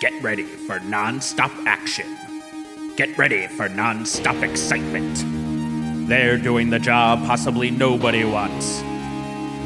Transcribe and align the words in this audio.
Get 0.00 0.22
ready 0.22 0.44
for 0.44 0.80
non-stop 0.80 1.50
action. 1.66 2.16
Get 2.96 3.18
ready 3.18 3.48
for 3.48 3.68
non-stop 3.68 4.42
excitement. 4.42 6.08
They're 6.08 6.38
doing 6.38 6.70
the 6.70 6.78
job 6.78 7.26
possibly 7.26 7.70
nobody 7.70 8.24
wants. 8.24 8.80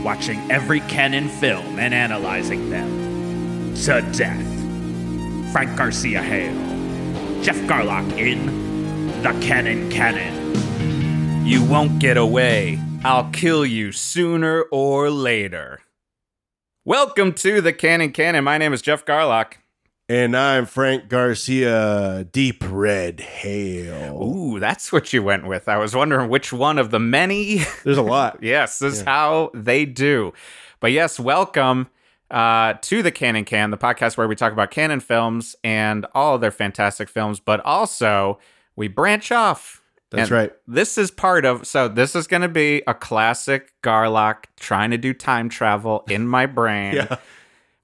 Watching 0.04 0.40
every 0.51 0.81
Cannon 0.81 1.28
film 1.28 1.78
and 1.78 1.94
analyzing 1.94 2.69
them. 2.69 3.76
To 3.85 4.03
death. 4.10 5.53
Frank 5.53 5.78
Garcia 5.78 6.21
Hale. 6.21 7.40
Jeff 7.40 7.58
Garlock 7.69 8.19
in 8.19 9.22
The 9.22 9.30
Cannon 9.40 9.88
Canon. 9.88 11.46
You 11.46 11.64
won't 11.64 12.01
get 12.01 12.16
away. 12.16 12.80
I'll 13.04 13.30
kill 13.30 13.64
you 13.64 13.92
sooner 13.92 14.62
or 14.72 15.10
later. 15.10 15.82
Welcome 16.84 17.34
to 17.34 17.60
The 17.60 17.73
Cannon 17.73 18.10
Canon. 18.10 18.42
My 18.42 18.59
name 18.59 18.73
is 18.73 18.82
Jeff 18.82 19.05
Garlock. 19.05 19.59
And 20.14 20.36
I'm 20.36 20.64
Frank 20.66 21.09
Garcia, 21.09 22.24
Deep 22.30 22.62
Red 22.68 23.18
Hail. 23.18 24.23
Ooh, 24.23 24.60
that's 24.60 24.92
what 24.92 25.12
you 25.12 25.24
went 25.24 25.45
with. 25.48 25.68
I 25.68 25.77
was 25.77 25.92
wondering 25.92 26.30
which 26.30 26.52
one 26.52 26.78
of 26.78 26.92
the 26.92 27.00
many. 27.00 27.62
There's 27.82 27.98
a 27.98 28.02
lot. 28.16 28.38
yes, 28.40 28.78
this 28.78 28.98
is 28.98 29.02
how 29.02 29.50
they 29.54 29.84
do. 29.84 30.32
But 30.78 30.92
yes, 30.92 31.18
welcome 31.18 31.88
uh, 32.30 32.74
to 32.82 33.02
the 33.02 33.10
Cannon 33.10 33.45
Can, 33.45 33.73
the 33.73 33.77
podcast 33.77 34.16
where 34.16 34.28
we 34.28 34.37
talk 34.37 34.52
about 34.52 34.70
Cannon 34.70 35.00
films 35.00 35.56
and 35.64 36.06
all 36.15 36.37
of 36.37 36.40
their 36.40 36.52
fantastic 36.52 37.09
films, 37.09 37.40
but 37.40 37.59
also 37.65 38.38
we 38.76 38.87
branch 38.87 39.32
off. 39.32 39.82
That's 40.10 40.30
And 40.30 40.38
right. 40.38 40.52
This 40.68 40.96
is 40.96 41.10
part 41.10 41.45
of, 41.45 41.66
so 41.66 41.88
this 41.88 42.15
is 42.15 42.28
going 42.28 42.42
to 42.42 42.48
be 42.48 42.84
a 42.87 42.95
classic 42.95 43.73
Garlock 43.82 44.45
trying 44.60 44.92
to 44.92 44.96
do 44.96 45.12
time 45.12 45.48
travel 45.48 46.04
in 46.09 46.28
my 46.28 46.46
brain. 46.46 46.95
Yeah. 47.10 47.16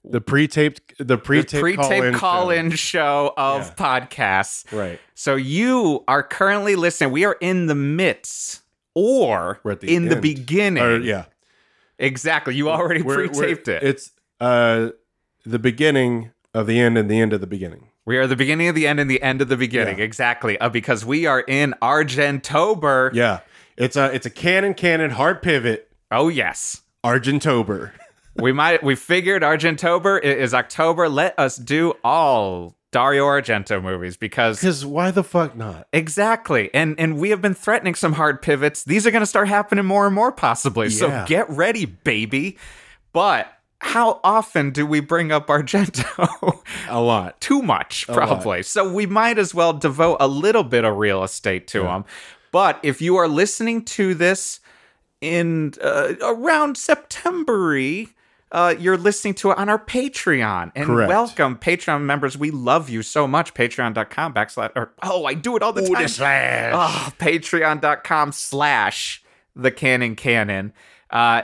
The 0.03 0.19
pre-taped, 0.21 0.97
the 0.97 1.03
The 1.03 1.17
pre-taped, 1.17 1.61
pre-tape 1.61 1.79
call-in 1.89 2.13
call-in 2.15 2.71
show. 2.71 2.75
show 2.75 3.33
of 3.37 3.61
Yeah. 3.67 3.73
podcasts. 3.99 4.71
Right. 4.75 4.99
So 5.13 5.35
you 5.35 6.03
are 6.07 6.23
currently 6.23 6.75
listening. 6.75 7.11
We 7.11 7.23
are 7.25 7.37
in 7.39 7.67
the 7.67 7.75
midst 7.75 8.61
or 8.95 9.59
the 9.63 9.93
in 9.95 10.09
the 10.09 10.15
beginning. 10.15 10.83
Or, 10.83 10.97
yeah. 10.99 11.25
Exactly. 11.99 12.55
You 12.55 12.69
already 12.69 13.03
We're- 13.03 13.27
pre-taped 13.29 13.67
we're- 13.67 13.77
it. 13.77 13.83
It's 13.83 14.11
uh, 14.39 14.89
the 15.45 15.59
beginning 15.59 16.31
of 16.53 16.65
the 16.65 16.79
end 16.79 16.97
and 16.97 17.09
the 17.09 17.19
end 17.19 17.31
of 17.33 17.41
the 17.41 17.47
beginning. 17.47 17.87
we 18.03 18.17
are 18.17 18.25
the 18.25 18.35
beginning 18.35 18.67
of 18.67 18.73
the 18.75 18.87
end 18.87 18.99
and 18.99 19.09
the 19.09 19.21
end 19.21 19.39
of 19.43 19.49
the 19.49 19.55
beginning. 19.57 19.99
Yeah. 19.99 20.03
Exactly. 20.05 20.59
Uh, 20.59 20.69
because 20.69 21.05
we 21.05 21.27
are 21.27 21.41
in 21.41 21.75
Argentober. 21.81 23.13
Yeah. 23.13 23.41
It's 23.77 23.95
a 23.95 24.13
it's 24.13 24.25
a 24.25 24.29
cannon 24.31 24.73
canon 24.73 25.11
hard 25.11 25.41
pivot 25.43 25.91
Oh 26.11 26.27
yes. 26.27 26.81
Argentober. 27.03 27.91
we 28.35 28.51
might 28.51 28.83
we 28.83 28.95
figured 28.95 29.43
Argentober 29.43 30.21
is 30.21 30.53
October. 30.53 31.09
Let 31.09 31.37
us 31.37 31.57
do 31.57 31.93
all 32.03 32.75
Dario 32.91 33.25
Argento 33.25 33.81
movies 33.81 34.17
because 34.17 34.59
Because 34.59 34.85
why 34.85 35.11
the 35.11 35.23
fuck 35.23 35.55
not? 35.55 35.87
Exactly. 35.93 36.69
And 36.73 36.99
and 36.99 37.17
we 37.17 37.29
have 37.29 37.41
been 37.41 37.53
threatening 37.53 37.95
some 37.95 38.13
hard 38.13 38.41
pivots. 38.41 38.83
These 38.83 39.07
are 39.07 39.11
going 39.11 39.21
to 39.21 39.27
start 39.27 39.47
happening 39.47 39.85
more 39.85 40.05
and 40.05 40.15
more 40.15 40.31
possibly. 40.31 40.89
So 40.89 41.25
get 41.27 41.49
ready, 41.49 41.85
baby. 41.85 42.57
But 43.13 43.51
how 43.79 44.19
often 44.23 44.71
do 44.71 44.85
we 44.85 44.99
bring 44.99 45.31
up 45.31 45.47
Argento? 45.47 46.59
A 46.87 47.01
lot. 47.01 47.41
Too 47.41 47.61
much, 47.61 48.07
probably. 48.07 48.61
So 48.63 48.91
we 48.91 49.05
might 49.05 49.37
as 49.39 49.55
well 49.55 49.73
devote 49.73 50.17
a 50.19 50.27
little 50.27 50.63
bit 50.63 50.85
of 50.85 50.97
real 50.97 51.23
estate 51.23 51.67
to 51.69 51.87
him. 51.87 52.05
But 52.51 52.79
if 52.83 53.01
you 53.01 53.15
are 53.15 53.27
listening 53.27 53.83
to 53.85 54.13
this 54.13 54.59
in 55.19 55.73
uh, 55.81 56.13
around 56.21 56.77
September 56.77 57.57
uh, 58.51 58.75
you're 58.77 58.97
listening 58.97 59.33
to 59.35 59.51
it 59.51 59.57
on 59.57 59.69
our 59.69 59.79
Patreon. 59.79 60.71
And 60.75 60.85
Correct. 60.85 61.09
welcome, 61.09 61.55
Patreon 61.57 62.01
members. 62.01 62.37
We 62.37 62.51
love 62.51 62.89
you 62.89 63.01
so 63.03 63.27
much. 63.27 63.53
Patreon.com 63.53 64.33
backslash, 64.33 64.71
or, 64.75 64.91
oh, 65.03 65.25
I 65.25 65.33
do 65.33 65.55
it 65.55 65.63
all 65.63 65.73
the 65.73 65.87
time. 65.87 66.07
slash. 66.07 66.73
Oh, 66.75 67.11
patreon.com 67.19 68.31
slash 68.31 69.23
the 69.55 69.71
cannon 69.71 70.15
canon. 70.15 70.73
Uh, 71.09 71.43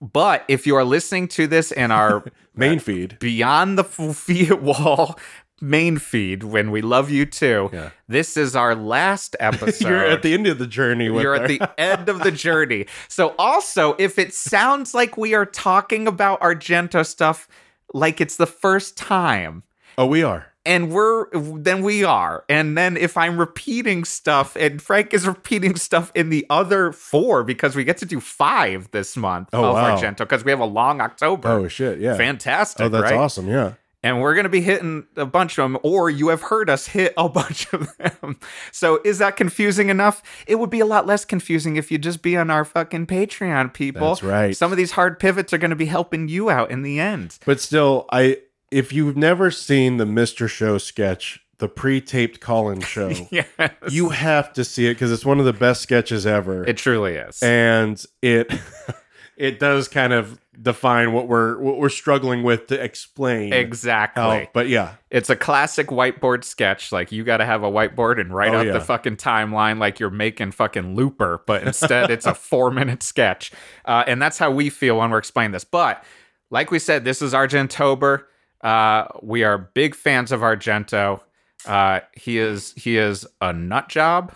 but 0.00 0.44
if 0.48 0.66
you 0.66 0.76
are 0.76 0.84
listening 0.84 1.28
to 1.28 1.46
this 1.46 1.72
in 1.72 1.90
our 1.90 2.24
Main 2.54 2.78
feed. 2.78 3.18
beyond 3.20 3.78
the 3.78 3.84
Fiat 3.84 4.62
wall 4.62 5.18
main 5.60 5.98
feed, 5.98 6.42
when 6.42 6.70
we 6.70 6.80
love 6.82 7.10
you 7.10 7.26
too, 7.26 7.70
Yeah. 7.72 7.90
this 8.08 8.36
is 8.36 8.56
our 8.56 8.74
last 8.74 9.36
episode. 9.40 9.80
You're 9.88 10.04
at 10.06 10.22
the 10.22 10.34
end 10.34 10.46
of 10.46 10.58
the 10.58 10.66
journey. 10.66 11.08
With 11.10 11.22
You're 11.22 11.36
our- 11.36 11.42
at 11.42 11.48
the 11.48 11.80
end 11.80 12.08
of 12.08 12.20
the 12.22 12.30
journey. 12.32 12.86
So, 13.08 13.34
also, 13.38 13.94
if 13.98 14.18
it 14.18 14.32
sounds 14.34 14.94
like 14.94 15.16
we 15.16 15.34
are 15.34 15.46
talking 15.46 16.06
about 16.06 16.40
Argento 16.40 17.04
stuff 17.04 17.48
like 17.92 18.20
it's 18.20 18.36
the 18.36 18.46
first 18.46 18.96
time, 18.96 19.62
oh, 19.98 20.06
we 20.06 20.22
are. 20.22 20.46
and 20.64 20.90
we're 20.92 21.26
then 21.32 21.82
we 21.82 22.04
are. 22.04 22.44
And 22.48 22.76
then 22.78 22.96
if 22.96 23.16
I'm 23.16 23.36
repeating 23.38 24.04
stuff, 24.04 24.56
and 24.56 24.80
Frank 24.80 25.12
is 25.12 25.26
repeating 25.26 25.74
stuff 25.76 26.12
in 26.14 26.30
the 26.30 26.46
other 26.50 26.92
four 26.92 27.42
because 27.42 27.74
we 27.74 27.82
get 27.84 27.96
to 27.98 28.06
do 28.06 28.20
five 28.20 28.90
this 28.92 29.16
month 29.16 29.48
Oh, 29.52 29.64
of 29.64 29.74
wow. 29.74 29.96
Argento 29.96 30.18
because 30.18 30.44
we 30.44 30.50
have 30.52 30.60
a 30.60 30.64
long 30.66 31.00
October. 31.00 31.48
Oh 31.48 31.68
shit. 31.68 31.98
Yeah. 31.98 32.16
Fantastic. 32.16 32.86
Oh, 32.86 32.88
that's 32.88 33.04
right? 33.10 33.14
awesome. 33.14 33.48
Yeah. 33.48 33.74
And 34.02 34.20
we're 34.20 34.34
going 34.34 34.44
to 34.44 34.48
be 34.50 34.60
hitting 34.62 35.06
a 35.16 35.26
bunch 35.26 35.58
of 35.58 35.64
them, 35.70 35.78
or 35.82 36.08
you 36.08 36.28
have 36.28 36.42
heard 36.42 36.70
us 36.70 36.86
hit 36.86 37.12
a 37.16 37.28
bunch 37.28 37.72
of 37.72 37.94
them. 37.98 38.38
So, 38.72 39.00
is 39.04 39.18
that 39.18 39.36
confusing 39.36 39.88
enough? 39.90 40.22
It 40.46 40.56
would 40.58 40.70
be 40.70 40.80
a 40.80 40.86
lot 40.86 41.06
less 41.06 41.24
confusing 41.24 41.76
if 41.76 41.90
you 41.90 41.98
just 41.98 42.22
be 42.22 42.36
on 42.36 42.50
our 42.50 42.64
fucking 42.64 43.06
Patreon, 43.06 43.72
people. 43.74 44.08
That's 44.08 44.22
right. 44.22 44.56
Some 44.56 44.70
of 44.72 44.78
these 44.78 44.92
hard 44.92 45.18
pivots 45.18 45.52
are 45.52 45.58
going 45.58 45.70
to 45.70 45.76
be 45.76 45.86
helping 45.86 46.28
you 46.28 46.50
out 46.50 46.70
in 46.70 46.82
the 46.82 46.98
end. 47.00 47.38
But 47.44 47.60
still, 47.60 48.06
I 48.12 48.38
if 48.70 48.92
you've 48.92 49.16
never 49.16 49.50
seen 49.50 49.96
the 49.96 50.04
Mr. 50.04 50.48
Show 50.48 50.78
sketch, 50.78 51.40
the 51.58 51.68
pre-taped 51.68 52.40
call-in 52.40 52.80
show, 52.82 53.10
Yes. 53.30 53.48
you 53.90 54.10
have 54.10 54.52
to 54.54 54.64
see 54.64 54.86
it 54.86 54.94
because 54.94 55.10
it's 55.12 55.26
one 55.26 55.38
of 55.40 55.44
the 55.44 55.52
best 55.52 55.82
sketches 55.82 56.24
ever. 56.26 56.64
it 56.64 56.76
truly 56.76 57.16
is. 57.16 57.42
and 57.42 58.02
it 58.22 58.50
it 59.40 59.58
does 59.58 59.88
kind 59.88 60.12
of 60.12 60.38
define 60.60 61.12
what 61.14 61.26
we're 61.26 61.58
what 61.58 61.78
we're 61.78 61.88
struggling 61.88 62.42
with 62.42 62.66
to 62.66 62.80
explain. 62.82 63.52
exactly. 63.54 64.22
how- 64.22 64.46
but 64.52 64.68
yeah, 64.68 64.94
It's 65.10 65.30
a 65.30 65.36
classic 65.36 65.86
whiteboard 65.86 66.44
sketch. 66.44 66.92
Like 66.92 67.10
you 67.10 67.24
got 67.24 67.38
to 67.38 67.46
have 67.46 67.62
a 67.62 67.70
whiteboard 67.70 68.20
and 68.20 68.34
write 68.34 68.52
Oh, 68.52 68.58
out 68.58 68.66
yeah. 68.66 68.72
the 68.74 68.80
fucking 68.80 69.16
timeline 69.16 69.78
like 69.78 69.98
you're 69.98 70.10
making 70.10 70.52
fucking 70.52 70.94
Looper, 70.94 71.42
but 71.46 71.62
instead 71.62 72.10
it's 72.10 72.26
a 72.26 72.34
four 72.50 72.70
minute 72.70 73.02
sketch. 73.02 73.50
Uh, 73.86 74.04
and 74.06 74.20
that's 74.20 74.36
how 74.38 74.50
we 74.50 74.68
feel 74.68 74.98
when 74.98 75.10
we're 75.10 75.18
explaining 75.18 75.52
this. 75.52 75.64
But 75.64 76.04
like 76.50 76.70
we 76.70 76.78
said, 76.78 77.04
this 77.04 77.22
is 77.22 77.32
Argentober. 77.32 78.24
Uh, 78.60 79.06
we 79.22 79.42
are 79.42 79.56
big 79.56 79.94
fans 79.94 80.32
of 80.32 80.40
Argento. 80.40 81.20
Uh, 81.66 82.00
he 82.12 82.36
is 82.38 82.74
he 82.76 82.98
is 82.98 83.26
a 83.40 83.52
nut 83.54 83.88
job. 83.88 84.34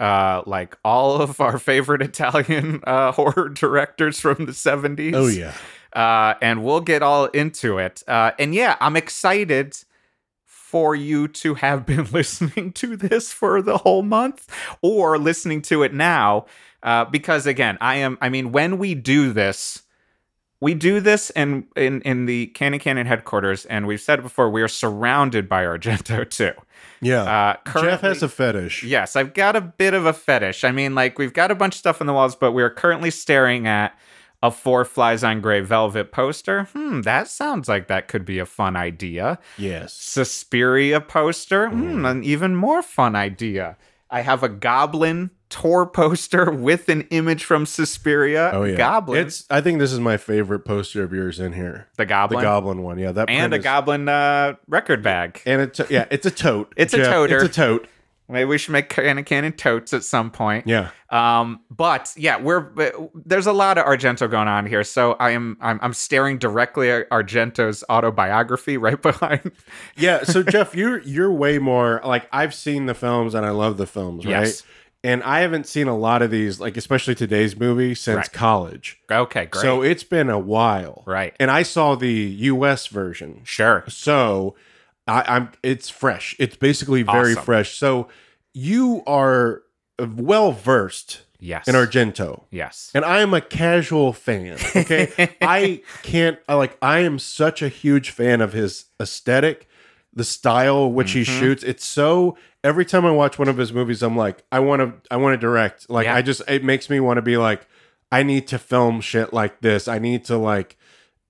Uh, 0.00 0.42
like 0.46 0.78
all 0.82 1.20
of 1.20 1.42
our 1.42 1.58
favorite 1.58 2.00
Italian 2.00 2.80
uh, 2.84 3.12
horror 3.18 3.50
directors 3.50 4.18
from 4.18 4.46
the 4.46 4.52
70s 4.52 5.12
oh 5.14 5.26
yeah, 5.26 5.52
uh, 5.92 6.34
and 6.40 6.64
we'll 6.64 6.80
get 6.80 7.02
all 7.02 7.26
into 7.26 7.78
it. 7.78 8.02
Uh, 8.08 8.30
and 8.38 8.54
yeah, 8.54 8.76
I'm 8.80 8.96
excited 8.96 9.76
for 10.70 10.94
you 10.94 11.26
to 11.26 11.54
have 11.54 11.84
been 11.92 12.06
listening 12.12 12.72
to 12.72 12.96
this 12.96 13.32
for 13.32 13.60
the 13.60 13.78
whole 13.78 14.02
month 14.02 14.48
or 14.82 15.18
listening 15.18 15.60
to 15.62 15.82
it 15.82 15.92
now. 15.92 16.46
Uh, 16.82 17.04
because 17.04 17.46
again, 17.46 17.76
I 17.80 17.96
am, 17.96 18.16
I 18.20 18.28
mean, 18.28 18.52
when 18.52 18.78
we 18.78 18.94
do 18.94 19.32
this, 19.32 19.82
we 20.60 20.74
do 20.74 21.00
this 21.00 21.30
in, 21.30 21.66
in, 21.76 22.00
in 22.02 22.26
the 22.26 22.46
Cannon 22.48 22.78
Canon 22.80 23.06
headquarters, 23.06 23.66
and 23.66 23.86
we've 23.86 24.00
said 24.00 24.22
before, 24.22 24.50
we 24.50 24.62
are 24.62 24.68
surrounded 24.68 25.48
by 25.48 25.64
Argento 25.64 26.28
too. 26.30 26.52
Yeah. 27.00 27.56
Uh, 27.66 27.80
Jeff 27.80 28.00
has 28.02 28.22
a 28.22 28.28
fetish. 28.28 28.84
Yes, 28.84 29.16
I've 29.16 29.34
got 29.34 29.56
a 29.56 29.60
bit 29.60 29.94
of 29.94 30.06
a 30.06 30.12
fetish. 30.12 30.64
I 30.64 30.70
mean, 30.70 30.94
like 30.94 31.18
we've 31.18 31.32
got 31.32 31.50
a 31.50 31.54
bunch 31.54 31.74
of 31.74 31.78
stuff 31.78 32.00
on 32.00 32.06
the 32.06 32.12
walls, 32.12 32.36
but 32.36 32.52
we're 32.52 32.70
currently 32.70 33.10
staring 33.10 33.66
at 33.66 33.96
a 34.42 34.50
Four 34.50 34.84
Flies 34.84 35.22
on 35.22 35.40
Gray 35.40 35.60
Velvet 35.60 36.12
poster. 36.12 36.64
Hmm, 36.72 37.02
that 37.02 37.28
sounds 37.28 37.68
like 37.68 37.88
that 37.88 38.08
could 38.08 38.24
be 38.24 38.38
a 38.38 38.46
fun 38.46 38.76
idea. 38.76 39.38
Yes. 39.58 39.92
Suspiria 39.92 41.00
poster. 41.00 41.68
Hmm, 41.68 42.04
an 42.06 42.24
even 42.24 42.56
more 42.56 42.82
fun 42.82 43.14
idea. 43.14 43.76
I 44.10 44.22
have 44.22 44.42
a 44.42 44.48
Goblin 44.48 45.30
tour 45.50 45.84
poster 45.84 46.50
with 46.50 46.88
an 46.88 47.02
image 47.10 47.44
from 47.44 47.66
Suspiria. 47.66 48.50
Oh 48.54 48.64
yeah. 48.64 48.76
Goblin. 48.76 49.26
It's. 49.26 49.44
I 49.50 49.60
think 49.60 49.78
this 49.78 49.92
is 49.92 50.00
my 50.00 50.16
favorite 50.16 50.60
poster 50.60 51.02
of 51.02 51.12
yours 51.12 51.38
in 51.38 51.52
here. 51.52 51.88
the 51.96 52.06
Goblin. 52.06 52.38
The 52.40 52.44
Goblin. 52.44 52.82
One. 52.82 52.98
Yeah. 52.98 53.12
That 53.12 53.28
and 53.28 53.52
a 53.52 53.58
is- 53.58 53.64
Goblin 53.64 54.08
uh, 54.08 54.54
record 54.68 55.02
bag. 55.02 55.42
And 55.44 55.60
it's 55.60 55.80
yeah. 55.90 56.06
It's 56.10 56.24
a 56.24 56.30
tote. 56.30 56.72
It's 56.76 56.94
a 56.94 56.98
Jeff. 56.98 57.06
toter. 57.08 57.36
It's 57.36 57.44
a 57.44 57.48
tote. 57.60 57.88
Maybe 58.28 58.44
we 58.44 58.58
should 58.58 58.70
make 58.70 58.88
Cannon 58.88 59.24
Canon 59.24 59.52
totes 59.54 59.92
at 59.92 60.04
some 60.04 60.30
point. 60.30 60.68
Yeah. 60.68 60.90
Um, 61.10 61.62
but 61.68 62.14
yeah, 62.16 62.38
we're 62.40 62.68
there's 63.12 63.48
a 63.48 63.52
lot 63.52 63.76
of 63.76 63.84
Argento 63.86 64.30
going 64.30 64.46
on 64.46 64.66
here. 64.66 64.84
So 64.84 65.14
I 65.14 65.30
am 65.30 65.56
I'm, 65.60 65.80
I'm 65.82 65.92
staring 65.92 66.38
directly 66.38 66.92
at 66.92 67.10
Argento's 67.10 67.82
autobiography 67.90 68.76
right 68.76 69.02
behind. 69.02 69.50
Yeah. 69.96 70.22
So 70.22 70.44
Jeff, 70.44 70.76
you're 70.76 71.00
you're 71.00 71.32
way 71.32 71.58
more 71.58 72.00
like 72.04 72.28
I've 72.32 72.54
seen 72.54 72.86
the 72.86 72.94
films 72.94 73.34
and 73.34 73.44
I 73.44 73.50
love 73.50 73.78
the 73.78 73.86
films, 73.86 74.24
right? 74.24 74.30
Yes. 74.46 74.62
And 75.02 75.22
I 75.22 75.40
haven't 75.40 75.66
seen 75.66 75.88
a 75.88 75.96
lot 75.96 76.20
of 76.20 76.30
these, 76.30 76.60
like 76.60 76.76
especially 76.76 77.14
today's 77.14 77.58
movie, 77.58 77.94
since 77.94 78.16
Right. 78.16 78.32
college. 78.32 78.98
Okay, 79.10 79.46
great. 79.46 79.62
So 79.62 79.82
it's 79.82 80.04
been 80.04 80.28
a 80.28 80.38
while. 80.38 81.02
right. 81.06 81.34
And 81.40 81.50
I 81.50 81.62
saw 81.62 81.94
the 81.94 82.10
US 82.12 82.86
version. 82.88 83.40
Sure. 83.44 83.84
So 83.88 84.56
I, 85.06 85.24
I'm. 85.26 85.52
It's 85.62 85.88
fresh. 85.88 86.36
It's 86.38 86.56
basically 86.56 87.02
very 87.02 87.32
Awesome. 87.32 87.44
fresh. 87.44 87.78
So 87.78 88.08
you 88.52 89.02
are 89.06 89.62
well 89.98 90.52
versed 90.52 91.22
Yes. 91.42 91.66
in 91.66 91.74
Argento. 91.74 92.42
yes. 92.50 92.90
and 92.94 93.02
I 93.02 93.20
am 93.20 93.32
a 93.32 93.40
casual 93.40 94.12
fan. 94.12 94.58
Okay, 94.76 95.34
I 95.40 95.80
can't. 96.02 96.38
I 96.46 96.54
like. 96.54 96.76
I 96.82 96.98
am 96.98 97.18
such 97.18 97.62
a 97.62 97.68
huge 97.68 98.10
fan 98.10 98.42
of 98.42 98.52
his 98.52 98.84
aesthetic, 99.00 99.66
the 100.14 100.24
style 100.24 100.90
which 100.90 101.12
he 101.12 101.22
Mhm. 101.22 101.38
shoots. 101.38 101.62
It's 101.62 101.84
so. 101.86 102.36
Every 102.62 102.84
time 102.84 103.06
I 103.06 103.10
watch 103.10 103.38
one 103.38 103.48
of 103.48 103.56
his 103.56 103.72
movies, 103.72 104.02
I'm 104.02 104.16
like, 104.16 104.42
I 104.52 104.58
want 104.60 104.80
to. 104.82 104.92
I 105.10 105.16
want 105.16 105.34
to 105.34 105.38
direct. 105.38 105.88
Like, 105.88 106.04
Yeah. 106.06 106.16
I 106.16 106.22
just. 106.22 106.42
It 106.48 106.64
makes 106.64 106.90
me 106.90 107.00
want 107.00 107.18
to 107.18 107.22
be 107.22 107.36
like, 107.36 107.66
I 108.12 108.22
need 108.22 108.46
to 108.48 108.58
film 108.58 109.00
shit 109.00 109.32
like 109.32 109.60
this. 109.60 109.88
I 109.88 109.98
need 109.98 110.24
to 110.26 110.36
like. 110.36 110.76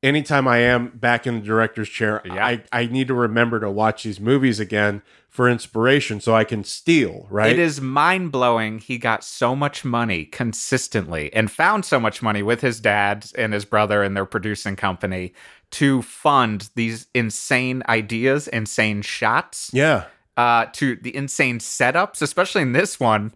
Anytime 0.03 0.49
I 0.49 0.59
am 0.59 0.93
back 0.95 1.27
in 1.27 1.35
the 1.35 1.41
director's 1.47 1.89
chair, 1.91 2.23
Yeah. 2.25 2.45
I 2.45 2.63
I 2.73 2.87
need 2.87 3.07
to 3.09 3.15
remember 3.15 3.61
to 3.61 3.71
watch 3.71 4.03
these 4.05 4.19
movies 4.19 4.59
again 4.59 5.03
for 5.29 5.47
inspiration, 5.49 6.21
so 6.21 6.35
I 6.35 6.43
can 6.45 6.65
steal. 6.65 7.27
Right? 7.31 7.53
It 7.53 7.59
is 7.59 7.81
mind 7.83 8.33
blowing. 8.33 8.79
He 8.79 8.97
got 8.99 9.23
so 9.23 9.55
much 9.55 9.85
money 9.85 10.25
consistently 10.25 11.33
and 11.35 11.51
found 11.51 11.85
so 11.85 12.01
much 12.01 12.23
money 12.23 12.43
with 12.43 12.63
his 12.63 12.81
dad 12.81 13.27
and 13.37 13.53
his 13.53 13.65
brother 13.65 14.03
and 14.03 14.17
their 14.17 14.25
producing 14.25 14.75
company 14.75 15.33
to 15.73 16.03
fund 16.03 16.69
these 16.75 17.07
insane 17.15 17.83
ideas, 17.89 18.49
insane 18.49 19.03
shots, 19.03 19.71
Yeah. 19.73 20.05
uh, 20.37 20.67
to 20.73 20.97
the 20.97 21.15
insane 21.15 21.59
setups, 21.59 22.21
especially 22.23 22.63
in 22.63 22.73
this 22.73 22.99
one, 22.99 23.33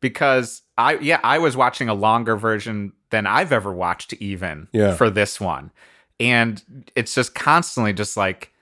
because 0.00 0.62
I 0.78 0.98
yeah 0.98 1.20
I 1.22 1.38
was 1.38 1.56
watching 1.56 1.88
a 1.88 1.94
longer 1.94 2.36
version 2.36 2.92
than 3.10 3.26
I've 3.26 3.52
ever 3.52 3.72
watched 3.72 4.12
even 4.14 4.68
Yeah. 4.72 4.94
for 4.94 5.10
this 5.10 5.40
one, 5.40 5.70
and 6.18 6.62
it's 6.96 7.14
just 7.14 7.34
constantly 7.34 7.92
just 7.92 8.16
like 8.16 8.52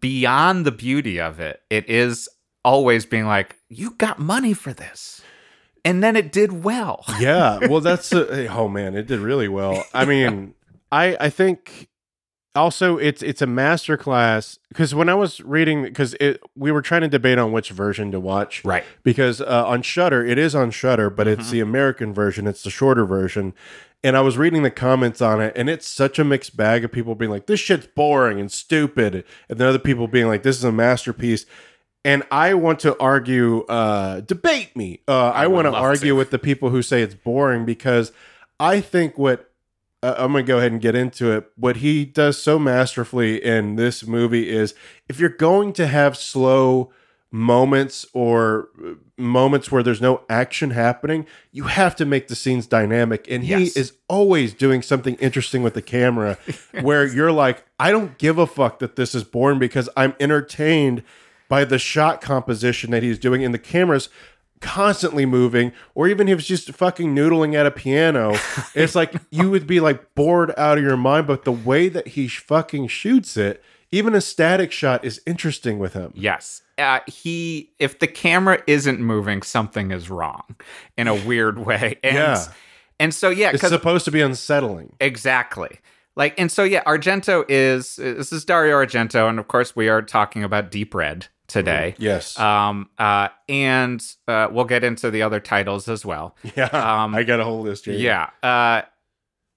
beyond 0.00 0.64
the 0.64 0.72
beauty 0.72 1.20
of 1.20 1.40
it. 1.40 1.62
It 1.70 1.88
is 1.88 2.28
always 2.64 3.06
being 3.06 3.26
like 3.26 3.56
you 3.68 3.92
got 3.92 4.18
money 4.18 4.52
for 4.52 4.72
this, 4.72 5.20
and 5.84 6.02
then 6.02 6.16
it 6.16 6.32
did 6.32 6.64
well. 6.64 7.04
yeah 7.20 7.58
well 7.68 7.80
that's 7.90 8.12
a, 8.12 8.46
oh 8.48 8.68
man 8.68 8.94
it 8.96 9.06
did 9.06 9.18
really 9.20 9.48
well 9.48 9.84
i 9.94 10.04
mean 10.04 10.54
i 10.92 11.16
i 11.20 11.30
think 11.30 11.88
also 12.56 12.96
it's 12.98 13.22
it's 13.22 13.40
a 13.40 13.46
master 13.46 13.96
class 13.96 14.58
because 14.68 14.94
when 14.94 15.08
i 15.08 15.14
was 15.14 15.40
reading 15.42 15.82
because 15.84 16.14
it 16.14 16.40
we 16.56 16.72
were 16.72 16.82
trying 16.82 17.00
to 17.02 17.08
debate 17.08 17.38
on 17.38 17.52
which 17.52 17.70
version 17.70 18.10
to 18.10 18.18
watch 18.18 18.64
Right. 18.64 18.84
because 19.04 19.40
uh, 19.40 19.64
on 19.66 19.82
shutter 19.82 20.24
it 20.24 20.36
is 20.38 20.54
on 20.54 20.70
shutter 20.72 21.10
but 21.10 21.28
it's 21.28 21.48
Mhm. 21.48 21.50
the 21.52 21.60
american 21.60 22.12
version 22.12 22.46
it's 22.48 22.62
the 22.64 22.70
shorter 22.70 23.04
version 23.04 23.54
and 24.02 24.16
i 24.16 24.20
was 24.20 24.36
reading 24.36 24.64
the 24.64 24.70
comments 24.70 25.20
on 25.20 25.40
it 25.40 25.52
and 25.54 25.70
it's 25.70 25.86
such 25.86 26.18
a 26.18 26.24
mixed 26.24 26.56
bag 26.56 26.84
of 26.84 26.90
people 26.90 27.14
being 27.14 27.30
like 27.30 27.46
this 27.46 27.60
shit's 27.60 27.86
boring 27.86 28.40
and 28.40 28.50
stupid 28.50 29.24
and 29.48 29.58
then 29.60 29.68
other 29.68 29.78
people 29.78 30.08
being 30.08 30.26
like 30.26 30.42
this 30.42 30.56
is 30.56 30.64
a 30.64 30.72
masterpiece 30.72 31.46
and 32.02 32.22
I 32.30 32.54
want 32.54 32.78
to 32.80 32.98
argue, 32.98 33.64
uh, 33.64 34.20
debate 34.20 34.74
me. 34.74 35.00
Uh, 35.06 35.32
I, 35.32 35.44
I 35.44 35.46
want 35.48 35.66
to 35.66 35.74
argue 35.74 36.16
with 36.16 36.30
the 36.30 36.38
people 36.38 36.70
who 36.70 36.80
say 36.80 37.02
it's 37.02 37.12
boring 37.14 37.66
because 37.66 38.10
I 38.58 38.80
think 38.80 39.18
what 39.18 39.49
uh, 40.02 40.14
I'm 40.18 40.32
going 40.32 40.44
to 40.46 40.48
go 40.52 40.58
ahead 40.58 40.72
and 40.72 40.80
get 40.80 40.94
into 40.94 41.30
it. 41.32 41.50
What 41.56 41.76
he 41.76 42.04
does 42.04 42.42
so 42.42 42.58
masterfully 42.58 43.42
in 43.42 43.76
this 43.76 44.06
movie 44.06 44.48
is 44.48 44.74
if 45.08 45.20
you're 45.20 45.28
going 45.28 45.72
to 45.74 45.86
have 45.86 46.16
slow 46.16 46.92
moments 47.32 48.06
or 48.12 48.68
uh, 48.84 48.94
moments 49.16 49.70
where 49.70 49.82
there's 49.82 50.00
no 50.00 50.22
action 50.28 50.70
happening, 50.70 51.26
you 51.52 51.64
have 51.64 51.94
to 51.96 52.04
make 52.04 52.28
the 52.28 52.34
scenes 52.34 52.66
dynamic. 52.66 53.26
And 53.30 53.44
he 53.44 53.50
Yes. 53.64 53.76
is 53.76 53.92
always 54.08 54.52
doing 54.52 54.82
something 54.82 55.14
interesting 55.16 55.62
with 55.62 55.74
the 55.74 55.82
camera 55.82 56.38
where 56.80 57.06
you're 57.06 57.30
like, 57.32 57.64
I 57.78 57.90
don't 57.92 58.18
give 58.18 58.38
a 58.38 58.46
fuck 58.46 58.78
that 58.80 58.96
this 58.96 59.14
is 59.14 59.22
boring 59.22 59.58
because 59.58 59.88
I'm 59.96 60.14
entertained 60.18 61.02
by 61.48 61.64
the 61.64 61.78
shot 61.78 62.20
composition 62.20 62.90
that 62.92 63.02
he's 63.02 63.18
doing 63.18 63.44
and 63.44 63.52
the 63.52 63.58
cameras 63.58 64.08
constantly 64.60 65.24
moving 65.24 65.72
or 65.94 66.06
even 66.06 66.28
if 66.28 66.32
he 66.32 66.34
was 66.34 66.46
just 66.46 66.72
fucking 66.72 67.14
noodling 67.14 67.54
at 67.54 67.66
a 67.66 67.70
piano 67.70 68.36
it's 68.74 68.94
like 68.94 69.14
you 69.30 69.50
would 69.50 69.66
be 69.66 69.80
like 69.80 70.14
bored 70.14 70.52
out 70.56 70.76
of 70.76 70.84
your 70.84 70.96
mind 70.96 71.26
but 71.26 71.44
the 71.44 71.52
way 71.52 71.88
that 71.88 72.08
he 72.08 72.28
fucking 72.28 72.86
shoots 72.86 73.36
it 73.36 73.62
even 73.90 74.14
a 74.14 74.20
static 74.20 74.70
shot 74.70 75.04
is 75.04 75.20
interesting 75.26 75.78
with 75.78 75.94
him 75.94 76.12
Yes. 76.14 76.62
Uh, 76.78 77.00
he, 77.06 77.72
if 77.78 77.98
the 77.98 78.06
camera 78.06 78.62
isn't 78.66 79.00
moving, 79.00 79.42
something 79.42 79.90
is 79.90 80.08
wrong 80.08 80.56
in 80.96 81.08
a 81.08 81.14
weird 81.14 81.58
way. 81.58 81.98
And, 82.04 82.14
Yeah. 82.14 82.44
And 82.98 83.14
so, 83.14 83.30
yeah, 83.30 83.50
it's 83.50 83.66
supposed 83.66 84.04
to 84.06 84.10
be 84.10 84.20
unsettling 84.20 84.94
exactly. 85.00 85.80
Like, 86.16 86.38
and 86.38 86.52
so, 86.52 86.64
yeah, 86.64 86.82
Argento 86.84 87.44
is, 87.48 87.96
this 87.96 88.30
is 88.32 88.44
Dario 88.44 88.76
Argento. 88.76 89.28
And 89.28 89.38
of 89.38 89.48
course, 89.48 89.74
we 89.74 89.88
are 89.88 90.02
talking 90.02 90.44
about 90.44 90.70
Deep 90.70 90.94
Red 90.94 91.28
today. 91.50 91.94
yes 91.98 92.38
Um, 92.38 92.88
uh, 92.98 93.28
and 93.48 94.02
uh, 94.26 94.48
we'll 94.50 94.64
get 94.64 94.84
into 94.84 95.10
the 95.10 95.22
other 95.22 95.40
titles 95.40 95.88
as 95.88 96.04
well. 96.04 96.36
yeah 96.56 96.64
um, 96.66 97.14
i 97.14 97.22
got 97.22 97.40
a 97.40 97.44
whole 97.44 97.60
list 97.60 97.84
here 97.84 97.94
Yeah. 97.94 98.30
Uh, 98.42 98.82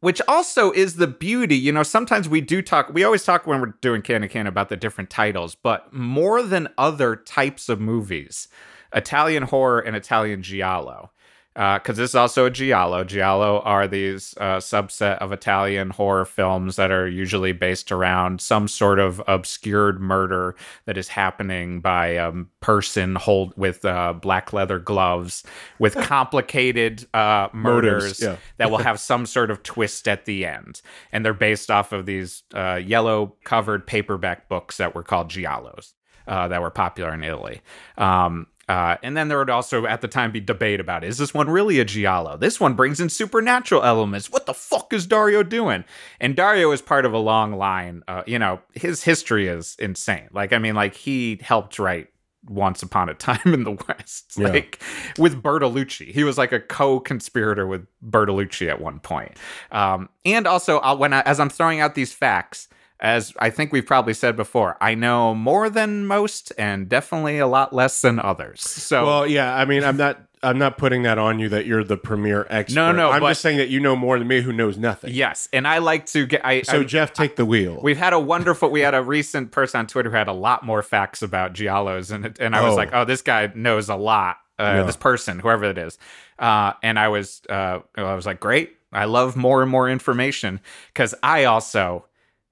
which 0.01 0.21
also 0.27 0.71
is 0.71 0.97
the 0.97 1.07
beauty. 1.07 1.55
You 1.55 1.71
know, 1.71 1.81
sometimes 1.81 2.27
we 2.27 2.41
do 2.41 2.61
talk, 2.61 2.89
we 2.93 3.05
always 3.05 3.23
talk 3.23 3.47
when 3.47 3.61
we're 3.61 3.73
doing 3.79 4.01
Can 4.01 4.21
and 4.21 4.29
Can 4.29 4.47
about 4.47 4.67
the 4.67 4.75
different 4.75 5.09
titles, 5.09 5.55
but 5.55 5.93
more 5.93 6.43
than 6.43 6.67
other 6.77 7.15
types 7.15 7.69
of 7.69 7.79
movies, 7.79 8.49
Italian 8.93 9.43
horror 9.43 9.79
and 9.79 9.95
Italian 9.95 10.43
giallo. 10.43 11.12
Because 11.53 11.97
this 11.97 12.11
is 12.11 12.15
also 12.15 12.45
a 12.45 12.49
giallo. 12.49 13.03
Giallo 13.03 13.59
are 13.59 13.87
these 13.87 14.33
uh, 14.37 14.57
subset 14.57 15.19
of 15.19 15.31
Italian 15.31 15.91
horror 15.91 16.25
films 16.25 16.77
that 16.77 16.89
are 16.89 17.07
usually 17.07 17.51
based 17.51 17.91
around 17.91 18.41
some 18.41 18.67
sort 18.67 18.97
of 18.97 19.21
obscured 19.27 20.01
murder 20.01 20.55
that 20.85 20.97
is 20.97 21.07
happening 21.07 21.79
by 21.79 22.07
a 22.07 22.31
person 22.59 23.15
hold 23.15 23.55
with 23.55 23.85
uh, 23.85 24.13
black 24.13 24.51
leather 24.51 24.79
gloves 24.79 25.43
with 25.77 25.95
complicated 26.01 27.05
uh, 27.13 27.49
murders 27.53 28.19
yeah. 28.19 28.37
that 28.57 28.71
will 28.71 28.77
have 28.79 28.99
some 28.99 29.27
sort 29.27 29.51
of 29.51 29.61
twist 29.61 30.07
at 30.07 30.25
the 30.25 30.45
end. 30.45 30.81
And 31.11 31.23
they're 31.23 31.35
based 31.35 31.69
off 31.69 31.91
of 31.91 32.07
these 32.07 32.41
uh, 32.55 32.81
yellow 32.83 33.35
covered 33.43 33.85
paperback 33.85 34.49
books 34.49 34.77
that 34.77 34.95
were 34.95 35.03
called 35.03 35.29
giallos 35.29 35.93
uh, 36.27 36.47
that 36.47 36.61
were 36.61 36.71
popular 36.71 37.13
in 37.13 37.23
Italy. 37.23 37.61
Um, 37.97 38.47
uh, 38.69 38.97
and 39.03 39.17
then 39.17 39.27
there 39.27 39.37
would 39.37 39.49
also 39.49 39.85
at 39.85 40.01
the 40.01 40.07
time 40.07 40.31
be 40.31 40.39
debate 40.39 40.79
about 40.79 41.03
is 41.03 41.17
this 41.17 41.33
one 41.33 41.49
really 41.49 41.79
a 41.79 41.85
giallo? 41.85 42.37
This 42.37 42.59
one 42.59 42.73
brings 42.75 42.99
in 42.99 43.09
supernatural 43.09 43.83
elements. 43.83 44.31
What 44.31 44.45
the 44.45 44.53
fuck 44.53 44.93
is 44.93 45.05
Dario 45.05 45.43
doing? 45.43 45.83
And 46.19 46.35
Dario 46.35 46.71
is 46.71 46.81
part 46.81 47.05
of 47.05 47.13
a 47.13 47.17
long 47.17 47.53
line. 47.53 48.03
Uh, 48.07 48.23
you 48.25 48.39
know, 48.39 48.61
his 48.73 49.03
history 49.03 49.47
is 49.47 49.75
insane. 49.79 50.29
Like, 50.31 50.53
I 50.53 50.59
mean, 50.59 50.75
like 50.75 50.95
he 50.95 51.39
helped 51.41 51.77
write 51.77 52.07
once 52.45 52.83
Upon 52.83 53.09
a 53.09 53.13
Time 53.13 53.53
in 53.53 53.63
the 53.63 53.71
West, 53.87 54.33
Yeah. 54.37 54.49
like 54.49 54.81
with 55.17 55.41
Bertolucci. 55.41 56.11
He 56.11 56.23
was 56.23 56.37
like 56.37 56.51
a 56.51 56.59
co-conspirator 56.59 57.65
with 57.67 57.85
Bertolucci 58.05 58.69
at 58.69 58.81
one 58.81 58.99
point. 58.99 59.31
Um, 59.71 60.09
and 60.25 60.47
also, 60.47 60.79
uh, 60.79 60.95
when 60.95 61.13
I, 61.13 61.21
as 61.21 61.39
I'm 61.39 61.49
throwing 61.49 61.79
out 61.79 61.95
these 61.95 62.11
facts, 62.13 62.67
as 63.03 63.33
I 63.37 63.49
think 63.51 63.71
we've 63.71 63.85
probably 63.85 64.13
said 64.15 64.35
before, 64.35 64.77
I 64.81 64.95
know 64.95 65.35
more 65.35 65.69
than 65.69 66.07
most, 66.07 66.51
and 66.57 66.87
definitely 66.89 67.37
a 67.37 67.45
lot 67.47 67.73
less 67.73 68.01
than 68.01 68.17
others. 68.19 68.61
So, 68.61 69.05
well 69.05 69.27
yeah 69.27 69.55
i 69.55 69.65
mean 69.65 69.83
i'm 69.83 69.97
not 69.97 70.21
i'm 70.41 70.57
not 70.57 70.77
putting 70.77 71.03
that 71.03 71.17
on 71.17 71.37
you 71.39 71.49
that 71.49 71.65
you're 71.65 71.83
the 71.83 71.97
premier 71.97 72.45
expert 72.49 72.75
No, 72.75 72.91
no, 72.91 73.11
i'm 73.11 73.19
but- 73.21 73.29
just 73.29 73.41
saying 73.41 73.57
that 73.57 73.69
you 73.69 73.79
know 73.79 73.95
more 73.95 74.17
than 74.19 74.27
me 74.27 74.41
who 74.41 74.51
knows 74.53 74.77
nothing 74.77 75.13
yes, 75.13 75.47
and 75.53 75.67
I 75.67 75.77
like 75.79 76.05
to 76.07 76.25
get. 76.25 76.45
I 76.45 76.61
so 76.63 76.79
I- 76.79 76.83
jeff 76.83 77.13
take 77.13 77.35
the 77.35 77.45
wheel 77.45 77.79
We've 77.83 77.97
had 77.97 78.13
a 78.13 78.19
wonderful. 78.19 78.69
We 78.69 78.81
had 78.81 78.95
a 78.95 79.03
recent 79.03 79.51
person 79.51 79.79
on 79.79 79.87
Twitter 79.87 80.09
who 80.09 80.15
had 80.15 80.27
a 80.29 80.33
lot 80.33 80.63
more 80.65 80.81
facts 80.81 81.21
about 81.21 81.53
giallos, 81.53 82.11
and 82.11 82.37
and 82.39 82.55
I 82.55 82.61
was 82.63 82.73
Oh. 82.73 82.77
like, 82.77 82.89
oh, 82.93 83.03
this 83.05 83.21
guy 83.21 83.51
knows 83.53 83.89
a 83.89 83.95
lot. 83.95 84.37
Uh, 84.59 84.63
Yeah. 84.63 84.83
This 84.83 84.95
person, 84.97 85.39
whoever 85.39 85.65
it 85.65 85.77
is, 85.77 85.97
uh, 86.39 86.73
and 86.83 86.97
I 86.99 87.07
was 87.09 87.41
uh, 87.49 87.79
I 87.97 88.13
was 88.15 88.25
like, 88.25 88.39
great. 88.39 88.77
I 88.91 89.05
love 89.05 89.35
more 89.35 89.61
and 89.63 89.71
more 89.71 89.89
information 89.89 90.59
because 90.93 91.15
I 91.23 91.45
also, 91.45 92.05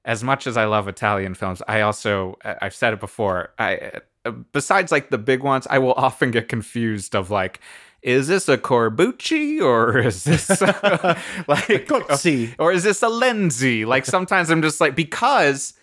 as 0.05 0.23
much 0.23 0.47
as 0.47 0.57
I 0.57 0.65
love 0.65 0.87
Italian 0.87 1.33
films, 1.33 1.61
I 1.67 1.81
also 1.81 2.37
I've 2.43 2.75
said 2.75 2.93
it 2.93 2.99
before. 2.99 3.53
I 3.59 3.91
uh, 4.25 4.31
besides 4.31 4.91
like 4.91 5.09
the 5.09 5.17
big 5.17 5.43
ones, 5.43 5.67
I 5.69 5.79
will 5.79 5.93
often 5.93 6.31
get 6.31 6.47
confused 6.47 7.15
of 7.15 7.29
like. 7.29 7.59
Is 8.03 8.27
this 8.27 8.49
a 8.49 8.57
Corbucci 8.57 9.61
or 9.61 9.99
is 10.07 10.23
this 10.23 10.49
like 10.61 11.85
Cozzi. 11.85 12.55
or 12.57 12.71
is 12.71 12.83
this 12.83 13.03
a 13.03 13.07
Lenzi? 13.07 13.85
Like 13.85 14.07
sometimes 14.07 14.49
I'm 14.49 14.63
just 14.63 14.81
like 14.81 14.95
because 14.95 15.75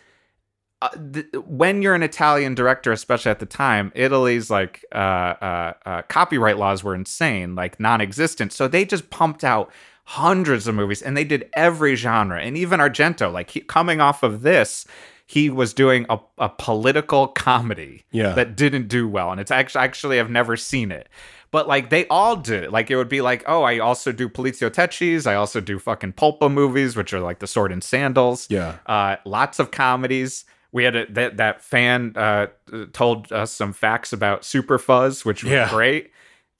uh, 0.81 0.89
th- 1.13 1.27
when 1.47 1.83
you're 1.83 1.95
an 1.95 2.03
Italian 2.03 2.55
director, 2.55 2.93
especially 2.93 3.31
at 3.31 3.41
the 3.41 3.47
time, 3.47 3.91
Italy's 3.95 4.51
like 4.51 4.85
uh, 4.93 4.99
uh, 4.99 5.73
uh, 5.87 6.03
copyright 6.03 6.57
laws 6.59 6.85
were 6.85 6.95
insane, 6.95 7.55
like 7.55 7.81
non-existent. 7.81 8.53
So 8.53 8.69
they 8.69 8.85
just 8.85 9.11
pumped 9.11 9.43
out 9.45 9.73
hundreds 10.13 10.67
of 10.67 10.75
movies, 10.75 11.03
and 11.03 11.15
they 11.17 11.25
did 11.25 11.49
every 11.55 11.95
genre, 11.95 12.41
and 12.41 12.57
even 12.57 12.81
Argento. 12.81 13.31
Like 13.31 13.51
he, 13.51 13.61
coming 13.61 14.01
off 14.01 14.23
of 14.23 14.41
this, 14.41 14.87
he 15.27 15.51
was 15.51 15.75
doing 15.75 16.07
a, 16.09 16.19
a 16.39 16.49
political 16.49 17.29
comedy 17.29 18.05
Yeah. 18.11 18.33
that 18.33 18.57
didn't 18.57 18.89
do 18.89 19.07
well, 19.07 19.31
and 19.31 19.39
it's 19.41 19.51
actually 19.51 19.83
actually 19.85 20.19
I've 20.21 20.31
never 20.31 20.57
seen 20.57 20.91
it. 20.91 21.09
But 21.51 21.69
like 21.69 21.91
they 21.91 22.07
all 22.09 22.37
did 22.37 22.65
it. 22.65 22.73
Like 22.73 22.91
it 22.91 22.97
would 22.97 23.09
be 23.11 23.21
like, 23.21 23.45
oh, 23.47 23.63
I 23.63 23.79
also 23.81 24.11
do 24.13 24.29
poliziotteschi. 24.31 25.27
I 25.27 25.35
also 25.35 25.61
do 25.61 25.79
fucking 25.79 26.15
Pulpa 26.15 26.51
movies, 26.51 26.97
which 26.97 27.13
are 27.13 27.21
like 27.21 27.39
the 27.41 27.47
Sword 27.47 27.71
and 27.73 27.83
Sandals. 27.85 28.47
Yeah. 28.51 28.77
Uh, 28.87 29.17
lots 29.27 29.59
of 29.59 29.71
comedies. 29.71 30.45
We 30.73 30.85
had 30.85 30.97
a, 30.97 31.07
that 31.13 31.37
that 31.39 31.63
fan 31.63 32.13
uh, 32.17 32.47
told 32.93 33.31
us 33.33 33.51
some 33.53 33.73
facts 33.75 34.13
about 34.15 34.45
Super 34.45 34.79
Fuzz, 34.79 35.25
which 35.25 35.43
was 35.43 35.53
Yeah. 35.53 35.69
great. 35.71 36.11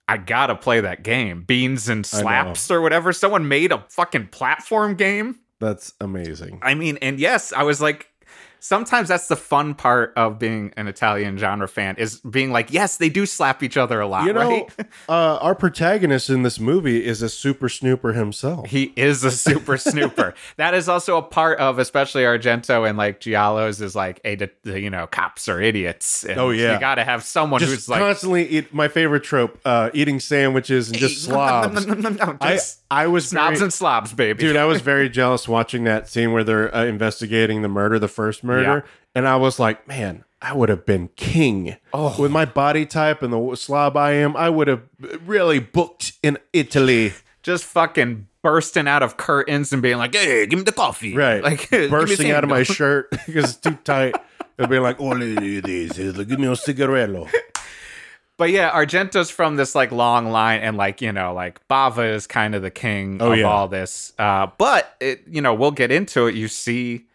I 0.09 0.17
gotta 0.17 0.55
play 0.55 0.81
that 0.81 1.03
game, 1.03 1.43
Beans 1.43 1.89
and 1.89 2.05
Slaps 2.05 2.71
or 2.71 2.81
whatever. 2.81 3.13
Someone 3.13 3.47
made 3.47 3.73
a 3.73 3.85
fucking 3.91 4.29
platform 4.29 4.95
game. 4.95 5.39
That's 5.61 5.93
amazing. 6.01 6.61
I 6.63 6.75
mean, 6.75 6.99
and 7.03 7.21
yes, 7.21 7.53
I 7.53 7.65
was 7.65 7.81
like, 7.81 8.09
sometimes 8.61 9.09
that's 9.09 9.29
the 9.29 9.37
fun 9.37 9.75
part 9.75 10.13
of 10.17 10.39
being 10.39 10.73
an 10.77 10.89
Italian 10.89 11.39
genre 11.39 11.69
fan 11.69 11.97
is 11.97 12.21
being 12.21 12.53
like, 12.53 12.73
yes, 12.73 12.97
they 12.97 13.09
do 13.09 13.27
slap 13.27 13.63
each 13.63 13.77
other 13.77 14.01
a 14.01 14.07
lot, 14.07 14.25
You 14.25 14.33
know, 14.33 14.49
right? 14.49 14.73
uh, 15.09 15.37
our 15.37 15.55
protagonist 15.55 16.31
in 16.31 16.43
this 16.43 16.59
movie 16.61 17.05
is 17.05 17.23
a 17.23 17.29
super 17.29 17.69
snooper 17.69 18.13
himself. 18.13 18.69
He 18.69 18.93
is 18.97 19.25
a 19.25 19.31
super 19.31 19.77
snooper. 19.79 20.35
That 20.57 20.75
is 20.75 20.89
also 20.89 21.17
a 21.17 21.23
part 21.23 21.59
of, 21.59 21.79
especially 21.79 22.23
Argento 22.23 22.89
and 22.89 22.99
like 22.99 23.21
Giallo's, 23.21 23.81
is 23.81 23.95
like 23.95 24.21
a 24.25 24.49
you 24.65 24.91
know 24.91 25.07
cops 25.07 25.49
are 25.49 25.61
idiots. 25.61 26.25
Oh, 26.29 26.51
yeah. 26.51 26.75
you 26.75 26.81
got 26.81 26.97
to 26.97 27.05
have 27.05 27.25
someone 27.25 27.61
Just 27.61 27.73
who's 27.73 27.89
like 27.89 28.01
constantly 28.01 28.47
eat 28.49 28.73
my 28.75 28.89
favorite 28.89 29.25
trope: 29.25 29.59
uh, 29.65 29.91
eating 29.95 30.21
sandwiches 30.21 30.91
and 30.91 30.99
just 30.99 31.25
slobs. 31.25 31.87
No, 31.87 31.95
no, 31.95 32.01
no, 32.01 32.09
no, 32.11 32.25
no, 32.27 32.37
I 32.41 32.59
I 32.91 33.07
was 33.07 33.29
snobs 33.29 33.59
very, 33.59 33.67
and 33.67 33.73
slobs, 33.73 34.13
baby. 34.13 34.41
dude. 34.41 34.57
I 34.57 34.65
was 34.65 34.81
very 34.89 35.09
jealous 35.09 35.47
watching 35.47 35.85
that 35.85 36.09
scene 36.09 36.33
where 36.33 36.45
they're 36.45 36.75
uh, 36.75 36.85
investigating 36.85 37.63
the 37.63 37.69
murder, 37.69 37.99
the 37.99 38.09
first 38.09 38.43
murder, 38.49 38.85
and 39.15 39.29
I 39.29 39.37
was 39.37 39.59
like, 39.61 39.87
man. 39.87 40.25
I 40.41 40.53
would 40.55 40.69
have 40.69 40.87
been 40.87 41.09
king 41.17 41.79
Oh. 41.93 42.15
with 42.17 42.31
my 42.31 42.45
body 42.45 42.87
type 42.87 43.25
and 43.25 43.33
the 43.33 43.57
slob 43.57 43.97
I 43.97 44.13
am. 44.13 44.37
I 44.37 44.49
would 44.49 44.69
have 44.69 44.83
really 45.27 45.59
booked 45.59 46.13
in 46.23 46.39
Italy. 46.53 47.13
just 47.43 47.65
fucking 47.65 48.29
bursting 48.41 48.87
out 48.87 49.03
of 49.03 49.17
curtains 49.17 49.73
and 49.73 49.83
being 49.83 49.99
like, 49.99 50.15
"Hey, 50.15 50.47
give 50.47 50.61
me 50.61 50.65
the 50.65 50.71
coffee!" 50.71 51.17
Right. 51.17 51.43
Like 51.43 51.69
bursting 51.91 52.31
out 52.31 52.45
of 52.45 52.51
my 52.51 52.63
shirt 52.63 53.11
because 53.27 53.51
it's 53.51 53.57
too 53.57 53.77
tight. 53.83 54.15
It'll 54.57 54.71
be 54.71 54.79
like, 54.79 55.01
oh, 55.01 55.19
this 55.19 55.97
give 55.99 56.39
me 56.39 56.47
a 56.47 56.51
cigarello. 56.55 57.29
But 58.37 58.51
yeah, 58.51 58.71
Argento's 58.71 59.31
from 59.31 59.57
this 59.57 59.75
like 59.75 59.91
long 59.91 60.31
line, 60.31 60.61
and 60.61 60.77
like 60.77 61.03
you 61.03 61.11
know, 61.11 61.35
like 61.35 61.67
Bava 61.67 62.15
is 62.15 62.29
kind 62.29 62.55
of 62.55 62.63
the 62.63 62.71
king 62.71 63.19
Oh, 63.21 63.33
of 63.33 63.39
yeah. 63.39 63.45
all 63.45 63.67
this. 63.67 64.13
Uh, 64.21 64.47
but 64.57 64.95
it, 65.01 65.23
you 65.27 65.41
know, 65.43 65.53
we'll 65.55 65.73
get 65.73 65.91
into 65.91 66.29
it. 66.29 66.37
You 66.37 66.47
see 66.47 67.07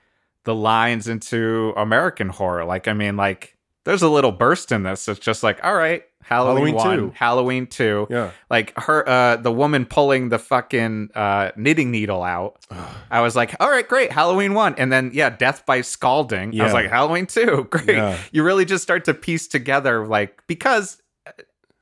the 0.46 0.56
lines 0.56 1.08
into 1.08 1.74
American 1.78 2.30
horror. 2.30 2.66
Like, 2.66 2.88
I 2.88 2.94
mean, 2.94 3.18
like 3.18 3.58
there's 3.86 4.02
a 4.02 4.10
little 4.10 4.32
burst 4.32 4.72
in 4.72 4.84
this. 4.84 5.08
It's 5.08 5.20
just 5.20 5.44
like, 5.44 5.64
all 5.64 5.76
right, 5.76 6.04
Halloween, 6.24 6.68
Halloween 6.68 6.76
one, 6.76 6.98
two. 6.98 7.14
Halloween 7.16 7.68
two. 7.68 8.08
Yeah. 8.10 8.32
Like 8.50 8.78
her, 8.80 9.08
uh, 9.08 9.36
the 9.38 9.52
woman 9.52 9.86
pulling 9.86 10.30
the 10.30 10.40
fucking 10.40 11.10
uh, 11.16 11.52
knitting 11.58 11.92
needle 11.92 12.24
out. 12.24 12.66
I 13.12 13.22
was 13.22 13.36
like, 13.36 13.56
all 13.60 13.70
right, 13.70 13.88
great, 13.88 14.12
Halloween 14.12 14.54
one, 14.54 14.76
and 14.78 14.92
then 14.92 15.12
yeah, 15.14 15.30
death 15.30 15.66
by 15.66 15.82
scalding. 15.82 16.60
I 16.60 16.64
was 16.64 16.74
like, 16.74 16.90
Halloween 16.90 17.26
two, 17.26 17.68
great. 17.70 17.90
Yeah. 17.90 18.18
You 18.32 18.44
really 18.44 18.66
just 18.66 18.84
start 18.84 19.06
to 19.06 19.14
piece 19.14 19.48
together 19.48 20.08
like 20.08 20.42
because 20.48 21.02
uh, 21.28 21.32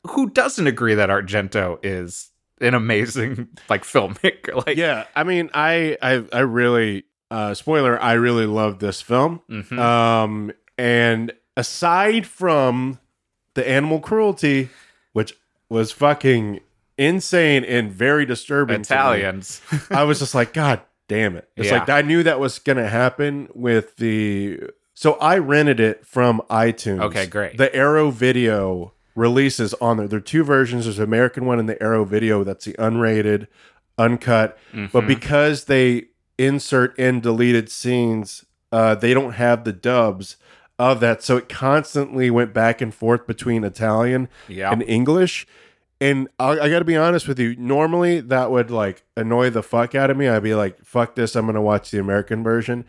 who 0.09 0.29
doesn't 0.29 0.65
agree 0.65 0.95
that 0.95 1.09
Argento 1.09 1.77
is 1.83 2.29
an 2.59 2.73
amazing 2.73 3.47
like 3.69 3.83
filmmaker? 3.83 4.55
Like, 4.65 4.77
Yeah, 4.77 5.05
I 5.15 5.23
mean, 5.23 5.49
I, 5.53 5.97
I, 6.01 6.23
I 6.33 6.39
really, 6.39 7.03
uh, 7.31 7.53
spoiler, 7.55 7.99
I 8.01 8.13
really 8.13 8.45
love 8.45 8.77
this 8.79 9.01
film. 9.01 9.41
mhm. 9.49 9.79
Um, 9.79 10.51
and 10.77 11.31
aside 11.57 12.27
from 12.27 12.99
the 13.55 13.67
animal 13.67 13.99
cruelty, 13.99 14.69
which 15.13 15.33
was 15.69 15.91
fucking 15.91 16.59
insane 16.97 17.63
and 17.63 17.91
very 17.91 18.25
disturbing, 18.25 18.81
to 18.83 18.93
me, 18.93 18.97
Italians. 18.99 19.61
I 19.89 20.03
was 20.03 20.19
just 20.19 20.35
like, 20.35 20.53
God 20.53 20.81
damn 21.07 21.35
it! 21.35 21.49
It's 21.57 21.67
Yeah. 21.69 21.79
like 21.79 21.89
I 21.89 22.01
knew 22.03 22.21
that 22.23 22.39
was 22.39 22.59
gonna 22.59 22.87
happen 22.87 23.47
with 23.53 23.95
the. 23.97 24.59
So 24.93 25.13
I 25.13 25.37
rented 25.39 25.79
it 25.79 26.05
from 26.05 26.41
iTunes. 26.49 27.01
Okay, 27.01 27.25
great. 27.25 27.57
The 27.57 27.73
Arrow 27.75 28.11
Video 28.11 28.93
releases 29.15 29.73
on 29.75 29.97
there. 29.97 30.07
There 30.07 30.17
are 30.17 30.21
two 30.21 30.43
versions. 30.43 30.85
There's 30.85 30.99
an 30.99 31.03
American 31.05 31.45
one 31.45 31.59
and 31.59 31.67
the 31.67 31.81
Arrow 31.81 32.05
Video. 32.05 32.43
That's 32.43 32.65
the 32.65 32.73
unrated, 32.73 33.47
uncut. 33.97 34.57
But 34.73 35.03
Mhm. 35.03 35.07
because 35.07 35.65
they 35.65 36.07
insert 36.37 36.97
in 36.97 37.19
deleted 37.19 37.69
scenes, 37.69 38.45
uh, 38.71 38.95
they 38.95 39.13
don't 39.13 39.33
have 39.33 39.63
the 39.63 39.73
dubs 39.73 40.37
of 40.79 40.99
that. 41.01 41.23
So 41.23 41.37
it 41.37 41.49
constantly 41.49 42.29
went 42.29 42.53
back 42.53 42.81
and 42.81 42.93
forth 42.93 43.27
between 43.27 43.63
Italian 43.63 44.29
yeah, 44.47 44.71
and 44.71 44.83
English. 44.83 45.45
And 45.99 46.27
I, 46.39 46.59
I 46.59 46.69
got 46.69 46.79
to 46.79 46.85
be 46.85 46.97
honest 46.97 47.27
with 47.27 47.37
you. 47.37 47.55
Normally, 47.57 48.21
that 48.21 48.49
would 48.49 48.71
like 48.71 49.03
annoy 49.15 49.51
the 49.51 49.61
fuck 49.61 49.93
out 49.93 50.09
of 50.09 50.17
me. 50.17 50.27
I'd 50.27 50.41
be 50.41 50.55
like, 50.55 50.83
"Fuck 50.83 51.13
this! 51.13 51.35
I'm 51.35 51.45
gonna 51.45 51.61
watch 51.61 51.91
the 51.91 51.99
American 51.99 52.43
version." 52.43 52.85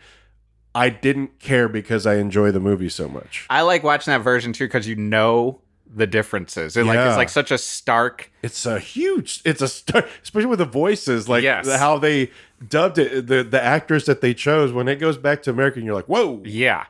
I 0.75 0.89
didn't 0.89 1.39
care 1.39 1.69
because 1.69 2.07
I 2.07 2.15
enjoy 2.15 2.49
the 2.51 2.59
movie 2.59 2.89
so 2.89 3.07
much. 3.07 3.45
I 3.49 3.61
like 3.61 3.83
watching 3.83 4.11
that 4.11 4.23
version 4.23 4.53
too 4.53 4.65
because 4.65 4.87
you 4.87 4.95
know 4.95 5.61
the 5.95 6.07
differences. 6.07 6.75
It 6.75 6.85
like 6.85 6.97
it's 6.97 7.17
like 7.17 7.29
such 7.29 7.51
a 7.51 7.57
stark. 7.57 8.31
It's 8.41 8.65
a 8.65 8.79
huge. 8.79 9.41
It's 9.45 9.61
a 9.61 9.67
star, 9.67 10.05
especially 10.23 10.47
with 10.47 10.59
the 10.59 10.65
voices, 10.65 11.29
like 11.29 11.43
Yes. 11.43 11.69
how 11.71 11.99
they 11.99 12.31
dubbed 12.69 12.97
it. 12.97 13.27
The 13.27 13.43
the 13.43 13.61
actors 13.61 14.05
that 14.05 14.21
they 14.21 14.33
chose 14.33 14.71
when 14.71 14.87
it 14.87 14.95
goes 14.95 15.17
back 15.17 15.43
to 15.43 15.49
American, 15.49 15.83
you're 15.85 15.95
like, 15.95 16.05
"Whoa!" 16.05 16.41
Yeah, 16.45 16.85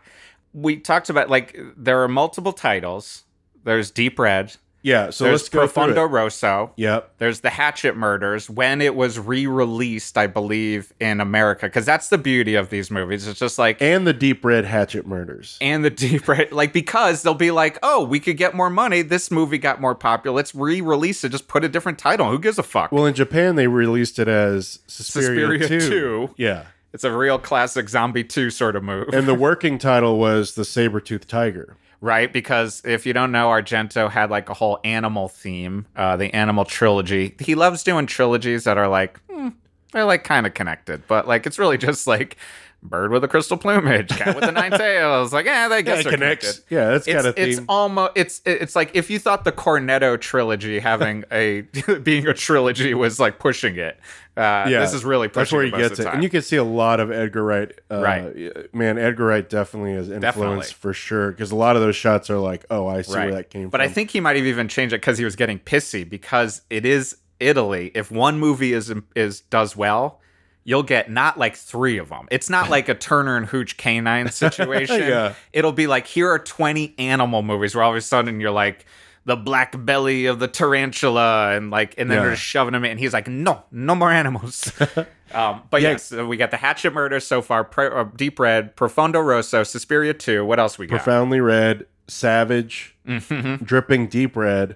we 0.54 0.78
talked 0.78 1.10
about 1.10 1.30
like 1.30 1.58
there 1.76 2.02
are 2.02 2.08
multiple 2.08 2.54
titles. 2.54 3.24
There's 3.64 3.92
Deep 3.92 4.20
Red. 4.20 4.56
Yeah. 4.84 5.10
So 5.10 5.24
there's 5.24 5.42
let's 5.44 5.50
go 5.50 5.60
Profondo. 5.60 6.04
Rosso. 6.04 6.74
Yep. 6.76 7.14
There's 7.18 7.40
the 7.40 7.50
Hatchet 7.50 7.96
Murders 7.98 8.50
when 8.50 8.82
it 8.82 8.96
was 8.96 9.18
re-released, 9.18 10.18
I 10.18 10.28
believe, 10.28 10.94
in 11.00 11.20
America. 11.22 11.66
Because 11.68 11.86
that's 11.86 12.10
the 12.10 12.18
beauty 12.18 12.56
of 12.56 12.70
these 12.70 12.92
movies. 12.92 13.28
It's 13.28 13.40
just 13.40 13.58
like 13.58 13.82
And 13.82 14.06
the 14.06 14.14
deep 14.14 14.44
red 14.44 14.66
hatchet 14.66 15.08
murders. 15.08 15.58
and 15.62 15.84
the 15.86 15.90
deep 15.90 16.28
red, 16.28 16.52
like 16.52 16.74
because 16.74 17.22
they'll 17.24 17.34
be 17.34 17.52
like, 17.52 17.80
oh, 17.82 18.04
we 18.04 18.20
could 18.20 18.38
get 18.38 18.54
more 18.54 18.70
money. 18.70 19.02
This 19.02 19.32
movie 19.32 19.58
got 19.58 19.80
more 19.82 19.96
popular. 19.96 20.36
Let's 20.36 20.54
re-release 20.54 21.24
it. 21.24 21.30
Just 21.30 21.48
put 21.48 21.64
a 21.64 21.70
different 21.70 21.98
title. 21.98 22.30
Who 22.30 22.40
gives 22.40 22.60
a 22.60 22.64
fuck? 22.64 22.92
Well, 22.92 23.06
in 23.06 23.14
Japan, 23.14 23.56
they 23.56 23.68
released 23.68 24.20
it 24.20 24.28
as 24.28 24.80
Suspiria, 24.88 25.60
Suspiria 25.60 25.80
2. 25.80 25.90
2. 25.90 26.36
Yeah. 26.38 26.66
it's 26.92 27.04
a 27.04 27.12
real 27.16 27.40
classic 27.40 27.88
zombie 27.90 28.24
two 28.24 28.50
sort 28.50 28.76
of 28.76 28.84
move, 28.84 29.10
And 29.14 29.28
the 29.28 29.34
working 29.50 29.78
title 29.78 30.20
was 30.20 30.56
The 30.56 30.66
Saber-Toothed 30.66 31.30
Tiger. 31.30 31.78
Right? 32.04 32.34
Because 32.34 32.82
if 32.84 33.06
you 33.06 33.14
don't 33.14 33.32
know, 33.32 33.48
Argento 33.48 34.12
had 34.12 34.30
like 34.30 34.50
a 34.50 34.54
whole 34.54 34.80
animal 34.84 35.30
theme, 35.30 35.88
uh, 35.96 36.18
the 36.18 36.34
animal 36.36 36.66
trilogy. 36.66 37.34
He 37.40 37.56
loves 37.56 37.82
doing 37.82 38.06
trilogies 38.06 38.66
that 38.66 38.78
are 38.78 38.90
like. 38.90 39.20
hmm, 39.32 39.50
they're 39.94 40.06
like 40.06 40.24
kind 40.24 40.46
of 40.46 40.54
connected, 40.54 41.04
but 41.08 41.28
like 41.28 41.46
it's 41.46 41.58
really 41.58 41.78
just 41.90 42.06
like 42.06 42.36
bird 42.84 43.12
with 43.12 43.24
a 43.24 43.28
crystal 43.28 43.58
plumage, 43.58 44.10
cat 44.10 44.36
with 44.36 44.44
the 44.46 44.52
nine 44.52 44.72
tails. 44.78 45.34
Like, 45.34 45.46
yeah, 45.46 45.68
they 45.68 45.82
guess 45.84 46.02
it 46.02 46.04
they're 46.04 46.14
connects. 46.14 46.60
connected. 46.60 46.76
Yeah, 46.76 46.90
that's 46.92 47.08
it's, 47.08 47.24
got 47.24 47.26
a 47.38 47.42
it's 47.42 47.62
almost 47.68 48.12
it's 48.16 48.42
it's 48.46 48.76
like 48.76 48.92
if 48.94 49.10
you 49.10 49.20
thought 49.20 49.44
the 49.44 49.52
Cornetto 49.52 50.20
trilogy 50.20 50.80
having 50.80 51.24
a 51.32 51.62
being 52.04 52.28
a 52.28 52.34
trilogy 52.34 52.94
was 52.94 53.20
like 53.20 53.40
pushing 53.40 53.78
it. 53.78 53.98
Uh, 54.36 54.66
yeah, 54.68 54.80
this 54.80 54.94
is 54.96 55.06
really 55.06 55.28
pushing 55.28 55.42
that's 55.42 55.52
where 55.52 55.62
it 55.62 55.66
he 55.66 55.72
most 55.72 55.90
gets 55.90 56.00
it, 56.00 56.04
time. 56.06 56.14
and 56.16 56.24
you 56.24 56.30
can 56.30 56.42
see 56.42 56.56
a 56.56 56.64
lot 56.64 57.00
of 57.00 57.12
Edgar 57.12 57.44
Wright. 57.44 57.72
Uh, 57.92 58.02
Right. 58.02 58.74
man, 58.74 58.98
Edgar 58.98 59.26
Wright 59.26 59.48
definitely 59.48 59.94
has 59.94 60.10
influence 60.10 60.24
Definitely. 60.36 60.66
for 60.74 60.92
sure 60.94 61.32
because 61.32 61.52
a 61.52 61.56
lot 61.56 61.76
of 61.76 61.84
those 61.84 61.96
shots 61.96 62.32
are 62.32 62.40
like, 62.40 62.66
oh, 62.72 62.88
I 62.88 63.04
see 63.04 63.14
Right. 63.14 63.26
where 63.26 63.36
that 63.36 63.52
came 63.52 63.64
from. 63.66 63.70
But 63.70 63.82
from. 63.82 63.90
I 63.92 63.94
think 63.94 64.10
he 64.10 64.20
might 64.20 64.36
have 64.36 64.46
even 64.46 64.68
changed 64.68 64.92
it 64.92 65.02
because 65.02 65.20
he 65.20 65.24
was 65.24 65.36
getting 65.36 65.60
pissy 65.60 66.10
because 66.10 66.64
it 66.72 66.84
is 66.84 67.18
Italy. 67.40 67.92
If 67.94 68.10
one 68.10 68.40
movie 68.40 68.74
is 68.74 68.92
is 69.16 69.42
does 69.42 69.78
well, 69.78 70.20
you'll 70.64 70.84
get 70.84 71.10
not 71.12 71.38
like 71.38 71.56
three 71.56 71.98
of 71.98 72.10
them. 72.10 72.28
It's 72.32 72.50
not 72.50 72.70
like 72.76 72.90
a 72.90 72.96
Turner 72.96 73.38
and 73.38 73.46
Hooch 73.46 73.78
canine 73.78 74.30
situation. 74.32 75.00
Yeah. 75.02 75.34
It'll 75.52 75.72
be 75.72 75.88
like 75.88 76.08
here 76.08 76.30
are 76.30 76.40
twenty 76.40 76.96
animal 76.98 77.42
movies 77.42 77.76
where 77.76 77.84
all 77.84 77.92
of 77.92 77.98
a 77.98 78.02
sudden 78.02 78.40
you're 78.40 78.52
like 78.52 78.86
the 79.26 79.38
black 79.38 79.74
belly 79.86 80.26
of 80.26 80.40
the 80.40 80.50
tarantula 80.50 81.56
and 81.56 81.72
like 81.72 81.96
and 81.98 82.10
then 82.12 82.18
Yeah. 82.18 82.24
they're 82.24 82.32
just 82.34 82.44
shoving 82.44 82.74
him 82.74 82.84
in. 82.84 82.98
He's 82.98 83.14
like, 83.14 83.28
no, 83.28 83.64
no 83.72 83.96
more 83.96 84.12
animals. 84.12 84.70
um, 85.34 85.62
but 85.70 85.82
Yeah. 85.82 85.92
yes, 85.92 86.12
we 86.12 86.36
got 86.36 86.52
the 86.52 86.58
Hatchet 86.58 86.92
Murder 86.94 87.20
so 87.22 87.42
far. 87.42 87.64
Pre- 87.64 87.88
uh, 87.88 88.04
Deep 88.16 88.38
Red, 88.38 88.76
Profondo 88.76 89.22
Rosso, 89.22 89.64
Suspiria 89.64 90.14
Two. 90.14 90.46
What 90.46 90.60
else 90.60 90.78
we 90.78 90.88
got? 90.88 90.98
profoundly 90.98 91.40
red, 91.40 91.86
savage, 92.10 92.98
Mhm. 93.08 93.64
dripping 93.66 94.08
deep 94.08 94.36
red. 94.36 94.76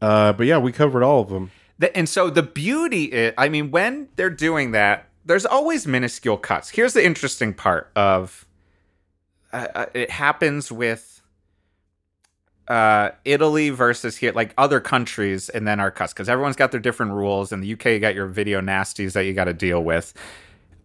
Uh, 0.00 0.32
but 0.32 0.46
yeah, 0.46 0.58
we 0.58 0.70
covered 0.72 1.02
all 1.02 1.20
of 1.22 1.28
them. 1.28 1.50
The, 1.78 1.94
and 1.96 2.08
so 2.08 2.30
the 2.30 2.42
beauty 2.42 3.04
is, 3.04 3.34
I 3.36 3.48
mean, 3.48 3.70
when 3.70 4.08
they're 4.16 4.30
doing 4.30 4.72
that, 4.72 5.08
there's 5.24 5.44
always 5.44 5.86
minuscule 5.86 6.38
cuts. 6.38 6.70
Here's 6.70 6.94
the 6.94 7.04
interesting 7.04 7.52
part 7.52 7.90
of 7.96 8.46
uh, 9.52 9.66
uh, 9.74 9.86
it 9.94 10.10
happens 10.10 10.70
with 10.70 11.22
uh, 12.68 13.10
Italy 13.24 13.70
versus 13.70 14.16
here, 14.16 14.32
like 14.32 14.54
other 14.58 14.80
countries, 14.80 15.48
and 15.48 15.66
then 15.66 15.80
our 15.80 15.90
cuts, 15.90 16.12
because 16.12 16.28
everyone's 16.28 16.56
got 16.56 16.72
their 16.72 16.80
different 16.80 17.12
rules. 17.12 17.52
In 17.52 17.60
the 17.60 17.72
UK, 17.72 17.86
you 17.86 17.98
got 17.98 18.14
your 18.14 18.26
video 18.26 18.60
nasties 18.60 19.12
that 19.12 19.24
you 19.24 19.32
got 19.34 19.44
to 19.44 19.52
deal 19.52 19.82
with. 19.82 20.14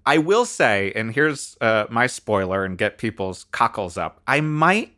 I 0.05 0.17
will 0.17 0.45
say, 0.45 0.91
and 0.95 1.13
here's 1.13 1.57
uh, 1.61 1.85
my 1.89 2.07
spoiler, 2.07 2.65
and 2.65 2.77
get 2.77 2.97
people's 2.97 3.45
cockles 3.45 3.97
up. 3.97 4.21
I 4.27 4.41
might 4.41 4.93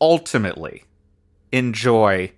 ultimately 0.00 0.84
enjoy 1.52 2.32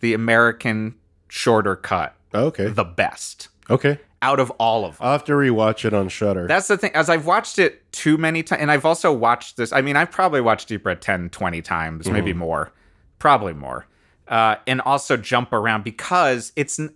the 0.00 0.14
American 0.14 0.96
shorter 1.28 1.76
cut 1.76 2.14
Okay. 2.34 2.66
the 2.68 2.84
best. 2.84 3.48
Okay. 3.70 3.98
out 4.22 4.40
of 4.40 4.50
all 4.52 4.84
of 4.84 4.98
them. 4.98 5.06
I'll 5.06 5.12
have 5.12 5.24
to 5.24 5.32
rewatch 5.32 5.84
it 5.84 5.92
on 5.94 6.08
Shutter. 6.08 6.46
That's 6.46 6.68
the 6.68 6.76
thing. 6.78 6.90
As 6.94 7.08
I've 7.10 7.26
watched 7.26 7.58
it 7.58 7.90
too 7.92 8.16
many 8.18 8.42
times, 8.42 8.60
and 8.62 8.70
I've 8.70 8.84
also 8.84 9.12
watched 9.12 9.56
this. 9.56 9.72
I 9.72 9.80
mean, 9.82 9.96
I've 9.96 10.10
probably 10.10 10.40
watched 10.40 10.68
Deep 10.68 10.84
Red 10.86 11.00
10, 11.02 11.30
20 11.30 11.62
times, 11.62 12.08
maybe 12.08 12.30
Mm-hmm. 12.30 12.38
more, 12.40 12.72
probably 13.18 13.52
more. 13.54 13.86
Uh, 14.28 14.56
and 14.66 14.80
also 14.82 15.16
jump 15.16 15.52
around 15.52 15.84
because 15.84 16.52
it's. 16.56 16.78
n- 16.78 16.94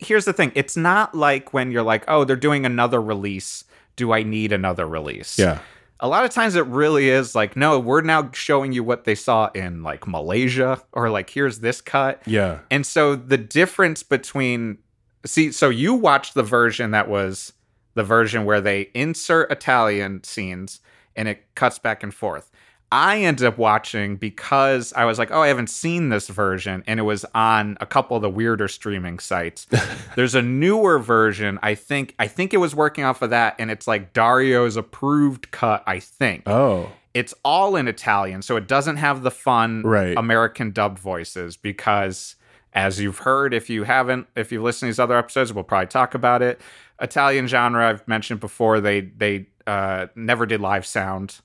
Here's 0.00 0.24
the 0.24 0.32
thing. 0.32 0.50
It's 0.54 0.76
not 0.76 1.14
like 1.14 1.52
when 1.52 1.70
you're 1.70 1.82
like, 1.82 2.04
oh, 2.08 2.24
they're 2.24 2.36
doing 2.36 2.64
another 2.64 3.00
release. 3.02 3.64
Do 3.96 4.12
I 4.12 4.22
need 4.22 4.50
another 4.50 4.86
release? 4.88 5.38
yeah. 5.38 5.60
A 6.00 6.08
lot 6.08 6.24
of 6.24 6.30
times 6.30 6.54
it 6.56 6.66
really 6.66 7.08
is 7.08 7.34
like, 7.34 7.56
no, 7.56 7.78
we're 7.78 8.00
now 8.00 8.30
showing 8.32 8.72
you 8.72 8.82
what 8.82 9.04
they 9.04 9.14
saw 9.14 9.50
in 9.54 9.82
like 9.82 10.06
Malaysia, 10.06 10.82
or 10.92 11.08
like, 11.08 11.30
here's 11.30 11.60
this 11.60 11.80
cut. 11.80 12.20
Yeah. 12.26 12.60
And 12.70 12.84
so 12.84 13.14
the 13.16 13.38
difference 13.38 14.02
between 14.02 14.78
see, 15.24 15.52
so 15.52 15.70
you 15.70 15.94
watched 15.94 16.34
the 16.34 16.42
version 16.42 16.90
that 16.90 17.08
was 17.08 17.52
the 17.94 18.04
version 18.04 18.44
where 18.44 18.60
they 18.60 18.90
insert 18.94 19.50
Italian 19.50 20.22
scenes 20.24 20.80
and 21.16 21.28
it 21.28 21.44
cuts 21.54 21.78
back 21.78 22.02
and 22.02 22.12
forth. 22.12 22.50
I 22.96 23.18
ended 23.22 23.44
up 23.44 23.58
watching 23.58 24.14
because 24.14 24.92
I 24.92 25.04
was 25.04 25.18
like, 25.18 25.32
oh, 25.32 25.40
I 25.42 25.48
haven't 25.48 25.68
seen 25.68 26.10
this 26.10 26.28
version, 26.28 26.84
and 26.86 27.00
it 27.00 27.02
was 27.02 27.24
on 27.34 27.76
a 27.80 27.86
couple 27.86 28.16
of 28.16 28.22
the 28.22 28.30
weirder 28.30 28.68
streaming 28.68 29.18
sites. 29.18 29.66
There's 30.16 30.36
a 30.36 30.42
newer 30.42 31.00
version. 31.00 31.58
I 31.60 31.74
think 31.74 32.14
I 32.20 32.28
think 32.28 32.54
it 32.54 32.58
was 32.58 32.72
working 32.72 33.02
off 33.02 33.20
of 33.20 33.30
that, 33.30 33.56
and 33.58 33.68
it's 33.68 33.88
like 33.88 34.12
Dario's 34.12 34.76
approved 34.76 35.50
cut. 35.50 35.82
I 35.88 35.98
think 35.98 36.44
Oh. 36.48 36.88
it's 37.14 37.34
all 37.44 37.74
in 37.74 37.88
Italian, 37.88 38.42
so 38.42 38.54
it 38.56 38.68
doesn't 38.68 38.98
have 38.98 39.24
the 39.24 39.30
fun 39.32 39.82
Right. 39.82 40.16
American 40.16 40.70
dubbed 40.70 41.00
voices 41.00 41.56
because, 41.56 42.36
as 42.74 43.00
you've 43.00 43.18
heard, 43.18 43.52
if 43.54 43.68
you 43.68 43.82
haven't, 43.82 44.28
if 44.36 44.52
you've 44.52 44.62
listened 44.62 44.86
to 44.86 44.92
these 44.92 45.00
other 45.00 45.18
episodes, 45.18 45.52
we'll 45.52 45.64
probably 45.64 45.88
talk 45.88 46.14
about 46.14 46.42
it. 46.42 46.60
Italian 47.00 47.48
genre, 47.48 47.88
I've 47.88 48.06
mentioned 48.06 48.38
before, 48.38 48.80
they 48.80 49.00
they 49.00 49.46
uh, 49.66 50.06
never 50.14 50.46
did 50.46 50.60
live 50.60 50.86
sound, 50.86 51.40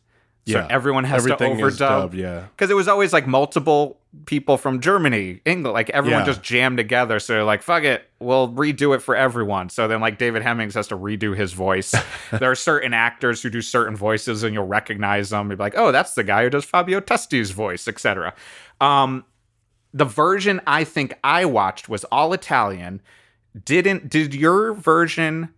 so 0.50 0.60
Yeah. 0.60 0.68
everyone 0.70 1.04
has 1.06 1.26
Everything 1.26 1.58
to 1.58 1.64
overdub 1.64 1.78
dubbed. 1.78 2.14
Yeah. 2.16 2.46
because 2.56 2.70
it 2.70 2.76
was 2.76 2.88
always 2.88 3.14
like 3.14 3.28
multiple 3.28 3.98
people 4.26 4.58
from 4.58 4.80
Germany, 4.80 5.40
England, 5.46 5.74
like 5.74 5.90
everyone 5.92 6.22
Yeah. 6.22 6.26
just 6.26 6.42
jammed 6.42 6.78
together. 6.78 7.20
So 7.20 7.34
they're 7.34 7.44
like, 7.44 7.62
fuck 7.62 7.84
it, 7.84 8.10
we'll 8.20 8.50
redo 8.50 8.96
it 8.96 9.00
for 9.00 9.16
everyone. 9.16 9.70
So 9.70 9.88
then 9.88 10.02
like 10.02 10.18
David 10.18 10.42
Hemmings 10.42 10.74
has 10.76 10.88
to 10.88 10.98
redo 10.98 11.36
his 11.38 11.54
voice. 11.54 11.94
there 12.32 12.50
are 12.50 12.56
certain 12.56 12.94
actors 12.94 13.42
who 13.44 13.50
do 13.50 13.62
certain 13.62 13.96
voices 13.96 14.44
and 14.44 14.54
you'll 14.54 14.66
recognize 14.68 15.30
them. 15.30 15.48
You'll 15.50 15.58
be 15.58 15.64
like, 15.64 15.78
oh, 15.78 15.92
that's 15.92 16.16
the 16.16 16.24
guy 16.24 16.44
who 16.44 16.50
does 16.50 16.66
Fabio 16.66 17.00
Testi's 17.00 17.52
voice, 17.52 17.88
etc. 17.88 18.34
Um, 18.82 19.26
the 19.94 20.06
version 20.06 20.60
I 20.68 20.84
think 20.84 21.18
I 21.24 21.46
watched 21.46 21.88
was 21.90 22.04
all 22.06 22.34
Italian. 22.34 23.02
Didn't 23.66 24.10
did 24.10 24.34
your 24.36 24.74
version 24.74 25.50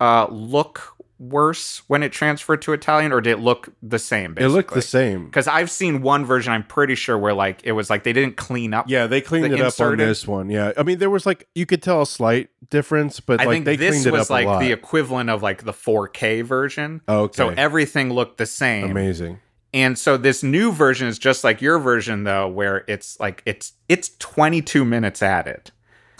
uh 0.00 0.26
look 0.30 0.96
worse 1.18 1.82
when 1.88 2.02
it 2.02 2.12
transferred 2.12 2.60
to 2.62 2.72
Italian 2.72 3.12
or 3.12 3.20
did 3.20 3.30
it 3.32 3.38
look 3.38 3.72
the 3.82 3.98
same? 3.98 4.34
It 4.36 4.48
looked 4.48 4.74
the 4.74 4.82
same. 4.82 5.26
Because 5.26 5.48
I've 5.48 5.70
seen 5.70 6.02
one 6.02 6.24
version, 6.24 6.52
I'm 6.52 6.62
pretty 6.62 6.94
sure, 6.94 7.16
where 7.16 7.32
like 7.34 7.60
it 7.64 7.72
was 7.72 7.88
like 7.88 8.04
they 8.04 8.12
didn't 8.12 8.36
clean 8.36 8.74
up. 8.74 8.88
Yeah, 8.88 9.06
they 9.06 9.20
cleaned 9.20 9.52
The 9.52 9.56
it 9.56 9.60
up 9.60 9.80
on 9.80 9.96
this 9.96 10.26
one. 10.26 10.50
Yeah. 10.50 10.72
I 10.76 10.82
mean, 10.82 10.98
there 10.98 11.10
was 11.10 11.26
like 11.26 11.48
you 11.54 11.66
could 11.66 11.82
tell 11.82 12.02
a 12.02 12.06
slight 12.06 12.50
difference, 12.70 13.20
but 13.20 13.40
I 13.40 13.44
like 13.44 13.54
think 13.54 13.64
they 13.64 13.76
this 13.76 13.94
cleaned 13.94 14.06
it 14.06 14.12
was 14.12 14.30
up 14.30 14.30
like 14.30 14.60
the 14.60 14.72
equivalent 14.72 15.30
of 15.30 15.42
like 15.42 15.64
the 15.64 15.72
4K 15.72 16.44
version. 16.44 17.00
okay. 17.08 17.36
So 17.36 17.48
everything 17.50 18.12
looked 18.12 18.38
the 18.38 18.46
same. 18.46 18.90
Amazing. 18.90 19.40
And 19.74 19.98
so 19.98 20.16
this 20.16 20.42
new 20.42 20.72
version 20.72 21.06
is 21.06 21.18
just 21.18 21.44
like 21.44 21.60
your 21.60 21.78
version 21.78 22.24
though, 22.24 22.48
where 22.48 22.84
it's 22.88 23.18
like 23.20 23.42
it's 23.44 23.72
it's 23.88 24.10
22 24.18 24.84
minutes 24.84 25.22
added. 25.22 25.70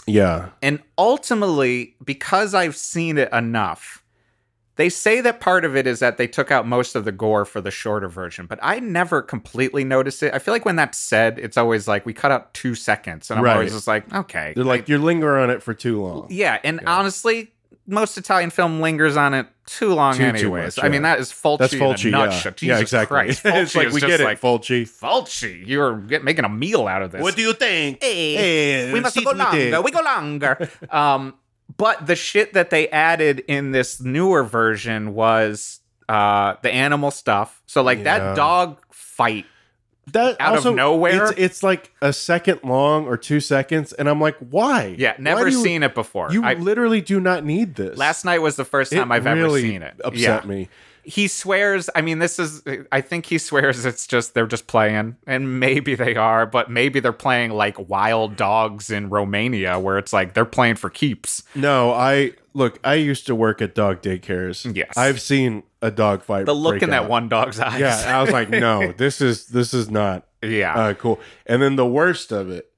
Yeah. 0.07 0.49
And 0.61 0.81
ultimately, 0.97 1.95
because 2.03 2.53
I've 2.53 2.75
seen 2.75 3.17
it 3.17 3.31
enough, 3.33 4.03
they 4.77 4.89
say 4.89 5.21
that 5.21 5.39
part 5.39 5.65
of 5.65 5.75
it 5.75 5.87
is 5.87 5.99
that 5.99 6.17
they 6.17 6.27
took 6.27 6.51
out 6.51 6.67
most 6.67 6.95
of 6.95 7.03
the 7.03 7.11
gore 7.11 7.45
for 7.45 7.61
the 7.61 7.71
shorter 7.71 8.07
version, 8.07 8.45
but 8.45 8.59
I 8.61 8.79
never 8.79 9.21
completely 9.23 9.83
noticed 9.83 10.21
it. 10.23 10.33
I 10.33 10.39
feel 10.39 10.53
like 10.53 10.65
when 10.65 10.75
that's 10.75 10.97
said, 10.99 11.39
it's 11.39 11.57
always 11.57 11.87
like 11.87 12.05
we 12.05 12.13
cut 12.13 12.31
out 12.31 12.53
two 12.53 12.75
seconds, 12.75 13.29
and 13.31 13.39
I'm 13.39 13.43
Right. 13.43 13.53
always 13.55 13.73
just 13.73 13.87
like, 13.87 14.11
okay. 14.13 14.53
They're 14.55 14.63
like 14.63 14.87
you're 14.87 14.99
lingering 14.99 15.43
on 15.43 15.49
it 15.49 15.63
for 15.63 15.73
too 15.73 16.01
long. 16.01 16.27
yeah, 16.29 16.59
and 16.63 16.79
honestly, 16.85 17.51
most 17.87 18.17
Italian 18.17 18.49
film 18.49 18.81
lingers 18.81 19.15
on 19.17 19.33
it 19.33 19.47
too 19.65 19.93
long, 19.93 20.13
Too- 20.13 20.19
too 20.31 20.37
anyways. 20.37 20.77
much, 20.77 20.85
I 20.85 20.89
mean, 20.89 21.01
yeah. 21.03 21.15
that 21.15 21.19
is 21.19 21.31
Fulci. 21.31 21.57
That's 21.59 21.73
in 21.73 21.79
Fulci. 21.79 22.05
a 22.05 22.09
Yeah. 22.09 22.25
nutshell. 22.25 22.53
yeah, 22.61 22.79
exactly. 22.79 23.07
Christ. 23.15 23.41
it's 23.45 23.73
Fulci 23.73 23.75
like 23.77 23.87
is 23.87 23.93
we 23.93 24.01
just 24.01 24.09
get 24.11 24.21
it, 24.21 24.23
like, 24.25 24.41
Fulci. 24.41 24.83
Fulci, 24.87 25.65
you're 25.67 25.97
get, 25.97 26.23
making 26.23 26.45
a 26.45 26.49
meal 26.49 26.87
out 26.87 27.01
of 27.01 27.11
this. 27.11 27.21
What 27.21 27.35
do 27.35 27.41
you 27.41 27.53
think? 27.53 28.01
Hey, 28.03 28.91
we 28.93 28.99
must 28.99 29.15
go 29.23 29.31
longer. 29.31 29.81
We 29.81 29.91
go 29.91 30.01
longer. 30.01 30.69
um, 30.91 31.33
but 31.75 32.05
the 32.07 32.15
shit 32.15 32.53
that 32.53 32.69
they 32.69 32.87
added 32.89 33.39
in 33.47 33.71
this 33.71 33.99
newer 34.01 34.43
version 34.43 35.13
was 35.13 35.79
uh 36.09 36.55
the 36.61 36.71
animal 36.71 37.11
stuff. 37.11 37.61
So 37.65 37.81
like 37.83 37.97
Yeah. 37.99 38.19
that 38.19 38.35
dog 38.37 38.77
fight. 38.91 39.45
That 40.13 40.37
out 40.39 40.53
of 40.53 40.57
also, 40.59 40.73
nowhere? 40.73 41.31
It's, 41.31 41.39
it's 41.39 41.63
like 41.63 41.91
a 42.01 42.13
second 42.13 42.61
long 42.63 43.05
or 43.05 43.17
two 43.17 43.39
seconds, 43.39 43.93
and 43.93 44.09
I'm 44.09 44.21
like, 44.21 44.37
why? 44.37 44.95
Yeah, 44.97 45.11
Why 45.11 45.15
never 45.19 45.47
you- 45.47 45.61
seen 45.61 45.83
it 45.83 45.93
before. 45.93 46.31
You 46.31 46.43
I, 46.43 46.53
literally 46.53 47.01
do 47.01 47.19
not 47.19 47.43
need 47.43 47.75
this. 47.75 47.97
last 47.97 48.25
night 48.25 48.39
was 48.41 48.55
the 48.55 48.65
first 48.65 48.91
time 48.91 49.11
It 49.11 49.15
I've 49.15 49.25
really 49.25 49.61
ever 49.61 49.71
seen 49.71 49.81
it. 49.81 49.99
Upset 50.03 50.43
yeah. 50.43 50.49
me. 50.49 50.69
He 51.03 51.29
swears. 51.29 51.89
I 51.95 52.01
mean, 52.01 52.19
this 52.19 52.37
is. 52.37 52.61
I 52.91 52.99
think 52.99 53.27
he 53.27 53.37
swears 53.37 53.85
it's 53.85 54.05
just 54.07 54.33
they're 54.33 54.45
just 54.45 54.67
playing, 54.67 55.15
and 55.25 55.57
maybe 55.57 55.95
they 55.95 56.15
are, 56.17 56.45
but 56.45 56.69
maybe 56.69 56.99
they're 56.99 57.13
playing 57.13 57.51
like 57.51 57.89
wild 57.89 58.35
dogs 58.35 58.89
in 58.89 59.09
Romania, 59.09 59.79
where 59.79 59.97
it's 59.97 60.11
like 60.11 60.33
they're 60.33 60.43
playing 60.43 60.75
for 60.75 60.89
keeps. 60.89 61.43
No, 61.55 61.91
I 61.93 62.33
look. 62.57 62.79
I 62.83 62.95
used 62.95 63.25
to 63.27 63.35
work 63.35 63.61
at 63.61 63.73
dog 63.75 64.01
daycares. 64.01 64.75
Yes. 64.75 64.97
I've 64.97 65.21
seen 65.21 65.63
a 65.81 65.91
dog 65.91 66.23
fight. 66.23 66.45
The 66.45 66.53
look 66.53 66.81
in 66.81 66.89
that 66.89 67.07
one 67.09 67.29
dog's 67.29 67.59
eyes. 67.59 67.79
Yeah, 67.79 68.17
I 68.17 68.21
was 68.21 68.31
like, 68.31 68.49
no, 68.49 68.91
this 68.97 69.21
is 69.21 69.47
this 69.47 69.73
is 69.73 69.89
not 69.89 70.25
yeah. 70.41 70.73
uh, 70.75 70.93
cool. 70.95 71.19
And 71.45 71.61
then 71.61 71.75
the 71.75 71.85
worst 71.85 72.31
of 72.31 72.49
it, 72.49 72.69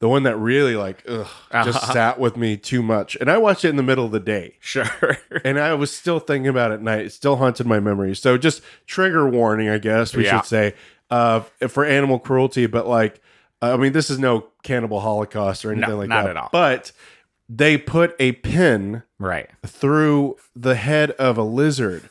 the 0.00 0.08
one 0.08 0.24
that 0.24 0.36
really 0.36 0.76
like 0.76 1.02
ugh, 1.08 1.26
just 1.64 1.82
Uh-huh. 1.82 1.92
sat 1.92 2.18
with 2.20 2.36
me 2.36 2.56
too 2.56 2.82
much, 2.82 3.16
and 3.20 3.30
I 3.30 3.38
watched 3.38 3.64
it 3.64 3.68
in 3.70 3.76
the 3.76 3.82
middle 3.82 4.04
of 4.04 4.12
the 4.12 4.20
day. 4.20 4.56
sure. 4.60 5.18
and 5.44 5.58
I 5.58 5.74
was 5.74 5.94
still 5.94 6.18
thinking 6.20 6.48
about 6.48 6.70
it 6.70 6.74
at 6.74 6.82
night. 6.82 7.06
It 7.06 7.12
still 7.12 7.36
haunted 7.36 7.66
my 7.66 7.80
memory. 7.80 8.14
So 8.16 8.36
just 8.36 8.62
trigger 8.86 9.28
warning, 9.28 9.68
I 9.68 9.78
guess 9.78 10.14
we 10.14 10.24
Yeah. 10.24 10.38
should 10.40 10.46
say, 10.46 10.74
uh, 11.10 11.40
for 11.68 11.84
animal 11.84 12.18
cruelty. 12.18 12.66
But 12.66 12.86
like, 12.88 13.20
I 13.60 13.76
mean, 13.76 13.92
this 13.92 14.10
is 14.10 14.18
no 14.18 14.48
cannibal 14.64 15.00
holocaust 15.00 15.64
or 15.64 15.70
anything 15.72 15.90
No, 15.90 15.96
like 15.98 16.08
not 16.08 16.24
that. 16.24 16.30
at 16.30 16.36
all. 16.36 16.48
But 16.52 16.90
they 17.56 17.76
put 17.76 18.14
a 18.18 18.32
pin 18.32 19.02
right. 19.18 19.48
through 19.66 20.36
the 20.56 20.74
head 20.74 21.10
of 21.12 21.36
a 21.36 21.42
lizard, 21.42 22.08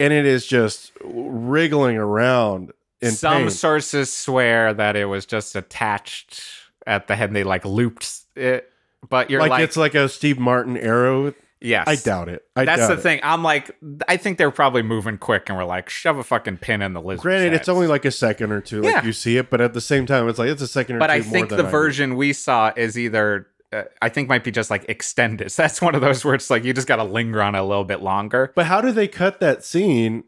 and 0.00 0.12
it 0.12 0.26
is 0.26 0.46
just 0.46 0.92
wriggling 1.04 1.96
around 1.96 2.72
in 3.00 3.12
Some 3.12 3.42
pain. 3.42 3.50
sources 3.50 4.12
swear 4.12 4.74
that 4.74 4.96
it 4.96 5.06
was 5.06 5.26
just 5.26 5.56
attached 5.56 6.42
at 6.86 7.06
the 7.08 7.16
head 7.16 7.30
and 7.30 7.36
they 7.36 7.44
like 7.44 7.64
looped 7.64 8.10
it. 8.36 8.70
But 9.08 9.30
you're 9.30 9.40
like, 9.40 9.50
like, 9.50 9.64
it's 9.64 9.76
like 9.76 9.94
a 9.94 10.08
Steve 10.08 10.38
Martin 10.38 10.76
arrow. 10.76 11.34
yes. 11.60 11.88
I 11.88 11.96
doubt 11.96 12.28
it. 12.28 12.44
I 12.54 12.64
That's 12.64 12.82
doubt 12.82 12.86
the 12.88 12.94
it. 12.94 13.00
thing. 13.02 13.20
I'm 13.24 13.42
like, 13.42 13.76
I 14.06 14.16
think 14.16 14.38
they're 14.38 14.52
probably 14.52 14.82
moving 14.82 15.18
quick 15.18 15.48
and 15.48 15.58
we're 15.58 15.64
like, 15.64 15.88
shove 15.88 16.18
a 16.18 16.22
fucking 16.22 16.58
pin 16.58 16.82
in 16.82 16.92
the 16.92 17.00
lizard. 17.02 17.22
Granted, 17.22 17.52
it's 17.54 17.68
only 17.68 17.88
like 17.88 18.04
a 18.04 18.12
second 18.12 18.52
or 18.52 18.60
two, 18.60 18.80
like 18.82 18.92
Yeah. 18.94 19.04
you 19.04 19.12
see 19.12 19.36
it, 19.36 19.50
but 19.50 19.60
at 19.60 19.74
the 19.74 19.80
same 19.80 20.06
time, 20.06 20.28
it's 20.28 20.38
like 20.38 20.50
it's 20.50 20.62
a 20.62 20.68
second 20.68 20.96
or 20.96 20.98
But 21.00 21.08
two 21.08 21.12
I 21.14 21.18
more 21.22 21.32
think 21.32 21.48
the 21.48 21.56
would. 21.56 21.70
version 21.70 22.14
we 22.14 22.32
saw 22.32 22.72
is 22.76 22.96
either, 22.96 23.48
uh, 23.72 23.84
I 24.00 24.08
think 24.08 24.28
might 24.28 24.44
be 24.44 24.50
just 24.50 24.70
like 24.70 24.84
extended. 24.88 25.50
So 25.52 25.62
that's 25.64 25.80
one 25.80 25.94
of 25.94 26.00
those 26.00 26.24
where 26.24 26.34
it's 26.34 26.50
like 26.50 26.64
you 26.64 26.72
just 26.72 26.88
got 26.88 26.96
to 26.96 27.04
linger 27.04 27.42
on 27.42 27.54
it 27.54 27.58
a 27.58 27.64
little 27.64 27.84
bit 27.84 28.02
longer. 28.02 28.52
But 28.54 28.66
how 28.66 28.80
do 28.80 28.92
they 28.92 29.08
cut 29.08 29.40
that 29.40 29.64
scene? 29.64 30.24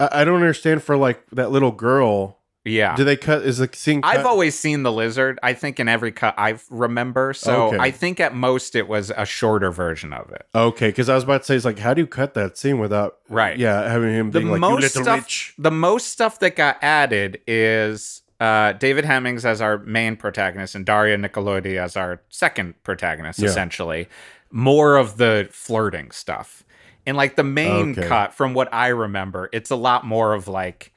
I, 0.00 0.08
I 0.20 0.24
don't 0.24 0.36
understand. 0.36 0.82
For 0.82 0.96
like 0.96 1.24
that 1.32 1.50
little 1.50 1.70
girl, 1.72 2.40
Yeah. 2.64 2.96
do 2.96 3.04
they 3.04 3.16
cut? 3.16 3.42
Is 3.42 3.58
the 3.58 3.68
scene? 3.72 4.02
Cut? 4.02 4.16
I've 4.16 4.26
always 4.26 4.58
seen 4.58 4.82
the 4.82 4.90
lizard. 4.92 5.38
I 5.42 5.52
think 5.54 5.78
in 5.78 5.88
every 5.88 6.10
cut 6.12 6.34
I 6.36 6.58
remember. 6.70 7.32
So 7.32 7.68
Okay. 7.68 7.78
I 7.78 7.90
think 7.90 8.18
at 8.20 8.34
most 8.34 8.74
it 8.74 8.88
was 8.88 9.12
a 9.16 9.24
shorter 9.24 9.70
version 9.70 10.12
of 10.12 10.30
it. 10.32 10.46
okay 10.54 10.88
because 10.88 11.08
I 11.08 11.14
was 11.14 11.24
about 11.24 11.42
to 11.42 11.44
say 11.46 11.56
it's 11.56 11.64
like 11.64 11.78
how 11.78 11.94
do 11.94 12.00
you 12.00 12.06
cut 12.06 12.34
that 12.34 12.58
scene 12.58 12.78
without 12.78 13.18
Right. 13.28 13.56
Yeah, 13.58 13.88
having 13.88 14.12
him 14.14 14.30
the 14.32 14.40
being 14.40 14.50
like 14.50 14.60
most 14.60 14.82
little 14.82 15.02
stuff, 15.04 15.20
witch. 15.24 15.54
the 15.58 15.70
most 15.70 16.08
stuff 16.08 16.38
that 16.40 16.56
got 16.56 16.78
added 16.82 17.40
is 17.46 18.22
uh, 18.44 18.72
David 18.74 19.04
Hemmings 19.04 19.44
as 19.46 19.60
our 19.60 19.78
main 19.78 20.16
protagonist 20.16 20.74
and 20.74 20.84
Daria 20.84 21.16
Nicolodi 21.16 21.76
as 21.82 21.96
our 21.96 22.20
second 22.28 22.74
protagonist, 22.82 23.38
Yeah. 23.38 23.48
essentially. 23.48 24.08
More 24.50 24.96
of 24.96 25.16
the 25.16 25.48
flirting 25.50 26.10
stuff. 26.10 26.62
And 27.06 27.16
like 27.16 27.36
the 27.36 27.44
main 27.44 27.92
Okay. 27.98 28.06
cut, 28.08 28.34
from 28.34 28.54
what 28.54 28.68
I 28.72 28.88
remember, 28.88 29.48
it's 29.52 29.70
a 29.70 29.76
lot 29.76 30.04
more 30.06 30.32
of 30.34 30.48
like 30.48 30.92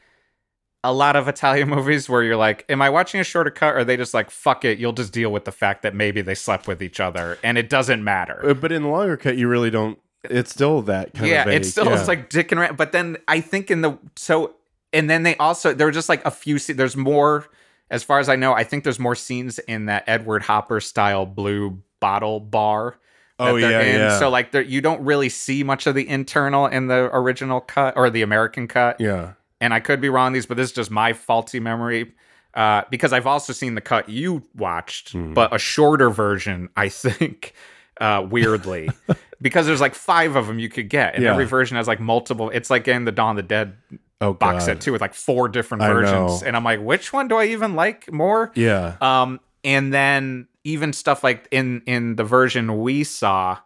a 0.83 0.93
lot 0.93 1.15
of 1.15 1.27
Italian 1.27 1.69
movies 1.77 2.07
where 2.09 2.23
you're 2.23 2.35
like, 2.37 2.65
Am 2.69 2.81
I 2.81 2.89
watching 2.89 3.19
a 3.19 3.23
shorter 3.23 3.49
cut? 3.51 3.73
Or 3.75 3.79
are 3.79 3.83
they 3.85 3.97
just 3.97 4.13
like, 4.13 4.29
fuck 4.29 4.63
it, 4.65 4.77
you'll 4.79 4.93
just 4.93 5.11
deal 5.13 5.31
with 5.31 5.45
the 5.45 5.51
fact 5.51 5.81
that 5.83 5.93
maybe 5.95 6.21
they 6.21 6.35
slept 6.35 6.67
with 6.67 6.81
each 6.83 6.99
other 6.99 7.37
and 7.43 7.57
it 7.57 7.69
doesn't 7.69 8.03
matter. 8.03 8.39
Uh, 8.49 8.53
But 8.53 8.71
in 8.71 8.83
the 8.83 8.89
longer 8.89 9.17
cut, 9.17 9.37
you 9.37 9.47
really 9.47 9.69
don't. 9.71 9.99
It's 10.23 10.51
still 10.51 10.81
that 10.83 11.13
kind 11.13 11.27
yeah, 11.29 11.41
of. 11.43 11.47
vague. 11.47 11.61
it 11.61 11.65
still 11.65 11.85
yeah. 11.85 12.01
is 12.01 12.07
like 12.07 12.29
dick 12.29 12.51
and 12.51 12.59
rat. 12.59 12.75
But 12.75 12.91
then 12.91 13.17
I 13.27 13.39
think 13.41 13.69
in 13.71 13.81
the 13.81 13.97
so 14.15 14.55
and 14.93 15.09
then 15.09 15.23
they 15.23 15.35
also 15.37 15.73
there 15.73 15.87
were 15.87 15.91
just 15.91 16.09
like 16.09 16.23
a 16.25 16.31
few. 16.31 16.59
There's 16.59 16.95
more, 16.97 17.45
as 17.89 18.03
far 18.03 18.19
as 18.19 18.29
I 18.29 18.35
know. 18.35 18.53
I 18.53 18.63
think 18.63 18.83
there's 18.83 18.99
more 18.99 19.15
scenes 19.15 19.59
in 19.59 19.85
that 19.87 20.03
Edward 20.07 20.43
Hopper 20.43 20.79
style 20.79 21.25
blue 21.25 21.81
bottle 21.99 22.39
bar 22.39 22.97
Oh, 23.39 23.55
yeah, 23.55 23.81
in. 23.81 23.95
yeah. 23.95 24.19
So 24.19 24.29
like 24.29 24.51
you 24.53 24.81
don't 24.81 25.01
really 25.03 25.29
see 25.29 25.63
much 25.63 25.85
of 25.85 25.93
the 25.95 26.07
internal 26.07 26.65
in 26.65 26.87
the 26.87 27.09
original 27.13 27.61
cut 27.61 27.95
or 27.95 28.09
the 28.09 28.23
American 28.23 28.67
cut. 28.67 28.99
Yeah. 28.99 29.33
And 29.61 29.73
I 29.73 29.79
could 29.79 30.01
be 30.01 30.09
wrong 30.09 30.27
on 30.27 30.33
these, 30.33 30.45
but 30.47 30.57
this 30.57 30.69
is 30.69 30.75
just 30.75 30.89
my 30.91 31.13
faulty 31.13 31.59
memory. 31.59 32.13
Uh, 32.53 32.81
because 32.89 33.13
I've 33.13 33.27
also 33.27 33.53
seen 33.53 33.75
the 33.75 33.81
cut 33.81 34.09
you 34.09 34.43
watched, 34.55 35.11
Hmm. 35.11 35.33
but 35.33 35.53
a 35.53 35.59
shorter 35.59 36.09
version, 36.09 36.69
I 36.75 36.89
think, 36.89 37.53
uh, 38.01 38.25
weirdly, 38.27 38.89
because 39.41 39.65
there's 39.67 39.81
like 39.81 39.95
five 39.95 40.35
of 40.35 40.47
them 40.47 40.59
you 40.59 40.69
could 40.69 40.89
get, 40.89 41.15
and 41.15 41.23
Yeah. 41.23 41.31
every 41.31 41.45
version 41.45 41.77
has 41.77 41.87
like 41.87 41.99
multiple. 41.99 42.49
It's 42.49 42.69
like 42.69 42.87
in 42.87 43.05
the 43.05 43.11
Dawn 43.11 43.31
of 43.31 43.35
the 43.37 43.43
Dead 43.43 43.75
Oh 44.19 44.33
box 44.33 44.59
God. 44.59 44.65
set 44.65 44.81
too, 44.81 44.91
with 44.91 45.01
like 45.01 45.13
four 45.13 45.47
different 45.47 45.83
I 45.83 45.93
versions, 45.93 46.41
know. 46.41 46.47
and 46.47 46.55
I'm 46.55 46.63
like, 46.63 46.81
which 46.81 47.13
one 47.13 47.27
do 47.27 47.35
I 47.37 47.45
even 47.45 47.75
like 47.75 48.11
more? 48.11 48.51
Yeah. 48.55 48.95
Um, 49.01 49.39
and 49.63 49.93
then 49.93 50.47
even 50.63 50.91
stuff 50.93 51.23
like 51.23 51.47
in 51.51 51.81
in 51.85 52.15
the 52.15 52.23
version 52.23 52.81
we 52.81 53.03
saw, 53.03 53.59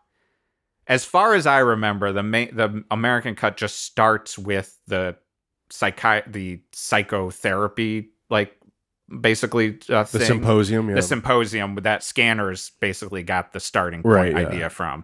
as 0.87 1.05
far 1.05 1.35
as 1.35 1.47
I 1.47 1.59
remember, 1.59 2.11
the 2.11 2.23
main 2.23 2.55
the 2.55 2.83
American 2.91 3.33
cut 3.35 3.55
just 3.55 3.79
starts 3.83 4.37
with 4.37 4.77
the 4.87 5.15
psychi 5.71 6.29
the 6.29 6.59
psychotherapy 6.73 8.09
like 8.29 8.55
basically 9.21 9.77
uh, 9.89 10.03
The 10.03 10.19
thing. 10.19 10.27
symposium. 10.27 10.89
Yeah. 10.89 10.95
the 10.95 11.01
symposium 11.01 11.75
that 11.75 12.03
scanners 12.03 12.71
basically 12.79 13.23
got 13.23 13.53
the 13.53 13.59
starting 13.59 14.03
point 14.03 14.15
Right, 14.15 14.31
yeah. 14.33 14.47
idea 14.47 14.69
from. 14.69 15.03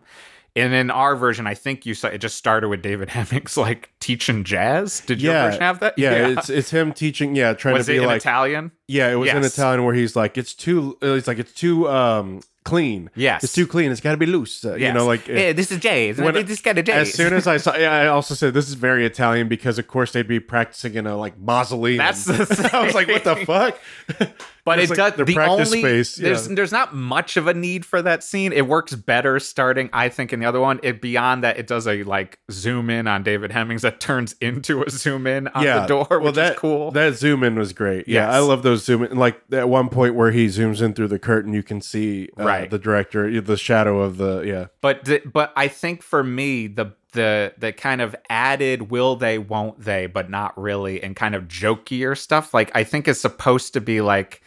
And 0.58 0.74
in 0.74 0.90
our 0.92 1.16
version, 1.16 1.48
I 1.48 1.54
think 1.54 1.86
you 1.86 1.94
saw 1.94 2.08
it 2.08 2.18
just 2.18 2.36
started 2.36 2.68
with 2.70 2.82
David 2.82 3.10
Hemmings 3.16 3.56
like 3.58 3.90
teaching 4.00 4.44
jazz. 4.44 5.02
Did 5.02 5.22
your 5.22 5.34
Yeah. 5.34 5.46
version 5.46 5.62
have 5.62 5.80
that? 5.80 5.94
yeah, 5.98 6.28
it's 6.30 6.50
it's 6.50 6.72
him 6.72 6.92
teaching. 6.94 7.36
Yeah, 7.36 7.54
trying 7.54 7.76
was 7.76 7.86
to 7.86 7.92
be 7.94 7.98
it 7.98 8.02
in 8.02 8.08
like. 8.08 8.22
Italian? 8.22 8.72
Yeah, 8.88 9.10
it 9.12 9.16
was 9.16 9.30
in 9.30 9.42
Yes. 9.44 9.54
Italian 9.54 9.84
where 9.86 9.94
he's 9.94 10.16
like, 10.16 10.38
it's 10.38 10.54
too. 10.54 10.98
uh, 11.04 11.14
It's 11.14 11.28
like 11.28 11.40
it's 11.40 11.54
too 11.54 11.88
um 11.90 12.42
clean. 12.64 13.10
Yes. 13.16 13.46
It's 13.46 13.54
too 13.54 13.66
clean. 13.66 13.92
It's 13.92 14.02
got 14.02 14.12
to 14.12 14.18
be 14.18 14.26
loose. 14.26 14.66
Uh, 14.66 14.76
You 14.76 14.92
know, 14.92 15.06
like 15.06 15.26
hey, 15.26 15.54
this 15.54 15.72
is 15.72 15.80
jazz. 15.80 16.18
when- 16.18 16.34
this 16.46 16.60
kind 16.60 16.78
of 16.78 16.84
jazz. 16.84 17.08
as 17.08 17.14
soon 17.14 17.32
as 17.34 17.48
I 17.48 17.56
saw, 17.58 17.78
yeah, 17.78 17.94
I 17.94 18.08
also 18.08 18.34
said 18.36 18.54
this 18.54 18.68
is 18.68 18.74
very 18.74 19.06
Italian 19.06 19.48
because 19.48 19.80
of 19.80 19.88
course 19.88 20.12
they'd 20.12 20.28
be 20.28 20.42
practicing 20.42 20.96
in 20.96 21.08
a 21.08 21.16
like 21.16 21.38
mausoleum. 21.40 21.98
That's 22.00 22.26
the 22.26 22.70
I 22.74 22.84
was 22.84 22.94
like, 22.94 23.08
what 23.08 23.24
the 23.24 23.36
fuck? 23.46 23.80
but 24.68 24.80
It's 24.80 24.92
it 24.92 24.98
like 24.98 25.16
does 25.16 25.26
the 25.26 25.34
practice 25.34 25.70
only 25.70 25.80
space, 25.80 26.20
yeah. 26.20 26.26
there's 26.26 26.48
there's 26.50 26.72
not 26.74 26.94
much 26.94 27.38
of 27.38 27.48
a 27.48 27.54
need 27.54 27.86
for 27.86 28.02
that 28.02 28.22
scene. 28.22 28.52
It 28.52 28.68
works 28.68 28.94
better 28.96 29.40
starting, 29.40 29.90
I 29.94 30.10
think, 30.10 30.34
in 30.34 30.42
the 30.42 30.46
other 30.46 30.60
one. 30.60 30.82
It 30.84 31.00
beyond 31.02 31.46
that, 31.46 31.58
it 31.58 31.68
does 31.68 31.88
a 31.88 32.04
like 32.04 32.38
zoom 32.52 32.90
in 32.90 33.08
on 33.08 33.24
David 33.24 33.54
Hemmings 33.54 33.84
that 33.84 34.00
turns 34.02 34.36
into 34.42 34.84
a 34.84 34.90
zoom 34.90 35.26
in 35.26 35.48
on 35.48 35.64
yeah, 35.64 35.80
the 35.80 35.88
door, 35.88 36.08
well, 36.10 36.20
which 36.20 36.36
that, 36.36 36.52
is 36.56 36.60
cool. 36.60 36.92
That 36.92 37.16
zoom 37.16 37.46
in 37.46 37.56
was 37.56 37.72
great. 37.72 38.10
Yeah, 38.10 38.26
Yes. 38.26 38.34
I 38.34 38.40
love 38.40 38.62
those 38.64 38.84
zoom 38.84 39.04
in. 39.04 39.18
Like 39.18 39.42
at 39.54 39.70
one 39.70 39.88
point 39.88 40.16
where 40.16 40.32
he 40.32 40.48
zooms 40.48 40.82
in 40.82 40.94
through 40.94 41.08
the 41.08 41.20
curtain, 41.20 41.54
you 41.54 41.64
can 41.64 41.80
see 41.80 42.28
uh, 42.38 42.44
Right. 42.44 42.70
the 42.70 42.78
director, 42.78 43.40
the 43.40 43.56
shadow 43.56 44.02
of 44.02 44.18
the 44.18 44.42
yeah. 44.42 44.66
but 44.82 45.08
but 45.32 45.54
I 45.56 45.70
think 45.70 46.04
for 46.04 46.26
me 46.26 46.68
the 46.68 46.92
the 47.14 47.54
the 47.58 47.72
kind 47.72 48.02
of 48.02 48.18
added 48.30 48.92
will 48.92 49.16
they 49.16 49.38
won't 49.38 49.80
they 49.80 50.08
but 50.08 50.30
not 50.30 50.60
really 50.62 51.02
and 51.02 51.16
kind 51.16 51.36
of 51.36 51.46
jokier 51.46 52.18
stuff 52.18 52.54
like 52.54 52.70
I 52.76 52.84
think 52.84 53.08
is 53.08 53.20
supposed 53.20 53.74
to 53.74 53.82
be 53.82 54.02
like 54.02 54.42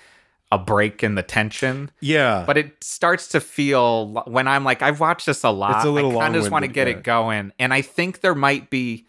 a 0.52 0.58
break 0.58 1.02
in 1.04 1.14
the 1.14 1.22
tension. 1.22 1.90
Yeah, 2.00 2.44
but 2.46 2.56
it 2.56 2.82
starts 2.82 3.28
to 3.28 3.40
feel 3.40 4.22
when 4.26 4.48
I'm 4.48 4.64
like 4.64 4.82
I've 4.82 5.00
watched 5.00 5.26
this 5.26 5.44
a 5.44 5.50
lot. 5.50 5.76
It's 5.76 5.84
a 5.84 5.90
little 5.90 6.18
I 6.18 6.22
kind 6.24 6.36
of 6.36 6.42
just 6.42 6.50
want 6.50 6.64
to 6.64 6.70
get 6.70 6.88
yeah. 6.88 6.94
it 6.94 7.02
going. 7.04 7.52
And 7.58 7.72
I 7.72 7.82
think 7.82 8.20
there 8.20 8.34
might 8.34 8.70
be 8.70 9.06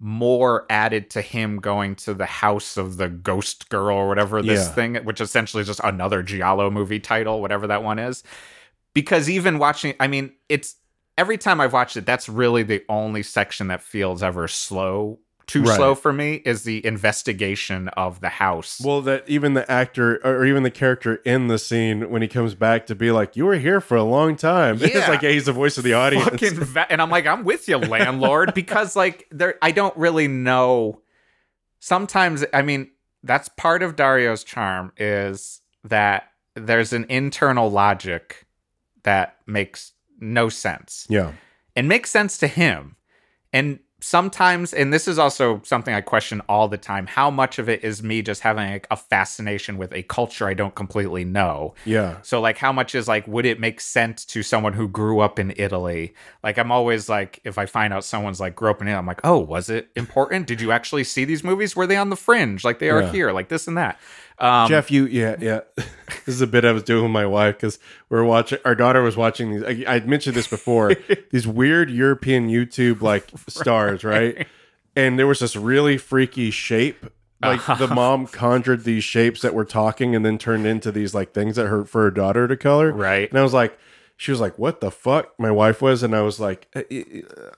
more 0.00 0.66
added 0.68 1.08
to 1.10 1.22
him 1.22 1.58
going 1.60 1.94
to 1.94 2.12
the 2.12 2.26
house 2.26 2.76
of 2.76 2.96
the 2.96 3.08
ghost 3.08 3.68
girl 3.70 3.96
or 3.96 4.08
whatever 4.08 4.42
this 4.42 4.66
Yeah. 4.66 4.72
thing 4.74 4.94
which 4.96 5.20
essentially 5.20 5.62
is 5.62 5.66
just 5.68 5.80
another 5.82 6.22
giallo 6.22 6.68
movie 6.68 7.00
title 7.00 7.40
whatever 7.40 7.66
that 7.68 7.82
one 7.82 7.98
is. 7.98 8.22
Because 8.92 9.30
even 9.30 9.58
watching 9.58 9.94
i 10.00 10.06
mean 10.06 10.32
it's 10.48 10.76
every 11.16 11.38
time 11.38 11.60
i've 11.60 11.72
watched 11.72 11.96
it 11.96 12.04
that's 12.04 12.28
really 12.28 12.62
the 12.64 12.82
only 12.88 13.22
section 13.22 13.68
that 13.68 13.82
feels 13.82 14.22
ever 14.22 14.46
slow 14.48 15.20
too 15.46 15.62
Right. 15.62 15.76
slow 15.76 15.94
for 15.94 16.12
me 16.12 16.34
is 16.44 16.62
the 16.64 16.84
investigation 16.86 17.88
of 17.88 18.20
the 18.20 18.28
house 18.30 18.80
Well, 18.82 19.02
that 19.02 19.28
even 19.28 19.54
the 19.54 19.70
actor 19.70 20.20
or 20.24 20.44
even 20.46 20.62
the 20.62 20.70
character 20.70 21.16
in 21.24 21.48
the 21.48 21.58
scene 21.58 22.10
when 22.10 22.22
he 22.22 22.28
comes 22.28 22.54
back 22.54 22.86
to 22.86 22.94
be 22.94 23.10
like, 23.10 23.36
"You 23.36 23.44
were 23.46 23.56
here 23.58 23.80
for 23.80 23.96
a 23.96 24.04
long 24.04 24.36
time." 24.36 24.78
It's 24.82 25.08
like 25.08 25.22
yeah, 25.22 25.30
he's 25.30 25.46
the 25.46 25.52
voice 25.52 25.76
of 25.78 25.84
the 25.84 25.92
audience. 25.94 26.42
va- 26.42 26.86
and 26.90 27.00
i'm 27.02 27.10
like 27.10 27.26
i'm 27.26 27.44
with 27.44 27.68
you 27.68 27.76
landlord 27.96 28.54
because 28.54 28.96
like 28.96 29.26
there 29.30 29.54
i 29.62 29.70
don't 29.70 29.96
really 29.96 30.28
know 30.28 31.00
sometimes 31.80 32.44
i 32.52 32.62
mean 32.62 32.90
that's 33.22 33.48
part 33.50 33.82
of 33.82 33.96
dario's 33.96 34.44
charm 34.44 34.92
is 34.96 35.60
that 35.82 36.30
there's 36.54 36.92
an 36.92 37.04
internal 37.08 37.70
logic 37.70 38.46
that 39.02 39.36
makes 39.46 39.92
no 40.20 40.48
sense 40.48 41.06
yeah, 41.10 41.32
and 41.76 41.88
makes 41.88 42.08
sense 42.10 42.38
to 42.38 42.46
him. 42.46 42.96
And 43.52 43.80
sometimes, 44.04 44.74
and 44.74 44.92
this 44.92 45.08
is 45.08 45.18
also 45.18 45.60
something 45.64 45.94
I 45.94 46.00
question 46.02 46.42
all 46.48 46.68
the 46.68 46.76
time, 46.76 47.06
how 47.06 47.30
much 47.30 47.58
of 47.58 47.68
it 47.68 47.82
is 47.82 48.02
me 48.02 48.20
just 48.22 48.42
having 48.42 48.68
like, 48.70 48.86
a 48.90 48.96
fascination 48.96 49.78
with 49.78 49.92
a 49.92 50.02
culture 50.02 50.46
I 50.46 50.54
don't 50.54 50.74
completely 50.74 51.24
know? 51.24 51.74
yeah, 51.84 52.18
So, 52.22 52.40
like, 52.40 52.58
how 52.58 52.72
much 52.72 52.94
is 52.94 53.08
like, 53.08 53.26
would 53.26 53.46
it 53.46 53.58
make 53.58 53.80
sense 53.80 54.24
to 54.26 54.42
someone 54.42 54.74
who 54.74 54.86
grew 54.88 55.20
up 55.20 55.38
in 55.38 55.54
Italy? 55.56 56.14
Like, 56.42 56.58
I'm 56.58 56.70
always 56.70 57.08
like, 57.08 57.40
if 57.44 57.56
I 57.58 57.66
find 57.66 57.92
out 57.94 58.04
someone's 58.04 58.40
like 58.40 58.54
grew 58.54 58.70
up 58.70 58.82
in 58.82 58.88
Italy, 58.88 58.98
I'm 58.98 59.06
like, 59.06 59.20
oh, 59.24 59.38
was 59.38 59.70
it 59.70 59.88
important? 59.96 60.46
Did 60.46 60.60
you 60.60 60.70
actually 60.70 61.04
see 61.04 61.24
these 61.24 61.42
movies? 61.42 61.74
Were 61.74 61.86
they 61.86 61.96
on 61.96 62.10
the 62.10 62.16
fringe 62.16 62.62
like 62.64 62.78
they 62.78 62.90
are 62.90 63.00
Yeah. 63.02 63.12
here? 63.12 63.32
Like 63.32 63.48
this 63.48 63.66
and 63.66 63.76
that. 63.78 63.98
Um, 64.38 64.68
Jeff, 64.68 64.90
you 64.90 65.06
yeah 65.06 65.36
yeah. 65.40 65.60
this 65.76 66.34
is 66.34 66.40
a 66.40 66.46
bit 66.46 66.64
I 66.64 66.72
was 66.72 66.82
doing 66.82 67.04
with 67.04 67.12
my 67.12 67.26
wife 67.26 67.56
because 67.56 67.78
we 68.08 68.18
are 68.18 68.24
watching. 68.24 68.58
Our 68.64 68.74
daughter 68.74 69.02
was 69.02 69.16
watching 69.16 69.52
these. 69.52 69.86
I, 69.86 69.96
I 69.96 70.00
mentioned 70.00 70.36
this 70.36 70.48
before. 70.48 70.94
these 71.30 71.46
weird 71.46 71.90
European 71.90 72.48
YouTube 72.48 73.00
like 73.00 73.28
stars, 73.48 74.04
right? 74.04 74.46
And 74.96 75.18
there 75.18 75.26
was 75.26 75.40
this 75.40 75.56
really 75.56 75.98
freaky 75.98 76.50
shape. 76.50 77.06
Like 77.42 77.78
the 77.78 77.88
mom 77.88 78.26
conjured 78.26 78.84
these 78.84 79.04
shapes 79.04 79.42
that 79.42 79.52
were 79.52 79.66
talking 79.66 80.16
and 80.16 80.24
then 80.24 80.38
turned 80.38 80.66
into 80.66 80.90
these 80.90 81.12
like 81.14 81.34
things 81.34 81.56
that 81.56 81.66
her 81.66 81.84
for 81.84 82.04
her 82.04 82.10
daughter 82.10 82.48
to 82.48 82.56
color. 82.56 82.90
Right. 82.90 83.28
And 83.28 83.38
I 83.38 83.42
was 83.42 83.52
like, 83.52 83.78
she 84.16 84.30
was 84.30 84.40
like, 84.40 84.58
"What 84.58 84.80
the 84.80 84.90
fuck?" 84.90 85.32
My 85.38 85.50
wife 85.50 85.82
was, 85.82 86.02
and 86.02 86.14
I 86.14 86.20
was 86.22 86.38
like, 86.38 86.68
"Uh, 86.74 86.82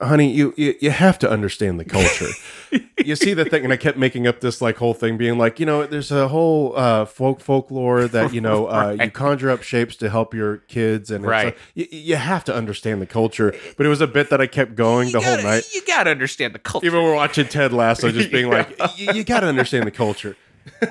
uh, 0.01 0.05
"Honey, 0.07 0.31
you 0.31 0.53
you, 0.57 0.73
you 0.81 0.89
have 0.89 1.19
to 1.19 1.29
understand 1.29 1.79
the 1.79 1.85
culture. 1.85 2.29
you 3.05 3.15
see 3.15 3.33
the 3.35 3.45
thing." 3.45 3.63
And 3.63 3.71
I 3.71 3.77
kept 3.77 3.97
making 3.97 4.25
up 4.25 4.41
this 4.41 4.59
like 4.61 4.77
whole 4.77 4.93
thing, 4.95 5.17
being 5.17 5.37
like, 5.37 5.59
you 5.59 5.65
know, 5.67 5.85
there's 5.85 6.11
a 6.11 6.27
whole 6.29 6.75
uh, 6.75 7.05
folk 7.05 7.41
folklore 7.41 8.07
that 8.07 8.33
you 8.33 8.41
know 8.41 8.65
uh, 8.67 8.97
you 9.03 9.11
conjure 9.11 9.51
up 9.51 9.61
shapes 9.61 9.95
to 9.97 10.09
help 10.09 10.33
your 10.33 10.57
kids, 10.57 11.11
and 11.11 11.23
it's, 11.23 11.29
Right. 11.29 11.53
uh, 11.53 11.57
you, 11.75 11.85
you 11.91 12.15
have 12.15 12.43
to 12.45 12.55
understand 12.55 13.01
the 13.01 13.05
culture. 13.07 13.53
But 13.77 13.85
it 13.85 13.89
was 13.89 14.01
a 14.01 14.07
bit 14.07 14.29
that 14.31 14.41
I 14.41 14.47
kept 14.47 14.75
going 14.75 15.11
the 15.11 15.21
whole 15.21 15.37
night. 15.41 15.63
You 15.73 15.81
gotta 15.85 16.09
understand 16.09 16.55
the 16.55 16.59
culture. 16.59 16.87
Even 16.87 17.03
we're 17.03 17.15
watching 17.15 17.47
Ted 17.47 17.71
Lasso, 17.71 18.11
just 18.11 18.31
being 18.31 18.49
like, 18.57 18.77
"Y- 18.79 19.11
you 19.13 19.23
got 19.23 19.41
to 19.41 19.47
understand 19.47 19.85
the 19.85 19.91
culture. 19.91 20.35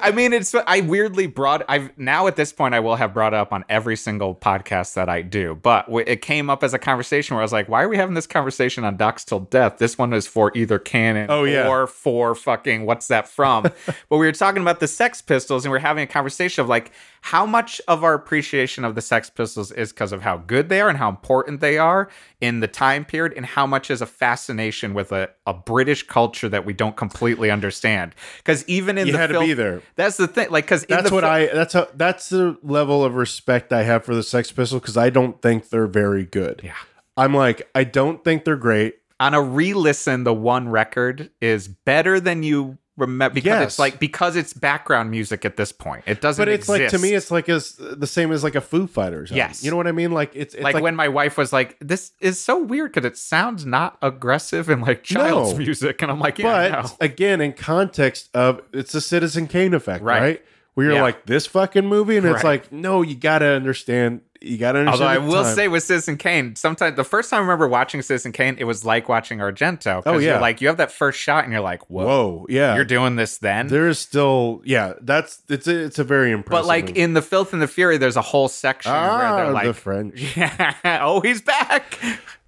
I 0.01 0.11
mean, 0.11 0.33
it's 0.33 0.55
I 0.55 0.81
weirdly 0.81 1.27
brought 1.27 1.63
I've 1.69 1.97
now 1.99 2.27
at 2.27 2.37
this 2.37 2.53
point 2.53 2.75
I 2.75 2.81
will 2.81 2.97
have 2.97 3.13
brought 3.15 3.33
it 3.35 3.37
up 3.37 3.53
on 3.53 3.65
every 3.69 3.97
single 3.97 4.35
podcast 4.35 4.95
that 4.95 5.09
I 5.09 5.23
do, 5.23 5.55
but 5.55 5.87
it 6.07 6.23
came 6.23 6.51
up 6.51 6.63
as 6.65 6.75
a 6.75 6.79
conversation 6.79 7.35
where 7.35 7.43
I 7.43 7.45
was 7.45 7.53
like, 7.53 7.69
why 7.69 7.83
are 7.83 7.89
we 7.89 7.97
having 7.97 8.15
this 8.15 8.27
conversation 8.27 8.85
on 8.85 8.97
Docs 8.97 9.25
Till 9.25 9.41
Death? 9.41 9.79
This 9.79 9.99
one 9.99 10.13
is 10.13 10.27
for 10.27 10.53
either 10.57 10.79
Cannon 10.79 11.27
Oh, 11.31 11.45
yeah. 11.45 11.69
or 11.69 11.87
for 11.87 12.35
fucking 12.35 12.87
what's 12.87 13.09
that 13.09 13.29
from? 13.29 13.63
but 14.09 14.17
we 14.19 14.19
were 14.27 14.33
talking 14.33 14.63
about 14.63 14.81
the 14.81 14.89
Sex 14.89 15.21
Pistols 15.21 15.65
and 15.65 15.73
we 15.73 15.77
are 15.77 15.81
having 15.81 16.05
a 16.05 16.07
conversation 16.07 16.63
of 16.63 16.69
like 16.69 16.93
how 17.27 17.45
much 17.45 17.81
of 17.89 18.05
our 18.05 18.15
appreciation 18.15 18.85
of 18.85 18.95
the 18.95 19.01
Sex 19.03 19.29
Pistols 19.31 19.73
is 19.73 19.93
because 19.93 20.13
of 20.13 20.23
how 20.23 20.37
good 20.37 20.69
they 20.69 20.81
are 20.81 20.89
and 20.89 20.97
how 20.97 21.09
important 21.09 21.61
they 21.61 21.77
are 21.77 22.09
in 22.41 22.61
the 22.61 22.69
time 22.69 23.05
period, 23.05 23.33
and 23.37 23.45
how 23.45 23.67
much 23.67 23.91
is 23.91 24.01
a 24.01 24.07
fascination 24.07 24.95
with 24.95 25.11
a, 25.11 25.29
a 25.45 25.53
British 25.53 26.05
culture 26.07 26.49
that 26.49 26.65
we 26.65 26.73
don't 26.73 26.95
completely 26.97 27.51
understand. 27.51 28.15
Because 28.37 28.65
even 28.69 28.97
in 28.97 29.09
You 29.09 29.15
the 29.15 29.19
had 29.19 29.27
to 29.27 29.33
film- 29.35 29.45
be 29.47 29.55
there. 29.55 29.83
that's 29.97 30.17
the 30.17 30.29
thing. 30.29 30.51
Like, 30.51 30.67
because 30.67 30.87
That's 30.87 31.11
what 31.11 31.25
I. 31.25 31.47
That's 31.47 31.73
how. 31.75 31.89
That's 31.95 32.29
the 32.29 32.57
level 32.63 33.05
of 33.05 33.17
respect 33.17 33.73
I 33.73 33.83
have 33.83 34.05
for 34.05 34.15
the 34.15 34.23
Sex 34.23 34.53
Pistols 34.53 34.81
because 34.81 34.97
I 34.97 35.11
don't 35.11 35.43
think 35.43 35.71
they're 35.71 35.89
very 35.89 36.25
good. 36.27 36.61
Yeah. 36.63 36.75
I'm 37.17 37.35
like, 37.35 37.69
I 37.75 37.83
don't 37.83 38.23
think 38.23 38.45
they're 38.45 38.57
great. 38.57 38.97
on 39.19 39.35
a 39.35 39.43
re-listen. 39.43 40.23
The 40.23 40.33
one 40.35 40.69
record 40.69 41.31
is 41.41 41.67
better 41.67 42.21
than 42.21 42.45
you 42.45 42.79
remember 42.97 43.35
because 43.35 43.47
Yes. 43.61 43.63
it's 43.65 43.79
like 43.79 43.99
because 44.01 44.37
it's 44.37 44.53
background 44.53 45.11
music 45.11 45.45
at 45.45 45.57
this 45.57 45.71
point. 45.73 46.05
It 46.07 46.21
doesn't. 46.21 46.41
But 46.41 46.49
it's 46.49 46.69
like 46.69 46.89
to 46.89 46.99
me, 46.99 47.13
it's 47.15 47.31
like 47.31 47.49
as 47.49 47.75
the 47.77 48.07
same 48.07 48.33
as 48.33 48.43
like 48.43 48.55
a 48.55 48.61
Foo 48.61 48.87
Fighters. 48.87 49.31
Yes. 49.31 49.63
you 49.63 49.71
know 49.71 49.77
what 49.77 49.87
I 49.87 49.93
mean. 49.93 50.13
Like 50.13 50.33
it's, 50.35 50.55
it's 50.55 50.63
like, 50.65 50.75
like, 50.75 50.83
when 50.83 50.97
my 50.97 51.09
wife 51.09 51.37
was 51.37 51.53
like, 51.53 51.77
"This 51.81 52.13
is 52.21 52.39
so 52.39 52.63
weird 52.63 52.93
because 52.93 53.07
it 53.07 53.17
sounds 53.19 53.67
not 53.67 53.99
aggressive 54.03 54.69
and 54.69 54.83
like 54.83 55.03
child's 55.03 55.53
No. 55.53 55.59
music," 55.59 56.01
and 56.03 56.11
I'm 56.11 56.19
like, 56.21 56.39
"Yeah, 56.39 56.71
but 56.83 56.83
no. 56.85 56.97
again, 57.01 57.41
in 57.41 57.53
context 57.53 58.31
of 58.35 58.63
it's 58.73 58.95
a 58.95 59.01
Citizen 59.01 59.47
Kane 59.47 59.75
effect, 59.75 60.03
Right. 60.03 60.21
right? 60.21 60.45
Where 60.75 60.87
you're 60.87 60.97
Yeah. 60.97 61.03
like 61.03 61.25
this 61.27 61.47
fucking 61.47 61.87
movie, 61.87 62.19
and 62.19 62.27
it's 62.27 62.45
like, 62.45 62.71
no, 62.71 63.01
you 63.01 63.15
got 63.15 63.39
to 63.39 63.47
understand 63.47 64.21
you 64.41 64.59
got 64.59 64.73
to 64.73 64.81
understand. 64.81 65.03
Although 65.03 65.23
I 65.23 65.27
will 65.27 65.45
time. 65.45 65.55
say 65.55 65.69
with 65.69 65.83
Citizen 65.83 66.17
Kane, 66.17 66.57
sometimes 66.57 66.97
the 66.97 67.05
first 67.05 67.31
time 67.31 67.39
I 67.39 67.41
remember 67.43 67.69
watching 67.69 68.03
Citizen 68.03 68.33
Kane, 68.33 68.57
it 68.59 68.65
was 68.65 68.85
like 68.85 69.09
watching 69.09 69.39
Argento. 69.39 70.03
Oh, 70.07 70.19
yeah. 70.19 70.41
Like 70.41 70.61
you 70.61 70.69
have 70.69 70.77
that 70.79 70.93
first 70.93 71.19
shot 71.19 71.45
and 71.45 71.53
you're 71.53 71.63
like, 71.63 71.89
whoa, 71.91 72.07
whoa, 72.07 72.47
yeah, 72.49 72.75
you're 72.75 72.85
doing 72.85 73.17
this 73.17 73.39
then. 73.39 73.69
there 73.69 73.89
is 73.89 73.99
still, 73.99 74.63
yeah, 74.65 74.95
that's 75.01 75.43
it's 75.49 75.67
a, 75.67 75.85
it's 75.85 75.99
a 75.99 76.05
very 76.05 76.33
impressive. 76.33 76.65
but 76.65 76.67
like 76.67 76.87
movie. 76.87 77.01
in 77.01 77.15
the 77.15 77.23
Filth 77.23 77.53
and 77.53 77.63
the 77.63 77.69
Fury, 77.69 77.99
there's 77.99 78.17
a 78.17 78.23
whole 78.23 78.49
section 78.49 78.93
where 78.93 79.01
ah, 79.01 79.37
they're 79.37 79.47
the 79.47 79.53
like, 79.53 79.75
French. 79.75 80.37
yeah, 80.37 81.01
oh, 81.03 81.21
he's 81.21 81.43
back. 81.43 81.99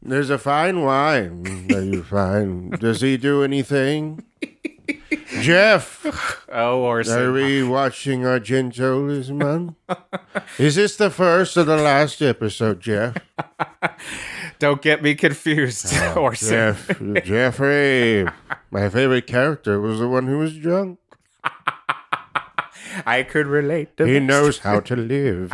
There's 0.03 0.31
a 0.31 0.39
fine 0.39 0.83
wine 0.83 1.67
that 1.69 1.85
you 1.85 2.03
find. 2.03 2.79
Does 2.79 3.01
he 3.01 3.17
do 3.17 3.43
anything? 3.43 4.25
Jeff, 5.41 5.98
Oh, 6.51 6.83
or 6.83 7.03
are 7.09 7.33
we 7.33 7.63
watching 7.63 8.23
Argento 8.23 9.09
this 9.09 9.29
month? 9.31 9.75
Is 10.59 10.77
this 10.77 10.97
the 10.97 11.11
first 11.11 11.57
or 11.57 11.65
the 11.65 11.77
last 11.77 12.23
episode, 12.23 12.81
Jeff? 12.81 13.17
don't 14.59 14.81
get 14.83 15.03
me 15.03 15.15
confused. 15.15 15.87
Oh, 15.93 16.15
Orson. 16.23 16.49
Jeff, 16.51 17.25
Jeffrey. 17.25 18.27
My 18.71 18.89
favorite 18.89 19.27
character 19.27 19.81
was 19.81 19.99
the 19.99 20.09
one 20.09 20.27
who 20.27 20.39
was 20.39 20.57
drunk. 20.57 20.99
I 23.07 23.23
could 23.23 23.47
relate 23.47 23.97
to 23.99 24.07
He 24.07 24.19
knows 24.19 24.59
how 24.61 24.81
to 24.81 24.97
live. 24.97 25.53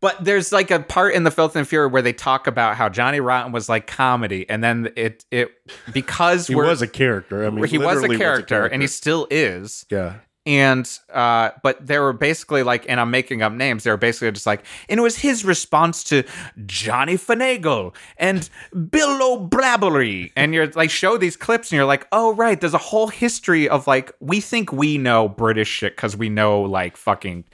But 0.00 0.24
there's 0.24 0.50
like 0.50 0.70
a 0.70 0.80
part 0.80 1.14
in 1.14 1.24
the 1.24 1.30
Filth 1.30 1.56
and 1.56 1.68
Fury 1.68 1.86
where 1.86 2.02
they 2.02 2.14
talk 2.14 2.46
about 2.46 2.76
how 2.76 2.88
Johnny 2.88 3.20
Rotten 3.20 3.52
was 3.52 3.68
like 3.68 3.86
comedy, 3.86 4.48
and 4.48 4.64
then 4.64 4.90
it 4.96 5.24
it 5.30 5.52
because 5.92 6.46
He 6.50 6.54
we're, 6.54 6.66
was 6.66 6.80
a 6.82 6.88
character. 6.88 7.46
I 7.46 7.50
mean, 7.50 7.64
he 7.66 7.78
was 7.78 7.98
a 7.98 8.00
literally 8.00 8.16
character, 8.16 8.66
and 8.66 8.82
he 8.82 8.88
still 8.88 9.26
is. 9.30 9.86
yeah. 9.90 10.16
And 10.46 10.90
uh, 11.12 11.50
but 11.62 11.86
they 11.86 11.98
were 11.98 12.14
basically 12.14 12.62
like, 12.62 12.88
and 12.88 12.98
I'm 12.98 13.10
making 13.10 13.42
up 13.42 13.52
names. 13.52 13.84
They 13.84 13.90
were 13.90 13.98
basically 13.98 14.32
just 14.32 14.46
like, 14.46 14.64
and 14.88 14.98
it 14.98 15.02
was 15.02 15.18
his 15.18 15.44
response 15.44 16.02
to 16.04 16.24
Johnny 16.64 17.16
Finagle 17.16 17.94
and 18.16 18.48
Bill 18.90 19.18
O'Blabbery, 19.22 20.32
and 20.36 20.54
you're 20.54 20.68
like, 20.68 20.88
show 20.88 21.18
these 21.18 21.36
clips, 21.36 21.70
and 21.70 21.76
you're 21.76 21.84
like, 21.84 22.08
oh 22.10 22.32
right, 22.34 22.58
there's 22.58 22.72
a 22.72 22.78
whole 22.78 23.08
history 23.08 23.68
of 23.68 23.86
like, 23.86 24.12
we 24.18 24.40
think 24.40 24.72
we 24.72 24.96
know 24.96 25.28
British 25.28 25.68
shit 25.68 25.94
because 25.94 26.16
we 26.16 26.30
know 26.30 26.62
like 26.62 26.96
fucking 26.96 27.44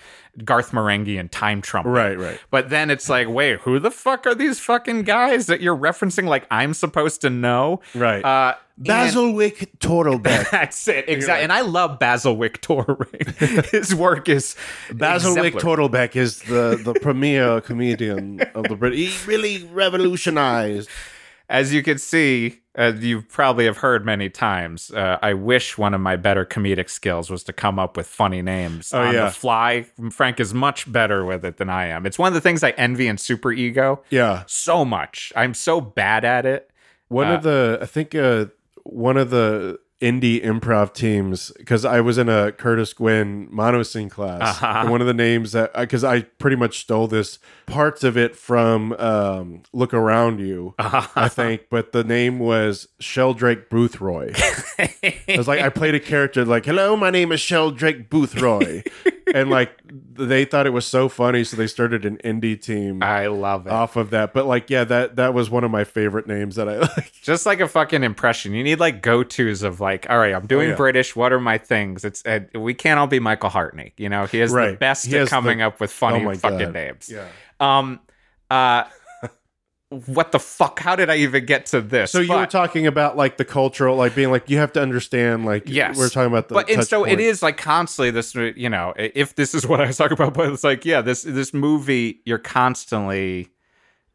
Garth 0.45 0.73
Marenghi 0.73 1.19
and 1.19 1.31
Time 1.33 1.63
Trumpet, 1.63 1.91
Right, 1.91 2.19
right. 2.19 2.39
But 2.51 2.69
then 2.71 2.91
it's 2.91 3.09
like, 3.09 3.29
wait, 3.29 3.61
who 3.61 3.79
the 3.79 3.91
fuck 3.91 4.27
are 4.27 4.35
these 4.35 4.61
fucking 4.61 5.03
guys 5.03 5.47
that 5.47 5.61
you're 5.61 5.77
referencing? 5.77 6.27
Like 6.27 6.47
I'm 6.51 6.75
supposed 6.75 7.21
to 7.23 7.31
know, 7.31 7.81
Right. 7.95 8.25
Uh, 8.25 8.55
and- 8.79 8.87
Basilwick 8.87 9.79
Tortlebeck. 9.79 10.51
that's 10.51 10.87
it, 10.89 11.09
exactly. 11.09 11.45
And 11.45 11.51
I 11.53 11.63
love 11.63 11.99
Basil 11.99 12.37
Wick 12.37 12.61
Torre. 12.61 13.09
His 13.71 13.95
work 13.95 14.29
is 14.29 14.55
Basilwick 14.91 15.53
exemplary. 15.53 15.53
Tortlebeck 15.53 16.15
is 16.17 16.43
the, 16.43 16.79
the 16.85 16.93
premier 17.01 17.63
comedian 17.63 18.43
of 18.55 18.65
the 18.65 18.77
Brit. 18.77 18.93
He 18.93 19.11
really 19.27 19.65
revolutionized. 19.73 20.91
As 21.49 21.73
you 21.73 21.83
can 21.83 21.99
see, 21.99 22.61
uh, 22.77 22.93
you 22.99 23.23
probably 23.23 23.67
have 23.67 23.79
heard 23.79 24.05
many 24.05 24.29
times. 24.29 24.91
Uh, 24.91 25.19
I 25.23 25.33
wish 25.35 25.79
one 25.79 25.95
of 25.95 26.01
my 26.01 26.17
better 26.17 26.45
comedic 26.45 26.91
skills 26.91 27.31
was 27.31 27.45
to 27.45 27.53
come 27.53 27.79
up 27.79 27.97
with 27.97 28.07
funny 28.07 28.43
names 28.43 28.93
Oh, 28.93 29.01
on 29.01 29.15
yeah. 29.15 29.25
the 29.27 29.31
fly. 29.31 29.87
Frank 30.11 30.41
is 30.41 30.53
much 30.53 30.91
better 30.93 31.25
with 31.25 31.45
it 31.45 31.57
than 31.57 31.71
I 31.71 31.87
am. 31.87 32.05
It's 32.05 32.19
one 32.19 32.29
of 32.29 32.35
the 32.35 32.41
things 32.41 32.65
I 32.65 32.71
envy 32.71 33.07
in 33.07 33.17
Super 33.17 33.53
Ego 33.53 34.03
Yeah. 34.11 34.43
so 34.47 34.85
much. 34.85 35.33
I'm 35.37 35.55
so 35.55 35.81
bad 35.81 36.25
at 36.25 36.45
it. 36.47 36.71
One 37.09 37.31
of 37.31 37.45
the, 37.45 37.79
I 37.81 37.87
think, 37.87 38.15
uh, 38.17 38.47
one 38.83 39.17
of 39.17 39.31
the 39.31 39.79
indie 40.01 40.45
improv 40.45 40.93
teams, 40.93 41.53
because 41.57 41.85
I 41.85 42.01
was 42.01 42.19
in 42.19 42.29
a 42.29 42.53
Curtis 42.53 42.93
Gwinn 42.93 43.49
monoscene 43.49 44.11
class. 44.11 44.63
Uh-huh. 44.63 44.81
And 44.81 44.91
one 44.91 45.01
of 45.01 45.07
the 45.07 45.15
names 45.15 45.53
that, 45.53 45.73
because 45.75 46.05
I 46.05 46.23
pretty 46.23 46.57
much 46.57 46.81
stole 46.81 47.07
this 47.07 47.39
parts 47.67 48.05
of 48.05 48.17
it 48.17 48.37
from 48.37 48.93
um, 48.95 49.63
Look 49.73 49.95
Around 49.95 50.41
You, 50.41 50.75
I 50.79 51.29
think, 51.29 51.69
but 51.71 51.93
the 51.93 52.05
name 52.05 52.39
was 52.39 52.89
Sheldrake 53.01 53.71
Boothroy. 53.71 54.35
I 55.29 55.37
was 55.37 55.49
like, 55.49 55.61
I 55.61 55.69
played 55.71 55.95
a 55.95 56.01
character 56.01 56.45
like, 56.45 56.67
"Hello, 56.67 56.97
my 56.97 57.11
name 57.11 57.33
is 57.33 57.41
Sheldrake 57.41 58.11
Boothroy," 58.11 58.87
and 59.35 59.51
like 59.51 59.79
they 60.15 60.45
thought 60.45 60.67
it 60.67 60.71
was 60.71 60.87
so 60.87 61.09
funny, 61.09 61.43
so 61.45 61.57
they 61.57 61.67
started 61.67 62.05
an 62.05 62.17
indie 62.19 62.61
team 62.61 63.03
I 63.03 63.27
love 63.27 63.67
it. 63.67 63.73
off 63.73 63.97
of 63.97 64.11
that. 64.11 64.33
But 64.33 64.47
like, 64.47 64.71
yeah, 64.71 64.85
that 64.85 65.17
that 65.17 65.35
was 65.35 65.51
one 65.51 65.65
of 65.65 65.71
my 65.71 65.85
favorite 65.85 66.27
names 66.27 66.57
that 66.57 66.69
I 66.69 66.79
like. 66.97 67.13
just 67.23 67.45
like 67.47 67.61
a 67.61 67.69
fucking 67.69 68.03
impression. 68.05 68.55
You 68.55 68.63
need 68.63 68.79
like 68.81 69.03
go 69.03 69.23
tos 69.25 69.63
of 69.63 69.81
like, 69.81 70.09
all 70.09 70.19
right, 70.19 70.35
I'm 70.35 70.47
doing 70.47 70.69
Oh, 70.69 70.71
yeah. 70.71 70.77
British. 70.77 71.17
What 71.17 71.33
are 71.33 71.41
my 71.41 71.59
things? 71.59 72.05
It's 72.05 72.25
uh, 72.25 72.41
we 72.55 72.75
can't 72.75 72.99
all 73.01 73.07
be 73.09 73.19
Michael 73.21 73.51
Hartney. 73.51 73.93
You 73.97 74.09
know, 74.09 74.27
he 74.27 74.41
is 74.41 74.53
the 74.53 74.77
best 74.79 75.07
He 75.07 75.15
at 75.15 75.21
has 75.21 75.29
the- 75.29 75.31
coming 75.31 75.61
up 75.63 75.81
with 75.81 75.91
funny 75.93 76.25
Oh 76.25 76.35
fucking 76.35 76.59
God. 76.59 76.73
names. 76.75 77.11
Yeah. 77.13 77.27
Um, 77.61 78.01
uh, 78.51 78.85
what 79.91 80.33
the 80.33 80.41
fuck? 80.41 80.81
How 80.81 80.97
did 80.97 81.11
I 81.11 81.17
even 81.19 81.47
get 81.47 81.67
to 81.67 81.81
this? 81.81 82.11
So 82.11 82.19
you 82.19 82.33
were 82.33 82.47
talking 82.47 82.89
about 82.89 83.17
like 83.17 83.37
the 83.37 83.45
cultural, 83.45 83.95
like 83.97 84.17
being 84.17 84.33
like 84.33 84.51
you 84.51 84.59
have 84.59 84.73
to 84.73 84.83
understand, 84.83 85.45
like 85.45 85.69
Yes. 85.69 85.97
we're 85.97 86.09
talking 86.09 86.27
about 86.33 86.49
the. 86.49 86.55
but 86.55 86.69
and 86.69 86.85
so 86.85 87.05
it 87.05 87.09
point. 87.11 87.21
is 87.21 87.41
like 87.43 87.57
constantly 87.57 88.11
this 88.11 88.35
you 88.35 88.69
know 88.69 88.93
if 88.97 89.37
this 89.37 89.55
is 89.55 89.65
what 89.69 89.81
i 89.81 89.87
was 89.87 89.97
talking 89.97 90.15
about 90.15 90.35
but 90.35 90.51
it's 90.53 90.65
like 90.65 90.85
yeah 90.85 91.01
this 91.03 91.23
this 91.23 91.55
movie 91.55 92.21
you're 92.25 92.39
constantly 92.39 93.49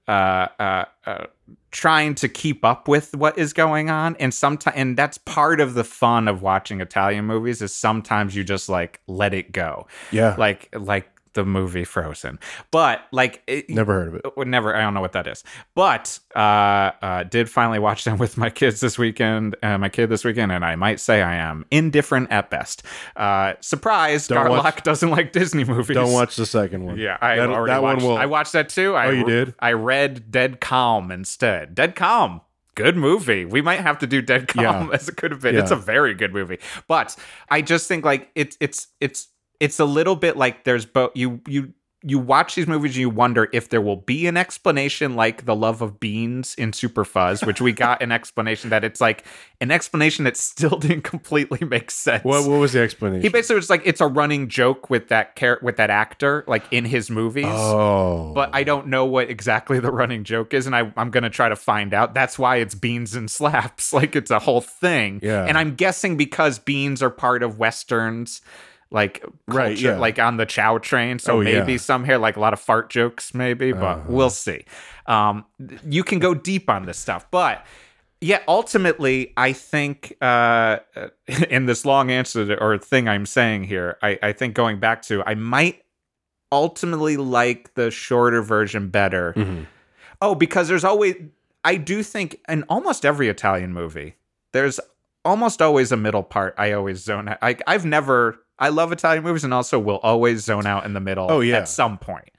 uh 0.08 0.48
uh, 0.60 0.86
uh 1.06 1.26
trying 1.72 2.16
to 2.16 2.28
keep 2.28 2.66
up 2.66 2.88
with 2.90 3.16
what 3.16 3.38
is 3.38 3.54
going 3.54 3.90
on 3.90 4.16
and 4.18 4.34
sometimes 4.34 4.76
and 4.76 4.98
that's 4.98 5.18
part 5.20 5.62
of 5.62 5.74
the 5.74 5.84
fun 5.86 6.28
of 6.28 6.42
watching 6.42 6.82
italian 6.82 7.26
movies 7.26 7.62
is 7.62 7.74
sometimes 7.74 8.36
you 8.36 8.44
just 8.44 8.68
like 8.68 9.00
let 9.08 9.34
it 9.34 9.52
go 9.54 9.88
Yeah. 10.12 10.36
like 10.38 10.68
like 10.78 11.08
the 11.34 11.46
movie 11.46 11.84
frozen 11.84 12.38
but 12.72 13.02
like 13.12 13.42
it, 13.48 13.70
Never 13.70 13.94
heard 13.94 14.08
of 14.10 14.16
it. 14.38 14.48
never 14.48 14.76
i 14.76 14.82
don't 14.82 14.94
know 14.94 15.02
what 15.02 15.14
that 15.14 15.28
is 15.28 15.44
but 15.76 16.20
uh 16.36 16.40
uh 17.02 17.24
did 17.24 17.50
finally 17.50 17.80
watch 17.80 18.04
them 18.04 18.18
with 18.24 18.38
my 18.38 18.50
kids 18.50 18.80
this 18.82 18.98
weekend 18.98 19.56
uh, 19.64 19.78
my 19.78 19.90
kid 19.90 20.08
this 20.08 20.24
weekend 20.26 20.52
and 20.52 20.66
i 20.66 20.76
might 20.76 21.00
say 21.00 21.22
i 21.22 21.36
am 21.36 21.66
indifferent 21.72 22.30
at 22.32 22.50
best 22.50 22.84
uh 23.16 23.54
surprise 23.62 24.28
Don't 24.28 24.46
Garlock 24.48 24.64
watch- 24.64 24.84
doesn't 24.84 25.10
like 25.10 25.32
disney 25.32 25.64
movies 25.64 25.96
Don't 25.96 26.14
watch 26.14 26.36
the 26.36 26.46
second 26.46 26.86
one. 26.86 26.98
yeah 26.98 27.18
i 27.22 27.36
that, 27.38 27.50
already 27.50 27.72
that 27.74 27.82
watched, 27.84 28.02
one 28.04 28.12
will. 28.12 28.18
i 28.18 28.26
watched 28.26 28.54
that 28.54 28.70
too 28.70 28.96
I, 28.96 29.08
Oh, 29.08 29.12
you 29.12 29.26
did? 29.26 29.56
i 29.60 29.72
read 29.74 30.32
dead 30.32 30.60
calm 30.62 31.12
instead 31.12 31.76
dead 31.76 31.96
calm 31.96 32.42
Good 32.74 32.96
movie. 32.96 33.44
We 33.44 33.62
might 33.62 33.82
have 33.82 34.00
to 34.00 34.08
do 34.08 34.22
Dead 34.22 34.48
Calm 34.48 34.64
Yeah. 34.88 34.90
as 34.94 35.10
it 35.10 35.18
could 35.18 35.32
have 35.32 35.42
been. 35.42 35.58
It's 35.58 35.72
a 35.72 35.76
very 35.76 36.14
good 36.14 36.32
movie. 36.34 36.58
But 36.88 37.18
I 37.50 37.62
just 37.62 37.86
think 37.90 38.06
like 38.06 38.30
it's 38.34 38.56
it's 38.62 38.88
it's 39.02 39.28
it's 39.62 39.80
a 39.80 39.86
little 39.86 40.18
bit 40.18 40.36
like 40.36 40.66
there's 40.66 40.86
both 40.86 41.12
you 41.16 41.40
you 41.48 41.74
you 42.04 42.18
watch 42.18 42.56
these 42.56 42.66
movies 42.66 42.94
and 42.96 43.02
you 43.02 43.12
wonder 43.12 43.48
if 43.54 43.70
there 43.70 43.80
will 43.80 43.96
be 43.98 44.26
an 44.26 44.36
explanation 44.36 45.16
like 45.16 45.46
the 45.46 45.56
love 45.56 45.84
of 45.84 46.00
beans 46.00 46.56
in 46.56 46.74
Super 46.74 47.06
Fuzz, 47.06 47.44
which 47.46 47.62
we 47.62 47.72
got 47.72 48.02
an 48.02 48.12
explanation 48.12 48.72
that 48.72 48.84
it's 48.84 49.00
like 49.00 49.24
an 49.60 49.70
explanation 49.70 50.26
that 50.26 50.36
still 50.36 50.80
didn't 50.80 51.04
completely 51.04 51.64
make 51.64 51.92
sense. 51.92 52.24
what 52.24 52.50
what 52.50 52.60
was 52.60 52.74
the 52.74 52.80
explanation? 52.80 53.22
he 53.22 53.30
basically 53.30 53.56
was 53.58 53.70
like 53.70 53.84
it's 53.86 54.02
a 54.02 54.08
running 54.08 54.48
joke 54.48 54.90
with 54.90 55.10
that 55.10 55.36
char- 55.36 55.60
with 55.62 55.78
that 55.78 55.92
actor 55.92 56.44
like 56.48 56.64
in 56.72 56.86
his 56.86 57.12
movies. 57.12 57.46
oh, 57.48 58.34
But 58.34 58.50
I 58.52 58.64
don't 58.64 58.88
know 58.88 59.06
what 59.06 59.30
exactly 59.30 59.80
the 59.80 59.92
running 59.92 60.24
joke 60.24 60.56
is, 60.56 60.66
and 60.66 60.76
I, 60.76 60.92
I'm 60.98 61.12
gonna 61.12 61.30
try 61.30 61.50
to 61.50 61.56
find 61.56 61.94
out. 61.94 62.16
That's 62.16 62.40
why 62.40 62.56
it's 62.56 62.74
beans 62.74 63.14
and 63.14 63.30
slaps, 63.30 63.94
like 64.00 64.16
it's 64.16 64.32
a 64.32 64.40
whole 64.40 64.62
thing. 64.62 65.20
Yeah. 65.22 65.46
And 65.46 65.56
I'm 65.56 65.76
guessing 65.76 66.18
because 66.18 66.58
beans 66.58 67.04
are 67.04 67.12
part 67.12 67.44
of 67.44 67.60
westerns, 67.60 68.42
like 68.92 69.24
Right, 69.48 69.78
yeah. 69.80 69.98
like 69.98 70.20
on 70.20 70.38
the 70.38 70.46
Chow 70.46 70.78
train. 70.78 71.18
So 71.20 71.40
Oh, 71.40 71.44
maybe 71.44 71.74
yeah. 71.74 71.78
some 71.78 72.04
here, 72.06 72.18
like 72.18 72.36
a 72.36 72.40
lot 72.40 72.54
of 72.54 72.60
fart 72.60 72.90
jokes, 72.90 73.34
maybe, 73.34 73.72
but 73.72 73.84
Uh-huh. 73.84 74.02
we'll 74.08 74.30
see. 74.30 74.66
Um, 75.08 75.46
you 75.88 76.04
can 76.04 76.20
go 76.20 76.34
deep 76.34 76.70
on 76.70 76.86
this 76.86 76.98
stuff, 76.98 77.26
but 77.32 77.66
yeah, 78.24 78.40
ultimately, 78.48 79.34
I 79.36 79.52
think 79.54 80.16
uh, 80.22 80.78
in 81.50 81.66
this 81.66 81.86
long 81.86 82.12
answer 82.12 82.46
to- 82.46 82.62
or 82.62 82.78
thing 82.78 83.08
I'm 83.10 83.26
saying 83.26 83.64
here, 83.64 83.98
I, 84.04 84.20
I 84.22 84.32
think 84.34 84.54
going 84.54 84.80
back 84.80 85.02
to, 85.04 85.24
I 85.26 85.34
might 85.36 85.82
ultimately 86.52 87.18
like 87.18 87.74
the 87.76 87.90
shorter 87.92 88.42
version 88.42 88.90
better. 88.90 89.34
Mhm. 89.36 89.66
Oh, 90.22 90.36
because 90.36 90.68
there's 90.68 90.84
always, 90.84 91.16
I 91.64 91.76
do 91.78 92.04
think 92.04 92.40
in 92.50 92.64
almost 92.70 93.06
every 93.06 93.28
Italian 93.30 93.74
movie, 93.74 94.16
there's 94.54 94.80
almost 95.24 95.62
always 95.62 95.92
a 95.92 95.98
middle 95.98 96.24
part. 96.24 96.54
I 96.58 96.74
always 96.74 97.00
zone 97.04 97.30
out. 97.30 97.38
I, 97.42 97.56
I've 97.68 97.86
never, 97.86 98.38
I 98.62 98.70
love 98.70 98.92
Italian 98.94 99.24
movies 99.24 99.44
and 99.44 99.54
also 99.54 99.78
will 99.80 99.98
always 99.98 100.44
zone 100.46 100.66
out 100.66 100.86
in 100.86 100.94
the 100.94 101.00
middle 101.02 101.28
Oh, 101.30 101.42
yeah. 101.42 101.58
at 101.58 101.68
some 101.68 101.98
point 101.98 102.30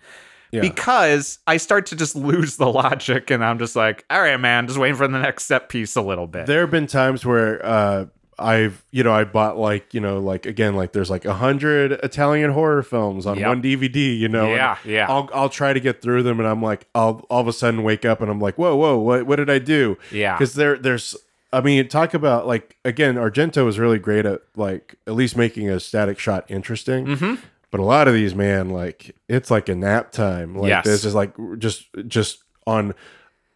yeah. 0.53 0.61
because 0.63 1.39
I 1.47 1.57
start 1.59 1.87
to 1.87 1.97
just 1.97 2.15
lose 2.31 2.57
the 2.57 2.67
logic 2.71 3.31
and 3.31 3.45
I'm 3.45 3.59
just 3.59 3.77
like, 3.77 4.05
all 4.09 4.21
right, 4.23 4.39
man, 4.41 4.67
just 4.67 4.79
waiting 4.79 4.97
for 4.97 5.07
the 5.09 5.19
next 5.19 5.45
set 5.45 5.69
piece 5.69 5.97
a 5.97 6.03
little 6.03 6.27
bit. 6.27 6.47
there 6.47 6.61
have 6.61 6.71
been 6.71 6.87
times 6.87 7.27
where 7.27 7.65
uh, 7.67 8.07
I've 8.39 8.83
you 8.91 9.05
know 9.05 9.13
I 9.13 9.25
bought 9.25 9.59
like 9.59 9.93
you 9.95 10.01
know 10.01 10.19
like 10.19 10.47
again 10.47 10.75
like 10.75 10.93
there's 10.93 11.11
like 11.11 11.27
a 11.27 11.35
hundred 11.35 11.93
Italian 11.93 12.51
horror 12.51 12.83
films 12.83 13.27
on 13.27 13.39
Yep. 13.39 13.47
one 13.49 13.63
DVD. 13.63 14.19
You 14.19 14.29
know, 14.29 14.53
Yeah, 14.55 14.79
yeah. 14.85 15.07
I'll 15.09 15.29
I'll 15.35 15.49
try 15.51 15.73
to 15.75 15.79
get 15.81 16.01
through 16.03 16.23
them, 16.25 16.41
and 16.41 16.49
I'm 16.49 16.63
like 16.63 16.87
I'll 16.95 17.25
all 17.31 17.41
of 17.43 17.47
a 17.47 17.53
sudden 17.53 17.83
wake 17.83 18.05
up 18.05 18.21
and 18.21 18.31
I'm 18.31 18.41
like 18.41 18.57
whoa 18.57 18.75
whoa 18.75 18.97
what 18.99 19.27
what 19.27 19.37
did 19.37 19.51
I 19.51 19.59
do? 19.59 19.99
Yeah. 20.11 20.35
because 20.37 20.55
there 20.55 20.77
there's. 20.79 21.15
I 21.53 21.61
mean, 21.61 21.87
talk 21.89 22.15
about 22.15 22.47
like 22.47 22.77
again, 22.85 23.17
Argento 23.17 23.69
is 23.69 23.79
really 23.79 23.99
great 23.99 24.25
at 24.27 24.43
like 24.57 24.97
at 25.07 25.15
least 25.15 25.37
making 25.37 25.69
a 25.69 25.79
static 25.81 26.19
shot 26.19 26.45
interesting. 26.49 27.07
Mm-hmm. 27.07 27.35
But 27.71 27.81
a 27.81 27.85
lot 27.85 28.07
of 28.07 28.15
these, 28.15 28.35
man, 28.35 28.71
like 28.71 29.17
it's 29.29 29.51
like 29.51 29.69
a 29.69 29.75
nap 29.75 30.13
time. 30.13 30.55
Like 30.55 30.69
Yes. 30.69 30.85
this 30.85 31.05
is 31.05 31.15
like 31.15 31.33
just 31.59 31.87
just 32.07 32.43
on 32.67 32.95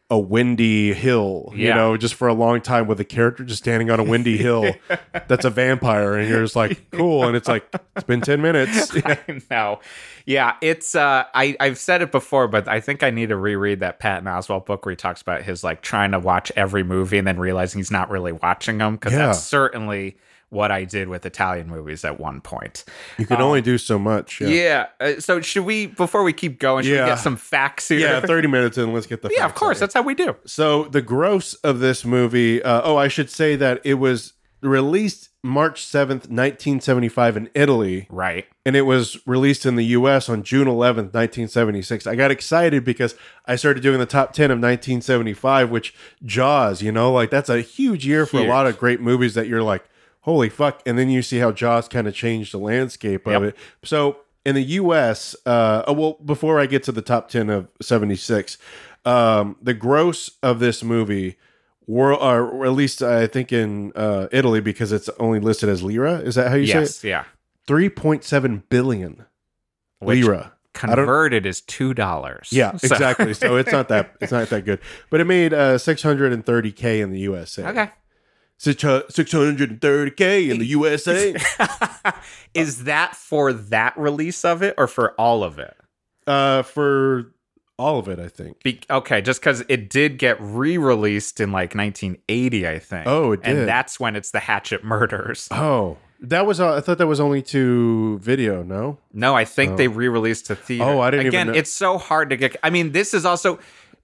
a 0.08 0.16
windy 0.18 0.92
hill, 0.94 1.52
you 1.56 1.74
know, 1.74 1.96
just 1.96 2.14
for 2.14 2.28
a 2.28 2.32
long 2.34 2.60
time 2.60 2.86
with 2.86 3.00
a 3.00 3.04
character 3.04 3.42
just 3.44 3.60
standing 3.62 3.90
on 3.90 3.98
a 3.98 4.04
windy 4.04 4.36
hill 4.36 4.72
that's 5.26 5.44
a 5.44 5.50
vampire, 5.50 6.14
and 6.14 6.28
you're 6.28 6.42
just 6.42 6.54
like, 6.54 6.88
cool. 6.92 7.26
And 7.26 7.36
it's 7.36 7.48
like, 7.48 7.66
it's 7.96 8.04
been 8.04 8.20
10 8.20 8.40
minutes. 8.40 8.92
I 9.04 9.18
know. 9.50 9.80
Yeah, 10.24 10.54
it's 10.60 10.94
uh 10.94 11.24
I 11.34 11.56
I've 11.58 11.78
said 11.78 12.02
it 12.02 12.12
before, 12.12 12.46
but 12.46 12.68
I 12.68 12.78
think 12.80 13.02
I 13.02 13.10
need 13.10 13.30
to 13.30 13.36
reread 13.36 13.80
that 13.80 13.98
Patton 13.98 14.26
Oswalt 14.26 14.66
book 14.66 14.86
where 14.86 14.90
he 14.92 14.96
talks 14.96 15.22
about 15.22 15.42
his 15.42 15.64
like 15.64 15.82
trying 15.82 16.12
to 16.12 16.18
watch 16.20 16.52
every 16.56 16.82
movie 16.84 17.18
and 17.18 17.26
then 17.26 17.38
realizing 17.38 17.78
he's 17.80 17.90
not 17.90 18.08
really 18.10 18.32
watching 18.32 18.78
them 18.78 18.94
because 18.94 19.12
Yeah. 19.12 19.26
that's 19.26 19.42
certainly 19.42 20.16
what 20.50 20.70
I 20.70 20.84
did 20.84 21.08
with 21.08 21.26
Italian 21.26 21.68
movies 21.68 22.04
at 22.04 22.20
one 22.20 22.40
point. 22.40 22.84
You 23.18 23.26
can 23.26 23.40
only 23.40 23.60
do 23.62 23.78
so 23.78 23.98
much. 23.98 24.40
Yeah. 24.40 24.48
Yeah. 24.48 24.86
uh, 25.00 25.20
so 25.20 25.40
should 25.40 25.64
we 25.64 25.86
before 25.86 26.22
we 26.22 26.32
keep 26.32 26.58
going, 26.60 26.84
should 26.84 26.92
Yeah. 26.94 27.04
we 27.04 27.10
get 27.10 27.18
some 27.18 27.36
facts 27.36 27.88
here? 27.88 27.98
Yeah, 27.98 28.20
30 28.20 28.48
minutes 28.48 28.78
in, 28.78 28.92
let's 28.94 29.06
get 29.06 29.22
the 29.22 29.30
yeah, 29.36 29.44
of 29.44 29.54
course. 29.54 29.78
That's 29.80 29.94
how 29.94 30.02
we 30.02 30.14
do. 30.14 30.36
So 30.46 30.84
the 30.84 31.02
gross 31.02 31.54
of 31.54 31.80
this 31.80 32.04
movie. 32.04 32.62
Uh, 32.62 32.80
oh, 32.84 32.96
I 32.96 33.08
should 33.08 33.28
say 33.30 33.56
that 33.56 33.80
it 33.84 33.94
was 33.94 34.34
released 34.62 35.28
March 35.42 35.84
seventh, 35.84 36.28
nineteen 36.28 36.80
seventy 36.80 37.08
five, 37.08 37.36
in 37.36 37.48
Italy, 37.54 38.06
Right. 38.10 38.46
and 38.64 38.74
it 38.74 38.82
was 38.82 39.16
released 39.26 39.64
in 39.64 39.76
the 39.76 39.84
U.S. 39.86 40.28
on 40.28 40.42
June 40.42 40.66
eleventh, 40.66 41.14
nineteen 41.14 41.46
seventy 41.46 41.82
six. 41.82 42.04
I 42.06 42.16
got 42.16 42.30
excited 42.32 42.84
because 42.84 43.14
I 43.46 43.54
started 43.56 43.82
doing 43.82 44.00
the 44.00 44.06
top 44.06 44.32
ten 44.32 44.50
of 44.50 44.58
nineteen 44.58 45.00
seventy 45.02 45.34
five, 45.34 45.70
which 45.70 45.94
Jaws. 46.24 46.82
You 46.82 46.90
know, 46.90 47.12
like 47.12 47.30
that's 47.30 47.48
a 47.48 47.60
huge 47.60 48.04
year 48.06 48.26
for 48.26 48.38
Huge. 48.38 48.46
a 48.48 48.50
lot 48.50 48.66
of 48.66 48.76
great 48.78 49.00
movies 49.00 49.34
that 49.34 49.46
you're 49.46 49.62
like, 49.62 49.84
holy 50.26 50.50
fuck, 50.50 50.82
and 50.84 50.98
then 50.98 51.08
you 51.08 51.22
see 51.22 51.38
how 51.38 51.50
Jaws 51.52 51.88
kind 51.88 52.06
of 52.06 52.14
changed 52.14 52.52
the 52.52 52.58
landscape 52.58 53.26
of 53.26 53.32
Yep. 53.32 53.42
it. 53.42 53.56
So 53.82 54.18
in 54.44 54.54
the 54.54 54.62
U.S., 54.62 55.34
uh, 55.46 55.82
oh, 55.86 55.92
well, 55.94 56.18
before 56.24 56.60
I 56.60 56.66
get 56.66 56.82
to 56.84 56.92
the 56.92 57.00
top 57.02 57.30
ten 57.30 57.48
of 57.48 57.68
seventy 57.80 58.16
six, 58.16 58.58
um, 59.06 59.56
the 59.62 59.72
gross 59.74 60.30
of 60.42 60.58
this 60.60 60.82
movie, 60.84 61.36
world, 61.86 62.20
or 62.20 62.66
at 62.66 62.72
least 62.72 63.02
I 63.02 63.26
think 63.26 63.52
in 63.52 63.92
uh, 63.96 64.26
Italy 64.32 64.60
because 64.60 64.92
it's 64.92 65.08
only 65.18 65.40
listed 65.40 65.68
as 65.70 65.82
lira. 65.82 66.18
Is 66.18 66.34
that 66.34 66.48
how 66.50 66.56
you 66.56 66.66
say 66.66 66.78
it? 66.78 66.80
Yes. 66.82 67.04
Yeah. 67.04 67.24
Three 67.66 67.88
point 67.88 68.22
seven 68.22 68.62
billion 68.68 69.24
Which 70.00 70.22
lira. 70.24 70.52
Converted 70.74 71.46
is 71.46 71.62
two 71.62 71.94
dollars. 71.94 72.50
Yeah, 72.52 72.72
exactly. 72.82 73.32
so 73.32 73.56
it's 73.56 73.72
not 73.72 73.88
that 73.88 74.14
it's 74.20 74.30
not 74.30 74.50
that 74.50 74.66
good, 74.66 74.78
but 75.08 75.20
it 75.20 75.24
made 75.24 75.54
uh, 75.54 75.78
six 75.78 76.02
hundred 76.02 76.32
and 76.34 76.44
thirty 76.44 76.70
k 76.70 77.00
in 77.00 77.10
the 77.10 77.20
USA. 77.20 77.66
Okay. 77.68 77.90
Six 78.58 78.82
hundred 78.82 79.70
and 79.70 79.80
thirty 79.80 80.10
k 80.10 80.50
in 80.50 80.58
the 80.58 80.66
USA. 80.66 81.34
is 82.54 82.84
that 82.84 83.14
for 83.16 83.52
that 83.52 83.96
release 83.98 84.44
of 84.44 84.62
it 84.62 84.74
or 84.78 84.86
for 84.86 85.12
all 85.12 85.42
of 85.44 85.58
it? 85.58 85.76
uh, 86.26 86.62
for 86.62 87.32
all 87.78 87.98
of 87.98 88.08
it, 88.08 88.18
I 88.18 88.28
think. 88.28 88.62
Be- 88.62 88.80
okay, 88.90 89.20
just 89.20 89.40
because 89.40 89.62
it 89.68 89.90
did 89.90 90.18
get 90.18 90.38
re-released 90.40 91.40
in 91.40 91.52
like 91.52 91.74
1980, 91.74 92.66
I 92.66 92.78
think. 92.78 93.06
Oh, 93.06 93.32
it 93.32 93.42
did. 93.42 93.56
and 93.58 93.68
that's 93.68 94.00
when 94.00 94.16
it's 94.16 94.30
the 94.30 94.40
Hatchet 94.40 94.82
Murders. 94.82 95.46
Oh, 95.50 95.98
that 96.20 96.46
was. 96.46 96.58
Uh, 96.58 96.74
I 96.74 96.80
thought 96.80 96.98
that 96.98 97.06
was 97.06 97.20
only 97.20 97.42
to 97.42 98.18
video. 98.20 98.62
No. 98.62 98.98
No, 99.12 99.34
I 99.36 99.44
think 99.44 99.76
they 99.76 99.88
re-released 99.88 100.46
to 100.46 100.56
theater. 100.56 100.84
Oh, 100.84 101.00
I 101.00 101.10
didn't 101.10 101.26
even 101.26 101.40
Again, 101.48 101.54
it's 101.54 101.72
so 101.72 101.98
hard 101.98 102.30
to 102.30 102.36
get. 102.36 102.56
I 102.62 102.70
mean, 102.70 102.92
this 102.92 103.12
is 103.12 103.24
also 103.26 103.58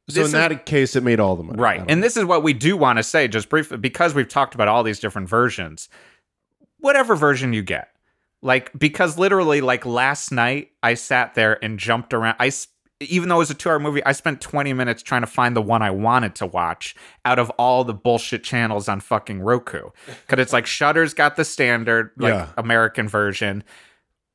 So 0.09 0.21
in 0.21 0.27
is- 0.27 0.33
that 0.33 0.67
case, 0.67 0.97
it 0.97 1.03
made 1.03 1.21
all 1.21 1.37
the 1.37 1.43
money. 1.45 1.61
Right, 1.61 1.81
and 1.81 2.01
know. 2.01 2.05
this 2.07 2.17
is 2.17 2.25
what 2.25 2.43
we 2.43 2.53
do 2.53 2.77
want 2.77 2.99
to 2.99 3.03
say, 3.03 3.29
just 3.29 3.49
briefly, 3.49 3.79
because 3.79 4.15
we've 4.15 4.29
talked 4.29 4.55
about 4.55 4.69
all 4.69 4.83
these 4.83 4.99
different 4.99 5.29
versions. 5.29 5.88
Whatever 6.79 7.15
version 7.15 7.53
you 7.53 7.62
get, 7.62 7.88
like 8.43 8.73
because 8.77 9.17
literally, 9.17 9.61
like 9.61 9.87
last 9.87 10.33
night, 10.33 10.71
I 10.83 10.95
sat 10.95 11.35
there 11.35 11.62
and 11.65 11.79
jumped 11.79 12.12
around. 12.12 12.37
I 12.41 12.51
even 13.09 13.29
though 13.29 13.37
it 13.37 13.38
was 13.38 13.51
a 13.51 13.55
two-hour 13.55 13.79
movie, 13.81 14.05
I 14.05 14.12
spent 14.12 14.41
20 14.41 14.73
minutes 14.75 15.03
trying 15.03 15.23
to 15.23 15.27
find 15.27 15.57
the 15.57 15.62
one 15.62 15.83
I 15.83 15.91
wanted 15.91 16.35
to 16.37 16.47
watch 16.47 16.95
out 17.25 17.38
of 17.38 17.51
all 17.51 17.83
the 17.85 17.95
bullshit 17.95 18.45
channels 18.45 18.88
on 18.88 19.01
fucking 19.01 19.41
Roku. 19.41 19.91
Because 20.27 20.41
it's 20.43 20.53
like 20.53 20.67
Shudder's 20.67 21.15
got 21.15 21.37
the 21.37 21.45
standard, 21.45 22.11
like 22.17 22.33
Yeah. 22.35 22.49
American 22.57 23.09
version. 23.09 23.65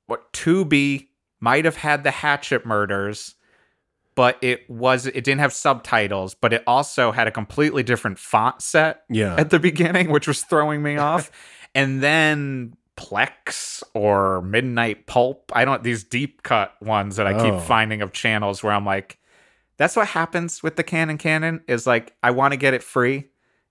What 0.08 0.32
Tubi 0.34 1.08
might 1.40 1.66
have 1.66 1.78
had 1.78 2.04
the 2.04 2.12
Hatchet 2.12 2.66
Murders, 2.66 3.36
but 4.18 4.40
it 4.42 4.68
was 4.68 5.06
it 5.06 5.24
didn't 5.24 5.42
have 5.42 5.54
subtitles, 5.54 6.34
but 6.34 6.52
it 6.52 6.64
also 6.66 7.12
had 7.12 7.28
a 7.28 7.32
completely 7.32 7.84
different 7.84 8.18
font 8.18 8.64
set 8.64 9.04
yeah. 9.10 9.36
at 9.36 9.52
the 9.52 9.60
beginning, 9.60 10.10
which 10.10 10.28
was 10.28 10.42
throwing 10.42 10.82
me 10.84 10.98
off. 10.98 11.32
And 11.76 12.02
then 12.02 12.74
Plex 12.96 13.84
or 13.94 14.42
Midnight 14.42 15.06
Pulp. 15.06 15.52
I 15.54 15.64
don't 15.64 15.84
these 15.84 16.04
deep 16.04 16.42
cut 16.42 16.74
ones 16.82 17.18
that 17.18 17.28
I 17.28 17.34
Oh. 17.34 17.44
keep 17.44 17.68
finding 17.68 18.02
of 18.02 18.14
channels 18.14 18.64
where 18.64 18.74
I'm 18.74 18.86
like, 18.86 19.20
that's 19.76 19.96
what 19.96 20.08
happens 20.08 20.64
with 20.64 20.76
the 20.76 20.84
Cannon 20.84 21.20
Canon 21.20 21.62
is 21.68 21.86
like 21.86 22.16
I 22.24 22.32
want 22.32 22.54
to 22.54 22.58
get 22.58 22.74
it 22.74 22.82
free, 22.82 23.26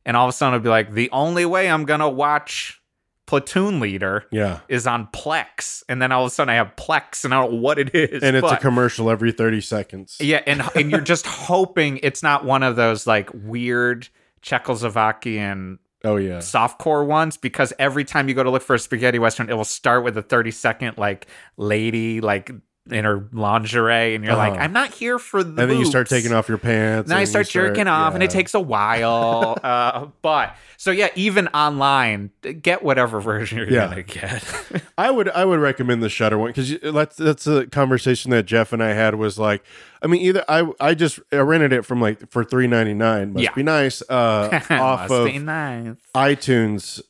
and 0.05 0.17
all 0.17 0.27
of 0.27 0.29
a 0.29 0.33
sudden 0.33 0.55
it'll 0.55 0.63
be 0.63 0.69
like 0.69 0.93
the 0.93 1.11
only 1.11 1.47
way 1.47 1.69
I'm 1.69 1.85
gonna 1.85 2.09
watch 2.09 2.81
Platoon 3.27 3.81
Leader 3.81 4.25
yeah. 4.31 4.61
is 4.69 4.87
on 4.87 5.09
Plex, 5.09 5.83
and 5.89 6.01
then 6.01 6.12
all 6.12 6.25
of 6.25 6.29
a 6.29 6.31
sudden 6.31 6.51
I 6.51 6.55
have 6.55 6.75
Plex, 6.77 7.25
and 7.25 7.35
I 7.35 7.43
don't 7.43 7.55
know 7.55 7.59
what 7.59 7.79
it 7.79 7.95
is. 7.95 8.23
And 8.23 8.37
it's 8.37 8.51
a 8.51 8.57
commercial 8.57 9.11
every 9.11 9.33
thirty 9.33 9.61
seconds. 9.61 10.17
yeah, 10.21 10.43
and 10.47 10.62
and 10.75 10.91
you're 10.91 11.01
just 11.01 11.27
hoping 11.27 11.99
it's 12.03 12.23
not 12.23 12.45
one 12.45 12.62
of 12.62 12.77
those 12.77 13.07
like 13.07 13.31
weird 13.35 14.09
Czechoslovakian 14.43 15.79
Oh 16.05 16.17
yeah. 16.17 16.39
softcore 16.39 17.05
ones 17.05 17.37
because 17.37 17.73
every 17.81 18.05
time 18.05 18.29
you 18.29 18.35
go 18.35 18.45
to 18.45 18.51
look 18.51 18.62
for 18.62 18.75
a 18.75 18.79
spaghetti 18.79 19.19
western, 19.19 19.51
it 19.51 19.55
will 19.55 19.65
start 19.65 20.05
with 20.05 20.17
a 20.17 20.23
30 20.23 20.53
second 20.53 20.99
like 20.99 21.27
lady 21.57 22.21
like 22.21 22.53
in 22.90 23.05
her 23.05 23.29
lingerie, 23.33 24.14
and 24.14 24.25
you're 24.25 24.37
like, 24.37 24.53
Uh-huh. 24.53 24.62
I'm 24.62 24.72
not 24.72 24.92
here 24.94 25.18
for 25.18 25.42
the. 25.42 25.49
And 25.62 25.70
then 25.70 25.79
you 25.79 25.85
start 25.87 26.09
taking 26.09 26.33
off 26.33 26.49
your 26.49 26.59
pants. 26.59 27.09
Then 27.09 27.16
I 27.16 27.20
and 27.20 27.27
you 27.29 27.31
start 27.31 27.49
jerking 27.49 27.88
off, 27.88 28.14
and 28.14 28.22
it 28.22 28.31
takes 28.31 28.55
a 28.55 28.61
while. 28.61 29.59
uh, 29.64 30.07
but 30.22 30.57
so 30.77 30.90
yeah, 30.90 31.09
even 31.16 31.49
online, 31.49 32.31
get 32.62 32.83
whatever 32.83 33.20
version 33.20 33.59
you're 33.59 33.70
Yeah. 33.70 33.88
gonna 33.88 34.03
get. 34.03 34.44
I 34.99 35.11
would 35.11 35.29
I 35.31 35.44
would 35.44 35.59
recommend 35.61 36.03
the 36.03 36.09
Shudder 36.09 36.38
one 36.38 36.51
because 36.53 36.77
that's 36.92 37.16
that's 37.16 37.46
a 37.46 37.66
conversation 37.66 38.31
that 38.31 38.44
Jeff 38.44 38.72
and 38.72 38.83
I 38.83 38.90
had 38.92 39.16
was 39.16 39.38
like 39.38 39.62
I 40.03 40.07
mean 40.07 40.22
either 40.22 40.44
I 40.49 40.70
I 40.81 40.94
just 40.94 41.18
I 41.33 41.37
rented 41.38 41.72
it 41.72 41.83
from 41.85 42.01
like 42.01 42.31
for 42.31 42.44
three 42.44 42.66
ninety 42.66 42.94
nine 42.94 43.33
must 43.33 43.42
Yeah. 43.44 43.53
be 43.55 43.62
nice 43.62 44.03
uh, 44.09 44.61
off 44.70 45.11
of 45.11 45.35
nice. 45.42 45.96
iTunes 46.14 47.03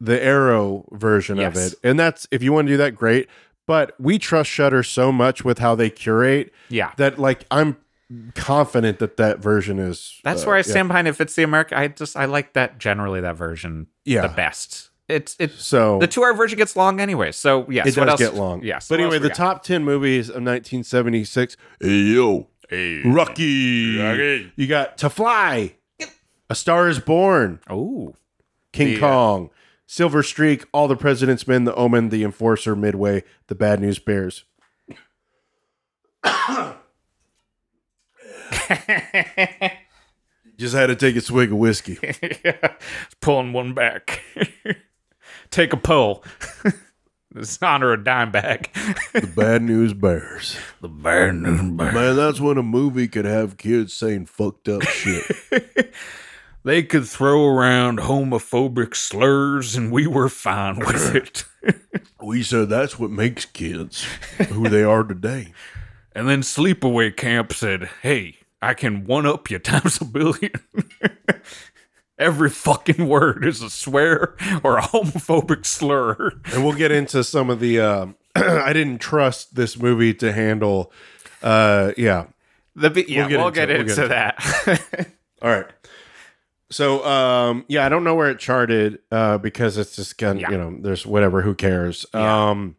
the 0.00 0.22
Arrow 0.22 0.88
version 0.92 1.40
of 1.40 1.56
it 1.56 1.74
and 1.82 1.98
that's 1.98 2.26
if 2.30 2.40
you 2.42 2.52
want 2.52 2.66
to 2.68 2.72
do 2.72 2.76
that 2.76 2.94
great 2.94 3.28
but 3.68 3.94
we 4.00 4.18
trust 4.18 4.50
Shudder 4.50 4.82
so 4.82 5.12
much 5.12 5.44
with 5.44 5.58
how 5.60 5.76
they 5.76 5.90
curate 5.90 6.52
Yeah. 6.68 6.90
that 6.96 7.20
like 7.20 7.44
I'm 7.52 7.76
confident 8.34 8.98
that 8.98 9.16
that 9.18 9.38
version 9.38 9.78
is 9.78 10.20
That's 10.24 10.42
uh, 10.42 10.46
where 10.46 10.56
I 10.56 10.58
yeah. 10.60 10.62
stand 10.62 10.88
behind. 10.88 11.06
If 11.06 11.20
it's 11.20 11.34
the 11.34 11.42
American, 11.44 11.78
I 11.78 11.88
just 11.88 12.16
I 12.16 12.24
like 12.24 12.54
that 12.54 12.78
generally 12.78 13.20
that 13.20 13.36
version 13.36 13.86
Yeah. 14.04 14.22
the 14.22 14.28
best. 14.30 14.90
It's 15.08 15.36
it's 15.38 15.62
so 15.64 15.98
the 16.00 16.06
two 16.06 16.22
hour 16.24 16.34
version 16.34 16.58
gets 16.58 16.74
long 16.76 17.00
anyway. 17.00 17.32
So 17.32 17.66
yes, 17.70 17.86
it 17.86 17.96
what 17.98 18.06
does 18.06 18.20
else? 18.20 18.30
get 18.32 18.34
long 18.34 18.62
Yes, 18.62 18.88
but 18.88 18.98
what 18.98 19.04
anyway 19.04 19.18
the 19.18 19.28
got? 19.28 19.36
top 19.36 19.62
10 19.62 19.84
movies 19.84 20.28
of 20.28 20.36
1976 20.42 21.56
hey 21.80 21.88
yo 22.02 22.48
Rocky. 22.70 23.98
Rocky. 23.98 24.52
You 24.56 24.66
got 24.66 24.98
To 24.98 25.08
Fly, 25.08 25.74
A 26.50 26.54
Star 26.54 26.88
is 26.88 26.98
Born, 26.98 27.60
Oh, 27.70 28.14
King 28.72 28.88
The, 28.88 28.96
uh, 28.96 29.00
Kong, 29.00 29.50
Silver 29.90 30.22
Streak, 30.22 30.66
All 30.70 30.86
the 30.86 30.96
President's 30.96 31.48
Men, 31.48 31.64
The 31.64 31.74
Omen, 31.74 32.10
The 32.10 32.22
Enforcer, 32.22 32.76
Midway, 32.76 33.24
The 33.46 33.54
Bad 33.54 33.80
News 33.80 33.98
Bears. 33.98 34.44
Just 40.58 40.74
had 40.74 40.88
to 40.88 40.94
take 40.94 41.16
a 41.16 41.22
swig 41.22 41.50
of 41.52 41.56
whiskey. 41.56 41.98
pulling 43.22 43.54
one 43.54 43.72
back. 43.72 44.22
Take 45.50 45.72
a 45.72 45.78
pull. 45.78 46.22
It's 47.34 47.62
honor 47.62 47.92
a 47.92 48.04
dime 48.04 48.30
bag. 48.30 48.68
The 49.14 49.32
Bad 49.34 49.62
News 49.62 49.94
Bears. 49.94 50.58
the 50.82 50.88
bad 50.88 51.36
news 51.36 51.62
bear. 51.62 51.92
Man, 51.92 52.16
that's 52.16 52.40
when 52.40 52.58
a 52.58 52.62
movie 52.62 53.08
could 53.08 53.24
have 53.24 53.56
kids 53.56 53.94
saying 53.94 54.26
fucked 54.26 54.68
up 54.68 54.82
shit. 54.82 55.94
They 56.68 56.82
could 56.82 57.08
throw 57.08 57.46
around 57.46 57.98
homophobic 57.98 58.94
slurs, 58.94 59.74
and 59.74 59.90
we 59.90 60.06
were 60.06 60.28
fine 60.28 60.78
with 60.86 61.14
it. 61.14 61.44
we 62.22 62.42
said 62.42 62.68
that's 62.68 62.98
what 62.98 63.10
makes 63.10 63.46
kids 63.46 64.04
who 64.50 64.68
they 64.68 64.82
are 64.82 65.02
today. 65.02 65.54
And 66.14 66.28
then 66.28 66.42
Sleepaway 66.42 67.16
Camp 67.16 67.54
said, 67.54 67.88
Hey, 68.02 68.40
I 68.60 68.74
can 68.74 69.06
one 69.06 69.24
up 69.24 69.50
you 69.50 69.58
times 69.58 69.98
a 70.02 70.04
billion. 70.04 70.50
Every 72.18 72.50
fucking 72.50 73.08
word 73.08 73.46
is 73.46 73.62
a 73.62 73.70
swear 73.70 74.36
or 74.62 74.76
a 74.76 74.82
homophobic 74.82 75.64
slur. 75.64 76.32
and 76.52 76.64
we'll 76.64 76.76
get 76.76 76.92
into 76.92 77.24
some 77.24 77.48
of 77.48 77.60
the 77.60 77.80
um 77.80 78.14
i 78.36 78.74
didn't 78.74 78.98
trust 78.98 79.54
this 79.54 79.78
movie 79.78 80.12
to 80.12 80.32
handle 80.34 80.92
uh 81.42 81.92
yeah 81.96 82.26
The, 82.74 82.90
bi- 82.90 83.04
yeah, 83.08 83.26
get 83.26 83.38
we'll 83.38 83.48
into 83.48 83.60
get, 83.60 83.70
it, 83.70 83.86
we'll 83.86 83.88
into, 83.88 84.08
that. 84.08 85.08
all 85.42 85.50
right 85.50 85.66
so 86.70 87.04
um 87.06 87.64
yeah 87.68 87.84
i 87.86 87.88
don't 87.88 88.04
know 88.04 88.14
where 88.14 88.30
it 88.30 88.38
charted 88.38 88.98
uh 89.10 89.38
because 89.38 89.78
it's 89.78 89.96
just 89.96 90.18
kind 90.18 90.40
Yeah. 90.40 90.50
you 90.50 90.58
know 90.58 90.76
there's 90.80 91.06
whatever 91.06 91.42
who 91.42 91.54
cares 91.54 92.04
Yeah. 92.14 92.50
um 92.50 92.76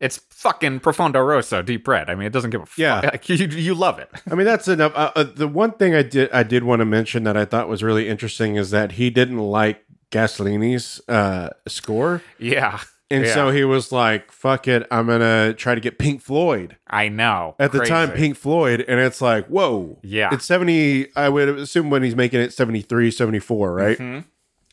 It's 0.00 0.18
fucking 0.30 0.80
profondo 0.80 1.20
rosso, 1.20 1.62
deep 1.62 1.86
red. 1.86 2.10
I 2.10 2.16
mean, 2.16 2.26
it 2.26 2.32
doesn't 2.32 2.50
give 2.50 2.60
a 2.62 2.66
fuck. 2.66 2.76
Yeah. 2.78 3.00
Like, 3.12 3.28
you, 3.28 3.36
you 3.46 3.72
love 3.76 4.00
it. 4.00 4.08
I 4.28 4.34
mean, 4.34 4.44
that's 4.46 4.66
enough. 4.66 4.90
Uh, 4.96 5.12
uh, 5.14 5.22
the 5.22 5.46
one 5.46 5.70
thing 5.78 5.94
I 5.94 6.02
did 6.02 6.28
I 6.32 6.42
did 6.42 6.64
want 6.64 6.80
to 6.80 6.84
mention 6.84 7.22
that 7.22 7.36
I 7.36 7.44
thought 7.44 7.68
was 7.68 7.84
really 7.84 8.08
interesting 8.08 8.56
is 8.56 8.72
that 8.72 8.92
he 8.98 9.10
didn't 9.10 9.38
like 9.38 9.84
Gaslini's 10.10 11.00
uh, 11.08 11.50
score, 11.68 12.20
Yeah. 12.40 12.80
And 13.12 13.24
Yeah. 13.24 13.34
so 13.34 13.50
he 13.50 13.62
was 13.64 13.92
like, 13.92 14.32
"Fuck 14.32 14.66
it, 14.66 14.86
I'm 14.90 15.06
gonna 15.06 15.52
try 15.54 15.74
to 15.76 15.80
get 15.80 15.98
Pink 15.98 16.20
Floyd." 16.22 16.76
I 16.88 17.08
know. 17.08 17.54
At 17.60 17.70
the 17.72 17.84
time, 17.84 18.10
Pink 18.10 18.36
Floyd, 18.36 18.84
and 18.88 18.98
it's 18.98 19.20
like, 19.20 19.46
whoa, 19.46 19.98
Yeah. 20.02 20.30
it's 20.32 20.44
70. 20.44 21.06
I 21.14 21.28
would 21.28 21.48
assume 21.50 21.90
when 21.90 22.02
he's 22.02 22.16
making 22.16 22.40
it 22.40 22.52
73, 22.52 23.10
74, 23.10 23.72
right? 23.74 23.98
Mhm. 23.98 24.24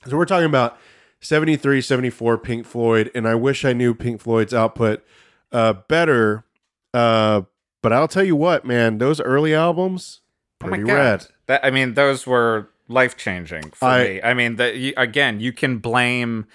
So 0.08 0.18
we're 0.18 0.26
talking 0.26 0.46
about 0.46 0.78
73, 1.20 1.82
74 1.82 2.38
Pink 2.38 2.66
Floyd, 2.66 3.12
and 3.14 3.28
I 3.28 3.36
wish 3.36 3.66
I 3.66 3.74
knew 3.74 3.94
Pink 3.94 4.22
Floyd's 4.22 4.54
output 4.54 5.04
uh, 5.52 5.74
better. 5.88 6.46
Uh, 6.94 7.42
but 7.82 7.92
I'll 7.94 8.08
tell 8.08 8.24
you 8.24 8.36
what, 8.36 8.66
man, 8.66 8.98
those 9.00 9.20
early 9.22 9.54
albums, 9.54 10.22
Oh 10.62 10.66
my 10.68 10.70
pretty 10.70 10.84
God. 10.86 10.94
rad. 10.94 11.26
That 11.48 11.66
I 11.66 11.72
mean, 11.72 11.94
those 11.96 12.26
were 12.28 12.70
life 12.88 13.16
changing 13.18 13.72
for 13.72 13.86
I- 13.86 14.04
me. 14.04 14.22
I 14.22 14.34
mean, 14.34 14.56
that 14.58 14.76
you, 14.78 14.94
again, 14.98 15.40
you 15.40 15.52
can 15.52 15.78
blame 15.78 16.46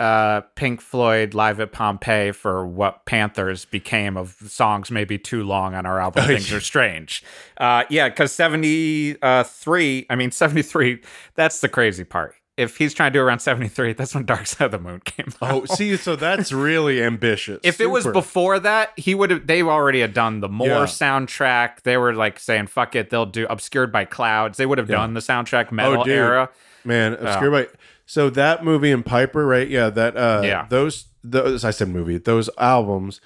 uh, 0.00 0.42
Pink 0.54 0.80
Floyd 0.80 1.34
live 1.34 1.60
at 1.60 1.72
Pompeii 1.72 2.32
for 2.32 2.66
what 2.66 3.04
Panthers 3.06 3.64
became 3.64 4.16
of 4.16 4.36
songs 4.46 4.90
maybe 4.90 5.18
too 5.18 5.42
long 5.42 5.74
on 5.74 5.86
our 5.86 6.00
album. 6.00 6.26
Things 6.26 6.52
are 6.52 6.60
strange. 6.60 7.22
Uh, 7.56 7.84
yeah, 7.88 8.08
because 8.08 8.32
seventy 8.32 9.16
three. 9.44 10.06
I 10.10 10.16
mean, 10.16 10.30
seventy 10.30 10.62
three. 10.62 11.02
That's 11.34 11.60
the 11.60 11.68
crazy 11.68 12.04
part. 12.04 12.34
If 12.56 12.78
he's 12.78 12.94
trying 12.94 13.12
to 13.12 13.18
do 13.18 13.22
around 13.22 13.40
seventy 13.40 13.68
three, 13.68 13.92
that's 13.92 14.14
when 14.14 14.24
Dark 14.24 14.46
Side 14.46 14.64
of 14.66 14.70
the 14.70 14.78
Moon 14.78 15.00
came 15.04 15.26
out. 15.42 15.52
Oh, 15.52 15.64
see, 15.74 15.96
so 15.96 16.16
that's 16.16 16.52
really 16.70 17.02
ambitious. 17.02 17.60
If 17.62 17.80
it 17.82 17.86
was 17.86 18.06
before 18.06 18.58
that, 18.60 18.92
he 18.96 19.14
would 19.14 19.30
have. 19.30 19.46
They 19.46 19.62
already 19.62 20.00
had 20.00 20.14
done 20.14 20.40
the 20.40 20.48
more 20.48 20.66
Yeah. 20.68 20.84
soundtrack. 20.84 21.82
They 21.82 21.96
were 21.98 22.14
like 22.14 22.38
saying, 22.38 22.68
"Fuck 22.68 22.96
it," 22.96 23.10
they'll 23.10 23.26
do 23.26 23.46
"Obscured 23.50 23.92
by 23.92 24.06
Clouds." 24.06 24.56
They 24.56 24.64
would 24.64 24.78
have 24.78 24.88
Yeah. 24.88 24.96
done 24.96 25.12
the 25.14 25.20
soundtrack 25.20 25.70
Meddle 25.70 26.00
Oh, 26.00 26.04
dude. 26.04 26.14
era. 26.14 26.48
man, 26.84 27.14
obscure 27.14 27.50
by 27.50 27.66
so 28.06 28.30
that 28.30 28.64
movie 28.64 28.90
and 28.92 29.04
Piper, 29.04 29.44
right? 29.46 29.68
Yeah, 29.68 29.90
that 29.90 30.16
uh 30.16 30.40
Yeah. 30.44 30.66
those 30.70 31.06
those 31.22 31.64
I 31.64 31.70
said 31.72 31.88
movie, 31.88 32.16
those 32.18 32.48
albums. 32.58 33.20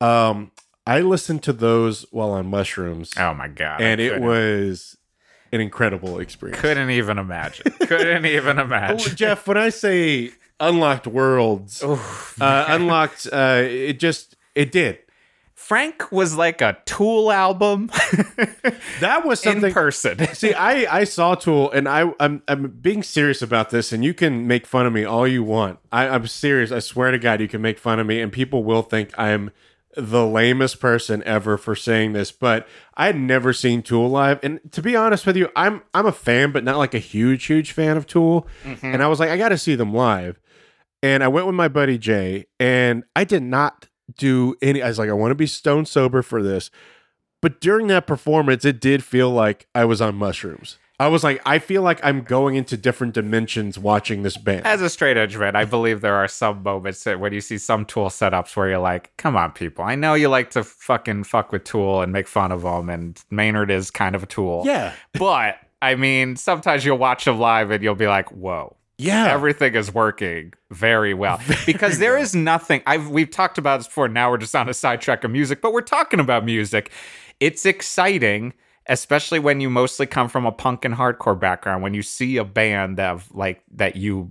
Um 0.00 0.50
I 0.86 1.00
listened 1.00 1.42
to 1.44 1.52
those 1.52 2.06
while 2.10 2.30
on 2.30 2.46
mushrooms 2.46 3.12
Oh 3.18 3.34
my 3.34 3.48
god! 3.48 3.80
And 3.82 4.00
it 4.00 4.20
was 4.20 4.96
an 5.52 5.60
incredible 5.60 6.18
experience. 6.18 6.60
couldn't 6.60 6.90
even 6.90 7.18
imagine. 7.18 7.70
couldn't 7.80 8.26
even 8.26 8.58
Oh, 8.60 8.62
imagine. 8.64 9.16
Jeff, 9.16 9.46
when 9.46 9.56
I 9.56 9.68
say 9.68 10.30
unlocked 10.60 11.06
worlds, 11.06 11.82
Oof. 11.82 12.40
uh, 12.40 12.66
unlocked 12.68 13.28
uh 13.32 13.62
it 13.64 14.00
just 14.00 14.36
it 14.54 14.72
did. 14.72 14.98
Frank 15.54 16.10
was 16.10 16.36
like 16.36 16.60
a 16.60 16.76
Tool 16.86 17.30
album 17.30 17.88
That 19.00 19.24
was 19.24 19.44
in 19.46 19.52
something 19.52 19.72
person. 19.72 20.18
See, 20.34 20.52
I 20.54 21.00
I 21.00 21.04
saw 21.04 21.34
Tool, 21.34 21.70
and 21.70 21.88
I 21.88 22.12
I'm 22.20 22.42
I'm 22.48 22.68
being 22.68 23.02
serious 23.02 23.42
about 23.42 23.70
this, 23.70 23.92
and 23.92 24.04
you 24.04 24.14
can 24.14 24.46
make 24.46 24.66
fun 24.66 24.86
of 24.86 24.92
me 24.92 25.04
all 25.04 25.26
you 25.26 25.42
want. 25.44 25.78
I, 25.92 26.08
I'm 26.08 26.26
serious. 26.26 26.72
I 26.72 26.80
swear 26.80 27.10
to 27.12 27.18
God, 27.18 27.40
you 27.40 27.48
can 27.48 27.62
make 27.62 27.78
fun 27.78 28.00
of 28.00 28.06
me, 28.06 28.20
and 28.20 28.32
people 28.32 28.64
will 28.64 28.82
think 28.82 29.16
I'm 29.18 29.50
the 29.96 30.26
lamest 30.26 30.80
person 30.80 31.22
ever 31.24 31.56
for 31.56 31.74
saying 31.74 32.12
this. 32.12 32.32
But 32.32 32.66
I 32.94 33.06
had 33.06 33.18
never 33.18 33.52
seen 33.52 33.82
Tool 33.82 34.08
live, 34.08 34.40
and 34.42 34.60
to 34.72 34.82
be 34.82 34.96
honest 34.96 35.26
with 35.26 35.36
you, 35.36 35.48
I'm 35.56 35.82
I'm 35.94 36.06
a 36.06 36.12
fan, 36.12 36.52
but 36.52 36.64
not 36.64 36.78
like 36.78 36.94
a 36.94 36.98
huge 36.98 37.44
huge 37.44 37.72
fan 37.72 37.96
of 37.96 38.06
Tool. 38.06 38.46
Mm-hmm. 38.64 38.86
And 38.86 39.02
I 39.02 39.08
was 39.08 39.20
like, 39.20 39.30
I 39.30 39.36
got 39.36 39.50
to 39.50 39.58
see 39.58 39.74
them 39.74 39.94
live, 39.94 40.40
and 41.02 41.22
I 41.22 41.28
went 41.28 41.46
with 41.46 41.56
my 41.56 41.68
buddy 41.68 41.98
Jay, 41.98 42.46
and 42.58 43.04
I 43.14 43.24
did 43.24 43.42
not 43.42 43.88
do 44.16 44.54
any. 44.62 44.82
I 44.82 44.88
was 44.88 44.98
like, 44.98 45.10
I 45.10 45.14
want 45.14 45.30
to 45.30 45.36
be 45.36 45.46
stone 45.46 45.86
sober 45.86 46.22
for 46.22 46.42
this. 46.42 46.70
But 47.40 47.60
during 47.60 47.88
that 47.88 48.06
performance, 48.06 48.64
it 48.64 48.80
did 48.80 49.02
feel 49.02 49.30
like 49.30 49.66
I 49.74 49.84
was 49.84 50.00
on 50.00 50.14
mushrooms. 50.14 50.78
I 51.00 51.08
was 51.08 51.24
like, 51.24 51.42
I 51.44 51.58
feel 51.58 51.82
like 51.82 51.98
I'm 52.04 52.22
going 52.22 52.54
into 52.54 52.76
different 52.76 53.14
dimensions 53.14 53.78
watching 53.78 54.22
this 54.22 54.36
band. 54.36 54.66
As 54.66 54.80
a 54.82 54.88
straight 54.88 55.16
edge 55.16 55.36
man, 55.36 55.56
I 55.56 55.64
believe 55.64 56.00
there 56.00 56.14
are 56.14 56.28
some 56.28 56.62
moments 56.62 57.02
that 57.04 57.18
when 57.18 57.32
you 57.32 57.40
see 57.40 57.58
some 57.58 57.84
Tool 57.84 58.08
setups 58.08 58.54
where 58.56 58.68
you're 58.68 58.78
like, 58.78 59.16
"Come 59.16 59.36
on, 59.36 59.52
people! 59.52 59.84
I 59.84 59.94
know 59.94 60.14
you 60.14 60.28
like 60.28 60.50
to 60.50 60.62
fucking 60.62 61.24
fuck 61.24 61.50
with 61.50 61.64
Tool 61.64 62.02
and 62.02 62.12
make 62.12 62.28
fun 62.28 62.52
of 62.52 62.62
them, 62.62 62.88
and 62.88 63.20
Maynard 63.30 63.70
is 63.70 63.90
kind 63.90 64.14
of 64.14 64.22
a 64.22 64.26
tool." 64.26 64.62
yeah. 64.64 64.92
but 65.14 65.56
I 65.80 65.96
mean, 65.96 66.36
sometimes 66.36 66.84
you'll 66.84 66.98
watch 66.98 67.24
them 67.24 67.40
live 67.40 67.70
and 67.70 67.82
you'll 67.82 67.94
be 67.94 68.06
like, 68.06 68.30
"Whoa." 68.30 68.76
Yeah. 68.98 69.32
everything 69.32 69.74
is 69.74 69.92
working 69.92 70.52
very 70.70 71.12
well 71.12 71.40
because 71.66 71.98
there 71.98 72.16
is 72.16 72.36
nothing 72.36 72.82
I've 72.86 73.08
we've 73.08 73.30
talked 73.30 73.58
about 73.58 73.78
this 73.78 73.88
before 73.88 74.06
now 74.06 74.30
we're 74.30 74.38
just 74.38 74.54
on 74.54 74.68
a 74.68 74.74
sidetrack 74.74 75.24
of 75.24 75.30
music 75.32 75.60
but 75.60 75.72
we're 75.72 75.80
talking 75.80 76.20
about 76.20 76.44
music 76.44 76.92
it's 77.40 77.66
exciting 77.66 78.52
especially 78.86 79.38
when 79.38 79.60
you 79.60 79.70
mostly 79.70 80.06
come 80.06 80.28
from 80.28 80.46
a 80.46 80.52
punk 80.52 80.84
and 80.84 80.94
hardcore 80.94 81.38
background 81.38 81.82
when 81.82 81.94
you 81.94 82.02
see 82.02 82.36
a 82.36 82.44
band 82.44 82.96
that 82.98 83.20
like 83.32 83.62
that 83.74 83.96
you 83.96 84.30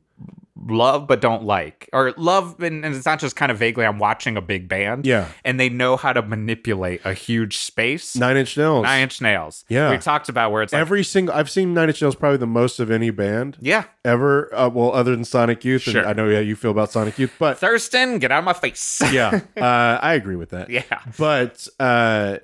love 0.68 1.08
but 1.08 1.20
don't 1.22 1.44
like 1.44 1.90
or 1.92 2.14
love 2.18 2.62
and, 2.62 2.86
and 2.86 2.94
it's 2.96 3.06
not 3.06 3.20
just 3.20 3.36
kind 3.36 3.52
of 3.52 3.58
vaguely 3.58 3.84
I'm 3.84 3.98
watching 3.98 4.38
a 4.38 4.42
big 4.42 4.68
band 4.70 5.08
Yeah. 5.08 5.28
and 5.44 5.60
they 5.60 5.70
know 5.70 5.96
how 5.98 6.14
to 6.14 6.22
manipulate 6.22 7.02
a 7.04 7.16
huge 7.16 7.58
space 7.58 8.16
Nine 8.16 8.38
Inch 8.38 8.56
Nails. 8.58 8.84
nine 8.84 9.02
inch 9.02 9.22
nails 9.22 9.66
Yeah. 9.70 9.90
we 9.90 9.98
talked 9.98 10.30
about 10.30 10.52
where 10.52 10.62
it's 10.62 10.72
like 10.72 10.80
Every 10.82 11.04
single, 11.04 11.34
I've 11.34 11.50
seen 11.50 11.74
Nine 11.74 11.88
Inch 11.90 12.00
Nails 12.04 12.14
probably 12.16 12.38
the 12.38 12.46
most 12.46 12.80
of 12.80 12.92
any 12.92 13.10
band 13.10 13.58
yeah 13.60 13.86
ever. 14.06 14.54
Uh, 14.54 14.70
well, 14.70 14.92
other 14.92 15.12
than 15.16 15.26
Sonic 15.26 15.66
Youth, 15.66 15.82
Sure. 15.84 16.02
and 16.02 16.10
I 16.10 16.14
know 16.14 16.32
how 16.32 16.40
you 16.42 16.56
feel 16.56 16.72
about 16.72 16.92
Sonic 16.92 17.18
Youth, 17.18 17.34
but 17.40 17.58
Thurston 17.58 18.20
get 18.20 18.32
out 18.32 18.40
of 18.40 18.46
my 18.46 18.54
face 18.54 19.02
yeah, 19.12 19.40
uh, 19.58 19.98
I 20.00 20.14
agree 20.14 20.36
with 20.36 20.50
that. 20.52 20.70
yeah 20.70 20.84
But 21.18 21.68
uh, 21.80 22.38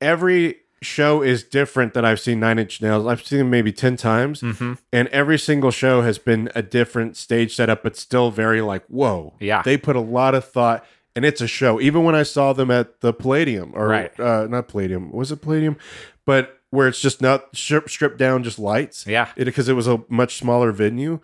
every 0.00 0.56
show 0.82 1.22
is 1.22 1.44
different 1.44 1.94
that 1.94 2.04
I've 2.04 2.20
seen 2.20 2.40
Nine 2.40 2.58
Inch 2.58 2.80
Nails. 2.80 3.06
I've 3.06 3.24
seen 3.26 3.38
them 3.38 3.50
maybe 3.50 3.72
ten 3.72 3.96
times, 3.96 4.40
mm-hmm. 4.40 4.74
and 4.92 5.08
every 5.08 5.38
single 5.38 5.70
show 5.70 6.02
has 6.02 6.18
been 6.18 6.50
a 6.54 6.62
different 6.62 7.16
stage 7.16 7.54
setup, 7.54 7.82
but 7.82 7.96
still 7.96 8.30
very 8.30 8.60
like, 8.60 8.84
whoa. 8.86 9.34
Yeah. 9.40 9.62
They 9.62 9.76
put 9.76 9.96
a 9.96 10.00
lot 10.00 10.34
of 10.34 10.44
thought 10.44 10.84
and 11.16 11.24
it's 11.24 11.40
a 11.40 11.46
show. 11.46 11.80
Even 11.80 12.04
when 12.04 12.14
I 12.14 12.22
saw 12.22 12.52
them 12.52 12.70
at 12.70 13.00
the 13.00 13.12
Palladium 13.12 13.72
or 13.74 13.88
Right. 13.88 14.18
uh, 14.20 14.46
not 14.48 14.68
Palladium, 14.68 15.10
was 15.12 15.32
it 15.32 15.42
Palladium? 15.42 15.76
But 16.24 16.60
where 16.70 16.86
it's 16.86 17.00
just 17.00 17.20
not 17.20 17.56
stripped 17.56 18.16
down, 18.16 18.44
just 18.44 18.58
lights. 18.58 19.06
Yeah. 19.06 19.28
It 19.36 19.44
because 19.44 19.68
it 19.68 19.74
was 19.74 19.88
a 19.88 20.04
much 20.08 20.36
smaller 20.36 20.70
venue. 20.72 21.20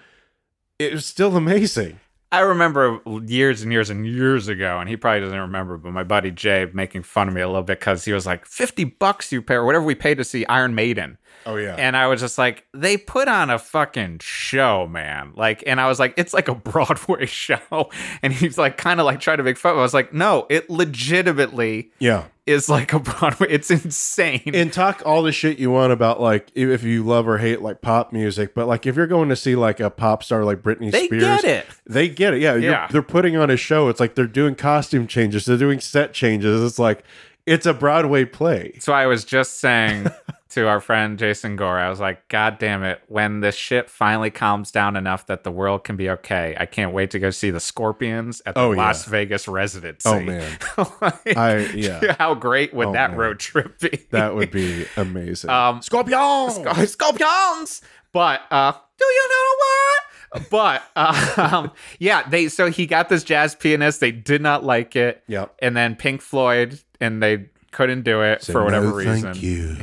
It 0.78 0.92
was 0.92 1.06
still 1.06 1.36
amazing. 1.36 2.00
I 2.36 2.40
remember 2.40 3.00
years 3.24 3.62
and 3.62 3.72
years 3.72 3.88
and 3.88 4.06
years 4.06 4.46
ago, 4.46 4.78
and 4.78 4.90
he 4.90 4.96
probably 4.98 5.20
doesn't 5.20 5.40
remember, 5.40 5.78
but 5.78 5.92
my 5.92 6.02
buddy 6.02 6.30
Jay 6.30 6.68
making 6.70 7.02
fun 7.04 7.28
of 7.28 7.34
me 7.34 7.40
a 7.40 7.46
little 7.46 7.62
bit 7.62 7.80
because 7.80 8.04
he 8.04 8.12
was 8.12 8.26
like, 8.26 8.44
50 8.44 8.84
bucks 8.84 9.32
you 9.32 9.40
pay, 9.40 9.54
or 9.54 9.64
whatever 9.64 9.86
we 9.86 9.94
paid 9.94 10.18
to 10.18 10.24
see 10.24 10.44
Iron 10.44 10.74
Maiden. 10.74 11.16
Oh 11.44 11.56
yeah. 11.56 11.74
And 11.78 11.96
I 11.96 12.06
was 12.08 12.20
just 12.20 12.38
like, 12.38 12.64
they 12.72 12.96
put 12.96 13.28
on 13.28 13.50
a 13.50 13.58
fucking 13.58 14.18
show, 14.20 14.86
man. 14.86 15.32
Like, 15.36 15.62
and 15.66 15.80
I 15.80 15.86
was 15.88 15.98
like, 16.00 16.14
it's 16.16 16.32
like 16.34 16.48
a 16.48 16.54
Broadway 16.70 17.26
show. 17.26 17.90
And 18.22 18.32
he's 18.32 18.58
like, 18.58 18.76
kind 18.76 18.98
of 19.00 19.06
like 19.06 19.20
trying 19.20 19.36
to 19.38 19.42
make 19.44 19.56
fun. 19.58 19.72
of 19.72 19.76
it. 19.76 19.80
I 19.80 19.82
was 19.82 19.94
like, 19.94 20.12
no, 20.12 20.46
it 20.50 20.68
legitimately 20.70 21.90
yeah. 21.98 22.24
is 22.46 22.68
like 22.68 22.92
a 22.92 22.98
Broadway. 23.00 23.48
It's 23.50 23.70
insane. 23.70 24.42
and 24.54 24.72
talk 24.72 25.02
all 25.04 25.22
the 25.22 25.32
shit 25.32 25.58
you 25.58 25.70
want 25.70 25.92
about 25.92 26.20
like 26.20 26.50
if 26.54 26.82
you 26.82 27.04
love 27.04 27.28
or 27.28 27.38
hate 27.38 27.62
like 27.62 27.80
pop 27.80 28.12
music, 28.12 28.54
but 28.54 28.66
like 28.66 28.86
if 28.86 28.96
you're 28.96 29.06
going 29.06 29.28
to 29.28 29.36
see 29.36 29.54
like 29.56 29.80
a 29.80 29.90
pop 29.90 30.22
star 30.22 30.44
like 30.44 30.58
Britney 30.62 30.90
they 30.90 31.06
Spears, 31.06 31.22
get 31.22 31.44
it. 31.44 31.66
They 31.86 32.08
get 32.08 32.34
it. 32.34 32.40
Yeah, 32.40 32.56
Yeah. 32.56 32.88
they're 32.90 33.02
putting 33.02 33.36
on 33.36 33.50
a 33.50 33.56
show. 33.56 33.88
It's 33.88 34.00
like 34.00 34.14
they're 34.14 34.26
doing 34.26 34.54
costume 34.54 35.06
changes. 35.06 35.44
They're 35.44 35.56
doing 35.56 35.80
set 35.80 36.12
changes. 36.12 36.62
It's 36.62 36.78
like 36.78 37.04
it's 37.46 37.66
a 37.66 37.72
Broadway 37.74 38.24
play. 38.24 38.74
So 38.80 38.92
I 38.92 39.06
was 39.06 39.24
just 39.24 39.58
saying 39.60 40.08
to 40.50 40.66
our 40.68 40.80
friend 40.80 41.18
Jason 41.18 41.56
Gore, 41.56 41.78
I 41.78 41.88
was 41.88 42.00
like, 42.00 42.26
God 42.28 42.58
damn 42.58 42.82
it, 42.82 43.00
when 43.08 43.40
this 43.40 43.54
shit 43.54 43.88
finally 43.90 44.30
calms 44.30 44.70
down 44.70 44.96
enough 44.96 45.26
that 45.26 45.44
the 45.44 45.50
world 45.50 45.84
can 45.84 45.96
be 45.96 46.10
okay, 46.10 46.56
I 46.58 46.66
can't 46.66 46.92
wait 46.92 47.10
to 47.12 47.18
go 47.18 47.30
see 47.30 47.50
the 47.50 47.60
Scorpions 47.60 48.42
at 48.46 48.54
the 48.54 48.60
Oh, 48.60 48.72
yeah. 48.72 48.78
Las 48.78 49.04
Vegas 49.04 49.46
residency. 49.48 50.08
Oh, 50.08 50.20
man. 50.20 50.58
Like, 51.00 51.36
I 51.36 51.58
yeah, 51.74 52.16
how 52.18 52.34
great 52.34 52.74
would 52.74 52.88
Oh, 52.88 52.92
that 52.92 53.10
man. 53.10 53.18
road 53.20 53.38
trip 53.38 53.78
be? 53.80 54.06
that 54.10 54.34
would 54.34 54.50
be 54.50 54.86
amazing. 54.96 55.50
Um, 55.50 55.82
Scorpion. 55.82 56.50
Sc- 56.50 56.88
Scorpions. 56.88 57.82
But 58.12 58.40
uh, 58.50 58.72
do 58.72 59.04
you 59.04 59.28
know 59.28 59.54
what? 59.58 60.02
But 60.50 60.82
uh, 60.96 61.50
um, 61.52 61.72
yeah, 61.98 62.28
they 62.28 62.48
so 62.48 62.70
he 62.70 62.86
got 62.86 63.08
this 63.08 63.22
jazz 63.24 63.54
pianist. 63.54 64.00
They 64.00 64.10
did 64.10 64.42
not 64.42 64.64
like 64.64 64.96
it. 64.96 65.22
Yep. 65.28 65.54
And 65.60 65.76
then 65.76 65.96
Pink 65.96 66.20
Floyd, 66.20 66.80
and 67.00 67.22
they 67.22 67.46
couldn't 67.72 68.02
do 68.02 68.22
it 68.22 68.42
Say 68.42 68.52
for 68.52 68.64
whatever 68.64 68.86
no, 68.88 68.94
reason. 68.94 69.34
Thank 69.34 69.42
you, 69.42 69.76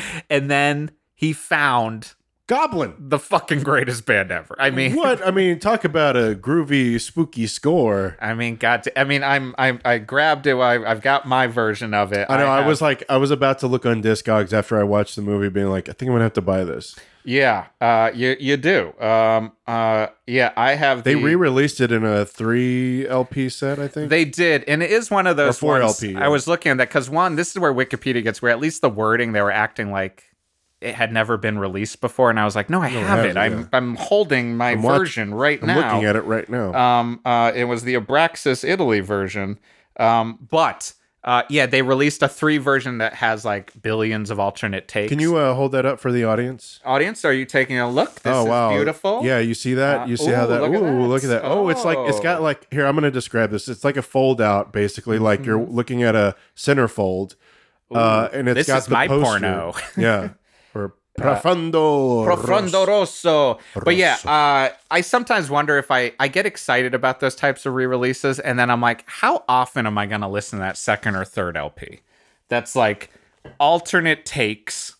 and 0.30 0.50
then 0.50 0.90
he 1.14 1.32
found 1.32 2.14
Goblin. 2.46 2.94
the 2.98 3.18
fucking 3.18 3.62
greatest 3.62 4.06
band 4.06 4.30
ever. 4.30 4.56
I 4.58 4.70
mean, 4.70 4.94
What 4.96 5.26
I 5.26 5.30
mean, 5.30 5.58
talk 5.58 5.84
about 5.84 6.16
a 6.16 6.34
groovy, 6.34 7.00
spooky 7.00 7.46
score. 7.46 8.16
I 8.20 8.34
mean, 8.34 8.56
God, 8.56 8.86
I 8.96 9.04
mean, 9.04 9.22
I'm, 9.22 9.54
I'm, 9.58 9.80
I 9.84 9.98
grabbed 9.98 10.46
it. 10.46 10.54
I, 10.54 10.82
I've 10.90 11.02
got 11.02 11.26
my 11.26 11.46
version 11.46 11.92
of 11.92 12.12
it. 12.12 12.26
I 12.30 12.38
know. 12.38 12.48
I, 12.48 12.58
have- 12.58 12.66
was 12.66 12.80
like, 12.80 13.04
I 13.08 13.16
was 13.18 13.30
about 13.30 13.58
to 13.60 13.66
look 13.66 13.84
on 13.84 14.02
Discogs 14.02 14.52
after 14.52 14.78
I 14.78 14.82
watched 14.84 15.16
the 15.16 15.22
movie, 15.22 15.48
being 15.50 15.68
like, 15.68 15.88
I 15.88 15.92
think 15.92 16.08
I'm 16.08 16.14
gonna 16.14 16.24
have 16.24 16.32
to 16.34 16.42
buy 16.42 16.64
this. 16.64 16.96
Yeah, 17.28 17.66
uh, 17.78 18.10
you 18.14 18.36
you 18.40 18.56
do. 18.56 18.98
Um, 18.98 19.52
uh, 19.66 20.06
yeah, 20.26 20.52
I 20.56 20.76
have. 20.76 21.04
They 21.04 21.12
the, 21.12 21.22
re-released 21.22 21.78
it 21.82 21.92
in 21.92 22.02
a 22.02 22.24
three 22.24 23.06
LP 23.06 23.50
set, 23.50 23.78
I 23.78 23.86
think. 23.86 24.08
They 24.08 24.24
did, 24.24 24.64
and 24.66 24.82
it 24.82 24.90
is 24.90 25.10
one 25.10 25.26
of 25.26 25.36
those 25.36 25.58
four 25.58 25.78
ones- 25.78 26.02
LP, 26.02 26.14
yeah. 26.14 26.24
I 26.24 26.28
was 26.28 26.48
looking 26.48 26.72
at 26.72 26.78
that 26.78 26.88
because 26.88 27.10
one, 27.10 27.36
this 27.36 27.50
is 27.50 27.58
where 27.58 27.74
Wikipedia 27.74 28.22
gets 28.24 28.40
where 28.40 28.50
at 28.50 28.60
least 28.60 28.80
the 28.80 28.88
wording 28.88 29.32
they 29.32 29.42
were 29.42 29.50
acting 29.52 29.90
like 29.92 30.24
it 30.80 30.94
had 30.94 31.12
never 31.12 31.36
been 31.36 31.58
released 31.58 32.00
before, 32.00 32.30
and 32.30 32.40
I 32.40 32.46
was 32.46 32.56
like, 32.56 32.70
no, 32.70 32.80
I 32.80 32.88
No, 32.94 33.00
have 33.02 33.24
it. 33.26 33.36
hasn't, 33.36 33.68
I'm. 33.74 33.90
I'm 33.90 33.96
holding 33.96 34.56
my 34.56 34.70
I'm 34.70 34.82
watch- 34.82 34.98
version 35.00 35.34
right 35.34 35.58
I'm 35.60 35.66
now. 35.66 35.76
looking 35.92 36.04
at 36.08 36.16
it 36.16 36.24
right 36.24 36.48
now. 36.48 36.72
Um, 36.72 37.20
uh, 37.26 37.52
it 37.54 37.64
was 37.64 37.82
the 37.82 37.94
Abraxas 37.94 38.66
Italy 38.66 39.00
version. 39.00 39.58
Um, 40.00 40.38
but 40.50 40.94
uh, 41.28 41.42
yeah, 41.50 41.66
they 41.66 41.82
released 41.82 42.22
a 42.22 42.28
three 42.28 42.56
version 42.56 42.98
that 42.98 43.12
has 43.12 43.44
like 43.44 43.70
billions 43.82 44.30
of 44.30 44.40
alternate 44.40 44.88
takes. 44.88 45.10
Can 45.10 45.18
you 45.20 45.36
uh, 45.36 45.52
hold 45.52 45.72
that 45.72 45.84
up 45.84 46.00
for 46.00 46.10
the 46.10 46.24
audience? 46.24 46.80
audience? 46.86 47.22
Are 47.22 47.34
you 47.34 47.44
taking 47.44 47.78
a 47.78 47.86
look? 47.86 48.14
This 48.22 48.32
oh 48.34 48.44
wow, 48.46 48.70
is 48.70 48.76
beautiful. 48.78 49.20
Yeah, 49.22 49.38
you 49.38 49.52
see 49.52 49.74
that? 49.74 50.00
Uh, 50.00 50.06
you 50.06 50.16
see 50.16 50.30
how 50.30 50.46
that? 50.46 50.62
look 50.62 50.72
ooh, 50.72 50.80
that. 50.80 50.92
look 51.06 51.22
at 51.24 51.28
that! 51.28 51.44
Oh, 51.44 51.68
it's 51.68 51.84
like 51.84 51.98
it's 52.08 52.20
got 52.20 52.40
Oh. 52.40 52.44
like 52.44 52.66
here. 52.72 52.86
I'm 52.86 52.94
going 52.94 53.02
to 53.02 53.10
describe 53.10 53.50
this. 53.50 53.68
It's 53.68 53.84
like 53.84 53.98
a 53.98 54.02
fold 54.02 54.40
out, 54.40 54.72
basically. 54.72 55.18
Like 55.18 55.44
you're 55.44 55.62
looking 55.62 56.02
at 56.02 56.16
a 56.16 56.34
centerfold, 56.56 57.34
uh, 57.94 58.30
and 58.32 58.48
it's 58.48 58.60
this 58.60 58.66
got 58.66 58.78
is 58.78 58.84
the 58.86 58.92
my 58.94 59.06
poster. 59.06 59.22
porno. 59.22 59.74
yeah, 59.98 60.30
profundo. 61.18 62.24
Profondo 62.24 62.86
Rosso. 62.86 63.54
Rosso. 63.54 63.58
But 63.84 63.96
yeah, 63.96 64.16
uh, 64.24 64.70
I 64.90 65.00
sometimes 65.00 65.50
wonder 65.50 65.78
if 65.78 65.90
I 65.90 66.12
I 66.18 66.28
get 66.28 66.46
excited 66.46 66.94
about 66.94 67.20
those 67.20 67.34
types 67.34 67.66
of 67.66 67.74
re-releases, 67.74 68.38
and 68.38 68.58
then 68.58 68.70
I'm 68.70 68.80
like, 68.80 69.04
how 69.06 69.44
often 69.48 69.86
am 69.86 69.98
I 69.98 70.06
going 70.06 70.20
to 70.22 70.28
listen 70.28 70.58
to 70.58 70.64
that 70.64 70.76
second 70.76 71.16
or 71.16 71.24
third 71.24 71.56
LP? 71.56 72.00
That's 72.48 72.74
like 72.74 73.10
alternate 73.58 74.24
takes 74.24 74.96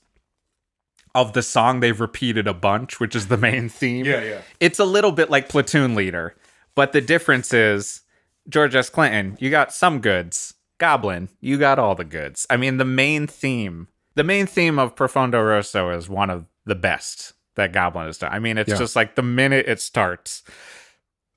of 1.14 1.32
the 1.32 1.42
song 1.42 1.80
they've 1.80 2.00
repeated 2.00 2.46
a 2.46 2.54
bunch, 2.54 3.00
which 3.00 3.16
is 3.16 3.28
the 3.28 3.36
main 3.36 3.68
theme. 3.68 4.04
Yeah, 4.04 4.22
yeah. 4.22 4.40
It's 4.60 4.78
a 4.78 4.84
little 4.84 5.12
bit 5.12 5.30
like 5.30 5.48
Platoon 5.48 5.94
Leader, 5.94 6.36
but 6.74 6.92
the 6.92 7.00
difference 7.00 7.52
is 7.52 8.02
George 8.48 8.74
S. 8.74 8.88
Clinton, 8.88 9.36
you 9.40 9.50
got 9.50 9.72
some 9.72 10.00
goods. 10.00 10.54
Goblin, 10.78 11.28
you 11.40 11.58
got 11.58 11.78
all 11.78 11.94
the 11.94 12.04
goods. 12.04 12.46
I 12.48 12.56
mean, 12.56 12.76
the 12.76 12.84
main 12.84 13.26
theme, 13.26 13.88
the 14.18 14.24
main 14.24 14.46
theme 14.46 14.78
of 14.80 14.96
Profondo 14.96 15.40
Rosso 15.40 15.90
is 15.90 16.08
one 16.08 16.28
of 16.28 16.44
the 16.66 16.74
best 16.74 17.34
that 17.54 17.72
Goblin 17.72 18.06
has 18.06 18.18
done. 18.18 18.32
I 18.32 18.40
mean, 18.40 18.58
it's 18.58 18.68
Yeah. 18.70 18.76
just 18.76 18.96
like 18.96 19.14
the 19.14 19.22
minute 19.22 19.66
it 19.68 19.80
starts, 19.80 20.42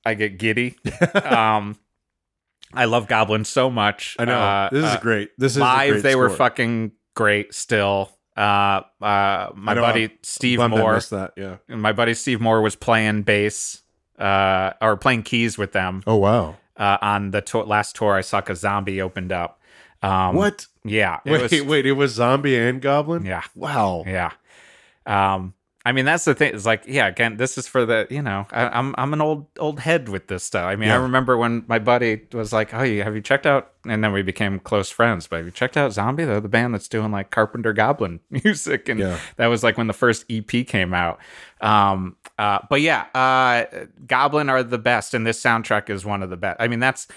I 0.04 0.14
get 0.14 0.36
giddy. 0.36 0.76
um, 1.24 1.76
I 2.74 2.86
love 2.86 3.06
Goblin 3.06 3.44
so 3.44 3.70
much. 3.70 4.16
I 4.18 4.24
know 4.24 4.38
Uh, 4.38 4.68
this 4.70 4.84
is 4.84 4.90
uh, 4.96 4.98
great. 5.00 5.30
This 5.38 5.52
is 5.52 5.58
live. 5.58 6.02
They 6.02 6.16
were 6.16 6.28
fucking 6.30 6.92
great. 7.14 7.54
Still, 7.54 8.10
uh, 8.36 8.80
uh, 9.00 9.50
my 9.54 9.74
buddy 9.74 10.04
I'm 10.04 10.18
Steve 10.22 10.58
Moore 10.58 10.98
that. 11.10 11.34
Yeah. 11.36 11.56
my 11.68 11.92
buddy 11.92 12.14
Steve 12.14 12.40
Moore 12.40 12.62
was 12.62 12.74
playing 12.74 13.22
bass 13.22 13.82
uh, 14.18 14.72
or 14.80 14.96
playing 14.96 15.22
keys 15.22 15.56
with 15.56 15.70
them 15.72 16.02
Oh 16.06 16.16
wow. 16.16 16.56
uh, 16.76 16.98
on 17.00 17.30
the 17.30 17.42
to- 17.42 17.62
last 17.62 17.94
tour 17.94 18.14
I 18.14 18.22
saw 18.22 18.40
because 18.40 18.60
Zombi 18.60 19.00
opened 19.00 19.30
up. 19.32 19.60
Um, 20.02 20.34
What? 20.34 20.66
Yeah. 20.84 21.20
It 21.24 21.30
Wait, 21.32 21.42
was, 21.42 21.62
wait. 21.62 21.86
It 21.86 21.92
was 21.92 22.12
Zombi 22.12 22.56
and 22.56 22.80
goblin. 22.82 23.24
Yeah. 23.24 23.42
Wow. 23.54 24.04
Yeah. 24.06 24.32
Um, 25.06 25.54
I 25.84 25.90
mean, 25.90 26.04
that's 26.04 26.24
the 26.24 26.34
thing. 26.36 26.54
It's 26.54 26.64
like, 26.64 26.84
yeah, 26.86 27.08
again, 27.08 27.38
this 27.38 27.58
is 27.58 27.66
for 27.66 27.84
the, 27.84 28.06
you 28.08 28.22
know, 28.22 28.46
I, 28.52 28.68
I'm 28.68 28.94
I'm 28.98 29.12
an 29.12 29.20
old 29.20 29.46
old 29.58 29.80
head 29.80 30.08
with 30.08 30.28
this 30.28 30.44
stuff. 30.44 30.64
I 30.64 30.76
mean, 30.76 30.90
I 30.90 30.94
remember 30.94 31.36
when 31.36 31.64
my 31.66 31.80
buddy 31.80 32.22
was 32.32 32.52
like, 32.52 32.72
"Oh, 32.72 32.84
you 32.84 33.02
have 33.02 33.16
you 33.16 33.20
checked 33.20 33.46
out?" 33.46 33.72
And 33.84 34.04
then 34.04 34.12
we 34.12 34.22
became 34.22 34.60
close 34.60 34.90
friends. 34.90 35.26
But 35.26 35.38
have 35.38 35.44
you 35.46 35.50
checked 35.50 35.76
out 35.76 35.92
Zombi? 35.92 36.24
They're 36.24 36.40
the 36.40 36.48
band 36.48 36.72
that's 36.72 36.86
doing 36.86 37.10
like 37.10 37.30
Carpenter 37.32 37.72
Goblin 37.72 38.20
music, 38.30 38.88
and 38.88 39.00
Yeah. 39.00 39.18
that 39.38 39.48
was 39.48 39.64
like 39.64 39.76
when 39.76 39.88
the 39.88 39.92
first 39.92 40.24
EP 40.30 40.46
came 40.68 40.94
out. 40.94 41.18
Um, 41.60 42.14
uh, 42.38 42.60
but 42.70 42.80
yeah, 42.80 43.06
uh, 43.12 43.64
Goblin 44.06 44.48
are 44.50 44.62
the 44.62 44.78
best, 44.78 45.14
and 45.14 45.26
this 45.26 45.42
soundtrack 45.42 45.90
is 45.90 46.04
one 46.04 46.22
of 46.22 46.30
the 46.30 46.36
best. 46.36 46.58
I 46.60 46.68
mean, 46.68 46.78
that's 46.78 47.08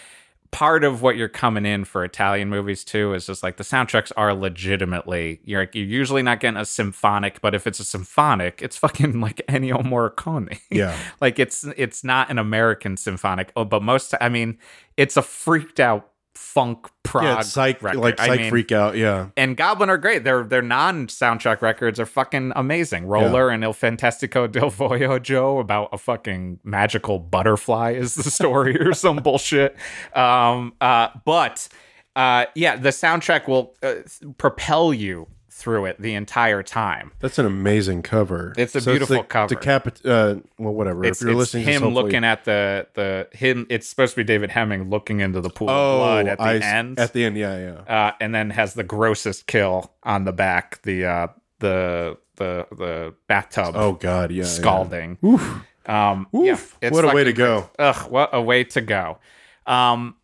part 0.55 0.85
of 0.85 1.01
what 1.01 1.17
you're 1.17 1.27
coming 1.27 1.65
in 1.65 1.83
for 1.83 2.05
Italian 2.05 2.49
movies 2.49 2.85
too 2.85 3.13
is 3.13 3.25
just 3.25 3.43
like 3.43 3.57
the 3.57 3.63
soundtracks 3.63 4.09
are 4.15 4.33
legitimately 4.33 5.41
you're 5.43 5.63
like 5.63 5.75
you're 5.75 5.83
usually 5.83 6.23
not 6.23 6.39
getting 6.39 6.55
a 6.55 6.63
symphonic, 6.63 7.41
but 7.41 7.53
if 7.53 7.67
it's 7.67 7.81
a 7.81 7.83
symphonic, 7.83 8.61
it's 8.61 8.77
fucking 8.77 9.19
like 9.19 9.41
Ennio 9.49 9.83
Morricone. 9.83 10.57
Yeah. 10.71 10.95
like 11.19 11.39
it's 11.39 11.65
it's 11.75 12.05
not 12.05 12.31
an 12.31 12.37
American 12.37 12.95
symphonic. 12.95 13.51
Oh, 13.57 13.65
but 13.65 13.83
most 13.83 14.13
I 14.21 14.29
mean, 14.29 14.57
it's 14.95 15.17
a 15.17 15.21
freaked 15.21 15.81
out 15.81 16.09
funk 16.35 16.87
prog 17.03 17.23
Yeah. 17.23 17.41
Psych 17.41 17.81
record. 17.81 17.99
like 18.01 18.19
I 18.19 18.27
psych 18.27 18.39
mean, 18.41 18.49
freak 18.49 18.71
out. 18.71 18.95
Yeah. 18.97 19.27
and 19.37 19.55
Goblin 19.57 19.89
are 19.89 19.97
great. 19.97 20.23
Their 20.23 20.43
their 20.43 20.61
non 20.61 21.07
soundtrack 21.07 21.61
records 21.61 21.99
are 21.99 22.05
fucking 22.05 22.51
amazing. 22.55 23.05
Roller 23.07 23.49
and 23.49 23.63
Il 23.63 23.73
Fantastico 23.73 24.51
del 24.51 24.69
Voyaggio 24.69 25.59
about 25.59 25.89
a 25.93 25.97
fucking 25.97 26.59
magical 26.63 27.19
butterfly 27.19 27.91
is 27.91 28.15
the 28.15 28.29
story 28.29 28.79
or 28.79 28.93
some 28.95 29.17
bullshit. 29.17 29.75
Um, 30.13 30.73
uh, 30.81 31.09
but 31.25 31.67
uh, 32.15 32.45
yeah, 32.55 32.75
the 32.75 32.89
soundtrack 32.89 33.47
will 33.47 33.75
uh, 33.83 33.95
propel 34.37 34.93
you 34.93 35.27
through 35.57 35.85
it 35.85 36.01
the 36.01 36.13
entire 36.13 36.61
time. 36.61 37.13
That's 37.21 37.39
an 37.39 37.45
amazing 37.45 38.01
cover. 38.01 38.53
It's 38.57 38.75
a 38.75 38.81
So 38.81 38.91
beautiful 38.91 39.17
the, 39.17 39.23
cover. 39.23 39.55
Decapit- 39.55 40.05
uh, 40.05 40.41
well, 40.59 40.73
whatever. 40.73 41.05
It's, 41.05 41.21
if 41.21 41.25
you're 41.25 41.31
it's 41.31 41.53
listening, 41.53 41.63
him 41.65 41.93
looking 41.93 42.25
at 42.25 42.43
the 42.43 42.87
the 42.93 43.29
him. 43.31 43.65
It's 43.69 43.87
supposed 43.87 44.15
to 44.15 44.17
be 44.17 44.25
David 44.25 44.51
Hemming 44.51 44.89
looking 44.89 45.21
into 45.21 45.39
the 45.39 45.49
pool 45.49 45.69
oh, 45.69 45.93
of 45.93 45.99
blood 45.99 46.27
at 46.27 46.37
the 46.39 46.43
I- 46.43 46.57
end. 46.57 46.99
At 46.99 47.13
the 47.13 47.23
end, 47.23 47.37
yeah, 47.37 47.57
yeah. 47.87 48.07
uh, 48.07 48.11
and 48.19 48.35
then 48.35 48.49
has 48.49 48.73
the 48.73 48.83
grossest 48.83 49.47
kill 49.47 49.93
on 50.03 50.25
the 50.25 50.33
back, 50.33 50.81
the 50.83 51.05
uh, 51.05 51.27
the 51.59 52.17
the 52.35 52.67
the 52.75 53.13
bathtub 53.27 53.75
Oh 53.77 53.93
God, 53.93 54.31
yeah. 54.31 54.43
yeah. 54.43 54.49
scalding. 54.49 55.17
Oof. 55.23 55.61
Um, 55.85 56.27
Oof. 56.35 56.45
yeah, 56.81 56.87
it's 56.87 56.93
what 56.93 57.05
a 57.05 57.15
way 57.15 57.23
to 57.23 57.31
go. 57.33 57.69
Ugh, 57.79 58.11
what 58.11 58.31
a 58.33 58.41
way 58.41 58.65
to 58.65 58.81
go. 58.81 59.19
Um, 59.65 60.15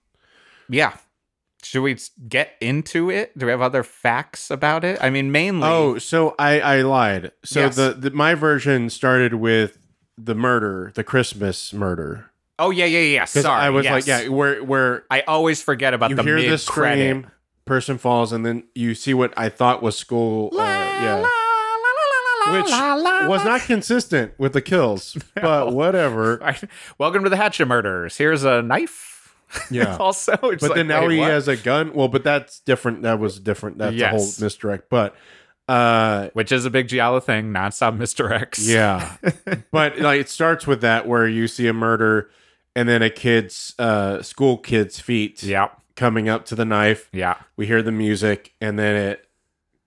yeah. 0.67 0.93
Should 1.71 1.83
we 1.83 1.97
get 2.27 2.57
into 2.59 3.09
it? 3.09 3.37
Do 3.37 3.45
we 3.45 3.51
have 3.53 3.61
other 3.61 3.81
facts 3.81 4.51
about 4.51 4.83
it? 4.83 4.97
I 5.01 5.09
mean, 5.09 5.31
mainly. 5.31 5.69
Oh, 5.69 5.97
so 5.99 6.35
I 6.37 6.59
I 6.59 6.81
lied. 6.81 7.31
So 7.45 7.61
Yes. 7.61 7.77
the, 7.77 7.95
the 7.97 8.11
my 8.11 8.33
version 8.35 8.89
started 8.89 9.35
with 9.35 9.77
the 10.17 10.35
murder, 10.35 10.91
the 10.95 11.05
Christmas 11.05 11.71
murder. 11.71 12.29
oh 12.59 12.71
yeah, 12.71 12.83
yeah, 12.83 12.99
yeah. 12.99 13.23
Sorry, 13.23 13.61
I 13.61 13.69
was 13.69 13.85
yes. 13.85 13.93
like, 13.93 14.05
yeah, 14.05 14.27
where 14.27 14.61
where 14.61 15.05
I 15.09 15.21
always 15.21 15.61
forget 15.63 15.93
about 15.93 16.09
you 16.09 16.17
the 16.17 16.23
hear 16.23 16.57
credit. 16.57 17.23
person 17.63 17.97
falls, 17.97 18.33
and 18.33 18.45
then 18.45 18.65
you 18.75 18.93
see 18.93 19.13
what 19.13 19.33
I 19.37 19.47
thought 19.47 19.81
was 19.81 19.97
school. 19.97 20.49
Uh, 20.51 20.57
yeah. 20.57 21.25
Which 22.51 22.69
was 23.29 23.45
not 23.45 23.61
consistent 23.61 24.33
with 24.37 24.51
the 24.51 24.61
kills, 24.61 25.15
but 25.35 25.71
whatever. 25.71 26.37
Right. 26.41 26.61
Welcome 26.97 27.23
to 27.23 27.29
the 27.29 27.37
Hatchet 27.37 27.67
Murders. 27.67 28.17
Here's 28.17 28.43
a 28.43 28.61
knife. 28.61 29.20
Yeah. 29.71 29.97
also, 29.97 30.33
it's 30.43 30.61
But 30.61 30.71
like, 30.71 30.75
then 30.75 30.87
now 30.87 31.07
he 31.07 31.17
what? 31.19 31.29
has 31.31 31.47
a 31.47 31.55
gun. 31.57 31.93
Well, 31.93 32.07
but 32.07 32.23
that's 32.23 32.59
different. 32.61 33.01
That 33.03 33.19
was 33.19 33.39
different. 33.39 33.77
That's 33.77 33.99
a 33.99 34.07
whole 34.09 34.27
misdirect. 34.39 34.89
But 34.89 35.15
uh 35.67 36.29
which 36.33 36.51
is 36.51 36.65
a 36.65 36.69
big 36.69 36.87
Giallo 36.87 37.19
thing. 37.19 37.51
Nonstop 37.53 37.97
Mr. 37.97 38.31
X. 38.31 38.67
Yeah. 38.67 39.15
but 39.71 39.99
like 39.99 40.21
it 40.21 40.29
starts 40.29 40.65
with 40.67 40.81
that 40.81 41.07
where 41.07 41.27
you 41.27 41.47
see 41.47 41.67
a 41.67 41.73
murder 41.73 42.29
and 42.75 42.89
then 42.89 43.01
a 43.01 43.09
kid's 43.09 43.73
uh 43.79 44.21
school 44.21 44.57
kid's 44.57 44.99
feet 44.99 45.43
Yeah. 45.43 45.69
coming 45.95 46.27
up 46.29 46.45
to 46.45 46.55
the 46.55 46.65
knife. 46.65 47.09
Yeah. 47.13 47.35
We 47.57 47.67
hear 47.67 47.81
the 47.81 47.91
music 47.91 48.53
and 48.59 48.77
then 48.79 48.95
it 48.95 49.27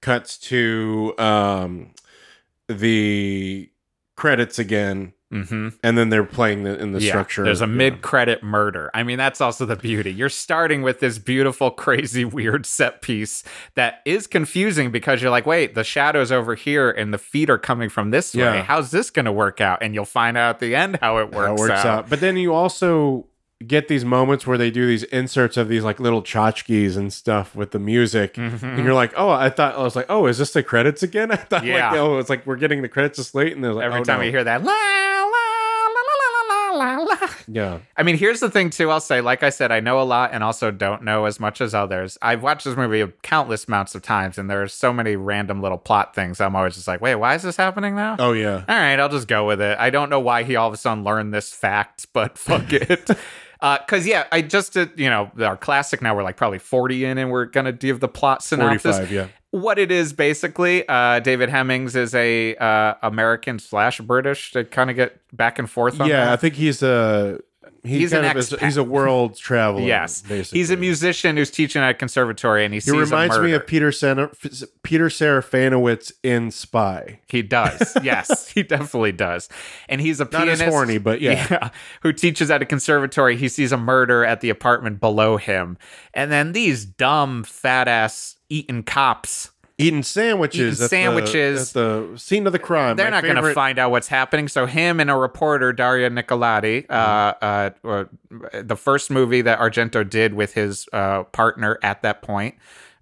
cuts 0.00 0.38
to 0.38 1.14
um 1.18 1.90
the 2.68 3.70
credits 4.16 4.58
again 4.58 5.12
Mm-hmm. 5.34 5.68
and 5.82 5.98
then 5.98 6.08
they're 6.10 6.24
playing 6.24 6.62
the, 6.62 6.78
in 6.80 6.92
the 6.92 7.00
yeah. 7.02 7.10
structure. 7.10 7.42
There's 7.44 7.60
a 7.60 7.64
Yeah. 7.66 7.72
mid-credit 7.72 8.42
murder. 8.42 8.90
I 8.94 9.02
mean, 9.02 9.18
that's 9.18 9.40
also 9.40 9.66
the 9.66 9.76
beauty. 9.76 10.12
You're 10.12 10.28
starting 10.28 10.82
with 10.82 11.00
this 11.00 11.18
beautiful, 11.18 11.70
crazy, 11.84 12.24
weird 12.24 12.64
set 12.66 13.02
piece 13.02 13.42
that 13.74 14.00
is 14.04 14.26
confusing 14.26 14.90
because 14.90 15.20
you're 15.20 15.30
like, 15.30 15.46
wait, 15.46 15.74
the 15.74 15.84
shadow's 15.84 16.30
over 16.32 16.54
here 16.54 16.90
and 16.90 17.12
the 17.12 17.18
feet 17.18 17.50
are 17.50 17.58
coming 17.58 17.88
from 17.88 18.10
this 18.10 18.34
way. 18.34 18.40
Yeah. 18.40 18.62
How's 18.62 18.90
this 18.92 19.10
going 19.10 19.24
to 19.26 19.32
work 19.32 19.60
out? 19.60 19.82
And 19.82 19.94
you'll 19.94 20.04
find 20.04 20.36
out 20.36 20.50
at 20.50 20.60
the 20.60 20.74
end 20.76 20.98
how 21.00 21.18
it 21.18 21.32
works, 21.32 21.46
How 21.46 21.54
it 21.54 21.58
works 21.58 21.84
out. 21.84 22.08
But 22.08 22.20
then 22.20 22.36
you 22.36 22.54
also 22.54 23.26
get 23.66 23.88
these 23.88 24.04
moments 24.04 24.46
where 24.46 24.58
they 24.58 24.70
do 24.70 24.86
these 24.86 25.02
inserts 25.04 25.56
of 25.56 25.68
these 25.68 25.84
like 25.84 26.00
little 26.00 26.22
tchotchkes 26.22 26.96
and 26.96 27.12
stuff 27.12 27.54
with 27.54 27.70
the 27.70 27.78
music. 27.78 28.34
Mm-hmm. 28.34 28.64
And 28.64 28.84
you're 28.84 28.94
like, 28.94 29.12
oh, 29.16 29.30
I 29.30 29.50
thought, 29.50 29.74
I 29.76 29.82
was 29.82 29.96
like, 29.96 30.06
oh, 30.08 30.26
is 30.26 30.38
this 30.38 30.52
the 30.52 30.62
credits 30.62 31.02
again? 31.02 31.30
I 31.32 31.36
thought, 31.36 31.64
yeah. 31.64 31.90
like, 31.90 32.00
oh, 32.00 32.18
it's 32.18 32.30
like 32.30 32.46
we're 32.46 32.56
getting 32.56 32.82
the 32.82 32.88
credits 32.88 33.18
just 33.18 33.34
late. 33.34 33.54
And 33.56 33.62
like, 33.62 33.84
every 33.84 34.00
oh, 34.00 34.04
time 34.04 34.18
no. 34.18 34.24
you 34.24 34.30
hear 34.30 34.44
that, 34.44 34.62
la, 34.62 34.72
la, 34.72 35.24
la, 35.24 36.78
la, 36.78 36.78
la, 36.78 36.96
la, 36.96 37.02
la. 37.02 37.28
Yeah. 37.46 37.78
I 37.96 38.02
mean, 38.02 38.16
here's 38.16 38.40
the 38.40 38.50
thing, 38.50 38.70
too. 38.70 38.90
I'll 38.90 39.00
say, 39.00 39.20
like 39.20 39.42
I 39.42 39.50
said, 39.50 39.70
I 39.70 39.80
know 39.80 40.00
a 40.00 40.04
lot 40.04 40.30
and 40.32 40.42
also 40.42 40.70
don't 40.70 41.02
know 41.02 41.26
as 41.26 41.38
much 41.38 41.60
as 41.60 41.74
others. 41.74 42.18
I've 42.22 42.42
watched 42.42 42.64
this 42.64 42.76
movie 42.76 43.04
countless 43.22 43.66
amounts 43.66 43.94
of 43.94 44.02
times, 44.02 44.38
and 44.38 44.48
there 44.48 44.62
are 44.62 44.68
so 44.68 44.92
many 44.92 45.16
random 45.16 45.60
little 45.60 45.78
plot 45.78 46.14
things. 46.14 46.40
I'm 46.40 46.56
always 46.56 46.74
just 46.74 46.88
like, 46.88 47.00
wait, 47.00 47.16
why 47.16 47.34
is 47.34 47.42
this 47.42 47.56
happening 47.56 47.94
now? 47.94 48.16
Oh, 48.18 48.32
yeah. 48.32 48.64
All 48.68 48.76
right, 48.76 48.98
I'll 48.98 49.08
just 49.08 49.28
go 49.28 49.46
with 49.46 49.60
it. 49.60 49.78
I 49.78 49.90
don't 49.90 50.10
know 50.10 50.20
why 50.20 50.42
he 50.42 50.56
all 50.56 50.68
of 50.68 50.74
a 50.74 50.78
sudden 50.78 51.04
learned 51.04 51.34
this 51.34 51.52
fact, 51.52 52.06
but 52.12 52.38
fuck 52.38 52.72
it. 52.72 53.10
Because 53.64 54.06
yeah, 54.06 54.26
I 54.30 54.42
just 54.42 54.74
did. 54.74 54.92
You 54.96 55.08
know, 55.10 55.30
our 55.40 55.56
classic. 55.56 56.02
Now 56.02 56.14
we're 56.14 56.22
like 56.22 56.36
probably 56.36 56.58
forty 56.58 57.04
in, 57.04 57.18
and 57.18 57.30
we're 57.30 57.46
gonna 57.46 57.72
give 57.72 58.00
the 58.00 58.08
plot 58.08 58.42
synopsis. 58.42 58.96
45, 58.98 59.12
yeah. 59.12 59.28
What 59.50 59.78
it 59.78 59.92
is 59.92 60.12
basically, 60.12 60.86
uh, 60.88 61.20
David 61.20 61.48
Hemmings 61.48 61.94
is 61.94 62.14
a 62.14 62.56
uh, 62.56 62.94
American 63.02 63.58
slash 63.60 64.00
British 64.00 64.50
to 64.52 64.64
kind 64.64 64.90
of 64.90 64.96
get 64.96 65.20
back 65.34 65.58
and 65.58 65.70
forth 65.70 66.00
on 66.00 66.08
Yeah, 66.08 66.32
I 66.32 66.36
think 66.36 66.54
he's 66.54 66.82
a 66.82 67.38
he 67.82 67.98
He's 67.98 68.12
an 68.12 68.24
is, 68.36 68.50
he's 68.60 68.76
a 68.76 68.84
world 68.84 69.36
traveler. 69.38 69.82
Yes, 69.82 70.22
basically. 70.22 70.58
he's 70.58 70.70
a 70.70 70.76
musician 70.76 71.36
who's 71.36 71.50
teaching 71.50 71.82
at 71.82 71.90
a 71.90 71.94
conservatory, 71.94 72.64
and 72.64 72.72
he, 72.72 72.80
He 72.80 72.90
reminds 72.90 73.38
me 73.38 73.52
of 73.52 73.66
Peter 73.66 73.92
Sana, 73.92 74.30
Peter 74.82 75.08
Serafinowicz 75.08 76.12
in 76.22 76.50
Spy. 76.50 77.20
He 77.28 77.42
does. 77.42 77.96
Yes, 78.02 78.48
he 78.50 78.62
definitely 78.62 79.12
does. 79.12 79.48
And 79.88 80.00
he's 80.00 80.20
a 80.20 80.24
Not 80.24 80.32
pianist. 80.32 80.62
as 80.62 80.68
horny, 80.68 80.98
but 80.98 81.20
yeah. 81.22 81.70
Who 82.02 82.12
teaches 82.12 82.50
at 82.50 82.60
a 82.62 82.66
conservatory. 82.66 83.36
He 83.36 83.48
sees 83.48 83.72
a 83.72 83.76
murder 83.78 84.24
at 84.24 84.40
the 84.40 84.50
apartment 84.50 85.00
below 85.00 85.36
him. 85.38 85.78
And 86.12 86.30
then 86.30 86.52
these 86.52 86.84
dumb, 86.84 87.44
fat 87.44 87.88
ass 87.88 88.36
eating 88.48 88.82
cops. 88.82 89.50
Eating 89.76 90.02
sandwiches. 90.02 90.60
Eating 90.60 90.72
at 90.72 90.78
the- 90.78 90.88
sandwiches. 90.88 91.68
at 91.70 91.74
the, 91.74 92.12
scene 92.18 92.46
of 92.46 92.52
the 92.52 92.58
crime. 92.58 92.96
They're 92.96 93.06
My 93.10 93.20
not 93.20 93.24
going 93.24 93.36
to 93.44 93.52
find 93.54 93.78
out 93.78 93.90
what's 93.90 94.08
happening. 94.08 94.46
So 94.48 94.66
him 94.66 95.00
and 95.00 95.10
a 95.10 95.16
reporter, 95.16 95.72
Daria 95.72 96.10
Nicolodi, 96.10 96.86
uh, 96.88 96.92
uh, 97.42 97.70
uh, 97.84 98.04
the 98.62 98.76
first 98.76 99.10
movie 99.10 99.42
that 99.42 99.58
Argento 99.58 100.08
did 100.08 100.34
with 100.34 100.54
his 100.54 100.86
uh, 100.92 101.24
partner 101.24 101.78
at 101.82 102.02
that 102.02 102.22
point, 102.22 102.54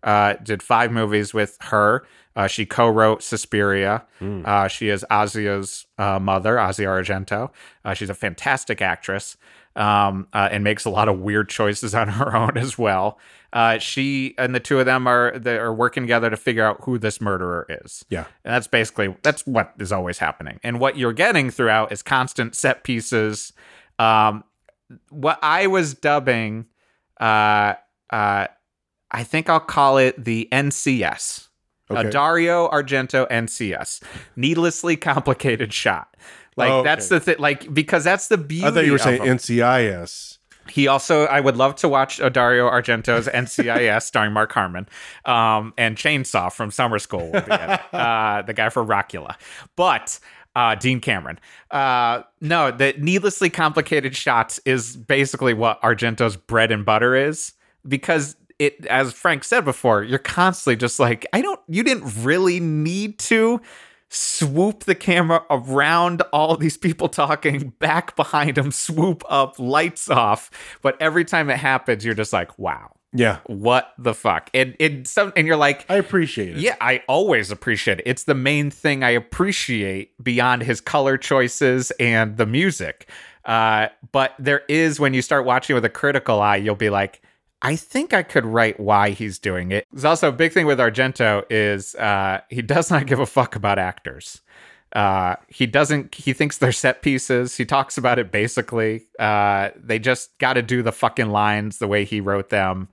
uh, 0.03 0.35
did 0.43 0.63
five 0.63 0.91
movies 0.91 1.35
with 1.35 1.59
her. 1.61 2.05
Uh, 2.35 2.47
she 2.47 2.65
co-wrote 2.65 3.23
Suspiria. 3.23 4.05
Uh, 4.23 4.67
she 4.67 4.89
is 4.89 5.05
Asia's 5.13 5.85
uh, 5.99 6.19
mother, 6.19 6.59
Asia 6.59 6.85
Argento. 6.85 7.51
Uh, 7.85 7.93
she's 7.93 8.09
a 8.09 8.15
fantastic 8.15 8.81
actress 8.81 9.37
um, 9.77 10.27
uh, 10.33 10.49
and 10.51 10.65
makes 10.65 10.87
a 10.87 10.91
lot 10.91 11.09
of 11.09 11.19
weird 11.21 11.51
choices 11.51 11.95
on 11.95 12.09
her 12.09 12.35
own 12.43 12.57
as 12.57 12.79
well. 12.79 13.19
Uh, 13.53 13.79
she 13.79 14.35
and 14.39 14.55
the 14.55 14.61
two 14.61 14.81
of 14.81 14.87
them 14.87 15.07
are 15.07 15.39
they 15.39 15.59
are 15.59 15.75
working 15.75 16.03
together 16.05 16.31
to 16.31 16.37
figure 16.37 16.65
out 16.65 16.79
who 16.85 16.99
this 16.99 17.21
murderer 17.21 17.67
is. 17.85 18.05
Yeah. 18.09 18.25
And 18.45 18.55
that's 18.55 18.67
basically 18.67 19.15
that's 19.23 19.47
what 19.47 19.73
is 19.79 19.93
always 19.93 20.19
happening. 20.19 20.59
And 20.63 20.81
what 20.81 20.97
you're 20.97 21.13
getting 21.13 21.51
throughout 21.51 21.93
is 21.93 22.03
constant 22.03 22.55
set 22.55 22.83
pieces. 22.83 23.53
Um, 23.99 24.45
what 25.11 25.39
I 25.43 25.67
was 25.67 25.95
dubbing, 25.95 26.67
uh, 27.21 27.75
uh, 28.11 28.47
I 29.11 29.25
think 29.25 29.51
I'll 29.51 29.61
call 29.61 29.99
it 29.99 30.23
the 30.23 30.49
NCS. 30.51 31.49
A 31.91 32.09
Dario 32.11 32.71
Argento 32.71 33.29
NCS. 33.31 34.03
Needlessly 34.35 34.97
complicated 34.97 35.73
shot. 35.75 36.17
Like 36.57 36.71
Oh, 36.71 36.79
okay. 36.79 36.89
that's 36.89 37.09
the 37.09 37.21
thing. 37.21 37.37
Like 37.39 37.73
because 37.75 38.03
that's 38.03 38.29
the 38.29 38.39
beauty. 38.39 38.67
I 38.67 38.71
thought 38.71 38.87
you 38.87 38.93
were 38.93 38.99
saying 38.99 39.23
him. 39.23 39.37
NCIS. 39.37 40.32
He 40.71 40.87
also, 40.87 41.25
I 41.27 41.41
would 41.41 41.57
love 41.57 41.75
to 41.77 41.89
watch 41.89 42.19
Dario 42.33 42.69
Argento's 42.69 43.29
NCIS 43.29 44.03
starring 44.03 44.33
Mark 44.33 44.53
Harmon, 44.53 44.89
um, 45.25 45.75
and 45.77 45.97
Chainsaw 45.97 46.53
from 46.53 46.71
Summer 46.71 46.99
School 46.99 47.31
will 47.31 47.43
be 47.43 47.53
in 47.53 47.71
it. 47.71 47.81
Uh, 47.93 48.43
the 48.43 48.53
guy 48.53 48.69
for 48.69 48.85
Rockula, 48.85 49.37
but 49.77 50.19
uh, 50.55 50.75
Dean 50.75 51.01
Cameron. 51.01 51.39
Uh, 51.71 52.23
no, 52.41 52.71
the 52.71 52.95
needlessly 52.99 53.49
complicated 53.51 54.17
shots 54.17 54.61
is 54.65 54.97
basically 54.97 55.55
what 55.55 55.81
Argento's 55.83 56.37
bread 56.37 56.71
and 56.73 56.85
butter 56.85 57.15
is 57.15 57.53
because 57.87 58.37
it, 58.59 58.85
as 58.87 59.13
Frank 59.13 59.45
said 59.45 59.65
before, 59.65 60.03
you're 60.03 60.19
constantly 60.19 60.77
just 60.77 61.01
like, 61.01 61.27
I 61.33 61.43
don't, 61.43 61.61
you 61.69 61.83
didn't 61.83 62.25
really 62.25 62.61
need 62.61 63.19
to 63.21 63.61
swoop 64.15 64.85
the 64.85 64.95
camera 64.95 65.43
around 65.49 66.21
all 66.35 66.55
these 66.57 66.77
people 66.77 67.09
talking 67.09 67.71
back 67.79 68.15
behind 68.15 68.57
them 68.57 68.71
swoop 68.71 69.25
up 69.29 69.59
lights 69.59 70.11
off. 70.11 70.51
But 70.83 71.01
every 71.01 71.25
time 71.25 71.49
it 71.49 71.57
happens 71.57 72.05
you're 72.05 72.15
just 72.15 72.33
like 72.33 72.59
wow. 72.59 72.93
Yeah. 73.15 73.39
what 73.47 73.93
the 73.99 74.15
fuck? 74.15 74.49
And 74.55 74.75
it 74.79 75.07
some 75.07 75.33
and 75.35 75.47
you're 75.47 75.57
like 75.57 75.85
I 75.91 75.97
appreciate 75.97 76.57
it. 76.57 76.59
yeah 76.59 76.77
i 76.81 77.03
always 77.09 77.51
appreciate 77.51 78.01
it. 78.01 78.05
It's 78.07 78.25
the 78.25 78.35
main 78.35 78.71
thing 78.71 79.03
i 79.03 79.11
appreciate 79.11 80.23
beyond 80.23 80.63
his 80.63 80.81
color 80.81 81.17
choices 81.17 81.91
and 81.93 82.37
the 82.37 82.47
music. 82.47 83.09
Uh 83.47 83.89
but 84.13 84.35
there 84.39 84.63
is 84.69 85.01
when 85.01 85.15
you 85.15 85.23
start 85.23 85.47
watching 85.47 85.75
with 85.75 85.85
a 85.87 85.91
critical 85.91 86.41
eye 86.41 86.57
you'll 86.57 86.75
be 86.75 86.91
like 86.91 87.23
I 87.63 87.77
think 87.77 88.13
I 88.13 88.25
could 88.25 88.45
write 88.45 88.81
why 88.81 89.11
he's 89.11 89.39
doing 89.39 89.71
it. 89.71 89.87
There's 89.93 90.05
also 90.05 90.29
a 90.29 90.33
big 90.33 90.53
thing 90.53 90.67
with 90.67 90.79
Argento 90.79 91.45
is 91.49 91.95
uh, 91.95 92.41
he 92.51 92.61
does 92.61 92.91
not 92.91 93.07
give 93.07 93.21
a 93.21 93.27
fuck 93.27 93.55
about 93.55 93.79
actors. 93.79 94.41
Uh, 94.95 95.37
he 95.49 95.67
doesn't. 95.67 96.15
He 96.15 96.33
thinks 96.33 96.59
they're 96.59 96.73
set 96.73 97.03
pieces. 97.03 97.57
He 97.57 97.65
talks 97.65 97.97
about 97.97 98.19
it 98.19 98.33
basically. 98.33 99.07
Uh, 99.19 99.71
they 99.77 99.99
just 99.99 100.37
got 100.39 100.55
to 100.55 100.63
do 100.63 100.83
the 100.83 100.93
fucking 100.93 101.31
lines 101.31 101.79
the 101.79 101.89
way 101.89 102.05
he 102.05 102.21
wrote 102.21 102.51
them. 102.51 102.89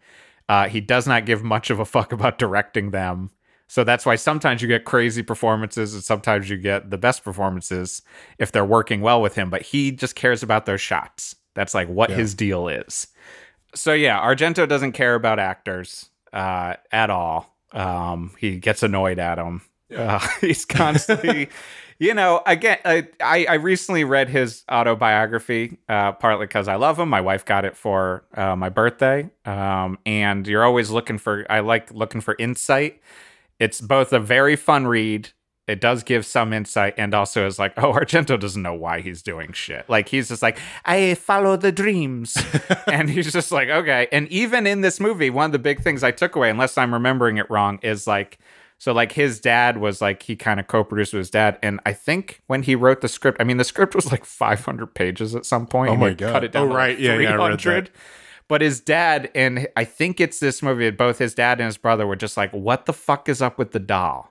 Uh, 0.48 0.70
he 0.70 0.82
does 0.82 1.08
not 1.08 1.26
give 1.26 1.44
much 1.44 1.70
of 1.70 1.80
a 1.80 1.86
fuck 1.86 2.12
about 2.14 2.38
directing 2.38 2.92
them. 2.92 3.32
So 3.68 3.84
that's 3.84 4.06
why 4.06 4.16
sometimes 4.16 4.62
you 4.62 4.68
get 4.68 4.86
crazy 4.86 5.22
performances 5.22 5.94
and 5.94 6.04
sometimes 6.04 6.50
you 6.50 6.58
get 6.58 6.90
the 6.90 6.98
best 6.98 7.24
performances 7.24 8.02
if 8.40 8.52
they're 8.52 8.66
working 8.66 9.02
well 9.02 9.22
with 9.22 9.36
him. 9.36 9.50
But 9.50 9.62
he 9.62 9.92
just 9.92 10.16
cares 10.16 10.42
about 10.42 10.66
their 10.66 10.80
shots. 10.80 11.36
That's 11.54 11.76
like 11.76 11.88
what 11.88 12.10
his 12.10 12.34
deal 12.34 12.68
is. 12.68 13.08
So 13.76 13.94
yeah, 13.94 14.20
Argento 14.20 14.68
doesn't 14.68 14.94
care 14.94 15.16
about 15.16 15.40
actors 15.40 16.10
uh, 16.34 16.76
at 16.92 17.10
all. 17.10 17.56
Um, 17.72 18.32
he 18.40 18.58
gets 18.58 18.84
annoyed 18.84 19.20
at 19.20 19.36
them. 19.36 19.62
Uh, 19.96 20.26
he's 20.42 20.66
constantly, 20.66 21.50
you 22.00 22.14
know. 22.14 22.42
Again, 22.46 22.78
I, 22.86 23.08
I 23.22 23.46
I 23.46 23.54
recently 23.56 24.04
read 24.04 24.30
his 24.30 24.64
autobiography, 24.72 25.78
uh, 25.88 26.14
partly 26.14 26.48
because 26.48 26.68
I 26.68 26.76
love 26.76 26.98
him. 27.00 27.10
My 27.10 27.22
wife 27.22 27.46
got 27.46 27.66
it 27.66 27.76
for 27.76 28.26
uh, 28.34 28.56
my 28.56 28.70
birthday, 28.70 29.30
um, 29.46 30.00
and 30.06 30.48
you're 30.48 30.64
always 30.64 30.90
looking 30.90 31.18
for. 31.18 31.46
I 31.50 31.60
like 31.60 31.92
looking 31.92 32.22
for 32.22 32.36
insight. 32.40 33.02
It's 33.60 33.82
both 33.82 34.14
a 34.14 34.20
very 34.20 34.56
fun 34.56 34.88
read. 34.88 35.30
It 35.70 35.80
does 35.80 36.04
give 36.04 36.26
some 36.26 36.52
insight, 36.52 36.96
and 36.98 37.14
also 37.14 37.46
is 37.46 37.60
like, 37.60 37.74
oh, 37.78 37.94
Argento 37.94 38.40
doesn't 38.40 38.62
know 38.62 38.74
why 38.74 39.02
he's 39.02 39.22
doing 39.22 39.54
shit. 39.54 39.88
Like 39.88 40.10
he's 40.10 40.28
just 40.30 40.42
like, 40.42 40.58
I 40.84 41.14
follow 41.14 41.56
the 41.58 41.72
dreams, 41.72 42.38
and 42.88 43.10
he's 43.10 43.32
just 43.32 43.52
like, 43.52 43.70
okay. 43.70 44.08
And 44.12 44.28
even 44.30 44.66
in 44.66 44.82
this 44.82 45.00
movie, 45.00 45.30
one 45.30 45.46
of 45.46 45.52
the 45.52 45.60
big 45.60 45.82
things 45.82 46.04
I 46.04 46.12
took 46.12 46.36
away, 46.36 46.50
unless 46.50 46.78
I'm 46.78 46.94
remembering 46.94 47.38
it 47.38 47.50
wrong, 47.50 47.80
is 47.84 48.08
like, 48.08 48.40
so 48.80 48.94
like 48.94 49.12
his 49.12 49.40
dad 49.40 49.78
was 49.78 50.02
like 50.02 50.24
he 50.24 50.36
kind 50.36 50.60
of 50.60 50.68
co-produced 50.68 51.14
with 51.14 51.20
his 51.20 51.30
dad, 51.30 51.60
and 51.62 51.80
I 51.86 51.94
think 51.94 52.42
when 52.48 52.64
he 52.64 52.76
wrote 52.76 53.02
the 53.02 53.08
script, 53.08 53.40
I 53.40 53.44
mean 53.44 53.58
the 53.58 53.64
script 53.64 53.94
was 53.94 54.12
like 54.12 54.26
500 54.26 54.88
pages 54.96 55.36
at 55.36 55.46
some 55.46 55.68
point. 55.68 55.92
Oh 55.92 55.96
my 55.98 56.14
God. 56.14 56.32
Cut 56.32 56.44
it 56.46 56.52
down 56.52 56.64
Oh, 56.64 56.68
to, 56.68 56.74
like, 56.74 56.78
right. 56.78 57.00
Yeah, 57.00 57.20
yeah, 57.20 57.32
I 57.34 57.36
read 57.50 57.52
that. 57.54 57.62
300. 57.62 57.92
But 58.48 58.62
his 58.62 58.80
dad 58.80 59.30
and 59.36 59.68
I 59.78 59.84
think 59.84 60.20
it's 60.20 60.40
this 60.40 60.64
movie. 60.64 60.90
Both 60.90 61.20
his 61.20 61.36
dad 61.36 61.60
and 61.60 61.68
his 61.68 61.78
brother 61.78 62.08
were 62.08 62.16
just 62.16 62.36
like, 62.36 62.52
"What 62.52 62.88
the 62.88 62.94
fuck 62.94 63.30
is 63.30 63.42
up 63.44 63.60
with 63.60 63.74
the 63.74 63.80
doll? 63.80 64.29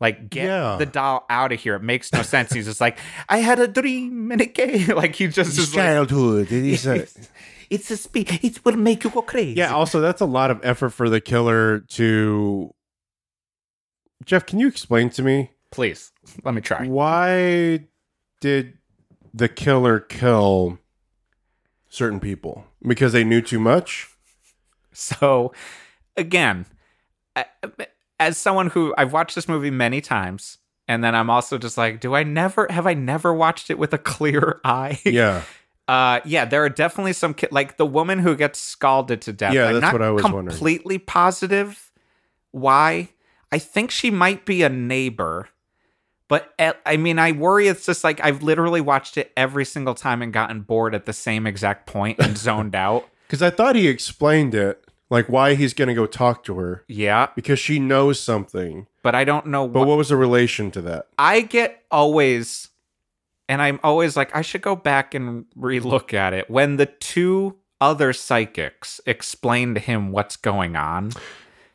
Like, 0.00 0.28
get 0.28 0.44
Yeah. 0.46 0.76
the 0.76 0.86
doll 0.86 1.24
out 1.30 1.52
of 1.52 1.60
here. 1.60 1.76
It 1.76 1.82
makes 1.82 2.12
no 2.12 2.22
sense." 2.22 2.52
He's 2.52 2.66
just 2.66 2.80
like, 2.80 2.98
"I 3.28 3.38
had 3.38 3.58
a 3.58 3.68
dream 3.68 4.30
and 4.32 4.40
it 4.40 4.54
came." 4.54 4.88
Like 4.96 5.14
he 5.14 5.28
just 5.28 5.56
is 5.58 5.74
like, 5.74 5.84
childhood. 5.84 6.50
It 6.52 6.64
is 6.64 6.86
a- 6.86 7.06
"It's 7.70 7.90
a 7.90 7.96
speed. 7.96 8.40
It 8.42 8.64
will 8.64 8.76
make 8.76 9.04
you 9.04 9.10
go 9.10 9.22
crazy." 9.22 9.54
yeah. 9.58 9.72
Also, 9.72 10.00
that's 10.00 10.20
a 10.20 10.26
lot 10.26 10.50
of 10.50 10.60
effort 10.62 10.90
for 10.90 11.08
the 11.08 11.20
killer 11.20 11.80
to. 11.96 12.74
Jeff, 14.24 14.46
can 14.46 14.58
you 14.58 14.68
explain 14.68 15.10
to 15.10 15.22
me 15.22 15.50
Please 15.70 16.12
let 16.44 16.54
me 16.54 16.60
try. 16.60 16.86
why 16.86 17.84
did 18.40 18.78
the 19.34 19.48
killer 19.48 20.00
kill 20.00 20.78
certain 21.88 22.20
people? 22.20 22.64
Because 22.86 23.12
they 23.12 23.24
knew 23.24 23.42
too 23.42 23.58
much. 23.60 24.08
So, 24.92 25.52
again, 26.16 26.66
I- 27.36 27.46
as 28.20 28.38
someone 28.38 28.68
who 28.68 28.94
I've 28.96 29.12
watched 29.12 29.34
this 29.34 29.48
movie 29.48 29.70
many 29.70 30.00
times, 30.00 30.58
and 30.88 31.02
then 31.02 31.14
I'm 31.14 31.30
also 31.30 31.58
just 31.58 31.76
like, 31.78 32.00
do 32.00 32.14
I 32.14 32.22
never 32.22 32.66
have 32.70 32.86
I 32.86 32.94
never 32.94 33.32
watched 33.34 33.70
it 33.70 33.78
with 33.78 33.92
a 33.92 33.98
clear 34.14 34.60
eye? 34.64 35.00
Yeah. 35.04 35.42
Uh, 35.86 36.20
yeah, 36.24 36.46
there 36.46 36.64
are 36.64 36.70
definitely 36.70 37.12
some 37.12 37.34
ki- 37.34 37.48
like 37.50 37.76
the 37.76 37.84
woman 37.84 38.18
who 38.18 38.34
gets 38.34 38.58
scalded 38.58 39.20
to 39.20 39.34
death. 39.34 39.52
Yeah, 39.52 39.66
I'm 39.66 39.74
that's 39.74 39.82
not 39.82 39.92
what 39.92 40.00
I 40.00 40.10
was 40.10 40.24
wondering. 40.24 40.46
completely 40.48 40.96
positive 40.96 41.92
why. 42.52 43.10
I 43.52 43.58
think 43.58 43.90
she 43.90 44.10
might 44.10 44.46
be 44.46 44.62
a 44.62 44.70
neighbor, 44.70 45.50
but 46.26 46.54
at, 46.58 46.80
I 46.86 46.96
mean, 46.96 47.18
I 47.18 47.32
worry 47.32 47.68
it's 47.68 47.84
just 47.84 48.02
like 48.02 48.18
I've 48.24 48.42
literally 48.42 48.80
watched 48.80 49.18
it 49.18 49.30
every 49.36 49.66
single 49.66 49.94
time 49.94 50.22
and 50.22 50.32
gotten 50.32 50.62
bored 50.62 50.94
at 50.94 51.04
the 51.04 51.12
same 51.12 51.46
exact 51.46 51.86
point 51.86 52.18
and 52.18 52.38
zoned 52.38 52.74
out. 52.74 53.06
Because 53.26 53.42
I 53.42 53.50
thought 53.50 53.76
he 53.76 53.86
explained 53.86 54.54
it, 54.54 54.82
like 55.14 55.28
why 55.28 55.54
he's 55.54 55.72
going 55.74 55.88
to 55.88 55.94
go 55.94 56.06
talk 56.06 56.44
to 56.44 56.56
her 56.58 56.84
Yeah, 56.88 57.28
because 57.34 57.58
she 57.58 57.78
knows 57.78 58.20
something. 58.20 58.86
but 59.02 59.14
I 59.14 59.24
don't 59.24 59.46
know 59.46 59.66
But 59.68 59.86
what 59.86 59.96
was 59.96 60.08
the 60.10 60.16
relation 60.16 60.70
to 60.72 60.82
that? 60.82 61.06
I 61.18 61.40
get 61.40 61.82
always, 61.90 62.68
and 63.48 63.62
I'm 63.62 63.78
always 63.82 64.16
like, 64.16 64.34
I 64.36 64.42
should 64.42 64.62
go 64.62 64.76
back 64.76 65.14
and 65.14 65.46
relook 65.56 66.12
at 66.12 66.32
it. 66.34 66.50
When 66.50 66.76
the 66.76 66.86
two 66.86 67.56
other 67.80 68.12
psychics 68.12 69.00
explain 69.06 69.74
to 69.74 69.80
him 69.80 70.10
what's 70.12 70.36
going 70.36 70.74
on, 70.76 71.10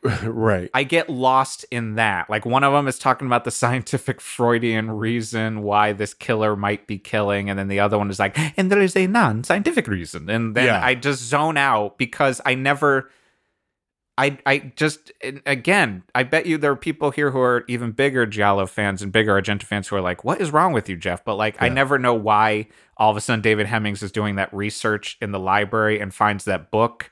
right. 0.22 0.70
I 0.72 0.82
get 0.84 1.08
lost 1.10 1.64
in 1.70 1.94
that. 1.96 2.30
Like 2.30 2.44
one 2.46 2.64
of 2.64 2.72
them 2.72 2.88
is 2.88 2.98
talking 2.98 3.26
about 3.26 3.44
the 3.44 3.50
scientific 3.50 4.20
Freudian 4.20 4.90
reason 4.90 5.62
why 5.62 5.92
this 5.92 6.14
killer 6.14 6.56
might 6.56 6.86
be 6.86 6.98
killing, 6.98 7.50
and 7.50 7.58
then 7.58 7.68
the 7.68 7.80
other 7.80 7.98
one 7.98 8.10
is 8.10 8.18
like, 8.18 8.36
and 8.58 8.72
there 8.72 8.80
is 8.80 8.96
a 8.96 9.06
non-scientific 9.06 9.86
reason, 9.86 10.28
and 10.30 10.54
then 10.56 10.66
Yeah. 10.66 10.80
I 10.84 10.94
just 10.94 11.22
zone 11.22 11.56
out 11.56 11.98
because 11.98 12.40
I 12.44 12.54
never. 12.54 13.10
I 14.20 14.38
I 14.44 14.72
just 14.76 15.10
again, 15.46 16.02
I 16.14 16.24
bet 16.24 16.44
you 16.44 16.58
there 16.58 16.72
are 16.72 16.76
people 16.76 17.10
here 17.10 17.30
who 17.30 17.40
are 17.40 17.64
even 17.68 17.92
bigger 17.92 18.26
Giallo 18.26 18.66
fans 18.66 19.00
and 19.00 19.10
bigger 19.10 19.40
Argento 19.40 19.62
fans 19.62 19.88
who 19.88 19.96
are 19.96 20.02
like, 20.02 20.24
"What 20.24 20.42
is 20.42 20.50
wrong 20.52 20.74
with 20.74 20.90
you, 20.90 20.96
Jeff?" 20.96 21.24
But 21.24 21.36
like, 21.36 21.56
I 21.62 21.70
never 21.70 21.98
know 21.98 22.12
why 22.12 22.68
all 22.98 23.10
of 23.10 23.16
a 23.16 23.22
sudden 23.22 23.40
David 23.40 23.66
Hemmings 23.66 24.02
is 24.02 24.12
doing 24.12 24.36
that 24.36 24.52
research 24.52 25.16
in 25.22 25.32
the 25.32 25.38
library 25.38 26.00
and 26.00 26.12
finds 26.12 26.44
that 26.44 26.70
book 26.70 27.10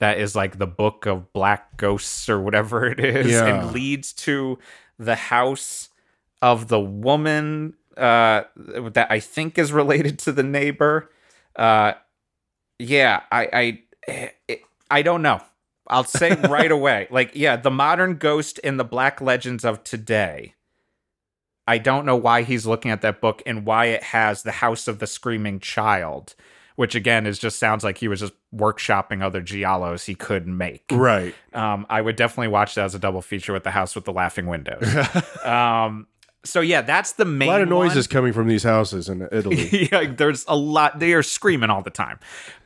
that 0.00 0.18
is 0.18 0.34
like 0.34 0.58
the 0.58 0.66
book 0.66 1.06
of 1.06 1.32
black 1.32 1.76
ghosts 1.76 2.28
or 2.28 2.40
whatever 2.40 2.84
it 2.84 2.98
is 2.98 3.30
Yeah. 3.30 3.46
and 3.46 3.72
leads 3.72 4.12
to 4.14 4.58
the 4.98 5.14
house 5.14 5.88
of 6.42 6.66
the 6.66 6.80
woman 6.80 7.74
uh 7.96 8.42
that 8.56 9.06
I 9.08 9.20
think 9.20 9.56
is 9.56 9.72
related 9.72 10.18
to 10.20 10.32
the 10.32 10.42
neighbor 10.42 11.12
uh 11.54 11.92
yeah 12.80 13.20
I 13.30 13.78
I 14.10 14.60
I 14.90 15.02
don't 15.02 15.22
know 15.22 15.40
I'll 15.88 16.04
say 16.04 16.34
right 16.34 16.70
away 16.70 17.08
like 17.10 17.32
yeah 17.34 17.56
the 17.56 17.70
modern 17.70 18.16
ghost 18.16 18.58
in 18.60 18.76
the 18.76 18.84
black 18.84 19.20
legends 19.20 19.64
of 19.64 19.84
today 19.84 20.54
I 21.66 21.78
don't 21.78 22.04
know 22.04 22.16
why 22.16 22.42
he's 22.42 22.66
looking 22.66 22.90
at 22.90 23.00
that 23.02 23.20
book 23.20 23.42
and 23.46 23.64
why 23.64 23.86
it 23.86 24.02
has 24.02 24.42
the 24.42 24.52
house 24.52 24.86
of 24.88 24.98
the 24.98 25.06
screaming 25.06 25.60
child 25.60 26.34
which 26.76 26.94
again 26.94 27.26
is 27.26 27.38
just 27.38 27.58
sounds 27.58 27.84
like 27.84 27.98
he 27.98 28.08
was 28.08 28.20
just 28.20 28.32
workshopping 28.54 29.22
other 29.22 29.40
giallos 29.40 30.04
he 30.04 30.14
could 30.14 30.46
make. 30.46 30.84
Right. 30.90 31.34
Um, 31.52 31.86
I 31.88 32.00
would 32.00 32.16
definitely 32.16 32.48
watch 32.48 32.74
that 32.74 32.84
as 32.84 32.94
a 32.94 32.98
double 32.98 33.22
feature 33.22 33.52
with 33.52 33.62
the 33.62 33.70
house 33.70 33.94
with 33.94 34.04
the 34.04 34.12
laughing 34.12 34.46
windows. 34.46 34.84
um, 35.44 36.06
so 36.44 36.60
yeah, 36.60 36.82
that's 36.82 37.12
the 37.12 37.24
main. 37.24 37.48
A 37.48 37.52
lot 37.52 37.60
of 37.62 37.70
one. 37.70 37.86
noises 37.86 38.06
coming 38.06 38.32
from 38.32 38.48
these 38.48 38.62
houses 38.62 39.08
in 39.08 39.26
Italy. 39.32 39.88
yeah, 39.92 40.12
there's 40.12 40.44
a 40.48 40.56
lot. 40.56 40.98
They 40.98 41.12
are 41.14 41.22
screaming 41.22 41.70
all 41.70 41.82
the 41.82 41.90
time. 41.90 42.18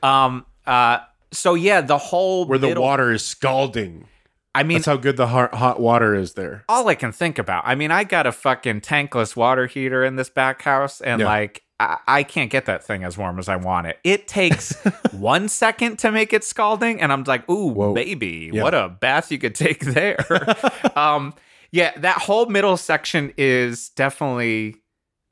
Um, 0.02 0.46
uh, 0.66 1.00
so 1.32 1.54
yeah, 1.54 1.80
the 1.80 1.98
whole 1.98 2.44
where 2.46 2.58
the 2.58 2.68
middle- 2.68 2.82
water 2.82 3.12
is 3.12 3.24
scalding. 3.24 4.06
I 4.54 4.62
mean, 4.64 4.78
That's 4.78 4.86
how 4.86 4.96
good 4.96 5.16
the 5.16 5.28
hot, 5.28 5.54
hot 5.54 5.78
water 5.78 6.14
is 6.16 6.32
there. 6.32 6.64
all 6.68 6.88
I 6.88 6.94
can 6.96 7.12
think 7.12 7.38
about. 7.38 7.62
I 7.66 7.74
mean, 7.76 7.90
I 7.92 8.02
got 8.02 8.26
a 8.26 8.32
fucking 8.32 8.80
tankless 8.80 9.36
water 9.36 9.66
heater 9.66 10.04
in 10.04 10.16
this 10.16 10.30
back 10.30 10.62
house, 10.62 11.00
and 11.00 11.20
Yeah. 11.20 11.26
like, 11.26 11.62
I, 11.78 11.98
I 12.08 12.22
can't 12.24 12.50
get 12.50 12.64
that 12.64 12.82
thing 12.82 13.04
as 13.04 13.16
warm 13.16 13.38
as 13.38 13.48
I 13.48 13.54
want 13.56 13.86
it. 13.86 13.98
It 14.02 14.26
takes 14.26 14.74
one 15.12 15.48
second 15.48 15.98
to 16.00 16.10
make 16.10 16.32
it 16.32 16.42
scalding, 16.42 17.00
and 17.00 17.12
I'm 17.12 17.22
like, 17.24 17.48
ooh, 17.48 17.68
Whoa. 17.68 17.94
baby, 17.94 18.50
Yeah. 18.52 18.62
what 18.64 18.74
a 18.74 18.88
bath 18.88 19.30
you 19.30 19.38
could 19.38 19.54
take 19.54 19.80
there. 19.84 20.16
um, 20.96 21.34
yeah, 21.70 21.92
that 21.98 22.18
whole 22.18 22.46
middle 22.46 22.76
section 22.78 23.32
is 23.36 23.90
definitely 23.90 24.76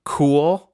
cool 0.04 0.72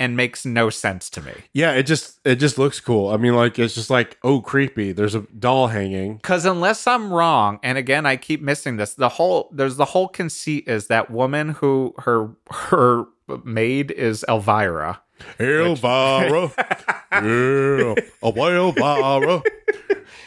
and 0.00 0.16
makes 0.16 0.44
no 0.44 0.70
sense 0.70 1.08
to 1.10 1.20
me. 1.22 1.32
Yeah, 1.52 1.72
it 1.72 1.84
just 1.84 2.18
it 2.24 2.36
just 2.36 2.58
looks 2.58 2.80
cool. 2.80 3.10
I 3.10 3.16
mean, 3.16 3.34
like 3.34 3.58
it's 3.58 3.74
just 3.74 3.90
like 3.90 4.18
oh 4.24 4.40
creepy. 4.40 4.92
There's 4.92 5.14
a 5.14 5.20
doll 5.38 5.68
hanging. 5.68 6.16
Because 6.16 6.44
unless 6.44 6.86
I'm 6.86 7.12
wrong, 7.12 7.58
and 7.62 7.78
again 7.78 8.04
I 8.06 8.16
keep 8.16 8.42
missing 8.42 8.76
this, 8.76 8.94
the 8.94 9.08
whole 9.08 9.48
there's 9.52 9.76
the 9.76 9.84
whole 9.84 10.08
conceit 10.08 10.66
is 10.66 10.88
that 10.88 11.10
woman 11.10 11.50
who 11.50 11.94
her 11.98 12.30
her 12.50 13.04
maid 13.44 13.90
is 13.90 14.24
Elvira. 14.28 15.00
Elvira, 15.38 16.50
yeah, 17.12 17.94
a 18.22 18.26
Elvira, 18.26 19.42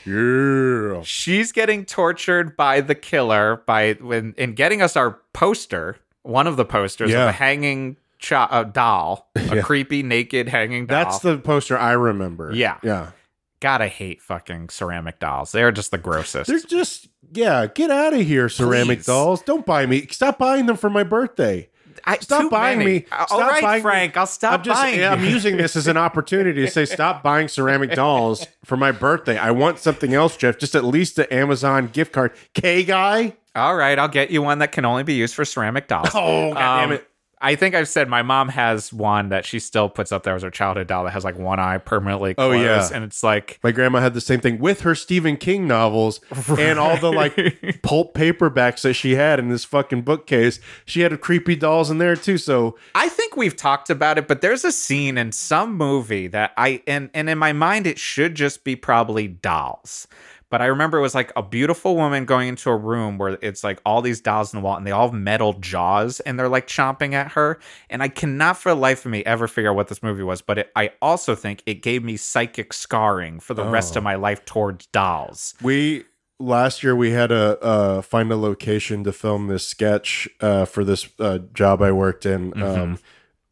yeah. 0.05 1.01
She's 1.03 1.51
getting 1.51 1.86
tortured 1.86 2.55
by 2.55 2.82
the 2.82 2.95
killer 2.95 3.63
by 3.65 3.93
when 3.93 4.34
in 4.38 4.53
getting 4.53 4.82
us 4.82 4.95
our 4.95 5.20
poster, 5.34 5.97
one 6.24 6.47
of 6.47 6.55
the 6.57 6.65
posters 6.65 7.11
Yeah. 7.11 7.24
of 7.24 7.30
a 7.30 7.32
hanging 7.34 7.97
cho- 8.20 8.47
a 8.49 8.65
doll, 8.65 9.30
a 9.36 9.55
Yeah. 9.57 9.61
creepy 9.61 10.03
naked 10.03 10.47
hanging 10.49 10.86
doll. 10.86 11.03
That's 11.03 11.20
the 11.20 11.38
poster 11.38 11.78
I 11.78 11.93
remember. 11.93 12.51
Yeah. 12.53 12.78
yeah. 12.84 13.11
God, 13.59 13.82
I 13.82 13.88
hate 13.88 14.22
fucking 14.22 14.70
ceramic 14.70 15.20
dolls. 15.20 15.51
They're 15.51 15.72
just 15.72 15.89
the 15.91 15.97
grossest. 15.97 16.47
They're 16.47 16.59
just 16.59 17.07
yeah. 17.34 17.65
Get 17.65 17.89
out 17.89 18.13
of 18.13 18.22
here, 18.22 18.49
ceramic 18.49 18.99
Please. 18.99 19.05
dolls. 19.07 19.41
Don't 19.41 19.65
buy 19.65 19.86
me. 19.88 20.05
Stop 20.07 20.38
buying 20.38 20.65
them 20.68 20.78
for 20.78 20.89
my 20.89 21.03
birthday. 21.03 21.70
I, 22.05 22.20
Stop 22.20 22.51
buying 22.51 22.78
many. 22.78 22.91
me. 22.99 23.05
All 23.11 23.26
Stop 23.26 23.51
right, 23.51 23.61
buying 23.61 23.80
me. 23.80 23.82
Frank. 23.82 24.15
I'll 24.15 24.28
stop 24.28 24.59
I'm 24.59 24.63
just 24.63 24.80
buying. 24.80 25.03
I'm 25.03 25.26
using 25.26 25.57
this 25.57 25.76
as 25.76 25.88
an 25.88 25.97
opportunity 25.97 26.61
to 26.61 26.70
say 26.72 26.86
stop 26.86 27.24
buying 27.24 27.47
ceramic 27.47 27.91
dolls 27.93 28.45
for 28.63 28.78
my 28.78 28.91
birthday. 28.91 29.38
I 29.38 29.49
want 29.51 29.80
something 29.80 30.13
else, 30.13 30.38
Jeff. 30.38 30.57
Just 30.59 30.76
at 30.76 30.86
least 30.86 31.15
the 31.15 31.32
Amazon 31.34 31.88
gift 31.88 32.13
card. 32.13 32.34
K 32.53 32.84
guy. 32.84 33.34
All 33.55 33.76
right, 33.76 33.97
I'll 33.97 34.07
get 34.07 34.30
you 34.30 34.43
one 34.43 34.59
that 34.59 34.72
can 34.72 34.86
only 34.86 35.01
be 35.03 35.15
used 35.15 35.34
for 35.34 35.43
ceramic 35.43 35.88
dolls. 35.88 36.09
Oh 36.13 36.53
god 36.53 36.59
damn 36.82 36.89
Um, 36.89 36.91
it. 36.93 37.07
I 37.40 37.56
think 37.56 37.76
I've 37.76 37.88
said 37.88 38.10
my 38.10 38.24
mom 38.24 38.50
has 38.50 38.92
one 38.92 39.30
that 39.30 39.46
she 39.46 39.60
still 39.60 39.90
puts 39.90 40.12
up 40.12 40.24
there 40.24 40.36
as 40.36 40.42
her 40.44 40.50
childhood 40.50 40.88
doll 40.88 41.04
that 41.04 41.12
has 41.12 41.24
like 41.24 41.38
one 41.38 41.60
eye 41.60 41.78
permanently 41.78 42.32
Oh, 42.38 42.50
closed, 42.50 42.92
yeah. 42.92 42.96
and 42.96 43.04
it's 43.04 43.22
like 43.22 43.60
My 43.64 43.72
grandma 43.72 44.00
had 44.00 44.14
the 44.16 44.22
same 44.22 44.40
thing 44.40 44.58
with 44.58 44.82
her 44.82 44.96
Stephen 44.96 45.38
King 45.38 45.68
novels 45.68 46.20
and 46.58 46.80
all 46.80 46.98
the 46.98 47.12
like 47.12 47.80
pulp 47.84 48.16
paperbacks 48.16 48.82
that 48.82 48.96
she 48.96 49.16
had 49.16 49.38
in 49.40 49.50
this 49.50 49.64
fucking 49.66 50.02
bookcase. 50.02 50.60
She 50.86 51.02
had 51.02 51.20
creepy 51.22 51.56
dolls 51.56 51.92
in 51.92 52.00
there 52.00 52.16
too. 52.16 52.38
So 52.40 52.76
I 52.96 53.08
think 53.10 53.36
we've 53.38 53.56
talked 53.56 53.90
about 53.90 54.18
it, 54.18 54.28
but 54.28 54.42
there's 54.42 54.66
a 54.66 54.72
scene 54.72 55.18
in 55.18 55.32
some 55.32 55.76
movie 55.78 56.28
that 56.28 56.54
I 56.58 56.82
and 56.88 57.10
and 57.14 57.30
in 57.30 57.38
my 57.38 57.54
mind 57.54 57.86
it 57.86 58.00
should 58.00 58.34
just 58.36 58.64
be 58.64 58.76
probably 58.76 59.28
dolls. 59.28 60.08
But 60.50 60.62
I 60.62 60.68
remember 60.68 60.98
it 60.98 61.02
was 61.02 61.14
like 61.14 61.32
a 61.36 61.43
beautiful 61.43 61.95
woman 61.95 62.24
going 62.26 62.48
into 62.48 62.70
a 62.70 62.76
room 62.78 63.18
where 63.18 63.38
it's 63.41 63.64
like 63.64 63.82
all 63.86 64.02
these 64.02 64.22
dolls 64.22 64.54
in 64.54 64.60
the 64.60 64.64
wall 64.66 64.78
and 64.78 64.88
they 64.88 64.91
all 64.91 65.08
have 65.10 65.14
metal 65.20 65.54
jaws 65.54 66.20
and 66.22 66.39
they're 66.39 66.48
like 66.48 66.68
chomping 66.68 67.14
at 67.14 67.34
her. 67.34 67.60
And 67.89 68.02
I 68.02 68.08
cannot 68.08 68.58
for 68.58 68.70
the 68.70 68.76
life 68.76 69.06
of 69.06 69.12
me 69.12 69.26
ever 69.26 69.48
figure 69.48 69.70
out 69.72 69.76
what 69.76 69.89
this 69.89 70.02
movie 70.02 70.24
was. 70.24 70.41
But 70.41 70.58
it, 70.60 70.72
I 70.76 70.91
also 71.02 71.36
think 71.36 71.64
it 71.66 71.82
gave 71.82 72.04
me 72.04 72.16
psychic 72.16 72.72
scarring 72.72 73.39
for 73.41 73.54
the 73.54 73.66
rest 73.66 73.95
Oh. 73.95 74.00
of 74.00 74.04
my 74.04 74.16
life 74.16 74.45
towards 74.45 74.86
dolls. 74.88 75.54
we 75.62 76.06
last 76.39 76.84
year 76.84 76.95
we 76.95 77.12
had 77.12 77.28
to 77.28 77.60
uh, 77.62 78.02
find 78.02 78.32
a 78.32 78.38
location 78.38 79.04
to 79.04 79.12
film 79.12 79.48
this 79.48 79.66
sketch 79.68 80.30
uh, 80.39 80.64
for 80.66 80.84
this 80.86 81.10
uh, 81.20 81.39
job 81.54 81.82
I 81.82 81.91
worked 81.91 82.26
in. 82.26 82.52
Mm-hmm. 82.52 82.64
Um, 82.64 83.00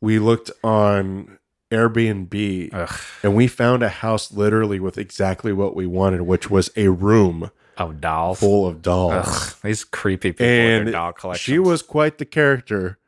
we 0.02 0.20
looked 0.20 0.52
on 0.64 1.40
Airbnb 1.72 2.70
Ugh. 2.74 3.00
and 3.24 3.36
we 3.36 3.48
found 3.48 3.84
a 3.84 3.90
house 3.90 4.32
literally 4.32 4.80
with 4.80 4.98
exactly 4.98 5.52
what 5.52 5.76
we 5.76 5.86
wanted, 5.88 6.22
which 6.22 6.50
was 6.50 6.70
a 6.76 6.90
room 6.90 7.52
of 7.78 8.00
dolls. 8.00 8.40
full 8.40 8.68
of 8.68 8.82
dolls. 8.82 9.26
Ugh, 9.28 9.56
these 9.64 9.84
creepy 9.84 10.32
people 10.32 10.46
with 10.46 10.56
and 10.56 10.88
their 10.88 10.92
doll 10.94 11.14
collections. 11.14 11.42
she 11.42 11.60
was 11.60 11.82
quite 11.82 12.18
the 12.20 12.26
character, 12.26 13.00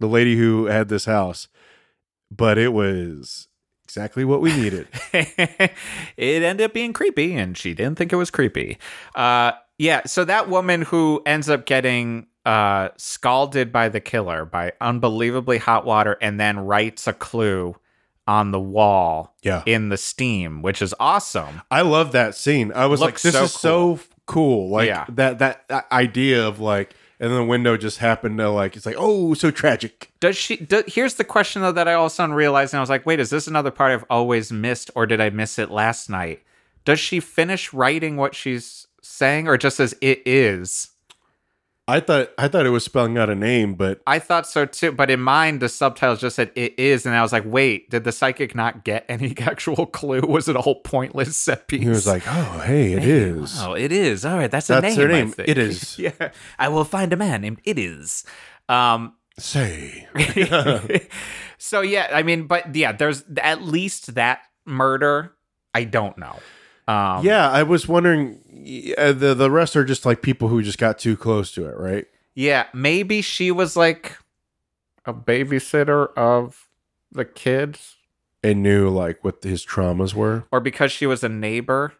the 0.00 0.08
lady 0.08 0.36
who 0.36 0.66
had 0.66 0.88
this 0.88 1.04
house, 1.04 1.48
but 2.30 2.58
it 2.58 2.72
was 2.72 3.48
exactly 3.84 4.24
what 4.24 4.40
we 4.40 4.54
needed. 4.56 4.88
it 5.12 5.72
ended 6.16 6.62
up 6.62 6.72
being 6.72 6.92
creepy 6.92 7.34
and 7.34 7.56
she 7.56 7.72
didn't 7.74 7.96
think 7.96 8.12
it 8.12 8.16
was 8.16 8.30
creepy 8.30 8.78
uh 9.14 9.52
yeah 9.78 10.02
so 10.06 10.24
that 10.24 10.48
woman 10.48 10.82
who 10.82 11.22
ends 11.24 11.48
up 11.48 11.66
getting 11.66 12.26
uh 12.44 12.88
scalded 12.96 13.70
by 13.70 13.88
the 13.88 14.00
killer 14.00 14.44
by 14.44 14.72
unbelievably 14.80 15.58
hot 15.58 15.84
water 15.86 16.18
and 16.20 16.40
then 16.40 16.58
writes 16.58 17.06
a 17.06 17.12
clue 17.12 17.76
on 18.26 18.50
the 18.50 18.60
wall 18.60 19.34
Yeah. 19.42 19.62
in 19.66 19.88
the 19.88 19.96
steam 19.96 20.62
which 20.62 20.82
is 20.82 20.94
awesome 20.98 21.62
I 21.70 21.82
love 21.82 22.12
that 22.12 22.34
scene. 22.34 22.72
I 22.74 22.86
was 22.86 23.00
like, 23.00 23.20
this 23.20 23.34
so 23.34 23.44
is 23.44 23.52
so 23.52 23.94
f- 23.94 24.08
cool. 24.26 24.68
Like 24.70 24.88
Yeah. 24.88 25.04
that, 25.10 25.38
that 25.38 25.68
that 25.68 25.86
idea 25.92 26.46
of 26.46 26.58
like, 26.60 26.94
and 27.20 27.30
then 27.30 27.38
the 27.38 27.44
window 27.44 27.76
just 27.76 27.98
happened 27.98 28.36
to 28.38 28.50
like, 28.50 28.76
it's 28.76 28.84
like, 28.84 28.96
oh, 28.98 29.32
so 29.34 29.50
tragic. 29.50 30.10
does 30.20 30.36
she 30.36 30.56
do, 30.56 30.82
here's 30.86 31.14
the 31.14 31.24
question 31.24 31.62
though 31.62 31.72
that 31.72 31.86
i 31.88 31.94
all 31.94 32.06
of 32.06 32.12
a 32.12 32.14
sudden 32.14 32.34
realized 32.34 32.74
and 32.74 32.78
i 32.78 32.82
was 32.82 32.90
like 32.90 33.06
wait 33.06 33.20
is 33.20 33.30
this 33.30 33.46
another 33.46 33.70
part 33.70 33.92
i've 33.92 34.04
always 34.10 34.50
missed 34.52 34.90
or 34.96 35.06
did 35.06 35.20
i 35.20 35.30
miss 35.30 35.58
it 35.58 35.70
last 35.70 36.10
night 36.10 36.42
does 36.84 36.98
she 37.00 37.20
finish 37.20 37.72
writing 37.72 38.16
what 38.16 38.34
she's 38.34 38.86
saying 39.02 39.46
or 39.48 39.56
just 39.56 39.78
as 39.80 39.94
it 40.00 40.20
is 40.26 40.90
I 41.88 42.00
thought 42.00 42.30
I 42.36 42.48
thought 42.48 42.66
it 42.66 42.70
was 42.70 42.84
spelling 42.84 43.16
out 43.16 43.30
a 43.30 43.34
name, 43.36 43.74
but 43.74 44.00
I 44.08 44.18
thought 44.18 44.46
so 44.48 44.66
too, 44.66 44.90
but 44.90 45.08
in 45.08 45.20
mine 45.20 45.60
the 45.60 45.68
subtitles 45.68 46.20
just 46.20 46.34
said 46.34 46.50
it 46.56 46.76
is, 46.78 47.06
and 47.06 47.14
I 47.14 47.22
was 47.22 47.32
like, 47.32 47.44
wait, 47.46 47.90
did 47.90 48.02
the 48.02 48.10
psychic 48.10 48.54
not 48.56 48.84
get 48.84 49.04
any 49.08 49.34
actual 49.38 49.86
clue? 49.86 50.20
Was 50.22 50.48
it 50.48 50.56
a 50.56 50.60
whole 50.60 50.80
pointless 50.80 51.36
set 51.36 51.68
piece? 51.68 51.82
he 51.82 51.88
was 51.88 52.06
like, 52.06 52.24
oh, 52.26 52.62
hey, 52.64 52.94
it 52.94 53.04
is. 53.04 53.56
oh, 53.62 53.74
it 53.74 53.92
is. 53.92 54.24
All 54.24 54.36
right, 54.36 54.50
that's 54.50 54.68
a 54.68 54.80
That's 54.80 54.96
name. 54.96 55.06
her 55.08 55.14
I 55.14 55.18
name. 55.20 55.30
think. 55.30 55.48
It 55.48 55.58
is. 55.58 55.96
yeah, 55.98 56.30
I 56.58 56.68
will 56.68 56.84
find 56.84 57.12
a 57.12 57.16
man 57.16 57.42
named 57.42 57.60
It 57.64 57.78
is. 57.78 58.24
Um, 58.68 59.14
Say, 59.38 60.08
so 61.58 61.82
yeah, 61.82 62.08
I 62.12 62.22
mean, 62.22 62.46
but 62.46 62.74
yeah, 62.74 62.92
there's 62.92 63.22
at 63.36 63.62
least 63.62 64.14
that 64.14 64.40
murder. 64.64 65.34
I 65.74 65.84
don't 65.84 66.16
know. 66.16 66.36
Um, 66.88 67.24
yeah, 67.24 67.50
I 67.50 67.62
was 67.62 67.88
wondering. 67.88 68.40
Uh, 68.98 69.12
the 69.12 69.34
the 69.34 69.50
rest 69.50 69.76
are 69.76 69.84
just 69.84 70.04
like 70.06 70.22
people 70.22 70.48
who 70.48 70.62
just 70.62 70.78
got 70.78 70.98
too 70.98 71.16
close 71.16 71.52
to 71.52 71.66
it, 71.66 71.76
right? 71.76 72.06
yeah, 72.34 72.66
maybe 72.74 73.22
she 73.22 73.50
was 73.50 73.76
like 73.76 74.18
a 75.04 75.14
babysitter 75.14 76.08
of 76.16 76.68
the 77.12 77.24
kids. 77.24 77.96
And 78.42 78.62
knew 78.62 78.88
like 78.90 79.24
what 79.24 79.42
his 79.42 79.64
traumas 79.66 80.14
were. 80.14 80.44
or 80.52 80.60
because 80.60 80.92
she 80.92 81.06
was 81.06 81.24
a 81.24 81.28
neighbor. 81.28 81.94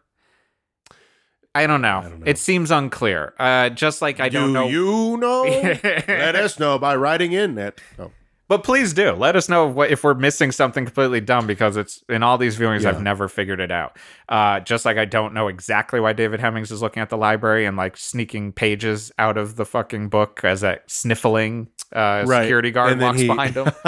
I 1.55 1.65
don't 1.65 1.81
know. 1.81 2.19
It 2.25 2.37
seems 2.37 2.69
unclear. 2.69 3.33
Uh, 3.39 3.69
just 3.69 3.99
like 4.01 4.19
I 4.19 4.29
don't 4.29 4.53
know. 4.53 4.67
you 4.67 5.17
know? 5.17 5.41
Let 5.83 6.35
us 6.35 6.59
know 6.59 6.77
by 6.77 6.95
writing 6.95 7.31
in 7.31 7.57
it. 7.57 7.81
Oh. 7.97 8.11
But 8.49 8.63
please 8.63 8.93
do 8.93 9.11
let 9.11 9.35
us 9.35 9.49
know 9.49 9.67
what, 9.67 9.91
if 9.91 10.03
we're 10.03 10.13
missing 10.13 10.51
something 10.51 10.85
completely 10.85 11.19
dumb 11.19 11.47
because 11.47 11.75
it's 11.75 12.01
in 12.07 12.23
all 12.23 12.37
these 12.37 12.57
viewings 12.57 12.83
Yeah. 12.83 12.89
I've 12.89 13.01
never 13.01 13.27
figured 13.27 13.59
it 13.59 13.71
out. 13.71 13.97
Uh, 14.29 14.61
just 14.61 14.85
like 14.85 14.97
I 14.97 15.03
don't 15.05 15.33
know 15.33 15.47
exactly 15.49 15.99
why 15.99 16.13
David 16.13 16.39
Hemmings 16.39 16.71
is 16.71 16.81
looking 16.81 17.01
at 17.01 17.09
the 17.09 17.17
library 17.17 17.65
and 17.65 17.75
like 17.75 17.97
sneaking 17.97 18.53
pages 18.53 19.11
out 19.19 19.37
of 19.37 19.55
the 19.57 19.65
fucking 19.65 20.09
book 20.09 20.41
as 20.43 20.63
a 20.63 20.79
sniffling 20.87 21.67
uh, 21.93 22.23
Right. 22.25 22.43
security 22.43 22.71
guard 22.71 22.93
And 22.93 23.01
walks 23.01 23.19
he- 23.19 23.27
behind 23.27 23.55
him. 23.55 23.67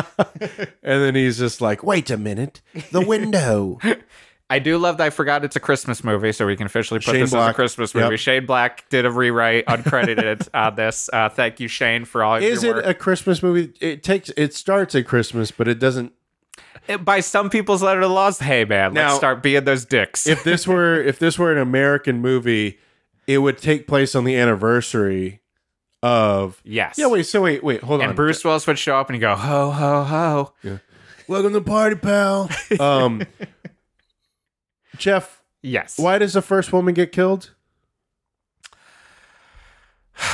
And 0.83 1.03
then 1.03 1.15
he's 1.15 1.37
just 1.37 1.61
like, 1.61 1.83
wait 1.83 2.09
a 2.09 2.17
minute, 2.17 2.61
the 2.91 3.01
window. 3.01 3.77
I 4.49 4.57
do 4.59 4.77
love 4.79 4.97
that 4.97 5.03
I 5.05 5.09
forgot 5.11 5.45
it's 5.45 5.55
a 5.55 5.59
Christmas 5.59 6.03
movie, 6.03 6.31
so 6.31 6.47
we 6.47 6.55
can 6.55 6.65
officially 6.65 6.99
put 6.99 7.11
Shane 7.11 7.21
this 7.21 7.33
as 7.33 7.49
a 7.49 7.53
Christmas 7.53 7.93
Yep. 7.93 8.03
movie. 8.03 8.17
Shane 8.17 8.45
Black 8.47 8.89
did 8.89 9.05
a 9.05 9.11
rewrite, 9.11 9.65
uncredited 9.67 10.47
on 10.53 10.75
this. 10.75 11.07
Uh, 11.13 11.29
thank 11.29 11.59
you, 11.59 11.67
Shane, 11.67 12.03
for 12.05 12.23
all 12.23 12.37
of 12.37 12.43
Is 12.43 12.63
it 12.63 12.75
work. 12.75 12.85
a 12.85 12.93
Christmas 12.95 13.43
movie? 13.43 13.71
It 13.79 14.01
takes 14.01 14.29
it 14.35 14.53
starts 14.55 14.95
at 14.95 15.05
Christmas, 15.05 15.51
but 15.51 15.67
it 15.67 15.77
doesn't. 15.79 16.13
It- 16.87 17.05
by 17.05 17.19
some 17.19 17.51
people's 17.51 17.83
letter 17.83 18.01
of 18.01 18.09
laws, 18.11 18.39
hey 18.39 18.65
man, 18.65 18.93
Now- 18.93 19.07
let's 19.09 19.17
start 19.17 19.43
being 19.43 19.65
those 19.65 19.85
dicks. 19.85 20.25
If 20.25 20.43
this 20.43 20.65
were 20.67 20.99
if 20.99 21.19
this 21.19 21.37
were 21.37 21.51
an 21.51 21.59
American 21.59 22.19
movie, 22.19 22.79
it 23.27 23.37
would 23.39 23.59
take 23.59 23.87
place 23.87 24.15
on 24.15 24.23
the 24.23 24.35
anniversary 24.35 25.41
of. 26.01 26.59
yes. 26.63 26.95
Yeah, 26.97 27.05
wait. 27.07 27.27
So 27.27 27.41
wait, 27.43 27.63
wait, 27.63 27.81
hold 27.83 28.01
And 28.01 28.09
on. 28.09 28.15
Bruce 28.15 28.43
Willis 28.43 28.65
would 28.65 28.79
show 28.79 28.97
up 28.97 29.09
and 29.09 29.15
he'd 29.15 29.19
go, 29.21 29.35
ho, 29.35 29.69
ho, 29.69 30.03
ho. 30.03 30.53
welcome 31.27 31.53
to 31.53 31.59
the 31.59 31.65
party, 31.65 31.95
pal. 31.97 32.49
Um, 32.79 33.21
Jeff, 34.99 35.41
Yes. 35.61 35.97
why 35.97 36.17
does 36.17 36.33
the 36.33 36.41
first 36.41 36.71
woman 36.71 36.93
get 36.93 37.11
killed? 37.11 37.51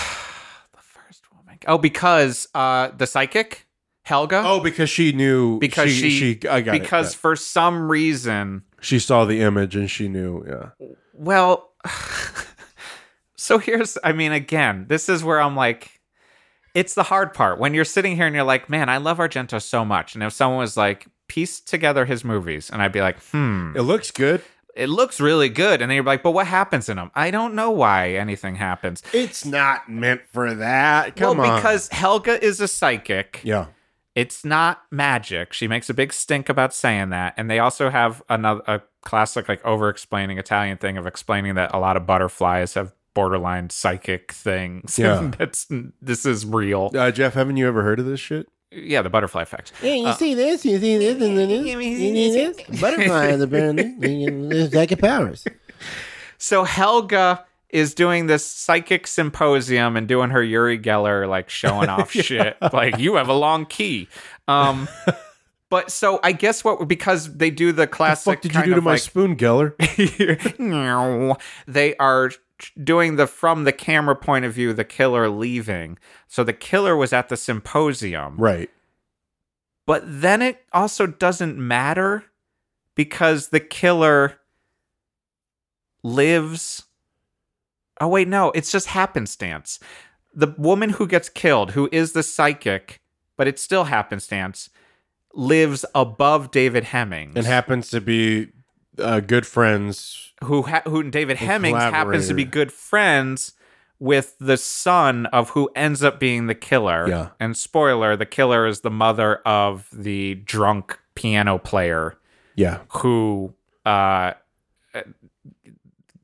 The 0.74 0.82
first 0.82 1.24
woman. 1.32 1.57
Oh, 1.68 1.78
because 1.78 2.47
uh, 2.53 2.89
the 2.97 3.07
psychic, 3.07 3.68
Helga? 4.03 4.43
Oh, 4.45 4.59
because 4.59 4.89
she 4.89 5.11
knew. 5.13 5.59
because 5.59 5.91
she, 5.91 6.09
she, 6.09 6.47
I 6.49 6.61
got 6.61 6.76
it, 6.76 6.82
because 6.82 7.13
yeah. 7.13 7.20
for 7.20 7.36
some 7.36 7.89
reason, 7.89 8.63
she 8.82 8.99
saw 8.99 9.26
the 9.26 9.41
image 9.41 9.76
and 9.76 9.89
she 9.89 10.07
knew. 10.07 10.43
Yeah. 10.47 10.88
well, 11.13 11.72
so 13.36 13.57
here's, 13.57 13.97
I 14.03 14.11
mean, 14.11 14.32
again, 14.32 14.86
this 14.88 15.09
is 15.09 15.24
where 15.24 15.39
I'm 15.39 15.55
like, 15.55 16.01
it's 16.74 16.93
the 16.93 17.03
hard 17.03 17.34
part 17.34 17.57
when 17.59 17.74
you're 17.74 17.86
sitting 17.86 18.16
here 18.16 18.26
and 18.28 18.36
you're 18.36 18.43
like, 18.43 18.70
man, 18.70 18.89
I 18.89 18.97
love 18.97 19.18
Argento 19.18 19.61
so 19.61 19.86
much. 19.86 20.13
And 20.13 20.24
if 20.24 20.34
someone 20.34 20.59
was 20.59 20.76
like, 20.76 21.07
piece 21.28 21.59
together 21.59 22.05
his 22.05 22.24
movies, 22.24 22.70
and 22.70 22.82
I'd 22.82 22.91
be 22.91 23.01
like, 23.01 23.20
hmm, 23.32 23.74
It 23.76 23.82
looks 23.82 24.11
good. 24.11 24.41
It 24.76 24.89
looks 24.89 25.19
really 25.19 25.49
good. 25.49 25.82
And 25.82 25.89
then 25.89 25.95
you're 25.95 26.03
like, 26.03 26.23
but 26.23 26.32
what 26.32 26.47
happens 26.47 26.89
in 26.89 26.97
them? 26.97 27.11
I 27.15 27.32
don't 27.32 27.55
know 27.55 27.71
why 27.71 28.11
anything 28.11 28.55
happens. 28.55 29.01
It's 29.13 29.45
not 29.45 29.89
meant 29.89 30.21
for 30.32 30.53
that. 30.53 31.15
Come 31.15 31.38
well, 31.38 31.51
on. 31.51 31.57
because 31.57 31.88
Helga 31.89 32.43
is 32.43 32.59
a 32.61 32.67
psychic. 32.67 33.41
yeah. 33.43 33.67
It's 34.13 34.45
not 34.45 34.82
magic. 34.91 35.51
She 35.51 35.67
makes 35.67 35.89
a 35.89 35.93
big 35.93 36.13
stink 36.13 36.47
about 36.47 36.73
saying 36.73 37.09
that. 37.09 37.34
And 37.36 37.51
they 37.51 37.59
also 37.59 37.89
have 37.89 38.23
another 38.30 38.61
a 38.65 38.82
classic 39.01 39.49
like 39.49 39.63
over 39.65 39.89
explaining 39.89 40.38
Italian 40.38 40.78
thing 40.78 40.97
of 40.97 41.05
explaining 41.05 41.55
that 41.55 41.73
a 41.73 41.80
lot 41.80 41.97
of 41.97 42.07
butterflies 42.07 42.76
have 42.76 42.93
borderline 43.13 43.69
psychic 43.69 44.32
things. 44.32 44.97
Yeah. 44.99 45.32
That's 45.38 45.67
this 46.01 46.26
is 46.26 46.45
real. 46.45 46.91
Uh, 46.95 47.11
Jeff, 47.11 47.34
haven't 47.34 47.57
you 47.57 47.67
ever 47.67 47.84
heard 47.84 47.99
of 47.99 48.05
this 48.05 48.21
shit? 48.21 48.47
Yeah, 48.76 49.01
the 49.01 49.09
butterfly 49.09 49.41
effect. 49.41 49.71
Yeah, 49.82 49.93
you 49.93 50.13
see 50.13 50.34
this, 50.34 50.65
you 50.65 50.80
see 50.80 50.97
this, 50.97 51.21
and 51.21 51.38
then 51.38 51.49
this, 51.49 51.65
you 51.65 51.82
see 51.82 52.32
this. 52.32 52.82
Butterflies, 52.82 53.39
apparently. 53.39 54.30
There's 54.30 54.71
psychic 54.73 54.99
powers. 54.99 55.45
So 56.38 56.63
Helga 56.63 57.45
is 57.69 57.93
doing 57.93 58.28
this 58.28 58.45
psychic 58.45 59.07
symposium 59.07 59.97
and 59.97 60.07
doing 60.07 60.30
her 60.30 60.41
Uri 60.43 60.80
Geller 60.80 61.28
like 61.28 61.49
showing 61.49 61.89
off 61.89 62.11
shit. 62.11 62.57
Like 62.61 62.99
you 62.99 63.15
have 63.15 63.28
a 63.28 63.34
long 63.34 63.65
key. 63.65 64.07
Um 64.47 64.88
but 65.69 65.91
so 65.91 66.19
I 66.23 66.32
guess 66.32 66.63
what 66.63 66.88
because 66.88 67.36
they 67.36 67.49
do 67.49 67.71
the 67.71 67.82
The 67.82 67.88
classic 67.88 68.36
fuck 68.36 68.41
did 68.41 68.55
you 68.55 68.63
do 68.63 68.71
to 68.71 68.78
of 68.78 68.84
my 68.84 68.95
spoon, 68.95 69.36
Geller? 69.36 69.76
they 71.67 71.95
are 71.97 72.32
doing 72.84 73.16
the 73.16 73.28
from 73.28 73.64
the 73.64 73.72
camera 73.72 74.16
point 74.16 74.45
of 74.45 74.53
view 74.53 74.74
the 74.74 74.84
killer 74.84 75.30
leaving. 75.30 75.97
So 76.28 76.43
the 76.43 76.53
killer 76.53 76.95
was 76.95 77.14
at 77.14 77.30
the 77.30 77.38
symposium. 77.38 78.38
Right. 78.38 78.70
but 79.86 80.03
then 80.06 80.41
it 80.41 80.64
also 80.74 81.06
doesn't 81.08 81.58
matter 81.58 82.26
because 82.95 83.49
the 83.49 83.60
killer 83.60 84.39
lives. 86.03 86.84
Oh 88.01 88.08
wait 88.08 88.28
no 88.28 88.51
it's 88.51 88.72
just 88.72 88.88
happenstance. 88.88 89.80
The 90.34 90.53
woman 90.58 90.91
who 90.91 91.08
gets 91.08 91.30
killed 91.30 91.72
who 91.72 91.89
is 91.91 92.12
the 92.14 92.24
psychic 92.24 93.01
but 93.38 93.47
it's 93.47 93.62
still 93.62 93.86
happenstance 93.86 94.70
lives 95.34 95.86
above 95.93 96.51
david 96.51 96.86
hemmings. 96.86 97.36
And 97.36 97.45
happens 97.45 97.89
to 97.89 98.01
be 98.01 98.49
uh, 98.99 99.19
good 99.19 99.45
friends. 99.45 100.33
who 100.43 100.63
ha- 100.63 100.81
who 100.85 101.03
David 101.09 101.37
Hemmings 101.37 101.77
happens 101.77 102.27
to 102.27 102.33
be 102.33 102.43
good 102.45 102.71
friends 102.71 103.53
with 103.99 104.35
the 104.39 104.57
son 104.57 105.25
of 105.27 105.51
who 105.51 105.69
ends 105.75 106.03
up 106.03 106.19
being 106.19 106.47
the 106.47 106.55
killer. 106.55 107.07
Yeah. 107.07 107.29
And 107.39 107.55
spoiler, 107.55 108.15
the 108.17 108.25
killer 108.25 108.67
is 108.67 108.81
the 108.81 108.91
mother 108.91 109.37
of 109.45 109.87
the 109.93 110.35
drunk 110.35 110.99
piano 111.15 111.57
player 111.57 112.17
Yeah. 112.55 112.79
who 112.89 113.53
uh 113.85 114.33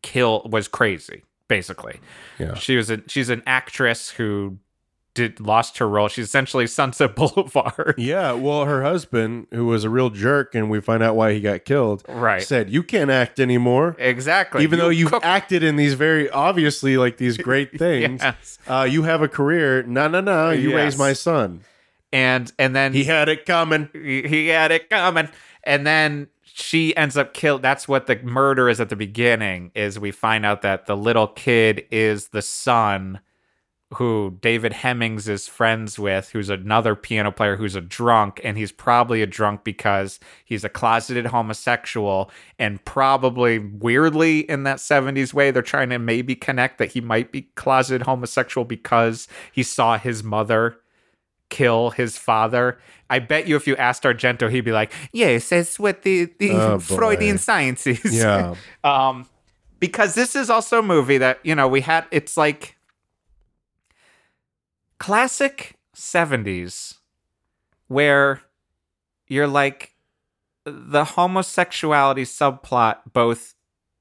kill 0.01 0.47
was 0.49 0.67
crazy 0.67 1.23
basically. 1.47 1.99
Yeah. 2.39 2.53
She 2.55 2.75
was 2.77 2.89
a 2.89 3.01
she's 3.07 3.29
an 3.29 3.43
actress 3.45 4.09
who 4.09 4.57
did 5.13 5.39
lost 5.39 5.77
her 5.79 5.87
role. 5.89 6.07
She's 6.07 6.25
essentially 6.27 6.67
Sunset 6.67 7.15
Boulevard. 7.17 7.95
Yeah. 7.97 8.31
Well, 8.33 8.65
her 8.65 8.81
husband, 8.83 9.47
who 9.51 9.65
was 9.65 9.83
a 9.83 9.89
real 9.89 10.09
jerk, 10.09 10.55
and 10.55 10.69
we 10.69 10.79
find 10.81 11.03
out 11.03 11.15
why 11.15 11.33
he 11.33 11.41
got 11.41 11.65
killed, 11.65 12.03
Right. 12.07 12.41
said, 12.41 12.69
You 12.69 12.81
can't 12.83 13.11
act 13.11 13.39
anymore. 13.39 13.95
Exactly. 13.99 14.63
Even 14.63 14.79
though 14.79 14.89
you've 14.89 15.11
cook- 15.11 15.25
acted 15.25 15.63
in 15.63 15.75
these 15.75 15.93
very 15.95 16.29
obviously 16.29 16.97
like 16.97 17.17
these 17.17 17.37
great 17.37 17.71
things, 17.77 18.21
Yes. 18.23 18.59
uh, 18.67 18.87
you 18.89 19.03
have 19.03 19.21
a 19.21 19.27
career. 19.27 19.83
No, 19.83 20.07
no, 20.07 20.21
no. 20.21 20.51
You 20.51 20.69
Yes. 20.69 20.75
raised 20.77 20.99
my 20.99 21.13
son. 21.13 21.61
and 22.13 22.51
and 22.59 22.75
then 22.75 22.93
He 22.93 23.03
had 23.05 23.29
it 23.29 23.45
coming. 23.45 23.89
he 23.93 24.23
he 24.27 24.47
had 24.47 24.71
it 24.71 24.89
coming 24.89 25.29
and 25.63 25.85
then 25.87 26.27
she 26.43 26.93
ends 26.97 27.15
up 27.15 27.33
killed 27.33 27.61
that's 27.61 27.87
what 27.87 28.07
the 28.07 28.17
murder 28.23 28.67
is 28.67 28.81
at 28.81 28.89
the 28.89 28.95
beginning 28.97 29.71
is 29.75 29.97
we 29.97 30.11
find 30.11 30.45
out 30.45 30.61
that 30.63 30.85
the 30.87 30.97
little 30.97 31.27
kid 31.27 31.85
is 31.91 32.27
the 32.29 32.41
son 32.41 33.19
who 33.95 34.37
David 34.41 34.73
Hemmings 34.73 35.27
is 35.27 35.47
friends 35.47 35.99
with 35.99 36.29
who's 36.29 36.49
another 36.49 36.95
piano 36.95 37.31
player 37.31 37.55
who's 37.57 37.75
a 37.75 37.81
drunk 37.81 38.39
and 38.43 38.57
he's 38.57 38.71
probably 38.71 39.21
a 39.21 39.27
drunk 39.27 39.63
because 39.63 40.19
he's 40.45 40.63
a 40.63 40.69
closeted 40.69 41.27
homosexual 41.27 42.31
and 42.57 42.83
probably 42.85 43.59
weirdly 43.59 44.39
in 44.49 44.63
that 44.63 44.77
70s 44.77 45.33
way 45.33 45.51
they're 45.51 45.61
trying 45.61 45.89
to 45.89 45.99
maybe 45.99 46.35
connect 46.35 46.77
that 46.77 46.91
he 46.93 47.01
might 47.01 47.31
be 47.31 47.43
closeted 47.55 48.03
homosexual 48.03 48.63
because 48.65 49.27
he 49.51 49.63
saw 49.63 49.97
his 49.97 50.23
mother 50.23 50.77
kill 51.49 51.89
his 51.89 52.17
father. 52.17 52.79
I 53.09 53.19
bet 53.19 53.45
you 53.45 53.57
if 53.57 53.67
you 53.67 53.75
asked 53.75 54.03
Argento, 54.03 54.49
he'd 54.49 54.61
be 54.61 54.71
like, 54.71 54.93
"Yes, 55.11 55.49
that's 55.49 55.77
what 55.77 56.03
the 56.03 56.31
the 56.39 56.51
Oh. 56.51 56.79
Freudian 56.79 57.37
science 57.37 57.85
is." 57.85 58.15
Yeah. 58.15 58.55
um, 58.85 59.27
because 59.79 60.15
this 60.15 60.33
is 60.33 60.49
also 60.49 60.79
a 60.79 60.81
movie 60.81 61.17
that 61.17 61.39
you 61.43 61.53
know 61.53 61.67
we 61.67 61.81
had. 61.81 62.05
It's 62.11 62.37
like 62.37 62.77
classic 65.01 65.75
'70s, 65.95 66.95
where 67.87 68.41
you're 69.27 69.47
like 69.47 69.95
the 70.65 71.03
homosexuality 71.03 72.23
subplot 72.23 72.97
both 73.11 73.55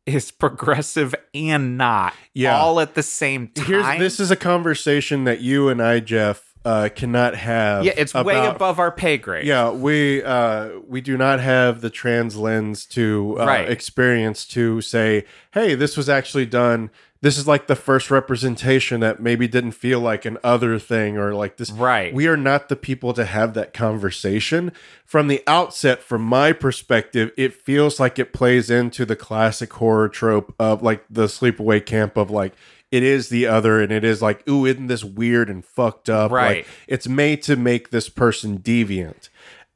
is 0.06 0.30
progressive 0.44 1.14
and 1.34 1.76
not 1.78 2.14
Yeah. 2.34 2.58
all 2.58 2.80
at 2.80 2.94
the 2.94 3.02
same 3.02 3.48
time. 3.48 3.64
Here's 3.66 3.98
this 3.98 4.20
is 4.20 4.30
a 4.30 4.36
conversation 4.36 5.24
that 5.24 5.40
you 5.40 5.68
and 5.68 5.82
I, 5.82 6.00
Jeff, 6.00 6.54
uh, 6.64 6.88
cannot 6.94 7.34
have. 7.36 7.84
yeah, 7.84 7.92
it's 7.96 8.12
way 8.12 8.44
above 8.46 8.78
our 8.78 8.92
pay 8.92 9.16
grade. 9.16 9.46
Yeah, 9.46 9.70
we 9.70 10.22
uh, 10.22 10.70
we 10.86 11.00
do 11.00 11.16
not 11.16 11.40
have 11.40 11.80
the 11.80 11.88
trans 11.90 12.36
lens 12.36 12.84
to 12.86 13.36
uh, 13.40 13.46
Right. 13.46 13.68
experience 13.70 14.44
to 14.48 14.80
say, 14.82 15.24
hey, 15.52 15.74
this 15.74 15.96
was 15.96 16.08
actually 16.08 16.46
done. 16.46 16.90
This 17.22 17.36
is 17.36 17.46
like 17.46 17.66
the 17.66 17.76
first 17.76 18.10
representation 18.10 19.00
that 19.00 19.20
maybe 19.20 19.46
didn't 19.46 19.72
feel 19.72 20.00
like 20.00 20.24
an 20.24 20.38
other 20.42 20.78
thing 20.78 21.18
or 21.18 21.34
like 21.34 21.58
this. 21.58 21.70
Right. 21.70 22.14
We 22.14 22.26
are 22.26 22.36
not 22.36 22.70
the 22.70 22.76
people 22.76 23.12
to 23.12 23.26
have 23.26 23.52
that 23.54 23.74
conversation. 23.74 24.72
From 25.04 25.28
the 25.28 25.42
outset, 25.46 26.02
from 26.02 26.22
my 26.22 26.52
perspective, 26.52 27.30
it 27.36 27.52
feels 27.52 28.00
like 28.00 28.18
it 28.18 28.32
plays 28.32 28.70
into 28.70 29.04
the 29.04 29.16
classic 29.16 29.70
horror 29.74 30.08
trope 30.08 30.54
of 30.58 30.82
like 30.82 31.04
the 31.10 31.26
sleepaway 31.26 31.84
camp 31.84 32.16
of 32.16 32.30
like, 32.30 32.54
it 32.90 33.02
is 33.02 33.28
the 33.28 33.46
other 33.46 33.82
and 33.82 33.92
it 33.92 34.02
is 34.02 34.22
like, 34.22 34.48
ooh, 34.48 34.64
isn't 34.64 34.86
this 34.86 35.04
weird 35.04 35.50
and 35.50 35.62
fucked 35.62 36.08
up? 36.08 36.30
Right. 36.30 36.58
Like, 36.58 36.66
it's 36.88 37.06
made 37.06 37.42
to 37.42 37.54
make 37.54 37.90
this 37.90 38.08
person 38.08 38.58
deviant 38.60 39.28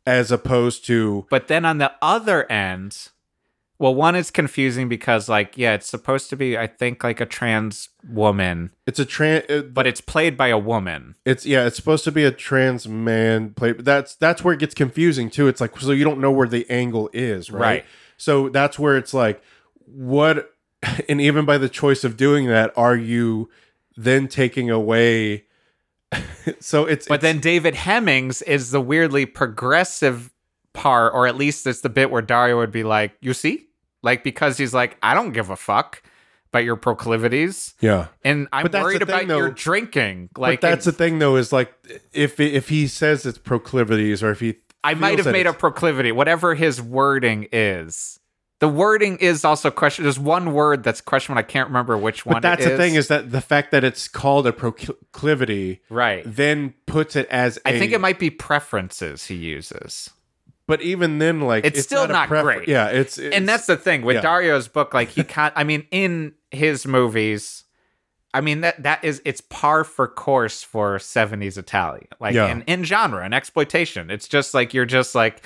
as 0.07 0.33
opposed 0.33 0.85
to 0.87 1.27
But 1.31 1.49
then 1.49 1.65
on 1.65 1.79
the 1.79 1.93
other 2.01 2.51
end, 2.51 3.11
Well, 3.85 3.95
one 3.95 4.17
is 4.17 4.31
confusing 4.31 4.89
because, 4.89 5.29
like, 5.29 5.59
yeah, 5.59 5.75
it's 5.75 5.87
supposed 5.87 6.31
to 6.31 6.37
be, 6.37 6.57
I 6.57 6.67
think, 6.67 7.05
like 7.05 7.21
a 7.21 7.27
trans 7.27 7.91
woman, 8.09 8.71
It's 8.87 8.99
a 8.99 9.05
trans, 9.05 9.45
uh, 9.51 9.61
but 9.61 9.87
it's 9.87 10.01
played 10.01 10.39
by 10.39 10.49
a 10.49 10.57
woman. 10.57 11.17
it's 11.27 11.45
yeah, 11.45 11.67
it's 11.67 11.77
supposed 11.77 12.03
to 12.05 12.11
be 12.11 12.25
a 12.25 12.31
trans 12.31 12.89
man 12.89 13.51
play. 13.51 13.73
But 13.73 13.85
that's 13.85 14.15
that's 14.15 14.43
where 14.43 14.55
it 14.55 14.61
gets 14.61 14.75
confusing 14.75 15.29
too. 15.29 15.49
It's 15.49 15.61
like 15.61 15.79
so 15.79 15.91
you 15.93 16.03
don't 16.03 16.19
know 16.19 16.31
where 16.33 16.49
the 16.49 16.65
angle 16.71 17.11
is, 17.13 17.51
right? 17.51 17.61
Right. 17.61 17.85
So 18.17 18.49
that's 18.49 18.79
where 18.79 18.97
it's 18.97 19.13
like, 19.13 19.43
what, 19.85 20.55
and 21.11 21.21
even 21.21 21.45
by 21.45 21.59
the 21.59 21.69
choice 21.69 22.05
of 22.05 22.17
doing 22.17 22.47
that, 22.49 22.73
are 22.79 22.97
you 22.97 23.51
then 23.99 24.29
taking 24.29 24.71
away? 24.71 25.45
so 26.59 26.87
it's 26.87 27.07
But 27.07 27.17
it's- 27.17 27.21
then 27.35 27.39
David 27.43 27.75
Hemmings 27.75 28.41
is 28.41 28.71
the 28.71 28.81
weirdly 28.81 29.27
progressive 29.27 30.33
part, 30.73 31.13
or 31.13 31.27
at 31.27 31.37
least 31.37 31.67
it's 31.67 31.83
the 31.83 31.91
bit 31.91 32.11
where 32.11 32.23
Dario 32.23 32.57
would 32.57 32.73
be 32.73 32.83
like, 32.83 33.13
"You 33.21 33.35
see, 33.35 33.69
like 34.05 34.23
because 34.23 34.57
he's 34.59 34.73
like, 34.75 34.97
I 35.03 35.15
don't 35.15 35.33
give 35.33 35.51
a 35.51 35.57
fuck 35.57 36.03
about 36.53 36.63
your 36.65 36.77
proclivities, 36.77 37.75
yeah. 37.81 38.07
and 38.23 38.47
I'm 38.53 38.63
But 38.63 38.71
that's 38.73 38.83
the 38.83 38.85
worried 38.85 39.03
about 39.03 39.21
thing, 39.21 39.29
your 39.31 39.49
though. 39.49 39.55
drinking." 39.55 40.29
Like 40.37 40.61
but 40.61 40.69
that's 40.69 40.85
the 40.85 40.93
thing 40.93 41.19
though 41.19 41.35
is 41.37 41.53
like 41.53 41.75
if 42.13 42.39
if 42.39 42.69
he 42.69 42.87
says 42.87 43.27
it's 43.27 43.39
proclivities 43.39 44.23
or 44.23 44.31
if 44.31 44.39
he 44.41 44.57
I 44.85 44.95
might 44.95 45.19
have 45.19 45.33
made 45.33 45.47
a 45.47 45.53
proclivity, 45.53 46.13
whatever 46.13 46.55
his 46.55 46.81
wording 46.81 47.49
is. 47.51 48.21
The 48.61 48.69
wording 48.69 49.17
is 49.19 49.45
also 49.45 49.71
question. 49.71 50.05
There's 50.05 50.19
one 50.19 50.53
word 50.53 50.85
that's 50.85 51.01
question. 51.01 51.37
I 51.37 51.43
can't 51.43 51.69
remember 51.69 51.99
which 51.99 52.25
one. 52.25 52.37
But 52.37 52.43
that's 52.43 52.65
the 52.65 52.77
thing 52.77 52.95
is 52.95 53.09
that 53.09 53.33
the 53.33 53.41
fact 53.41 53.73
that 53.73 53.83
it's 53.83 54.07
called 54.09 54.47
a 54.47 54.53
proclivity 54.53 55.83
right. 55.91 56.23
then 56.25 56.75
puts 56.87 57.17
it 57.17 57.27
as 57.29 57.59
I 57.67 57.73
a- 57.73 57.79
think 57.79 57.93
it 57.93 58.01
might 58.01 58.19
be 58.19 58.31
preferences 58.31 59.27
he 59.27 59.35
uses. 59.35 60.11
But 60.67 60.81
even 60.83 61.19
then, 61.19 61.41
like 61.43 61.65
It's 61.67 61.83
still 61.83 62.05
a 62.05 62.09
not 62.09 62.29
prefer- 62.29 62.43
great. 62.43 62.69
Yeah, 62.69 62.87
it's, 62.89 63.19
it's 63.19 63.37
and 63.37 63.47
that's 63.49 63.67
the 63.67 63.77
thing 63.77 64.03
with 64.03 64.17
yeah. 64.17 64.23
Dario's 64.23 64.67
book. 64.69 64.95
Like 64.95 65.11
he 65.11 65.23
can't. 65.35 65.53
I 65.57 65.65
mean, 65.65 65.87
in 65.91 66.33
his 66.51 66.87
movies, 66.87 67.65
I 68.33 68.41
mean 68.41 68.63
that 68.63 68.83
that 68.83 69.05
is 69.05 69.21
it's 69.27 69.41
par 69.43 69.85
for 69.85 70.09
course 70.09 70.63
for 70.63 70.97
'70s 70.99 71.59
Italian, 71.59 72.07
like 72.19 72.35
Yeah. 72.35 72.47
in, 72.51 72.63
in 72.63 72.85
genre 72.85 73.23
and 73.25 73.35
exploitation. 73.35 74.11
It's 74.11 74.27
just 74.27 74.55
like 74.55 74.73
you're 74.73 74.87
just 74.87 75.15
like 75.15 75.45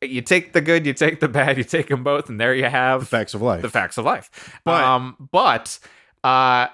you 0.00 0.20
take 0.22 0.52
the 0.52 0.60
good, 0.60 0.86
you 0.86 0.92
take 0.92 1.18
the 1.20 1.28
bad, 1.28 1.56
you 1.58 1.64
take 1.64 1.88
them 1.88 2.04
both, 2.04 2.28
and 2.28 2.38
there 2.40 2.54
you 2.54 2.66
have 2.66 3.00
the 3.00 3.06
facts 3.06 3.34
of 3.34 3.42
life. 3.42 3.62
the 3.62 3.70
facts 3.70 3.98
of 3.98 4.04
life. 4.04 4.30
But- 4.64 4.84
um, 4.84 5.28
but 5.32 5.78
uh, 6.22 6.68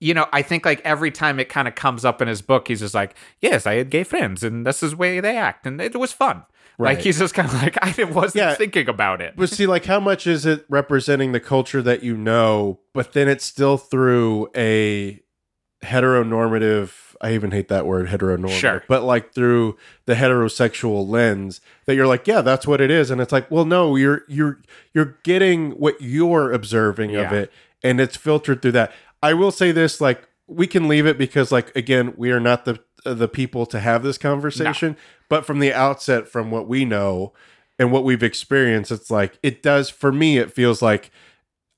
you 0.00 0.14
know, 0.14 0.26
I 0.32 0.42
think 0.42 0.64
like 0.64 0.80
every 0.82 1.10
time 1.10 1.38
it 1.38 1.48
kind 1.48 1.68
of 1.68 1.74
comes 1.74 2.04
up 2.06 2.22
in 2.22 2.28
his 2.28 2.40
book, 2.40 2.68
he's 2.68 2.80
just 2.80 2.94
like, 2.94 3.14
"Yes, 3.40 3.66
I 3.66 3.74
had 3.74 3.90
gay 3.90 4.02
friends, 4.02 4.42
and 4.42 4.66
this 4.66 4.82
is 4.82 4.92
the 4.92 4.96
way 4.96 5.20
they 5.20 5.36
act, 5.36 5.66
and 5.66 5.78
it 5.80 5.94
was 5.94 6.12
fun." 6.12 6.44
Like 6.82 6.96
Right. 6.98 7.04
he's 7.04 7.18
just 7.18 7.34
kind 7.34 7.48
of 7.48 7.54
like, 7.62 7.76
I 8.00 8.04
wasn't 8.04 8.42
Yeah. 8.44 8.54
thinking 8.54 8.88
about 8.88 9.20
it. 9.20 9.34
but 9.36 9.48
see, 9.48 9.66
like, 9.66 9.84
how 9.86 10.00
much 10.00 10.26
is 10.26 10.44
it 10.46 10.64
representing 10.68 11.32
the 11.32 11.40
culture 11.40 11.82
that 11.82 12.02
you 12.02 12.16
know? 12.16 12.80
But 12.94 13.12
then 13.12 13.28
it's 13.28 13.44
still 13.44 13.76
through 13.78 14.48
a 14.56 15.20
heteronormative. 16.02 16.92
I 17.20 17.34
even 17.34 17.52
hate 17.52 17.68
that 17.68 17.86
word, 17.86 18.08
heteronormative. 18.08 18.58
Sure. 18.58 18.82
But 18.88 19.04
like 19.04 19.32
through 19.32 19.76
the 20.06 20.14
heterosexual 20.14 21.08
lens, 21.08 21.60
that 21.86 21.94
you're 21.94 22.06
like, 22.06 22.26
yeah, 22.26 22.40
that's 22.40 22.66
what 22.66 22.80
it 22.80 22.90
is, 22.90 23.10
and 23.10 23.20
it's 23.20 23.32
like, 23.32 23.50
well, 23.50 23.64
no, 23.64 23.94
you're 23.96 24.22
you're 24.28 24.60
you're 24.92 25.16
getting 25.22 25.72
what 25.72 26.00
you're 26.00 26.52
observing 26.52 27.14
of 27.16 27.32
it, 27.32 27.52
and 27.82 28.00
it's 28.00 28.16
filtered 28.16 28.60
through 28.62 28.72
that. 28.72 28.92
I 29.22 29.34
will 29.34 29.52
say 29.52 29.70
this, 29.70 30.00
like, 30.00 30.28
we 30.54 30.66
can 30.66 30.88
leave 30.88 31.06
it 31.06 31.18
because, 31.18 31.50
like, 31.52 31.74
again, 31.76 32.14
we 32.16 32.30
are 32.30 32.40
not 32.40 32.64
the 32.64 32.80
the 33.04 33.28
people 33.28 33.66
to 33.66 33.80
have 33.80 34.02
this 34.02 34.18
conversation. 34.18 34.96
But 35.28 35.44
from 35.44 35.58
the 35.58 35.72
outset, 35.72 36.28
from 36.28 36.50
what 36.50 36.68
we 36.68 36.84
know 36.84 37.32
and 37.78 37.90
what 37.90 38.04
we've 38.04 38.22
experienced, 38.22 38.92
it's 38.92 39.10
like 39.10 39.38
it 39.42 39.62
does 39.62 39.90
for 39.90 40.12
me. 40.12 40.38
It 40.38 40.52
feels 40.52 40.82
like 40.82 41.10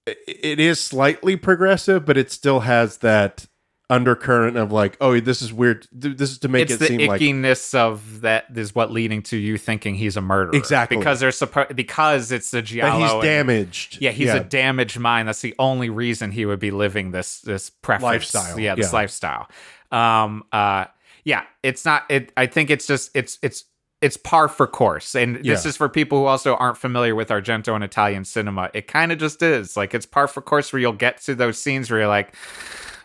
it 0.07 0.61
is 0.61 0.81
slightly 0.81 1.37
progressive, 1.37 2.05
but 2.05 2.18
it 2.18 2.31
still 2.31 2.61
has 2.61 2.99
that 2.99 3.47
undercurrent 3.91 4.57
of 4.57 4.72
like, 4.72 4.97
oh, 5.01 5.20
this 5.20 5.43
is 5.43 5.53
weird. 5.53 5.87
This 5.93 6.30
is 6.30 6.39
to 6.39 6.49
make 6.49 6.62
it's 6.62 6.74
it 6.74 6.78
the 6.78 6.87
seem 6.87 7.09
like 7.09 7.20
ickiness 7.20 7.74
of 7.74 8.22
that 8.22 8.47
is 8.55 8.74
what 8.74 8.91
leading 8.91 9.22
to 9.24 9.37
you 9.37 9.59
thinking 9.59 9.95
he's 9.95 10.16
a 10.16 10.20
murderer. 10.20 10.55
Exactly. 10.57 10.97
because 10.97 11.20
they're 11.20 11.30
supposed 11.32 11.76
because 11.76 12.32
it's 12.32 12.51
the 12.51 12.62
giallo. 12.62 12.99
that 12.99 13.03
he's 13.03 13.12
and- 13.12 13.22
damaged. 13.22 13.99
yeah, 14.01 14.11
he's 14.11 14.30
a 14.30 14.41
damaged 14.41 14.99
mind. 14.99 15.28
That's 15.28 15.43
the 15.43 15.55
only 15.59 15.91
reason 15.91 16.30
he 16.32 16.47
would 16.47 16.61
be 16.61 16.70
living 16.70 17.11
this 17.11 17.41
this 17.41 17.70
preference 17.70 18.35
Lifestyle, 18.35 18.59
Yeah, 18.59 18.74
this 18.74 18.93
yeah. 18.93 18.99
lifestyle. 18.99 19.49
Um. 19.93 20.45
Uh. 20.51 20.87
Yeah. 21.24 21.45
It's 21.62 21.85
not. 21.85 22.05
It. 22.11 22.32
I 22.37 22.47
think 22.47 22.70
it's 22.70 22.87
just. 22.87 23.11
It's. 23.14 23.39
It's. 23.43 23.64
It's 24.01 24.18
par 24.18 24.49
for 24.49 24.66
course, 24.66 25.14
and 25.14 25.37
this 25.37 25.64
Yeah. 25.64 25.68
is 25.70 25.78
for 25.78 25.89
people 25.89 26.18
who 26.18 26.24
also 26.26 26.57
aren't 26.57 26.76
familiar 26.76 27.14
with 27.14 27.30
Argento 27.30 27.74
and 27.74 27.82
Italian 27.82 28.26
cinema. 28.26 28.68
It 28.74 28.87
kind 28.87 29.12
of 29.12 29.18
just 29.18 29.41
is 29.41 29.78
like 29.78 29.95
it's 29.95 30.05
par 30.05 30.28
for 30.28 30.43
course 30.43 30.74
where 30.74 30.80
you'll 30.80 30.93
get 30.93 31.22
to 31.22 31.35
those 31.35 31.57
scenes 31.59 31.91
where 31.91 32.01
you're 32.01 32.09
like, 32.09 32.35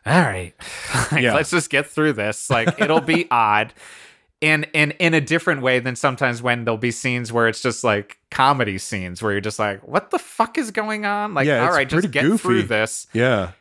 all 0.06 0.22
right, 0.22 0.54
like, 1.12 1.22
Yeah. 1.24 1.34
let's 1.36 1.52
just 1.52 1.70
get 1.70 1.88
through 1.88 2.14
this. 2.14 2.50
Like 2.50 2.80
it'll 2.82 3.02
be 3.02 3.28
odd. 3.32 3.74
And 4.42 4.68
and 4.74 4.94
in 5.00 5.14
a 5.14 5.20
different 5.20 5.62
way 5.62 5.80
than 5.80 5.98
sometimes 5.98 6.42
when 6.42 6.64
there'll 6.64 6.78
be 6.78 6.92
scenes 6.92 7.34
where 7.34 7.50
it's 7.50 7.62
just 7.62 7.84
like 7.84 8.18
comedy 8.32 8.78
scenes 8.78 9.22
where 9.22 9.34
you're 9.34 9.42
just 9.42 9.60
like, 9.60 9.86
what 9.86 10.12
the 10.12 10.20
fuck 10.20 10.58
is 10.58 10.72
going 10.72 11.06
on? 11.06 11.34
Like, 11.34 11.46
Yeah, 11.46 11.66
all 11.66 11.72
right, 11.74 11.90
just 11.90 12.10
get 12.12 12.24
goofy. 12.24 12.38
through 12.42 12.64
this. 12.64 13.08
yeah. 13.14 13.52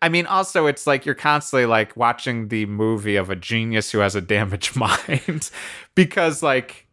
I 0.00 0.08
mean, 0.08 0.26
also 0.26 0.66
it's 0.66 0.86
like 0.86 1.04
you're 1.04 1.16
constantly 1.16 1.66
like 1.66 1.96
watching 1.96 2.48
the 2.48 2.66
movie 2.66 3.16
of 3.16 3.30
a 3.30 3.34
genius 3.36 3.90
who 3.90 3.98
has 3.98 4.14
a 4.14 4.20
damaged 4.20 4.76
mind 4.76 5.50
because 5.96 6.40
like 6.40 6.86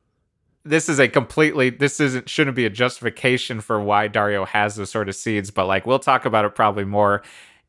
this 0.63 0.89
is 0.89 0.97
a 0.99 1.07
completely 1.07 1.69
this 1.69 1.99
isn't 1.99 2.27
shouldn't 2.27 2.55
be 2.55 2.65
a 2.65 2.69
justification 2.71 3.61
for 3.61 3.79
why 3.79 4.07
Dario 4.07 4.43
has 4.45 4.75
those 4.75 4.89
sort 4.89 5.07
of 5.07 5.13
seeds, 5.15 5.51
but 5.51 5.67
like 5.67 5.85
we'll 5.85 5.99
talk 5.99 6.25
about 6.25 6.45
it 6.45 6.55
probably 6.55 6.83
more 6.85 7.21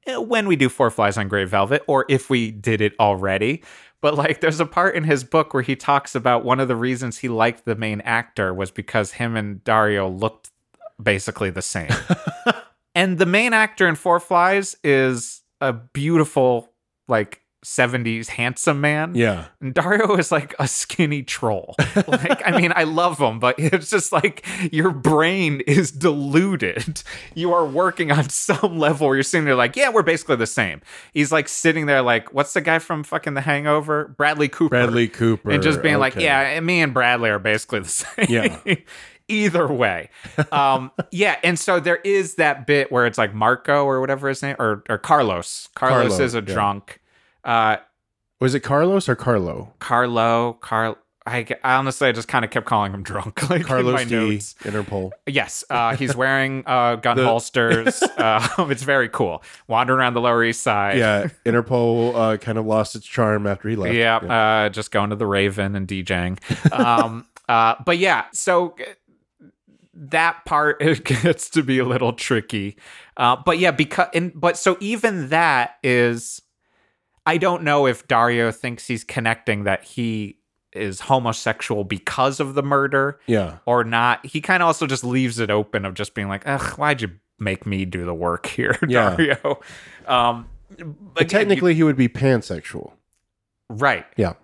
Eh, 0.06 0.16
when 0.16 0.46
we 0.46 0.56
do 0.56 0.68
Four 0.68 0.90
Flies 0.90 1.18
on 1.18 1.28
Grey 1.28 1.44
Velvet 1.44 1.82
or 1.86 2.04
if 2.08 2.30
we 2.30 2.50
did 2.50 2.80
it 2.80 2.94
already. 2.98 3.62
But 4.00 4.14
like 4.14 4.40
there's 4.40 4.60
a 4.60 4.66
part 4.66 4.94
in 4.94 5.04
his 5.04 5.24
book 5.24 5.52
where 5.52 5.62
he 5.62 5.74
talks 5.74 6.14
about 6.14 6.44
one 6.44 6.60
of 6.60 6.68
the 6.68 6.76
reasons 6.76 7.18
he 7.18 7.28
liked 7.28 7.64
the 7.64 7.74
main 7.74 8.00
actor 8.02 8.54
was 8.54 8.70
because 8.70 9.12
him 9.12 9.36
and 9.36 9.62
Dario 9.64 10.08
looked 10.08 10.50
basically 11.02 11.50
the 11.50 11.62
same. 11.62 11.90
and 12.94 13.18
the 13.18 13.26
main 13.26 13.52
actor 13.52 13.88
in 13.88 13.96
Four 13.96 14.20
Flies 14.20 14.76
is 14.84 15.42
a 15.60 15.72
beautiful 15.72 16.72
like 17.08 17.40
70s 17.66 18.28
handsome 18.28 18.80
man. 18.80 19.16
Yeah. 19.16 19.46
And 19.60 19.74
Dario 19.74 20.14
is 20.16 20.30
like 20.30 20.54
a 20.60 20.68
skinny 20.68 21.22
troll. 21.22 21.74
Like, 22.06 22.42
I 22.44 22.60
mean, 22.60 22.72
I 22.76 22.84
love 22.84 23.18
him, 23.18 23.40
but 23.40 23.56
it's 23.58 23.90
just 23.90 24.12
like 24.12 24.46
your 24.70 24.90
brain 24.90 25.62
is 25.66 25.90
deluded. 25.90 27.02
You 27.34 27.52
are 27.52 27.66
working 27.66 28.12
on 28.12 28.28
some 28.28 28.78
level 28.78 29.08
where 29.08 29.16
you're 29.16 29.22
sitting 29.24 29.46
there 29.46 29.56
like, 29.56 29.76
yeah, 29.76 29.88
we're 29.88 30.02
basically 30.02 30.36
the 30.36 30.46
same. 30.46 30.82
He's 31.12 31.32
like 31.32 31.48
sitting 31.48 31.86
there 31.86 32.02
like, 32.02 32.32
what's 32.32 32.52
the 32.52 32.60
guy 32.60 32.78
from 32.78 33.02
fucking 33.02 33.34
The 33.34 33.40
Hangover? 33.40 34.08
Bradley 34.08 34.48
Cooper. 34.48 34.68
Bradley 34.68 35.08
Cooper. 35.08 35.50
And 35.50 35.62
just 35.62 35.82
being 35.82 35.98
like, 35.98 36.14
yeah, 36.16 36.60
me 36.60 36.82
and 36.82 36.94
Bradley 36.94 37.30
are 37.30 37.38
basically 37.38 37.80
the 37.80 37.88
same. 37.88 38.26
Yeah. 38.28 38.74
Either 39.28 39.66
way. 39.66 40.10
Um, 40.52 40.92
yeah. 41.10 41.36
And 41.42 41.58
so 41.58 41.80
there 41.80 41.96
is 41.96 42.36
that 42.36 42.66
bit 42.66 42.92
where 42.92 43.06
it's 43.06 43.18
like 43.18 43.34
Marco 43.34 43.84
or 43.84 44.00
whatever 44.00 44.28
his 44.28 44.42
name, 44.42 44.56
or, 44.58 44.84
or 44.88 44.98
Carlos. 44.98 45.68
Carlos, 45.74 46.10
Carlo, 46.10 46.24
is 46.24 46.34
a 46.34 46.38
yeah. 46.38 46.54
drunk. 46.54 47.00
Uh, 47.46 47.76
Was 48.40 48.54
it 48.54 48.60
Carlos 48.60 49.08
or 49.08 49.16
Carlo? 49.16 49.72
Carlo, 49.78 50.54
Carl. 50.60 50.98
I, 51.28 51.44
I 51.64 51.74
honestly, 51.74 52.06
I 52.06 52.12
just 52.12 52.28
kind 52.28 52.44
of 52.44 52.52
kept 52.52 52.66
calling 52.66 52.92
him 52.92 53.02
drunk. 53.02 53.42
Like 53.50 53.62
in 53.62 53.66
Carlos 53.66 53.94
my 53.94 54.04
D. 54.04 54.14
notes. 54.14 54.54
Interpol. 54.62 55.10
Yes, 55.26 55.64
uh, 55.70 55.96
he's 56.00 56.14
wearing 56.14 56.62
uh, 56.66 56.96
gun 56.96 57.16
The- 57.16 57.24
holsters. 57.24 58.00
uh, 58.16 58.46
it's 58.70 58.82
very 58.84 59.08
cool. 59.08 59.42
Wandering 59.66 59.98
around 60.00 60.14
the 60.14 60.20
Lower 60.20 60.44
East 60.44 60.60
Side. 60.62 60.98
Yeah. 60.98 61.28
Interpol 61.44 62.14
uh, 62.14 62.36
kind 62.36 62.58
of 62.58 62.66
lost 62.66 62.94
its 62.94 63.06
charm 63.06 63.46
after 63.46 63.68
he 63.68 63.74
left. 63.76 63.94
Yeah, 63.94 64.16
uh, 64.18 64.68
just 64.68 64.90
going 64.92 65.10
to 65.10 65.16
the 65.16 65.26
Raven 65.26 65.74
and 65.74 65.88
DJing. 65.88 66.38
Um, 66.72 67.26
uh, 67.48 67.74
but 67.84 67.98
yeah, 67.98 68.26
so 68.32 68.76
that 69.94 70.44
part 70.44 70.80
it 70.80 71.04
gets 71.04 71.50
to 71.50 71.62
be 71.62 71.78
a 71.78 71.84
little 71.84 72.12
tricky. 72.12 72.76
Uh, 73.16 73.34
but 73.34 73.58
yeah, 73.58 73.70
because 73.70 74.08
and 74.14 74.32
but 74.38 74.56
so 74.56 74.76
even 74.80 75.30
that 75.30 75.76
is, 75.82 76.42
I 77.26 77.38
don't 77.38 77.62
know 77.64 77.86
if 77.86 78.06
Dario 78.06 78.50
thinks 78.52 78.86
he's 78.86 79.02
connecting 79.04 79.64
that 79.64 79.82
he 79.82 80.38
is 80.72 81.00
homosexual 81.00 81.84
because 81.84 82.38
of 82.38 82.54
the 82.54 82.62
murder 82.62 83.18
Yeah. 83.26 83.58
or 83.66 83.82
not. 83.82 84.24
He 84.24 84.40
kind 84.40 84.62
of 84.62 84.66
also 84.68 84.86
just 84.86 85.02
leaves 85.04 85.38
it 85.38 85.50
open 85.50 85.84
of 85.84 85.94
just 85.94 86.14
being 86.14 86.28
like, 86.28 86.42
ugh, 86.46 86.78
why'd 86.78 87.00
you 87.02 87.10
make 87.38 87.66
me 87.66 87.84
do 87.84 88.04
the 88.04 88.14
work 88.14 88.46
here, 88.56 88.76
Yeah. 88.86 89.16
Dario? 89.16 89.60
Um, 90.06 90.48
But 90.68 90.84
again, 90.84 91.16
you- 91.18 91.24
technically, 91.26 91.74
he 91.74 91.82
would 91.82 91.96
be 91.96 92.08
pansexual. 92.08 92.92
right. 93.68 94.06
Yeah. 94.16 94.34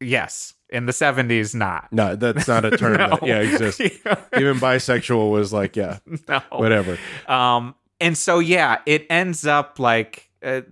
Yes. 0.00 0.54
In 0.68 0.86
the 0.86 0.92
70s, 0.92 1.54
not. 1.54 1.92
No, 1.92 2.16
that's 2.16 2.48
not 2.48 2.64
a 2.64 2.70
term 2.76 2.94
No. 2.98 3.10
that 3.10 3.22
yeah 3.26 3.38
exists. 3.40 3.80
Even 4.36 4.56
bisexual 4.58 5.30
was 5.30 5.52
like, 5.52 5.76
yeah, 5.76 5.98
no. 6.28 6.40
whatever. 6.50 6.98
Um, 7.28 7.74
and 8.00 8.16
so, 8.18 8.40
yeah, 8.40 8.78
it 8.86 9.06
ends 9.08 9.46
up 9.46 9.78
like. 9.78 10.28
Uh, 10.42 10.62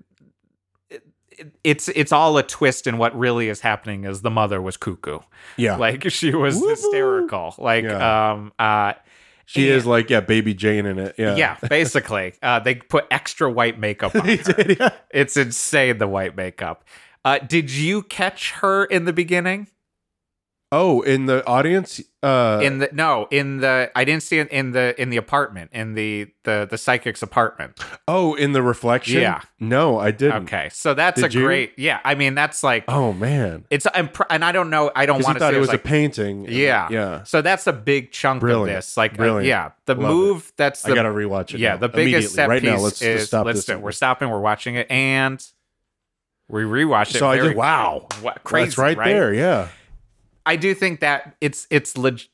it's 1.62 1.88
it's 1.88 2.12
all 2.12 2.36
a 2.38 2.42
twist 2.42 2.86
and 2.86 2.98
what 2.98 3.16
really 3.18 3.48
is 3.48 3.60
happening 3.60 4.04
is 4.04 4.22
the 4.22 4.30
mother 4.30 4.60
was 4.62 4.76
cuckoo 4.76 5.18
Yeah. 5.56 5.76
like 5.76 6.10
she 6.10 6.34
was 6.34 6.56
Woo-hoo. 6.56 6.68
hysterical 6.70 7.54
like 7.58 7.84
Yeah. 7.84 8.30
um 8.32 8.52
uh 8.58 8.92
She 9.46 9.68
And- 9.68 9.76
is 9.78 9.84
like 9.86 10.08
yeah, 10.10 10.20
baby 10.20 10.54
Jane 10.54 10.86
in 10.86 10.98
it. 10.98 11.14
Yeah. 11.18 11.36
Yeah, 11.36 11.56
basically. 11.68 12.32
Uh, 12.42 12.60
they 12.60 12.76
put 12.76 13.04
extra 13.10 13.50
white 13.50 13.78
makeup 13.78 14.14
on 14.14 14.26
He 14.26 14.36
her. 14.36 14.52
did, 14.54 14.78
yeah. 14.80 14.90
It's 15.10 15.36
insane, 15.36 15.98
the 15.98 16.08
white 16.08 16.34
makeup. 16.36 16.84
Uh, 17.26 17.38
did 17.38 17.70
you 17.70 18.02
catch 18.02 18.52
her 18.62 18.84
in 18.86 19.04
the 19.04 19.12
beginning? 19.12 19.66
Oh, 20.76 21.02
in 21.02 21.26
the 21.26 21.46
audience, 21.46 22.00
uh, 22.22 22.58
in 22.64 22.78
the 22.78 22.88
no, 22.92 23.28
in 23.30 23.58
the 23.58 23.92
I 23.94 24.04
didn't 24.04 24.24
see 24.24 24.38
it 24.40 24.48
in 24.50 24.72
the 24.72 25.00
in 25.00 25.10
the 25.10 25.18
apartment, 25.18 25.70
in 25.72 25.94
the 25.94 26.26
the 26.42 26.66
the 26.68 26.76
psychic's 26.76 27.22
apartment. 27.22 27.78
oh, 28.08 28.34
in 28.34 28.50
the 28.52 28.60
reflection. 28.62 29.20
Yeah. 29.20 29.42
No, 29.60 29.98
I 30.00 30.10
didn't. 30.10 30.44
Okay, 30.44 30.68
so 30.72 30.92
that's 30.94 31.20
Did 31.20 31.30
a 31.32 31.38
you? 31.38 31.44
great. 31.44 31.72
Yeah, 31.78 32.00
I 32.04 32.16
mean 32.16 32.34
that's 32.34 32.64
like 32.64 32.84
Oh 32.88 33.12
man, 33.12 33.66
it's 33.70 33.86
I'm 33.94 34.08
pr- 34.08 34.24
and 34.30 34.44
I 34.44 34.50
don't 34.50 34.68
know. 34.68 34.90
I 34.96 35.06
don't 35.06 35.22
want 35.22 35.36
to 35.36 35.40
thought 35.40 35.52
say 35.52 35.56
it 35.58 35.60
was 35.60 35.68
like, 35.68 35.80
a 35.80 35.88
painting. 35.88 36.46
Yeah. 36.48 36.88
yeah. 36.90 37.22
So 37.22 37.40
that's 37.40 37.66
a 37.68 37.72
big 37.72 38.10
chunk 38.10 38.40
Brilliant. 38.40 38.70
of 38.70 38.76
this. 38.84 38.96
Like, 38.96 39.12
uh, 39.12 39.16
Brilliant. 39.16 39.46
yeah, 39.46 39.70
the 39.86 39.94
Love 39.94 40.10
move 40.10 40.52
that's 40.56 40.84
I 40.84 40.94
gotta 40.94 41.10
rewatch 41.10 41.54
it. 41.54 41.60
yeah 41.60 41.74
now. 41.74 41.76
the 41.76 41.88
biggest 41.88 42.34
Immediately. 42.34 42.34
set 42.34 42.48
right 42.48 42.62
piece 42.62 42.70
now. 42.70 42.78
Let's, 42.80 43.00
is 43.02 43.14
let's 43.16 43.26
stop 43.28 43.46
let's 43.46 43.58
this. 43.58 43.66
do 43.66 43.72
it. 43.74 43.80
We're 43.80 43.92
stopping. 43.92 44.28
We're 44.28 44.40
watching 44.40 44.74
it, 44.74 44.90
and 44.90 45.40
we 46.48 46.62
rewatched 46.62 47.14
it. 47.14 47.18
So 47.18 47.28
I 47.28 47.36
very- 47.36 47.48
did- 47.50 47.56
wow. 47.56 48.08
What, 48.22 48.42
crazy, 48.44 48.66
That's 48.66 48.78
right, 48.78 48.96
there. 48.98 49.32
Yeah. 49.32 49.68
I 50.46 50.56
do 50.56 50.74
think 50.74 51.00
that 51.00 51.36
it's 51.40 51.66
it's 51.70 51.96
leg- 51.96 52.28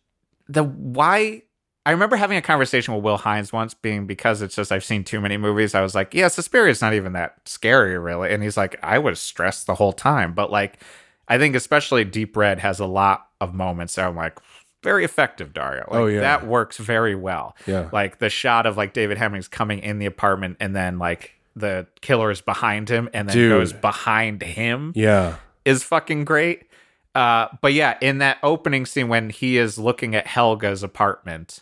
the 0.48 0.64
why. 0.64 1.42
I 1.86 1.92
remember 1.92 2.16
having 2.16 2.36
a 2.36 2.42
conversation 2.42 2.94
with 2.94 3.02
Will 3.02 3.16
Hines 3.16 3.52
once, 3.54 3.72
being 3.72 4.06
because 4.06 4.42
it's 4.42 4.54
just 4.54 4.70
I've 4.70 4.84
seen 4.84 5.02
too 5.02 5.18
many 5.20 5.38
movies. 5.38 5.74
I 5.74 5.80
was 5.80 5.94
like, 5.94 6.12
yeah, 6.12 6.26
Suspiria's 6.26 6.82
not 6.82 6.92
even 6.92 7.14
that 7.14 7.36
scary, 7.46 7.98
really. 7.98 8.30
And 8.32 8.42
he's 8.42 8.56
like, 8.58 8.76
I 8.82 8.98
was 8.98 9.18
stressed 9.18 9.66
the 9.66 9.74
whole 9.76 9.94
time, 9.94 10.34
but 10.34 10.50
like, 10.50 10.78
I 11.26 11.38
think 11.38 11.56
especially 11.56 12.04
Deep 12.04 12.36
Red 12.36 12.58
has 12.58 12.80
a 12.80 12.86
lot 12.86 13.28
of 13.40 13.54
moments 13.54 13.94
that 13.94 14.06
I'm 14.06 14.14
like, 14.14 14.38
very 14.82 15.04
effective, 15.06 15.54
Dario. 15.54 15.84
Oh, 15.88 15.94
like, 15.94 16.00
Oh, 16.02 16.06
yeah. 16.06 16.20
that 16.20 16.46
works 16.46 16.76
very 16.76 17.14
well. 17.14 17.56
Yeah. 17.66 17.88
Like 17.92 18.18
the 18.18 18.28
shot 18.28 18.66
of 18.66 18.76
like 18.76 18.92
David 18.92 19.16
Hemmings 19.16 19.48
coming 19.48 19.78
in 19.78 19.98
the 19.98 20.06
apartment 20.06 20.58
and 20.60 20.76
then 20.76 20.98
like 20.98 21.32
the 21.56 21.86
killer 22.02 22.30
is 22.30 22.42
behind 22.42 22.90
him 22.90 23.08
and 23.14 23.26
then 23.28 23.34
Dude. 23.36 23.50
goes 23.52 23.72
behind 23.72 24.42
him 24.42 24.92
Yeah. 24.94 25.36
is 25.64 25.82
fucking 25.82 26.26
great. 26.26 26.64
Uh, 27.14 27.48
but 27.60 27.72
yeah, 27.72 27.98
in 28.00 28.18
that 28.18 28.38
opening 28.42 28.86
scene 28.86 29.08
when 29.08 29.30
he 29.30 29.56
is 29.58 29.78
looking 29.78 30.14
at 30.14 30.26
Helga's 30.26 30.82
apartment, 30.82 31.60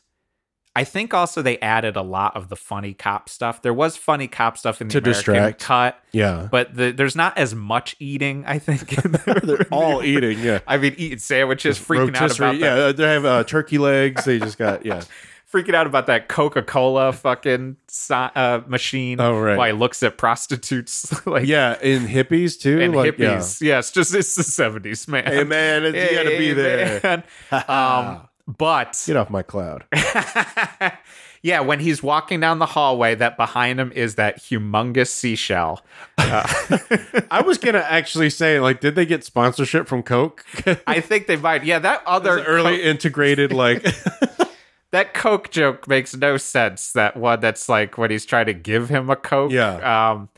I 0.77 0.85
think 0.85 1.13
also 1.15 1.43
they 1.43 1.59
added 1.59 1.97
a 1.97 2.03
lot 2.03 2.37
of 2.37 2.49
the 2.51 2.55
funny 2.57 2.95
cop 2.95 3.29
stuff. 3.29 3.63
There 3.63 3.75
was 3.75 3.97
funny 3.97 4.29
cop 4.29 4.57
stuff 4.59 4.81
in 4.81 4.89
the 4.89 4.93
To 4.93 4.99
American 4.99 5.15
distract. 5.35 5.61
cut, 5.63 5.99
Yeah. 6.13 6.49
but 6.53 6.75
the, 6.77 6.93
there's 6.93 7.17
not 7.17 7.37
as 7.37 7.55
much 7.55 7.97
eating. 7.99 8.45
I 8.47 8.59
think. 8.59 8.91
They're 9.43 9.67
all 9.73 10.03
eating. 10.05 10.39
Yeah. 10.41 10.61
I 10.67 10.77
mean, 10.77 10.95
eating 10.99 11.19
sandwiches, 11.19 11.79
freaking 11.79 12.15
out 12.15 12.37
about 12.39 12.57
yeah, 12.59 12.75
that, 12.77 12.97
they 12.97 13.05
have 13.13 13.25
uh, 13.25 13.43
turkey 13.45 13.79
legs. 13.79 14.25
They 14.25 14.39
just 14.39 14.59
got 14.59 14.85
yeah. 14.87 15.03
freaking 15.53 15.75
out 15.75 15.87
about 15.87 16.07
that 16.07 16.29
Coca 16.29 16.63
Cola 16.63 17.13
fucking 17.13 17.77
uh, 18.11 18.61
machine. 18.67 19.21
Oh, 19.21 19.39
right. 19.41 19.57
Why 19.57 19.67
he 19.69 19.73
looks 19.73 20.03
at 20.03 20.19
prostitutes, 20.19 21.27
like 21.27 21.47
Yeah, 21.47 21.79
in 21.81 22.07
hippies 22.07 22.61
too. 22.61 22.81
and 22.81 22.95
like, 22.95 23.19
yeah. 23.19 23.37
hippies. 23.39 23.61
Yeah. 23.61 23.79
it's 23.79 23.91
just 23.91 24.15
it's 24.15 24.35
the 24.35 24.43
seventies, 24.43 25.09
man. 25.09 25.25
Hey 25.25 25.45
man, 25.45 25.85
it, 25.85 25.95
you 25.95 26.17
gotta 26.17 26.31
be 26.37 26.49
Hey, 26.49 26.53
there. 27.01 27.25
um, 27.71 28.29
but 28.47 29.03
Get 29.07 29.17
off 29.17 29.31
my 29.31 29.43
cloud. 29.43 29.85
yeah, 31.43 31.61
when 31.61 31.81
he's 31.81 32.03
walking 32.03 32.41
down 32.41 32.59
the 32.59 32.67
hallway, 32.67 33.15
that 33.15 33.37
behind 33.37 33.79
him 33.79 33.93
is 33.93 34.15
that 34.17 34.39
humongous 34.39 35.09
seashell. 35.09 35.85
I 36.19 37.43
was 37.45 37.59
gonna 37.59 37.79
actually 37.89 38.31
say, 38.31 38.59
like, 38.61 38.81
did 38.81 38.95
they 38.95 39.07
get 39.07 39.23
sponsorship 39.25 39.87
from 39.87 40.03
Coke? 40.03 40.45
I 40.87 41.01
think 41.01 41.27
they 41.27 41.37
might. 41.37 41.65
Yeah, 41.65 41.79
that 41.79 42.03
other 42.07 42.43
early 42.45 42.77
Coke- 42.79 42.87
integrated, 42.87 43.53
like, 43.53 43.85
that 44.91 45.15
Coke 45.15 45.51
joke 45.51 45.87
makes 45.87 46.17
no 46.17 46.37
sense. 46.37 46.93
That 46.93 47.17
one 47.17 47.41
that's 47.41 47.69
like 47.69 47.99
when 47.99 48.11
he's 48.11 48.25
trying 48.25 48.47
to 48.47 48.55
give 48.55 48.89
him 48.89 49.11
a 49.11 49.17
Coke. 49.17 49.53
Yeah. 49.53 50.11
Um. 50.11 50.29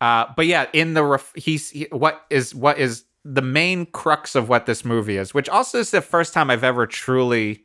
Uh. 0.00 0.26
But 0.36 0.46
yeah, 0.46 0.66
in 0.72 0.94
the 0.94 1.04
ref- 1.04 1.34
he's 1.34 1.70
he, 1.70 1.88
what 1.90 2.24
is 2.30 2.54
what 2.54 2.78
is 2.78 3.04
the 3.24 3.42
main 3.42 3.86
crux 3.86 4.34
of 4.34 4.48
what 4.48 4.66
this 4.66 4.84
movie 4.84 5.16
is, 5.16 5.32
which 5.32 5.48
also 5.48 5.78
is 5.78 5.90
the 5.90 6.00
first 6.00 6.34
time 6.34 6.50
I've 6.50 6.64
ever 6.64 6.86
truly 6.86 7.64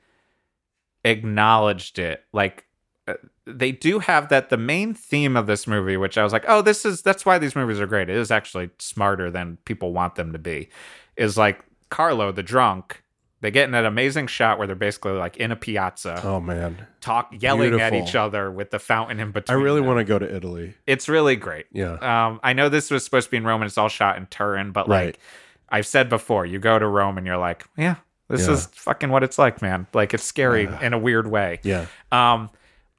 acknowledged 1.04 1.98
it. 2.00 2.24
Like 2.34 2.66
uh, 3.08 3.14
they 3.46 3.72
do 3.72 4.00
have 4.00 4.30
that 4.30 4.50
the 4.50 4.58
main 4.58 4.94
theme 4.94 5.38
of 5.38 5.48
this 5.48 5.66
movie, 5.66 5.98
which 5.98 6.18
I 6.18 6.24
was 6.24 6.34
like, 6.34 6.46
oh, 6.48 6.62
this 6.62 6.86
is 6.86 7.02
that's 7.02 7.26
why 7.26 7.38
these 7.38 7.56
movies 7.56 7.80
are 7.80 7.88
great. 7.88 8.10
It 8.10 8.18
is 8.18 8.32
actually 8.32 8.70
smarter 8.80 9.32
than 9.32 9.58
people 9.66 9.94
want 9.94 10.16
them 10.16 10.34
to 10.34 10.40
be. 10.40 10.70
Is 11.16 11.38
like 11.38 11.64
Carlo 11.90 12.32
the 12.32 12.44
drunk. 12.44 13.02
They 13.42 13.52
get 13.52 13.66
in 13.66 13.72
that 13.72 13.86
amazing 13.86 14.28
shot 14.28 14.58
where 14.58 14.66
they're 14.66 14.76
basically 14.76 15.12
like 15.12 15.38
in 15.38 15.52
a 15.52 15.56
piazza, 15.56 16.20
oh 16.24 16.40
man, 16.42 16.88
talk, 17.02 17.32
yelling 17.40 17.80
at 17.80 17.94
each 17.94 18.16
other 18.16 18.50
with 18.50 18.72
the 18.72 18.80
fountain 18.80 19.20
in 19.20 19.32
between. 19.32 19.58
I 19.58 19.62
really 19.62 19.80
them. 19.80 19.88
want 19.88 20.00
to 20.00 20.04
go 20.04 20.18
to 20.18 20.36
Italy. 20.36 20.74
It's 20.88 21.08
really 21.08 21.36
great. 21.36 21.68
Yeah, 21.72 21.94
Um, 22.28 22.40
I 22.44 22.54
know 22.54 22.68
this 22.70 22.90
was 22.90 23.06
supposed 23.06 23.28
to 23.28 23.32
be 23.32 23.38
in 23.38 23.44
Rome 23.46 23.62
and 23.62 23.68
it's 23.70 23.78
all 23.78 23.90
shot 23.90 24.18
in 24.18 24.26
Turin, 24.26 24.72
but 24.72 24.88
Right. 24.88 25.06
like 25.08 25.20
I've 25.70 25.86
said 25.86 26.10
before, 26.10 26.46
you 26.48 26.58
go 26.58 26.80
to 26.80 26.88
Rome 26.88 27.18
and 27.20 27.28
you're 27.28 27.38
like, 27.38 27.66
yeah, 27.78 27.98
this 28.28 28.48
Yeah. 28.48 28.54
is 28.54 28.66
fucking 28.74 29.10
what 29.12 29.22
it's 29.24 29.38
like, 29.38 29.62
man. 29.62 29.86
Like 29.94 30.16
it's 30.16 30.24
scary 30.24 30.68
in 30.82 30.94
a 30.94 30.98
weird 30.98 31.28
way. 31.28 31.60
yeah, 31.62 31.86
Um, 32.12 32.50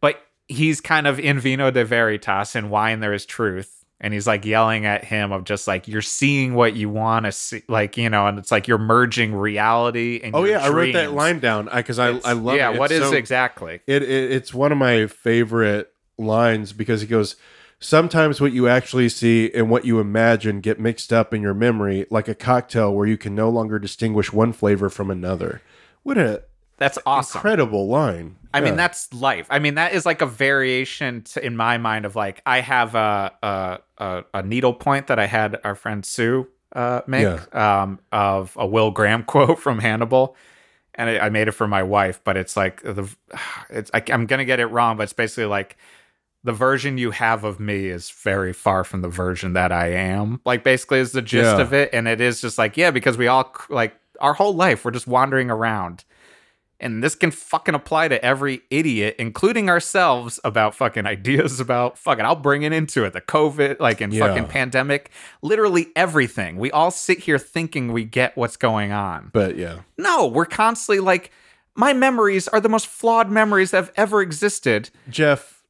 but 0.01 0.20
he's 0.47 0.80
kind 0.80 1.09
of 1.09 1.18
in 1.18 1.41
vino 1.41 1.72
de 1.72 1.84
veritas 1.84 2.55
in 2.55 2.70
wine 2.70 3.01
there 3.01 3.12
is 3.12 3.26
truth. 3.26 3.77
And 4.01 4.14
he's 4.14 4.28
like 4.28 4.44
yelling 4.44 4.86
at 4.86 5.05
him 5.05 5.32
of 5.32 5.42
just 5.44 5.66
like 5.66 5.88
you're 5.88 6.03
seeing 6.03 6.55
what 6.55 6.74
you 6.76 6.88
want 6.88 7.26
to 7.26 7.32
see, 7.32 7.62
like 7.68 7.96
you 7.96 8.09
know, 8.09 8.28
and 8.28 8.38
it's 8.38 8.53
like 8.53 8.68
you're 8.68 8.78
merging 8.78 9.34
reality 9.34 10.20
and 10.22 10.36
Oh 10.36 10.44
yeah, 10.44 10.64
I 10.64 10.68
wrote 10.68 10.92
that 10.92 11.12
line 11.12 11.40
down 11.40 11.68
because 11.74 11.99
I 11.99 12.11
I 12.18 12.32
love 12.32 12.57
yeah, 12.57 12.70
it. 12.72 12.78
what 12.78 12.92
It's 12.92 13.03
is 13.05 13.11
so- 13.11 13.16
exactly? 13.16 13.80
It, 13.88 14.03
it 14.05 14.30
it's 14.32 14.55
one 14.55 14.70
of 14.70 14.78
my 14.78 15.07
favorite 15.09 15.92
lines 16.16 16.72
because 16.72 17.01
he 17.01 17.07
goes, 17.09 17.34
"Sometimes 17.80 18.40
what 18.40 18.53
you 18.53 18.68
actually 18.68 19.09
see 19.09 19.51
and 19.53 19.68
what 19.68 19.84
you 19.84 19.99
imagine 20.01 20.61
get 20.61 20.78
mixed 20.80 21.12
up 21.12 21.34
in 21.34 21.42
your 21.42 21.55
memory, 21.55 22.07
like 22.11 22.28
a 22.28 22.34
cocktail 22.34 22.94
where 22.94 23.07
you 23.07 23.16
can 23.16 23.34
no 23.34 23.49
longer 23.51 23.78
distinguish 23.78 24.32
one 24.32 24.53
flavor 24.53 24.88
from 24.88 25.11
another." 25.11 25.61
What 26.05 26.16
a 26.18 26.44
That's 26.78 26.98
awesome. 27.04 27.38
incredible 27.38 27.88
line! 27.88 28.36
I 28.54 28.60
mean, 28.60 28.76
that's 28.76 29.12
life. 29.12 29.46
I 29.50 29.58
mean, 29.58 29.74
that 29.74 29.92
is 29.92 30.06
like 30.06 30.22
a 30.22 30.26
variation 30.26 31.22
to, 31.22 31.44
in 31.44 31.56
my 31.56 31.76
mind 31.78 32.06
of 32.06 32.16
like 32.16 32.40
I 32.46 32.60
have 32.60 32.94
a 32.94 33.32
a, 33.42 33.78
a, 33.98 34.24
a 34.34 34.42
needle 34.42 34.72
point 34.72 35.08
that 35.08 35.18
I 35.18 35.26
had 35.26 35.60
our 35.64 35.74
friend 35.74 36.04
Sue 36.04 36.48
uh, 36.74 37.02
make 37.06 37.54
um, 37.54 37.98
of 38.12 38.56
a 38.56 38.66
Will 38.66 38.90
Graham 38.90 39.22
quote 39.26 39.58
from 39.58 39.78
Hannibal, 39.80 40.36
and 40.94 41.10
I, 41.10 41.26
I 41.26 41.28
made 41.28 41.48
it 41.48 41.52
for 41.52 41.68
my 41.68 41.82
wife. 41.82 42.20
But 42.24 42.36
it's 42.36 42.56
like 42.56 42.82
the 42.82 43.08
it's 43.70 43.90
I, 43.92 44.02
I'm 44.10 44.26
gonna 44.26 44.44
get 44.44 44.60
it 44.60 44.66
wrong, 44.66 44.96
but 44.96 45.04
it's 45.04 45.12
basically 45.12 45.46
like 45.46 45.76
the 46.44 46.52
version 46.52 46.96
you 46.98 47.10
have 47.10 47.44
of 47.44 47.58
me 47.58 47.86
is 47.86 48.10
very 48.10 48.52
far 48.52 48.84
from 48.84 49.02
the 49.02 49.08
version 49.08 49.52
that 49.54 49.72
I 49.72 49.88
am. 49.88 50.40
Like 50.44 50.62
basically 50.64 51.00
is 51.00 51.12
the 51.12 51.22
gist 51.22 51.56
Yeah. 51.56 51.62
of 51.62 51.72
it, 51.74 51.90
and 51.92 52.06
it 52.08 52.20
is 52.20 52.40
just 52.40 52.58
like 52.58 52.76
yeah, 52.76 52.90
because 52.90 53.18
we 53.18 53.26
all 53.26 53.54
like 53.68 53.94
our 54.20 54.34
whole 54.34 54.54
life 54.54 54.84
we're 54.84 54.90
just 54.90 55.06
wandering 55.06 55.50
around. 55.50 56.04
And 56.80 57.02
this 57.02 57.16
can 57.16 57.32
fucking 57.32 57.74
apply 57.74 58.06
to 58.08 58.24
every 58.24 58.60
idiot, 58.70 59.16
including 59.18 59.68
ourselves, 59.68 60.38
about 60.44 60.76
fucking 60.76 61.06
ideas 61.06 61.58
about 61.58 61.98
fucking. 61.98 62.24
I'll 62.24 62.36
bring 62.36 62.62
it 62.62 62.72
into 62.72 63.04
it. 63.04 63.12
The 63.12 63.20
COVID, 63.20 63.80
like 63.80 64.00
in 64.00 64.12
Yeah. 64.12 64.28
fucking 64.28 64.46
pandemic, 64.46 65.10
literally 65.42 65.88
everything. 65.96 66.56
We 66.56 66.70
all 66.70 66.92
sit 66.92 67.18
here 67.20 67.38
thinking 67.38 67.92
we 67.92 68.04
get 68.04 68.36
what's 68.36 68.56
going 68.56 68.92
on. 68.92 69.30
but 69.32 69.56
yeah, 69.56 69.78
No, 69.96 70.26
we're 70.28 70.46
constantly 70.46 71.00
like, 71.00 71.32
my 71.74 71.92
memories 71.92 72.46
are 72.48 72.60
the 72.60 72.68
most 72.68 72.86
flawed 72.86 73.28
memories 73.30 73.72
that 73.72 73.78
have 73.78 73.92
ever 73.96 74.20
existed. 74.22 74.90
Jeff, 75.10 75.62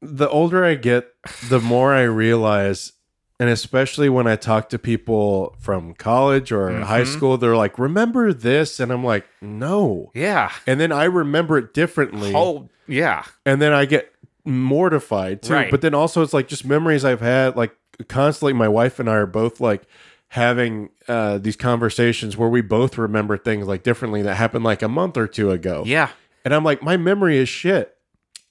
the 0.00 0.28
older 0.28 0.64
I 0.64 0.74
get, 0.76 1.08
the 1.48 1.58
more 1.60 1.92
I 1.94 2.02
realize, 2.02 2.92
and 3.40 3.48
especially 3.48 4.08
when 4.08 4.26
I 4.26 4.36
talk 4.36 4.68
to 4.70 4.78
people 4.78 5.54
from 5.60 5.94
college 5.94 6.50
or 6.52 6.70
high 6.80 7.02
Mhm. 7.02 7.06
school, 7.06 7.36
they're 7.38 7.56
like, 7.56 7.78
"Remember 7.78 8.32
this?" 8.32 8.80
and 8.80 8.90
I'm 8.92 9.04
like, 9.04 9.24
"No." 9.40 10.10
Yeah. 10.14 10.50
And 10.66 10.80
then 10.80 10.90
I 10.92 11.04
remember 11.04 11.56
it 11.58 11.72
differently. 11.74 12.32
Oh, 12.34 12.68
yeah. 12.86 13.24
and 13.46 13.60
then 13.62 13.72
I 13.72 13.84
get 13.84 14.12
mortified 14.44 15.42
too. 15.42 15.52
Right. 15.52 15.70
But 15.70 15.80
then 15.82 15.94
also 15.94 16.22
it's 16.22 16.32
like 16.32 16.48
just 16.48 16.64
memories 16.64 17.04
I've 17.04 17.20
had 17.20 17.56
like 17.56 17.74
constantly 18.08 18.52
my 18.54 18.68
wife 18.68 18.98
and 18.98 19.08
I 19.08 19.14
are 19.14 19.26
both 19.26 19.60
like 19.60 19.82
having 20.28 20.90
uh 21.06 21.38
these 21.38 21.56
conversations 21.56 22.36
where 22.36 22.48
we 22.48 22.60
both 22.60 22.98
remember 22.98 23.36
things 23.38 23.66
like 23.66 23.82
differently 23.82 24.22
that 24.22 24.34
happened 24.34 24.64
like 24.64 24.82
a 24.82 24.88
month 24.88 25.16
or 25.16 25.26
two 25.26 25.50
ago. 25.50 25.82
Yeah. 25.86 26.08
And 26.44 26.54
I'm 26.54 26.64
like 26.64 26.82
my 26.82 26.96
memory 26.96 27.38
is 27.38 27.48
shit. 27.48 27.94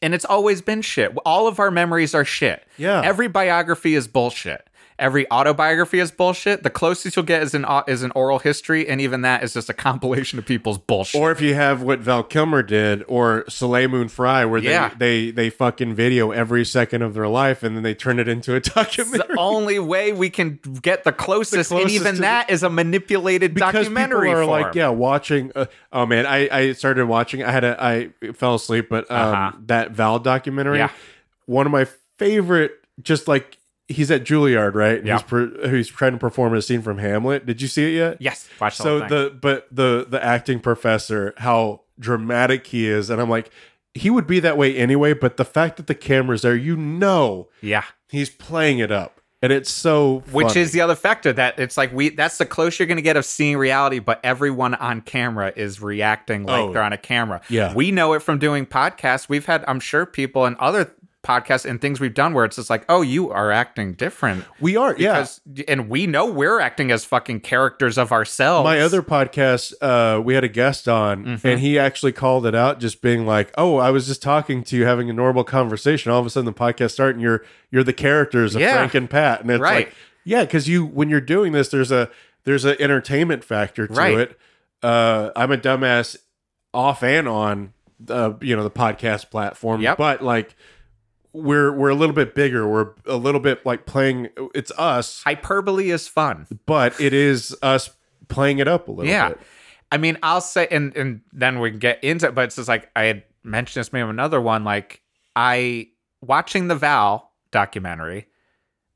And 0.02 0.14
it's 0.14 0.26
always 0.26 0.62
been 0.62 0.84
shit. 0.84 1.16
All 1.26 1.48
of 1.48 1.60
our 1.60 1.72
memories 1.72 2.14
are 2.14 2.26
shit. 2.26 2.64
Yeah. 2.78 3.02
Every 3.04 3.28
biography 3.28 3.96
is 3.96 4.08
bullshit. 4.08 4.67
Every 5.00 5.30
autobiography 5.32 6.00
is 6.00 6.10
bullshit. 6.10 6.64
The 6.64 6.72
closest 6.72 7.16
you'll 7.16 7.24
get 7.26 7.44
is 7.44 7.54
an 7.54 7.66
is 7.88 8.02
an 8.02 8.12
oral 8.16 8.40
history, 8.40 8.88
and 8.88 9.00
even 9.00 9.22
that 9.22 9.44
is 9.44 9.54
just 9.54 9.70
a 9.70 9.74
compilation 9.88 10.40
of 10.40 10.46
people's 10.48 10.80
bullshit. 10.80 11.22
Or 11.22 11.30
if 11.32 11.40
you 11.40 11.54
have 11.54 11.84
what 11.84 12.00
Val 12.00 12.24
Kilmer 12.24 12.64
did, 12.64 13.04
or 13.08 13.44
Soleil 13.48 13.90
Moon 13.90 14.08
Frye, 14.08 14.44
where 14.46 14.60
they, 14.60 14.70
Yeah. 14.72 14.92
they 14.98 15.30
they 15.30 15.52
fucking 15.52 15.94
video 15.94 16.32
every 16.32 16.66
second 16.66 17.04
of 17.04 17.14
their 17.14 17.28
life 17.28 17.62
and 17.62 17.76
then 17.76 17.84
they 17.84 17.94
turn 17.94 18.18
it 18.18 18.28
into 18.28 18.54
a 18.54 18.56
It's 18.58 18.70
documentary. 18.70 19.28
the 19.36 19.40
only 19.40 19.78
way 19.78 20.14
we 20.14 20.32
can 20.32 20.60
get 20.82 21.04
the 21.04 21.12
closest, 21.12 21.72
and 21.72 21.80
closest 21.82 21.94
even 21.96 22.16
to 22.16 22.22
that 22.22 22.50
is 22.50 22.64
a 22.64 22.70
manipulated 22.70 23.54
because 23.54 23.74
documentary 23.74 24.30
people 24.30 24.42
are 24.42 24.46
form. 24.46 24.62
like, 24.62 24.74
yeah, 24.76 24.90
watching. 24.90 25.52
Uh, 25.56 25.66
oh 25.94 26.08
man, 26.08 26.26
I 26.26 26.50
I 26.52 26.72
started 26.72 27.06
watching. 27.06 27.44
I 27.44 27.52
had 27.52 27.64
a 27.64 27.78
I 27.80 28.10
fell 28.34 28.56
asleep, 28.56 28.88
but 28.90 29.10
um, 29.12 29.18
Uh-huh. 29.34 29.52
that 29.68 29.92
Val 29.92 30.18
documentary, 30.18 30.80
Yeah. 30.80 30.90
one 31.46 31.68
of 31.68 31.72
my 31.72 31.86
favorite. 32.18 32.72
Just 33.04 33.28
like 33.28 33.57
he's 33.88 34.12
at 34.12 34.24
Juilliard, 34.24 34.76
right? 34.76 35.04
Yeah. 35.04 35.14
He's, 35.14 35.24
per, 35.24 35.70
he's 35.70 35.88
trying 35.88 36.14
to 36.14 36.18
perform 36.18 36.54
a 36.54 36.62
scene 36.62 36.82
from 36.82 36.98
Hamlet. 36.98 37.46
Did 37.46 37.62
you 37.62 37.68
see 37.68 37.94
it 37.94 37.98
yet? 37.98 38.18
Yes, 38.20 38.48
watch 38.60 38.78
the 38.78 38.84
so 38.84 38.90
whole 39.00 39.08
thing. 39.08 39.10
the 39.10 39.38
but 39.42 39.68
the 39.72 40.06
the 40.10 40.24
acting 40.24 40.60
professor 40.60 41.34
how 41.38 41.82
dramatic 42.00 42.68
he 42.68 42.88
is 42.88 43.10
and 43.10 43.20
i'm 43.20 43.30
like 43.30 43.50
he 43.96 44.12
would 44.12 44.28
be 44.28 44.40
that 44.40 44.56
way 44.56 44.78
anyway 44.78 45.14
but 45.14 45.38
the 45.38 45.44
fact 45.44 45.78
that 45.78 45.88
the 45.88 45.96
camera's 45.96 46.44
there 46.44 46.56
you 46.56 46.76
know 46.76 47.48
yeah. 47.60 47.84
he's 48.10 48.30
playing 48.30 48.78
it 48.78 48.92
up 48.92 49.20
and 49.42 49.54
it's 49.54 49.70
so 49.70 50.24
Which 50.32 50.56
is 50.56 50.72
the 50.72 50.82
other 50.82 50.96
factor 50.96 51.32
that 51.32 51.60
it's 51.60 51.78
like 51.78 51.94
we 51.94 52.10
that's 52.10 52.40
the 52.40 52.46
close 52.46 52.80
you're 52.80 52.88
going 52.88 52.98
to 52.98 53.04
get 53.04 53.18
of 53.18 53.26
seeing 53.26 53.58
reality, 53.58 54.00
but 54.00 54.20
everyone 54.24 54.74
on 54.74 55.02
camera 55.02 55.54
is 55.56 55.80
reacting 55.80 56.44
like 56.44 56.64
Oh. 56.64 56.74
they're 56.74 56.82
on 56.82 56.92
a 56.92 56.98
camera. 56.98 57.42
Yeah. 57.48 57.72
We 57.76 57.92
know 57.92 58.14
it 58.14 58.24
from 58.24 58.40
doing 58.40 58.66
podcasts. 58.66 59.30
We've 59.30 59.46
had, 59.46 59.64
I'm 59.68 59.80
sure, 59.80 60.08
people 60.08 60.46
and 60.46 60.56
other 60.58 60.92
podcasts 61.28 61.66
and 61.70 61.82
things 61.82 62.00
we've 62.00 62.14
done 62.14 62.34
where 62.34 62.46
it's 62.46 62.56
just 62.56 62.70
like, 62.70 62.86
oh, 62.88 63.02
you 63.02 63.30
are 63.32 63.52
acting 63.52 63.92
different. 63.94 64.46
we 64.62 64.78
are 64.78 64.96
yeah 64.98 65.26
and 65.68 65.90
we 65.90 66.08
know 66.08 66.26
we're 66.26 66.60
acting 66.62 66.90
as 66.92 67.04
fucking 67.04 67.40
characters 67.42 67.98
of 67.98 68.12
ourselves. 68.14 68.64
my 68.64 68.80
other 68.80 69.02
podcast 69.02 69.74
uh 69.82 70.22
we 70.22 70.34
had 70.36 70.44
a 70.44 70.48
guest 70.48 70.88
on 70.88 71.26
Mm-hmm. 71.26 71.48
and 71.48 71.60
he 71.60 71.78
actually 71.78 72.12
called 72.14 72.46
it 72.46 72.56
out 72.56 72.80
just 72.80 73.02
being 73.02 73.26
like 73.26 73.52
oh 73.58 73.78
i 73.78 73.92
was 73.92 74.08
just 74.08 74.22
talking 74.22 74.64
to 74.64 74.78
you 74.78 74.86
having 74.86 75.10
a 75.10 75.14
normal 75.14 75.44
conversation 75.44 76.12
all 76.12 76.20
of 76.20 76.26
a 76.26 76.30
sudden 76.30 76.46
the 76.46 76.54
podcast 76.54 76.92
started 76.92 77.16
and 77.16 77.22
you're 77.22 77.44
you're 77.72 77.84
the 77.84 77.92
characters 77.94 78.56
of 78.56 78.62
Yeah. 78.62 78.74
frank 78.76 78.94
and 78.96 79.10
pat 79.10 79.42
and 79.42 79.52
it's 79.52 79.60
Right. 79.60 79.88
like 79.88 79.96
yeah 80.24 80.42
because 80.46 80.68
you 80.70 80.86
when 80.86 81.10
you're 81.10 81.20
doing 81.22 81.52
this 81.52 81.68
there's 81.70 81.92
a 81.92 82.10
there's 82.46 82.64
an 82.66 82.78
entertainment 82.80 83.44
factor 83.44 83.88
to 83.88 83.94
Right. 83.94 84.18
it 84.18 84.40
uh 84.84 85.32
i'm 85.36 85.52
a 85.52 85.58
dumbass 85.58 86.16
off 86.74 87.04
and 87.04 87.28
on 87.28 87.74
uh 88.10 88.34
you 88.42 88.56
know 88.56 88.64
the 88.64 88.72
podcast 88.72 89.30
platform 89.32 89.82
Yep. 89.82 89.98
but 89.98 90.22
like 90.22 90.56
we're 91.34 91.72
we're 91.72 91.90
a 91.90 91.96
little 91.96 92.16
bit 92.16 92.34
bigger 92.34 92.68
we're 92.68 92.92
a 93.06 93.18
little 93.18 93.40
bit 93.42 93.66
like 93.66 93.86
playing 93.86 94.30
it's 94.56 94.72
us 94.78 95.22
hyperbole 95.24 95.90
is 95.92 96.08
fun. 96.08 96.48
but 96.66 97.00
it 97.00 97.14
is 97.14 97.56
us 97.62 97.92
playing 98.28 98.60
it 98.60 98.68
up 98.68 98.88
a 98.88 98.92
little 98.92 99.10
Yeah. 99.10 99.30
bit 99.30 99.40
I 99.90 99.96
mean, 99.98 100.18
I'll 100.22 100.42
say, 100.42 100.68
and 100.70 100.94
and 100.98 101.22
then 101.32 101.60
we 101.62 101.70
can 101.70 101.80
get 101.80 102.04
into 102.04 102.28
it, 102.28 102.36
but 102.36 102.44
it's 102.44 102.58
just 102.58 102.68
like 102.68 102.90
I 102.94 103.04
had 103.04 103.24
mentioned 103.46 103.80
this 103.80 103.94
maybe 103.94 104.10
another 104.10 104.42
one. 104.42 104.66
Like 104.66 105.02
I 105.34 105.88
watching 106.22 106.68
the 106.68 106.76
Val 106.76 107.32
documentary, 107.52 108.28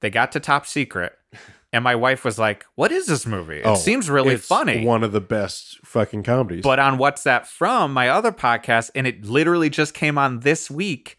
they 0.01 0.09
got 0.09 0.33
to 0.33 0.41
Top 0.41 0.65
Secret, 0.65 1.13
and 1.71 1.81
my 1.81 1.95
wife 1.95 2.25
was 2.25 2.37
like, 2.37 2.65
"What 2.75 2.91
is 2.91 3.05
this 3.05 3.25
movie? 3.25 3.59
It 3.59 3.65
Oh, 3.65 3.75
seems 3.75 4.09
really 4.09 4.33
it's 4.35 4.45
funny." 4.45 4.83
One 4.85 5.01
of 5.05 5.13
the 5.13 5.21
best 5.21 5.79
fucking 5.85 6.23
comedies. 6.23 6.61
But 6.63 6.79
on 6.79 6.97
What's 6.97 7.23
That 7.23 7.47
From, 7.47 7.93
my 7.93 8.09
other 8.09 8.33
podcast, 8.33 8.91
and 8.93 9.07
it 9.07 9.23
literally 9.25 9.69
just 9.69 9.93
came 9.93 10.17
on 10.17 10.41
this 10.41 10.69
week. 10.69 11.17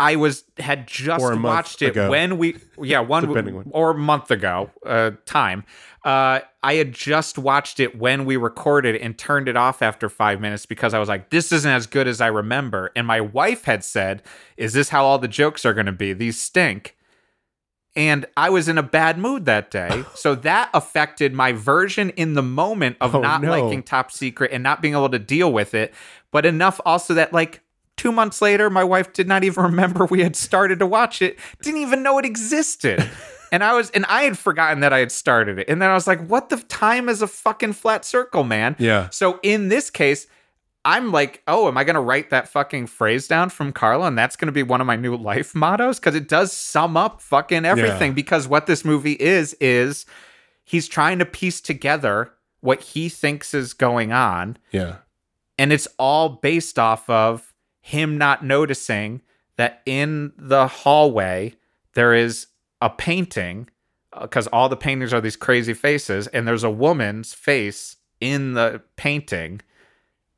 I 0.00 0.16
was 0.16 0.44
had 0.58 0.88
just 0.88 1.22
Or 1.22 1.32
a 1.32 1.36
month 1.36 1.54
watched 1.54 1.82
it 1.82 1.90
ago. 1.92 2.10
when 2.10 2.36
we 2.38 2.56
yeah 2.82 3.00
one 3.00 3.64
or 3.70 3.94
month 3.94 4.30
ago 4.30 4.70
uh 4.84 5.12
time. 5.24 5.64
Uh 6.04 6.40
I 6.62 6.74
had 6.74 6.92
just 6.92 7.38
watched 7.38 7.78
it 7.78 7.96
when 7.98 8.24
we 8.24 8.36
recorded 8.36 8.96
and 8.96 9.16
turned 9.16 9.46
it 9.48 9.56
off 9.56 9.82
after 9.82 10.08
5 10.08 10.40
minutes 10.40 10.66
because 10.66 10.94
I 10.94 10.98
was 10.98 11.08
like 11.08 11.30
this 11.30 11.52
isn't 11.52 11.70
as 11.70 11.86
good 11.86 12.08
as 12.08 12.20
I 12.20 12.26
remember 12.26 12.90
and 12.96 13.06
my 13.06 13.20
wife 13.20 13.64
had 13.66 13.84
said 13.84 14.22
is 14.56 14.72
this 14.72 14.88
how 14.88 15.04
all 15.04 15.18
the 15.18 15.28
jokes 15.28 15.64
are 15.64 15.72
going 15.74 15.86
to 15.86 15.92
be? 15.92 16.12
These 16.12 16.40
stink. 16.40 16.96
And 17.96 18.26
I 18.36 18.50
was 18.50 18.66
in 18.66 18.76
a 18.76 18.82
bad 18.82 19.18
mood 19.18 19.44
that 19.44 19.70
day. 19.70 20.04
So 20.16 20.34
that 20.34 20.70
affected 20.74 21.32
my 21.32 21.52
version 21.52 22.10
in 22.10 22.34
the 22.34 22.42
moment 22.42 22.96
of 23.00 23.14
Oh, 23.14 23.20
not 23.20 23.42
no. 23.42 23.50
liking 23.50 23.84
Top 23.84 24.10
Secret 24.10 24.50
and 24.52 24.62
not 24.64 24.82
being 24.82 24.94
able 24.94 25.10
to 25.10 25.18
deal 25.20 25.52
with 25.52 25.74
it. 25.74 25.94
But 26.32 26.44
enough 26.44 26.80
also 26.84 27.14
that, 27.14 27.32
like, 27.32 27.60
two 27.96 28.12
months 28.12 28.42
later, 28.42 28.70
my 28.70 28.84
wife 28.84 29.12
did 29.12 29.28
not 29.28 29.44
even 29.44 29.64
remember 29.70 30.06
we 30.06 30.22
had 30.22 30.36
started 30.36 30.78
to 30.80 30.86
watch 30.86 31.22
it, 31.22 31.38
didn't 31.62 31.80
even 31.80 32.02
know 32.02 32.18
it 32.18 32.24
existed. 32.24 33.08
and 33.52 33.64
I 33.64 33.74
was, 33.74 33.90
and 33.90 34.04
I 34.06 34.22
had 34.22 34.38
forgotten 34.38 34.80
that 34.80 34.92
I 34.92 34.98
had 34.98 35.12
started 35.12 35.58
it. 35.58 35.68
And 35.68 35.80
then 35.80 35.90
I 35.90 35.94
was 35.94 36.06
like, 36.06 36.26
what 36.26 36.48
the 36.48 36.56
time 36.56 37.08
is 37.08 37.22
a 37.22 37.26
fucking 37.26 37.74
flat 37.74 38.04
circle, 38.04 38.44
man? 38.44 38.76
yeah. 38.78 39.08
So 39.10 39.40
in 39.42 39.68
this 39.68 39.90
case, 39.90 40.26
I'm 40.84 41.12
like, 41.12 41.42
oh, 41.48 41.66
am 41.66 41.78
I 41.78 41.84
going 41.84 41.94
to 41.94 42.00
write 42.00 42.30
that 42.30 42.48
fucking 42.48 42.88
phrase 42.88 43.26
down 43.26 43.48
from 43.48 43.72
Carla? 43.72 44.06
And 44.06 44.18
that's 44.18 44.36
going 44.36 44.46
to 44.46 44.52
be 44.52 44.62
one 44.62 44.82
of 44.82 44.86
my 44.86 44.96
new 44.96 45.16
life 45.16 45.54
mottos 45.54 45.98
because 45.98 46.14
it 46.14 46.28
does 46.28 46.52
sum 46.52 46.96
up 46.96 47.22
fucking 47.22 47.64
everything. 47.64 48.12
Because 48.12 48.46
what 48.46 48.66
this 48.66 48.84
movie 48.84 49.14
is, 49.14 49.54
is 49.60 50.04
he's 50.62 50.86
trying 50.86 51.18
to 51.20 51.24
piece 51.24 51.62
together 51.62 52.32
what 52.60 52.80
he 52.80 53.08
thinks 53.08 53.54
is 53.54 53.72
going 53.72 54.12
on. 54.12 54.58
Yeah. 54.72 54.96
And 55.58 55.72
it's 55.72 55.88
all 55.98 56.28
based 56.28 56.78
off 56.78 57.08
of 57.08 57.53
him 57.86 58.16
not 58.16 58.42
noticing 58.42 59.20
that 59.56 59.82
in 59.84 60.32
the 60.38 60.66
hallway 60.66 61.52
there 61.92 62.14
is 62.14 62.46
a 62.80 62.88
painting 62.88 63.68
because 64.22 64.46
all 64.46 64.70
the 64.70 64.76
paintings 64.76 65.12
are 65.12 65.20
these 65.20 65.36
crazy 65.36 65.74
faces 65.74 66.26
and 66.28 66.48
there's 66.48 66.64
a 66.64 66.70
woman's 66.70 67.34
face 67.34 67.96
in 68.22 68.54
the 68.54 68.80
painting 68.96 69.60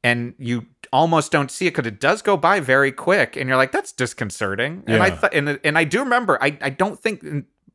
and 0.03 0.35
you 0.39 0.67
almost 0.93 1.31
don't 1.31 1.53
see 1.53 1.69
it 1.69 1.71
because 1.71 1.87
it 1.87 2.01
does 2.01 2.21
go 2.21 2.37
by 2.37 2.59
very 2.59 2.91
quick 2.91 3.37
and 3.37 3.47
you're 3.49 3.57
like 3.57 3.71
that's 3.71 3.93
disconcerting. 3.93 4.83
And 4.89 5.01
i 5.01 5.07
Yeah. 5.07 5.17
th- 5.21 5.33
and, 5.33 5.61
and 5.63 5.79
i 5.79 5.85
do 5.85 6.01
remember 6.01 6.43
i, 6.43 6.59
I 6.61 6.71
don't 6.71 6.99
think 6.99 7.25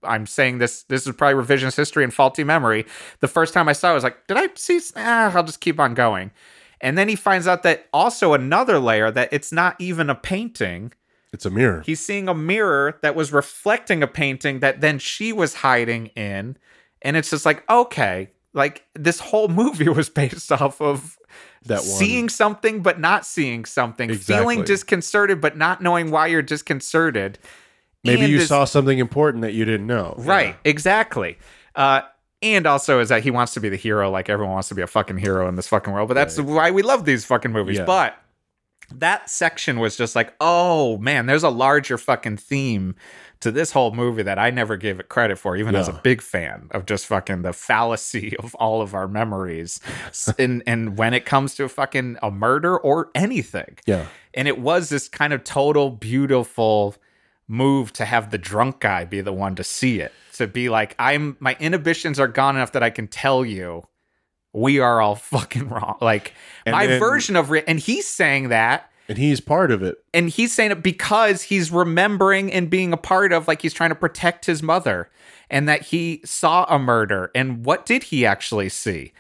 i'm 0.03 0.26
saying 0.26 0.57
this 0.57 0.84
this 0.84 1.07
is 1.07 1.15
probably 1.15 1.41
revisionist 1.41 1.77
history 1.77 2.03
and 2.03 2.14
faulty 2.14 2.43
memory. 2.43 2.85
The 3.22 3.30
first 3.30 3.53
time 3.53 3.69
i 3.69 3.73
saw 3.73 3.88
it 3.88 3.91
I 3.91 3.93
was 3.95 4.03
like 4.03 4.27
did 4.27 4.35
i 4.35 4.49
see 4.56 4.81
ah, 4.98 5.31
i'll 5.34 5.45
just 5.45 5.61
keep 5.61 5.80
on 5.80 5.93
going 5.93 6.31
and 6.82 6.98
then 6.98 7.08
he 7.08 7.16
finds 7.16 7.48
out 7.48 7.64
that 7.64 7.88
also 7.94 8.34
another 8.34 8.80
layer 8.80 9.12
that 9.12 9.30
it's 9.32 9.52
not 9.52 9.76
even 9.80 10.10
a 10.10 10.16
painting 10.16 10.91
It's 11.34 11.45
a 11.45 11.49
mirror. 11.49 11.82
he's 11.86 11.99
seeing 11.99 12.28
a 12.28 12.34
mirror 12.36 12.98
that 13.02 13.16
was 13.16 13.32
reflecting 13.32 14.02
a 14.03 14.08
painting 14.08 14.60
that 14.60 14.82
then 14.82 14.99
she 14.99 15.32
was 15.34 15.56
hiding 15.56 16.08
in 16.08 16.58
and 17.02 17.18
it's 17.18 17.30
just 17.30 17.45
like 17.45 17.64
okay 17.70 18.30
like 18.53 18.86
this 18.95 19.20
whole 19.20 19.48
movie 19.62 19.90
was 19.90 20.10
based 20.10 20.52
off 20.52 20.82
of 20.82 21.18
That 21.66 21.78
one. 21.80 21.86
seeing 21.86 22.30
something 22.30 22.82
but 22.82 22.99
not 22.99 23.26
seeing 23.26 23.66
something 23.66 24.14
feeling 24.16 24.64
disconcerted 24.64 25.40
but 25.41 25.56
not 25.58 25.82
knowing 25.82 26.12
why 26.12 26.28
you're 26.28 26.41
disconcerted 26.41 27.40
Maybe 28.03 28.22
And 28.24 28.32
you 28.32 28.40
this- 28.40 28.48
saw 28.48 28.66
something 28.66 28.98
important 28.98 29.44
that 29.44 29.53
you 29.53 29.64
didn't 29.64 29.86
know. 29.88 30.16
right 30.18 30.56
exactly 30.66 31.38
uh 31.76 32.02
and 32.41 32.65
also 32.65 32.99
is 32.99 33.09
that 33.09 33.23
he 33.23 33.31
wants 33.31 33.53
to 33.53 33.59
be 33.59 33.69
the 33.69 33.76
hero 33.76 34.09
like 34.09 34.30
everyone 34.30 34.53
wants 34.53 34.69
to 34.69 34.76
be 34.76 34.81
a 34.81 34.88
fucking 34.88 35.18
hero 35.18 35.47
in 35.47 35.55
this 35.55 35.68
fucking 35.68 35.93
world 35.93 36.07
but 36.07 36.13
that's 36.15 36.39
why 36.39 36.72
we 36.72 36.81
love 36.81 37.05
these 37.05 37.23
fucking 37.26 37.51
movies 37.51 37.77
Yeah. 37.77 37.85
but 37.85 38.18
that 38.93 39.30
section 39.30 39.80
was 39.80 39.95
just 39.95 40.15
like 40.15 40.34
oh 40.41 40.97
man 40.97 41.26
there's 41.26 41.43
a 41.43 41.49
larger 41.49 41.97
fucking 41.97 42.38
theme 42.38 42.95
to 43.39 43.49
this 43.51 43.72
whole 43.72 43.91
movie 43.91 44.22
that 44.22 44.38
I 44.38 44.51
never 44.51 44.77
gave 44.77 44.99
it 44.99 45.09
credit 45.09 45.35
for, 45.39 45.57
even 45.57 45.73
as 45.73 45.88
a 45.88 45.93
big 46.03 46.22
fan 46.22 46.68
of 46.69 46.85
just 46.85 47.07
fucking 47.07 47.41
the 47.41 47.53
fallacy 47.53 48.38
of 48.39 48.53
all 48.53 48.84
of 48.84 48.93
our 48.93 49.07
memories. 49.07 49.80
And 50.38 50.61
and 50.68 50.95
when 50.95 51.15
it 51.15 51.26
comes 51.26 51.55
to 51.55 51.68
fucking 51.68 52.18
a 52.22 52.30
murder 52.30 52.77
or 52.77 53.09
anything. 53.15 53.80
Yeah. 53.88 54.05
And 54.35 54.47
it 54.47 54.59
was 54.59 54.89
this 54.89 55.07
kind 55.09 55.34
of 55.34 55.43
total 55.43 55.89
beautiful 55.89 56.95
move 57.47 57.91
to 57.93 58.05
have 58.05 58.30
the 58.30 58.38
drunk 58.38 58.80
guy 58.80 59.05
be 59.05 59.22
the 59.22 59.34
one 59.34 59.55
to 59.55 59.63
see 59.63 59.99
it. 60.01 60.13
To 60.38 60.48
be 60.48 60.70
like, 60.70 60.95
I'm 60.99 61.38
my 61.40 61.56
inhibitions 61.60 62.20
are 62.20 62.28
gone 62.28 62.56
enough 62.56 62.72
that 62.74 62.84
I 62.84 62.90
can 62.90 63.08
tell 63.08 63.44
you 63.45 63.84
we 64.53 64.80
are 64.80 65.02
all 65.02 65.16
fucking 65.34 65.70
wrong. 65.70 65.98
Like 66.02 66.34
And 66.66 66.74
my 66.74 66.88
then- 66.88 66.99
version 66.99 67.36
of 67.36 67.49
re- 67.49 67.64
and 67.68 67.80
he's 67.80 68.08
saying 68.08 68.49
that 68.49 68.90
And 69.10 69.18
he's 69.18 69.40
part 69.41 69.72
of 69.72 69.84
it. 69.84 69.98
and 70.14 70.30
he's 70.30 70.53
saying 70.53 70.72
it 70.72 70.82
because 70.84 71.44
he's 71.44 71.72
remembering 71.72 72.52
and 72.52 72.70
being 72.70 72.91
a 72.94 72.98
part 72.98 73.32
of 73.34 73.48
like 73.48 73.62
he's 73.62 73.74
trying 73.74 73.90
to 73.91 73.95
protect 73.95 74.45
his 74.45 74.62
mother 74.64 75.10
and 75.49 75.68
that 75.70 75.82
he 75.84 76.22
saw 76.26 76.66
a 76.70 76.80
murder 76.80 77.30
and 77.36 77.66
what 77.66 77.86
did 77.86 78.03
he 78.03 78.26
actually 78.26 78.70
see 78.70 79.12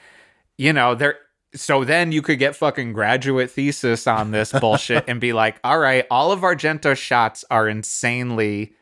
you 0.57 0.71
know 0.73 0.95
there 0.95 1.17
so 1.53 1.83
then 1.83 2.13
you 2.13 2.21
could 2.21 2.39
get 2.39 2.55
fucking 2.55 2.93
graduate 2.93 3.51
thesis 3.51 4.07
on 4.07 4.31
this 4.31 4.51
bullshit 4.61 5.03
and 5.09 5.19
be 5.19 5.33
like 5.33 5.59
all 5.63 5.77
right 5.79 6.05
all 6.09 6.31
of 6.31 6.39
argento 6.41 6.95
shots 6.95 7.43
are 7.51 7.67
insanely 7.67 8.73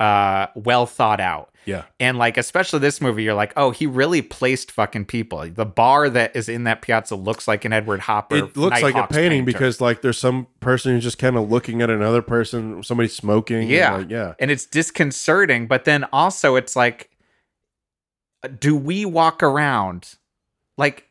uh, 0.00 0.48
well 0.56 0.86
thought 0.86 1.20
out. 1.20 1.53
Yeah. 1.66 1.84
And 2.00 2.18
like, 2.18 2.36
especially 2.36 2.78
this 2.80 3.00
movie, 3.00 3.22
you're 3.22 3.34
like, 3.34 3.52
oh, 3.56 3.70
he 3.70 3.86
really 3.86 4.22
placed 4.22 4.70
fucking 4.70 5.06
people. 5.06 5.48
The 5.48 5.64
bar 5.64 6.08
that 6.10 6.34
is 6.36 6.48
in 6.48 6.64
that 6.64 6.82
piazza 6.82 7.16
looks 7.16 7.46
like 7.48 7.64
an 7.64 7.72
Edward 7.72 8.00
Hopper. 8.00 8.36
It 8.36 8.56
looks 8.56 8.82
like 8.82 8.94
a 8.94 9.06
painting 9.06 9.44
painter. 9.44 9.58
because 9.58 9.80
like 9.80 10.02
there's 10.02 10.18
some 10.18 10.46
person 10.60 10.92
who's 10.92 11.02
just 11.04 11.18
kind 11.18 11.36
of 11.36 11.50
looking 11.50 11.82
at 11.82 11.90
another 11.90 12.22
person, 12.22 12.82
somebody 12.82 13.08
smoking. 13.08 13.62
and, 13.62 13.68
Yeah. 13.70 13.96
like, 13.96 14.10
yeah. 14.10 14.34
and 14.38 14.50
it's 14.50 14.66
disconcerting, 14.66 15.66
but 15.66 15.84
then 15.84 16.04
also 16.12 16.56
it's 16.56 16.76
like, 16.76 17.10
do 18.58 18.76
we 18.76 19.04
walk 19.04 19.42
around 19.42 20.14
like 20.76 21.06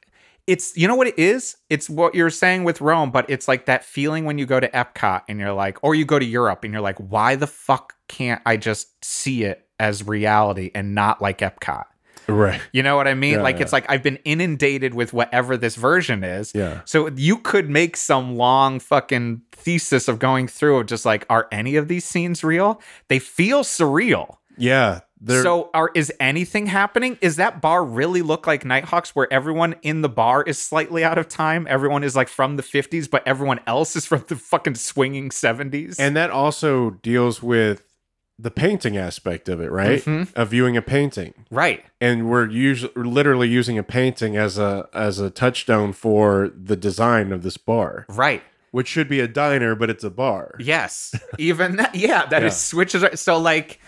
it's 0.45 0.75
you 0.75 0.87
know 0.87 0.95
what 0.95 1.07
it 1.07 1.17
is? 1.17 1.55
It's 1.69 1.89
what 1.89 2.13
you're 2.15 2.29
saying 2.29 2.63
with 2.63 2.81
Rome, 2.81 3.11
but 3.11 3.29
it's 3.29 3.47
like 3.47 3.65
that 3.65 3.83
feeling 3.85 4.25
when 4.25 4.37
you 4.37 4.45
go 4.45 4.59
to 4.59 4.67
Epcot 4.67 5.23
and 5.27 5.39
you're 5.39 5.53
like, 5.53 5.77
or 5.81 5.95
you 5.95 6.05
go 6.05 6.19
to 6.19 6.25
Europe 6.25 6.63
and 6.63 6.73
you're 6.73 6.81
like, 6.81 6.97
why 6.97 7.35
the 7.35 7.47
fuck 7.47 7.93
can't 8.09 8.41
I 8.45 8.57
just 8.57 9.03
see 9.03 9.45
it 9.45 9.62
as 9.79 10.05
reality 10.05 10.71
and 10.73 10.95
not 10.95 11.21
like 11.21 11.39
Epcot? 11.39 11.85
Right. 12.27 12.61
You 12.71 12.83
know 12.83 12.95
what 12.95 13.07
I 13.07 13.13
mean? 13.13 13.33
Yeah, 13.33 13.41
like 13.41 13.57
yeah. 13.57 13.63
it's 13.63 13.73
like 13.73 13.85
I've 13.89 14.03
been 14.03 14.19
inundated 14.23 14.93
with 14.93 15.13
whatever 15.13 15.57
this 15.57 15.75
version 15.75 16.23
is. 16.23 16.53
Yeah. 16.55 16.81
So 16.85 17.09
you 17.09 17.37
could 17.37 17.69
make 17.69 17.97
some 17.97 18.35
long 18.35 18.79
fucking 18.79 19.41
thesis 19.51 20.07
of 20.07 20.19
going 20.19 20.47
through 20.47 20.79
of 20.79 20.85
just 20.85 21.05
like, 21.05 21.25
are 21.29 21.47
any 21.51 21.75
of 21.75 21.87
these 21.87 22.05
scenes 22.05 22.43
real? 22.43 22.81
They 23.09 23.19
feel 23.19 23.63
surreal. 23.63 24.37
Yeah. 24.57 25.01
They're, 25.19 25.41
so 25.41 25.69
are 25.73 25.89
is 25.95 26.11
anything 26.19 26.65
happening? 26.65 27.17
Is 27.21 27.37
that 27.37 27.61
bar 27.61 27.83
really 27.83 28.21
look 28.21 28.45
like 28.45 28.65
Nighthawks 28.65 29.15
where 29.15 29.31
everyone 29.31 29.75
in 29.81 30.01
the 30.01 30.09
bar 30.09 30.43
is 30.43 30.59
slightly 30.59 31.05
out 31.05 31.17
of 31.17 31.29
time? 31.29 31.65
Everyone 31.69 32.03
is 32.03 32.13
like 32.13 32.27
from 32.27 32.57
the 32.57 32.63
50s, 32.63 33.09
but 33.09 33.25
everyone 33.25 33.61
else 33.65 33.95
is 33.95 34.05
from 34.05 34.25
the 34.27 34.35
fucking 34.35 34.75
swinging 34.75 35.29
70s. 35.29 35.95
and 35.97 36.17
that 36.17 36.29
also 36.29 36.89
deals 36.89 37.41
with 37.41 37.92
the 38.39 38.51
painting 38.51 38.97
aspect 38.97 39.47
of 39.47 39.61
it, 39.61 39.69
right? 39.71 40.01
Mhm. 40.03 40.27
Of 40.35 40.49
viewing 40.49 40.75
a 40.77 40.81
painting. 40.81 41.33
right. 41.51 41.83
and 42.01 42.29
we're 42.29 42.49
usually 42.49 42.91
literally 42.95 43.47
using 43.47 43.77
a 43.77 43.83
painting 43.83 44.35
as 44.35 44.57
a 44.57 44.87
as 44.93 45.19
a 45.19 45.29
touchstone 45.29 45.93
for 45.93 46.49
the 46.55 46.75
design 46.75 47.31
of 47.31 47.43
this 47.43 47.55
bar, 47.57 48.05
Right. 48.09 48.41
which 48.71 48.87
should 48.87 49.07
be 49.07 49.19
a 49.21 49.27
diner, 49.27 49.75
but 49.75 49.89
it's 49.89 50.03
a 50.03 50.09
bar. 50.09 50.55
Yes. 50.59 51.13
Even 51.37 51.77
that 51.77 51.95
yeah, 51.95 52.25
that 52.25 52.43
is 52.43 52.53
Yeah. 52.53 52.57
switches 52.57 53.21
so 53.21 53.37
like 53.37 53.79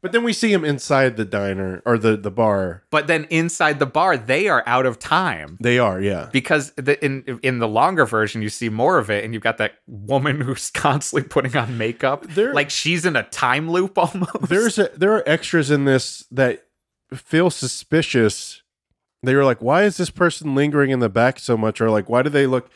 But 0.00 0.12
then 0.12 0.22
we 0.22 0.32
see 0.32 0.52
him 0.52 0.64
inside 0.64 1.16
the 1.16 1.24
diner 1.24 1.82
or 1.84 1.98
the 1.98 2.16
the 2.16 2.30
bar. 2.30 2.84
but 2.90 3.08
then 3.08 3.24
inside 3.30 3.80
the 3.80 3.86
bar 3.86 4.16
they 4.16 4.46
are 4.48 4.62
out 4.66 4.86
of 4.86 4.98
time. 5.00 5.56
They 5.60 5.78
are, 5.80 6.00
yeah, 6.00 6.28
because 6.32 6.70
the, 6.76 7.02
in 7.04 7.40
in 7.42 7.58
the 7.58 7.66
longer 7.66 8.06
version 8.06 8.40
you 8.40 8.48
see 8.48 8.68
more 8.68 8.98
of 8.98 9.10
it 9.10 9.24
and 9.24 9.34
you've 9.34 9.42
got 9.42 9.58
that 9.58 9.72
woman 9.86 10.40
who's 10.46 10.70
constantly 10.70 11.28
putting 11.28 11.56
on 11.56 11.76
makeup 11.78 12.26
There- 12.28 12.54
like 12.54 12.70
she's 12.70 13.04
in 13.04 13.16
a 13.16 13.24
time 13.24 13.68
loop 13.70 13.98
almost 14.04 14.48
there's 14.48 14.78
a, 14.78 14.88
there 14.96 15.12
are 15.14 15.24
extras 15.28 15.70
in 15.70 15.84
this 15.84 16.24
that 16.30 16.64
feel 17.12 17.50
suspicious. 17.50 18.62
They 19.24 19.34
were 19.34 19.44
like, 19.44 19.60
why 19.60 19.82
is 19.82 19.96
this 19.96 20.10
person 20.10 20.54
lingering 20.54 20.90
in 20.90 21.00
the 21.00 21.08
back 21.08 21.40
so 21.40 21.56
much, 21.56 21.80
or 21.80 21.90
like, 21.90 22.08
why 22.08 22.22
do 22.22 22.30
they 22.30 22.46
look 22.46 22.70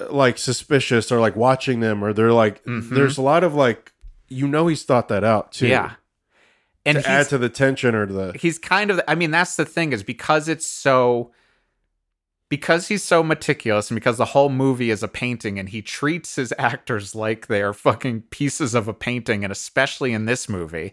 uh, 0.00 0.12
like 0.12 0.36
suspicious, 0.36 1.10
or 1.10 1.18
like 1.18 1.34
watching 1.34 1.80
them, 1.80 2.04
or 2.04 2.12
they're 2.12 2.32
like, 2.32 2.62
Mhm. 2.64 2.90
there's 2.90 3.16
a 3.16 3.22
lot 3.22 3.42
of 3.42 3.54
like, 3.54 3.92
you 4.28 4.46
know, 4.46 4.66
he's 4.66 4.82
thought 4.84 5.08
that 5.08 5.24
out 5.24 5.52
too. 5.52 5.68
yeah 5.68 5.92
and 6.84 6.98
to 6.98 7.08
add 7.08 7.28
to 7.28 7.38
the 7.38 7.48
tension 7.48 7.94
or 7.94 8.06
to 8.06 8.12
the 8.12 8.32
he's 8.38 8.58
kind 8.58 8.90
of 8.90 9.00
i 9.08 9.14
mean 9.14 9.30
that's 9.30 9.56
the 9.56 9.64
thing 9.64 9.92
is 9.92 10.02
because 10.02 10.48
it's 10.48 10.66
so 10.66 11.30
because 12.48 12.88
he's 12.88 13.02
so 13.02 13.22
meticulous 13.22 13.90
and 13.90 13.96
because 13.96 14.18
the 14.18 14.26
whole 14.26 14.50
movie 14.50 14.90
is 14.90 15.02
a 15.02 15.08
painting 15.08 15.58
and 15.58 15.70
he 15.70 15.80
treats 15.80 16.36
his 16.36 16.52
actors 16.58 17.14
like 17.14 17.46
they 17.46 17.62
are 17.62 17.72
fucking 17.72 18.20
pieces 18.30 18.74
of 18.74 18.88
a 18.88 18.94
painting 18.94 19.42
and 19.44 19.50
especially 19.52 20.12
in 20.12 20.26
this 20.26 20.48
movie 20.48 20.92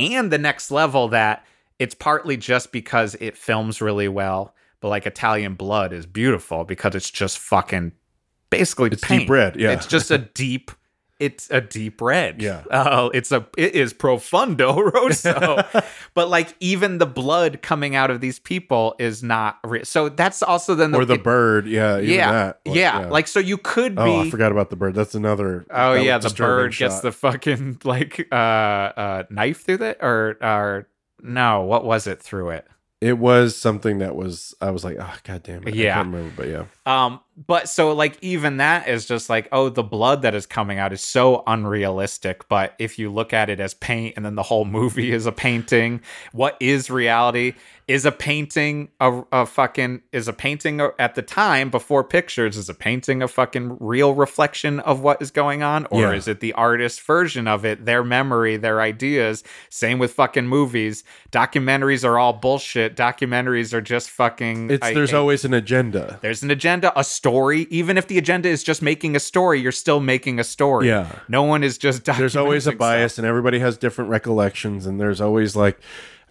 and 0.00 0.32
the 0.32 0.38
next 0.38 0.70
level 0.70 1.06
that 1.08 1.44
it's 1.78 1.94
partly 1.94 2.36
just 2.36 2.72
because 2.72 3.14
it 3.20 3.36
films 3.36 3.80
really 3.80 4.08
well 4.08 4.54
but 4.80 4.88
like 4.88 5.06
italian 5.06 5.54
blood 5.54 5.92
is 5.92 6.06
beautiful 6.06 6.64
because 6.64 6.94
it's 6.94 7.10
just 7.10 7.38
fucking 7.38 7.92
basically 8.48 8.88
It's 8.90 9.04
paint. 9.04 9.20
deep 9.22 9.30
red, 9.30 9.56
yeah. 9.56 9.70
it's 9.70 9.86
just 9.86 10.10
a 10.10 10.18
deep 10.34 10.72
it's 11.20 11.48
a 11.50 11.60
deep 11.60 12.00
red 12.00 12.40
Yeah. 12.42 12.64
uh, 12.70 13.10
it's 13.14 13.30
a 13.30 13.46
it 13.56 13.74
is 13.74 13.92
profondo 13.92 14.80
rosso 14.80 15.62
but 16.14 16.28
like 16.28 16.54
even 16.60 16.98
the 16.98 17.06
blood 17.06 17.62
coming 17.62 17.94
out 17.94 18.10
of 18.10 18.20
these 18.20 18.38
people 18.38 18.94
is 18.98 19.22
not 19.22 19.58
real 19.64 19.84
so 19.84 20.08
that's 20.08 20.42
also 20.42 20.74
then 20.74 20.90
the 20.90 20.98
or 20.98 21.04
the 21.04 21.14
it- 21.14 21.22
bird, 21.22 21.66
yeah, 21.66 21.98
yeah 21.98 22.32
that. 22.32 22.60
Like, 22.66 22.76
yeah 22.76 22.98
like 23.08 23.28
so 23.28 23.38
you 23.38 23.58
could 23.58 23.94
be 23.94 24.00
oh, 24.02 24.20
I 24.22 24.30
forgot 24.30 24.50
about 24.50 24.70
the 24.70 24.76
bird. 24.76 24.94
That's 24.94 25.14
another. 25.14 25.66
Oh 25.70 25.94
that 25.94 26.02
yeah, 26.04 26.18
the 26.18 26.30
bird 26.30 26.74
gets 26.74 27.00
the 27.00 27.12
fucking 27.12 27.78
like 27.84 28.26
uh 28.32 28.34
uh 28.34 29.22
knife 29.30 29.64
through 29.64 29.82
it 29.82 29.98
or 30.00 30.36
or 30.42 30.88
no, 31.22 31.62
what 31.62 31.84
was 31.84 32.06
it 32.06 32.20
through 32.22 32.50
it? 32.50 32.66
It 33.00 33.18
was 33.18 33.56
something 33.56 33.98
that 33.98 34.14
was. 34.14 34.54
I 34.60 34.70
was 34.70 34.84
like, 34.84 34.98
oh 35.00 35.14
god 35.24 35.42
damn 35.42 35.66
it. 35.66 35.74
Yeah. 35.74 35.92
I 35.92 36.02
can't 36.02 36.12
remember, 36.14 36.32
but 36.36 36.48
yeah. 36.48 36.64
Um 36.84 37.20
but 37.46 37.68
so 37.68 37.92
like 37.94 38.18
even 38.20 38.58
that 38.58 38.88
is 38.88 39.06
just 39.06 39.30
like 39.30 39.48
oh 39.52 39.70
the 39.70 39.82
blood 39.82 40.22
that 40.22 40.34
is 40.34 40.44
coming 40.44 40.78
out 40.78 40.92
is 40.92 41.00
so 41.00 41.42
unrealistic, 41.46 42.48
but 42.48 42.74
if 42.78 42.98
you 42.98 43.10
look 43.10 43.32
at 43.32 43.48
it 43.48 43.58
as 43.58 43.72
paint 43.72 44.14
and 44.16 44.24
then 44.24 44.34
the 44.34 44.42
whole 44.42 44.64
movie 44.66 45.12
is 45.12 45.24
a 45.24 45.32
painting, 45.32 46.02
what 46.32 46.56
is 46.60 46.90
reality? 46.90 47.54
Is 47.90 48.04
a 48.06 48.12
painting 48.12 48.88
a, 49.00 49.22
a 49.32 49.46
fucking 49.46 50.02
is 50.12 50.28
a 50.28 50.32
painting 50.32 50.80
at 50.98 51.16
the 51.16 51.22
time 51.22 51.70
before 51.70 52.04
pictures 52.04 52.56
is 52.56 52.68
a 52.68 52.74
painting 52.74 53.20
a 53.20 53.26
fucking 53.26 53.78
real 53.80 54.14
reflection 54.14 54.78
of 54.78 55.00
what 55.00 55.20
is 55.20 55.32
going 55.32 55.64
on 55.64 55.86
or 55.90 56.02
Yeah. 56.02 56.12
is 56.12 56.28
it 56.28 56.38
the 56.38 56.52
artist's 56.52 57.00
version 57.00 57.48
of 57.48 57.64
it, 57.64 57.84
their 57.86 58.04
memory, 58.04 58.56
their 58.56 58.80
ideas? 58.80 59.42
Same 59.70 59.98
with 59.98 60.12
fucking 60.12 60.46
movies. 60.46 61.02
Documentaries 61.32 62.04
are 62.04 62.16
all 62.16 62.32
bullshit. 62.32 62.94
Documentaries 62.94 63.72
are 63.72 63.80
just 63.80 64.08
fucking 64.10 64.70
It's 64.70 64.86
I- 64.86 64.94
there's 64.94 65.12
I- 65.12 65.18
always 65.18 65.44
an 65.44 65.52
agenda. 65.52 66.20
there's 66.22 66.44
an 66.44 66.50
agenda, 66.52 66.92
a 66.98 67.02
story. 67.02 67.66
Even 67.70 67.98
if 67.98 68.06
the 68.06 68.18
agenda 68.18 68.48
is 68.48 68.62
just 68.62 68.82
making 68.82 69.16
a 69.16 69.20
story, 69.20 69.60
you're 69.60 69.72
still 69.72 69.98
making 69.98 70.38
a 70.38 70.44
story. 70.44 70.86
Yeah. 70.86 71.08
No 71.28 71.42
one 71.42 71.64
is 71.64 71.76
just 71.76 72.04
There's 72.04 72.36
always 72.36 72.68
a 72.68 72.72
bias, 72.72 73.14
stuff. 73.14 73.24
and 73.24 73.28
everybody 73.28 73.58
has 73.58 73.76
different 73.76 74.10
recollections, 74.10 74.86
and 74.86 75.00
there's 75.00 75.20
always 75.20 75.56
like, 75.56 75.80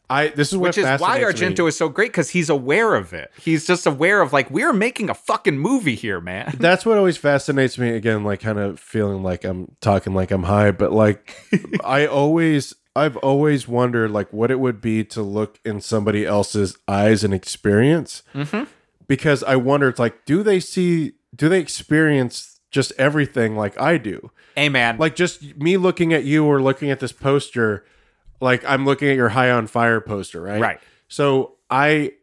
I. 0.10 0.30
This 0.30 0.52
is 0.52 0.58
what 0.58 0.70
Which 0.70 0.78
is 0.78 0.86
why 0.86 0.98
fascinates 0.98 1.42
me. 1.42 1.48
Argento 1.48 1.68
is 1.68 1.78
so 1.78 1.90
great 1.90 2.12
because 2.12 2.30
he's 2.30 2.50
aware 2.50 2.96
of 2.96 3.14
it. 3.14 3.32
He's 3.40 3.66
just 3.68 3.86
aware 3.86 4.22
of 4.22 4.34
like 4.34 4.50
we're 4.50 4.74
making 4.74 5.10
a 5.10 5.14
fucking 5.14 5.58
movie 5.58 5.96
here, 5.96 6.20
man. 6.20 6.56
That's 6.60 6.86
what 6.86 6.98
always 6.98 7.18
fascinates 7.18 7.78
me. 7.78 7.90
Again, 7.90 8.24
like 8.24 8.40
kind 8.40 8.60
of 8.60 8.80
feeling 8.80 9.24
like 9.24 9.44
I'm 9.44 9.76
talking 9.82 10.14
like 10.14 10.32
I'm 10.32 10.44
high, 10.44 10.72
but 10.72 10.92
like 10.92 11.36
I 11.84 12.06
always, 12.06 12.74
I've 12.96 13.18
always 13.18 13.68
wondered 13.68 14.12
like 14.12 14.32
what 14.34 14.52
it 14.52 14.60
would 14.60 14.82
be 14.82 15.04
to 15.06 15.22
look 15.22 15.60
in 15.64 15.82
somebody 15.82 16.26
else's 16.26 16.78
eyes 16.88 17.24
and 17.24 17.34
experience. 17.34 18.24
Mm-hmm. 18.34 18.64
Because 19.08 19.44
I 19.44 19.56
wonder, 19.56 19.90
it's 19.90 20.00
like, 20.00 20.26
do 20.26 20.44
they 20.44 20.60
see, 20.60 21.14
do 21.36 21.50
they 21.50 21.60
experience 21.60 22.60
just 22.70 22.92
everything 23.00 23.56
like 23.56 23.80
I 23.82 23.98
do? 23.98 24.32
hey, 24.56 24.70
man. 24.70 24.98
Like 24.98 25.16
just 25.16 25.58
me 25.58 25.78
looking 25.78 26.14
at 26.14 26.26
you 26.26 26.46
or 26.46 26.62
looking 26.62 26.92
at 26.92 27.00
this 27.00 27.12
poster, 27.12 27.86
like 28.40 28.64
I'm 28.66 28.86
looking 28.86 29.10
at 29.10 29.16
your 29.16 29.30
High 29.30 29.52
on 29.52 29.68
Fire 29.68 30.02
poster, 30.02 30.42
right? 30.42 30.62
Right. 30.62 30.80
So 31.08 31.56
I 31.70 32.14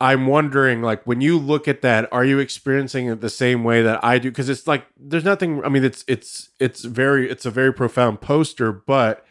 I'm 0.00 0.26
wondering 0.26 0.80
like 0.80 1.06
when 1.06 1.20
you 1.20 1.38
look 1.38 1.68
at 1.68 1.82
that, 1.82 2.08
are 2.10 2.24
you 2.24 2.38
experiencing 2.38 3.08
it 3.08 3.20
the 3.20 3.28
same 3.28 3.64
way 3.64 3.82
that 3.82 4.02
I 4.02 4.18
do? 4.18 4.30
Because 4.30 4.48
it's 4.48 4.66
like 4.66 4.86
there's 4.96 5.24
nothing 5.24 5.62
I 5.64 5.68
mean, 5.68 5.84
it's 5.84 6.04
it's 6.08 6.50
it's 6.58 6.84
very 6.84 7.30
it's 7.30 7.44
a 7.44 7.50
very 7.50 7.72
profound 7.72 8.20
poster, 8.20 8.72
but 8.72 9.26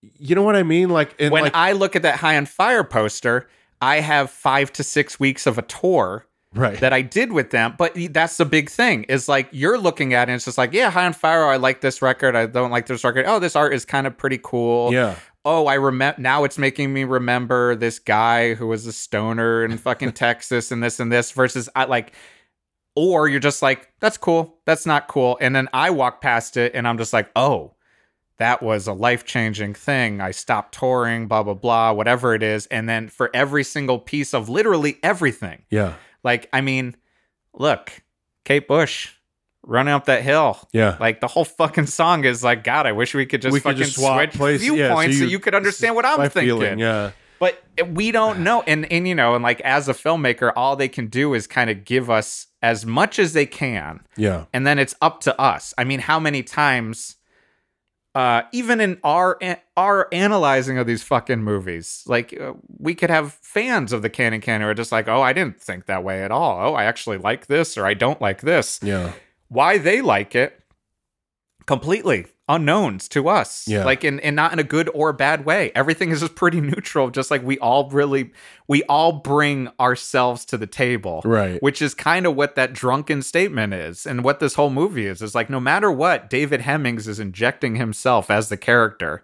you 0.00 0.34
know 0.34 0.42
what 0.42 0.54
I 0.54 0.62
mean? 0.62 0.90
Like 0.90 1.14
in 1.18 1.32
when 1.32 1.44
like 1.44 1.54
I 1.56 1.72
look 1.72 1.96
at 1.96 2.02
that 2.02 2.16
High 2.16 2.36
on 2.36 2.46
Fire 2.46 2.84
poster, 2.84 3.48
I 3.80 4.00
have 4.00 4.30
five 4.30 4.72
to 4.74 4.84
six 4.84 5.18
weeks 5.18 5.46
of 5.46 5.58
a 5.58 5.62
tour 5.62 6.26
right. 6.54 6.78
that 6.80 6.92
I 6.92 7.02
did 7.02 7.32
with 7.32 7.50
them. 7.50 7.74
But 7.76 7.96
that's 8.10 8.36
the 8.36 8.44
big 8.44 8.70
thing 8.70 9.04
is 9.04 9.28
like 9.28 9.48
you're 9.52 9.78
looking 9.78 10.14
at 10.14 10.28
it 10.28 10.32
and 10.32 10.36
it's 10.36 10.44
just 10.44 10.58
like, 10.58 10.72
yeah, 10.72 10.90
High 10.90 11.06
on 11.06 11.12
Fire, 11.12 11.44
I 11.46 11.56
like 11.56 11.80
this 11.80 12.02
record. 12.02 12.36
I 12.36 12.46
don't 12.46 12.70
like 12.70 12.86
this 12.86 13.04
record. 13.04 13.26
Oh, 13.26 13.38
this 13.38 13.56
art 13.56 13.74
is 13.74 13.84
kind 13.84 14.06
of 14.06 14.16
pretty 14.16 14.40
cool. 14.42 14.92
yeah. 14.92 15.16
oh, 15.44 15.66
I 15.66 15.74
remember 15.74 16.20
now 16.20 16.44
it's 16.44 16.58
making 16.58 16.92
me 16.92 17.04
remember 17.04 17.74
this 17.76 17.98
guy 17.98 18.54
who 18.54 18.66
was 18.66 18.86
a 18.86 18.92
stoner 18.92 19.64
in 19.64 19.76
fucking 19.78 20.12
Texas 20.24 20.72
and 20.72 20.82
this 20.82 21.00
and 21.00 21.12
this 21.12 21.32
versus 21.32 21.68
I 21.74 21.84
like 21.84 22.12
or 22.96 23.28
you're 23.28 23.40
just 23.40 23.60
like 23.60 23.88
that's 24.00 24.16
cool, 24.16 24.58
that's 24.64 24.86
not 24.86 25.08
cool 25.08 25.36
and 25.40 25.54
then 25.54 25.68
I 25.72 25.90
walk 25.90 26.20
past 26.20 26.56
it 26.56 26.72
and 26.74 26.86
I'm 26.86 26.98
just 26.98 27.12
like, 27.12 27.30
"Oh, 27.36 27.72
that 28.38 28.62
was 28.62 28.86
a 28.88 28.92
life-changing 28.92 29.74
thing. 29.74 30.20
I 30.20 30.30
stopped 30.32 30.74
touring, 30.74 31.28
blah 31.28 31.42
blah 31.42 31.54
blah, 31.54 31.92
whatever 31.92 32.34
it 32.34 32.42
is." 32.42 32.66
And 32.66 32.88
then 32.88 33.08
for 33.08 33.30
every 33.34 33.64
single 33.64 33.98
piece 33.98 34.32
of 34.32 34.48
literally 34.48 34.98
everything. 35.02 35.64
Yeah. 35.70 35.94
Like, 36.24 36.48
I 36.52 36.60
mean, 36.62 36.96
look, 37.52 37.92
Kate 38.44 38.66
Bush 38.66 39.10
running 39.62 39.94
up 39.94 40.06
that 40.06 40.22
hill. 40.22 40.58
Yeah. 40.72 40.96
Like 41.00 41.20
the 41.20 41.28
whole 41.28 41.44
fucking 41.44 41.86
song 41.86 42.24
is 42.24 42.42
like, 42.42 42.64
God, 42.64 42.86
I 42.86 42.92
wish 42.92 43.14
we 43.14 43.24
could 43.26 43.40
just 43.42 43.52
We 43.52 43.60
could 43.60 43.72
fucking 43.72 43.82
just 43.84 43.94
swap 43.96 44.18
switch 44.18 44.32
places, 44.32 44.66
yeah, 44.66 44.70
so 44.70 44.74
viewpoints 44.76 45.18
so 45.18 45.24
you- 45.24 45.30
you, 45.30 45.38
could 45.38 45.54
understand 45.54 45.94
what 45.94 46.04
I'm 46.04 46.18
thinking. 46.30 46.40
feeling, 46.58 46.78
yeah. 46.78 47.12
But 47.40 47.62
we 47.88 48.10
don't 48.12 48.40
know, 48.40 48.62
and 48.66 48.90
and 48.92 49.06
you 49.08 49.14
know, 49.14 49.34
and 49.34 49.42
like 49.42 49.60
as 49.62 49.88
a 49.88 49.92
filmmaker, 49.92 50.52
all 50.56 50.76
they 50.76 50.88
can 50.88 51.08
do 51.08 51.34
is 51.34 51.46
kind 51.46 51.68
of 51.68 51.84
give 51.84 52.08
us 52.08 52.46
as 52.62 52.86
much 52.86 53.18
as 53.18 53.32
they 53.32 53.44
can, 53.44 54.00
Yeah. 54.16 54.44
and 54.54 54.66
then 54.66 54.78
it's 54.78 54.94
up 55.02 55.20
to 55.22 55.38
us. 55.38 55.74
I 55.76 55.84
mean, 55.84 55.98
how 56.00 56.18
many 56.20 56.42
times 56.42 57.16
uh, 58.14 58.42
even 58.52 58.80
in 58.80 58.98
our 59.02 59.38
our 59.76 60.08
analyzing 60.12 60.78
of 60.78 60.86
these 60.86 61.02
fucking 61.02 61.42
movies, 61.42 62.04
like 62.06 62.38
uh, 62.40 62.54
we 62.78 62.94
could 62.94 63.10
have 63.10 63.32
fans 63.34 63.92
of 63.92 64.02
the 64.02 64.10
cannon 64.10 64.40
canon 64.40 64.62
who 64.62 64.68
are 64.68 64.74
just 64.74 64.92
like, 64.92 65.08
oh, 65.08 65.20
I 65.20 65.32
didn't 65.32 65.60
think 65.60 65.86
that 65.86 66.04
way 66.04 66.22
at 66.22 66.30
all. 66.30 66.68
Oh, 66.68 66.74
I 66.74 66.84
actually 66.84 67.18
like 67.18 67.46
this 67.46 67.76
or 67.76 67.86
I 67.86 67.94
don't 67.94 68.20
like 68.20 68.42
this. 68.42 68.78
Yeah. 68.82 69.12
Why 69.48 69.78
they 69.78 70.00
like 70.00 70.34
it, 70.34 70.60
completely 71.66 72.26
unknowns 72.48 73.08
to 73.08 73.26
us. 73.28 73.66
Yeah. 73.66 73.84
Like 73.84 74.04
in 74.04 74.20
and 74.20 74.36
not 74.36 74.52
in 74.52 74.58
a 74.58 74.64
good 74.64 74.90
or 74.92 75.12
bad 75.14 75.46
way. 75.46 75.72
Everything 75.74 76.10
is 76.10 76.20
just 76.20 76.34
pretty 76.34 76.60
neutral. 76.72 77.10
Just 77.10 77.30
like 77.30 77.42
we 77.42 77.58
all 77.58 77.88
really 77.90 78.32
we 78.68 78.82
all 78.84 79.12
bring 79.12 79.68
ourselves 79.80 80.44
to 80.46 80.58
the 80.58 80.66
table. 80.66 81.22
Right. 81.24 81.62
Which 81.62 81.80
is 81.80 81.94
kind 81.94 82.26
of 82.26 82.36
what 82.36 82.54
that 82.56 82.72
drunken 82.74 83.22
statement 83.22 83.72
is 83.74 84.06
and 84.06 84.22
what 84.24 84.40
this 84.40 84.54
whole 84.54 84.70
movie 84.70 85.06
is. 85.06 85.22
Is 85.22 85.34
like 85.34 85.48
no 85.48 85.60
matter 85.60 85.90
what, 85.90 86.28
David 86.28 86.60
Hemmings 86.60 87.08
is 87.08 87.18
injecting 87.18 87.76
himself 87.76 88.30
as 88.30 88.48
the 88.50 88.56
character. 88.58 89.22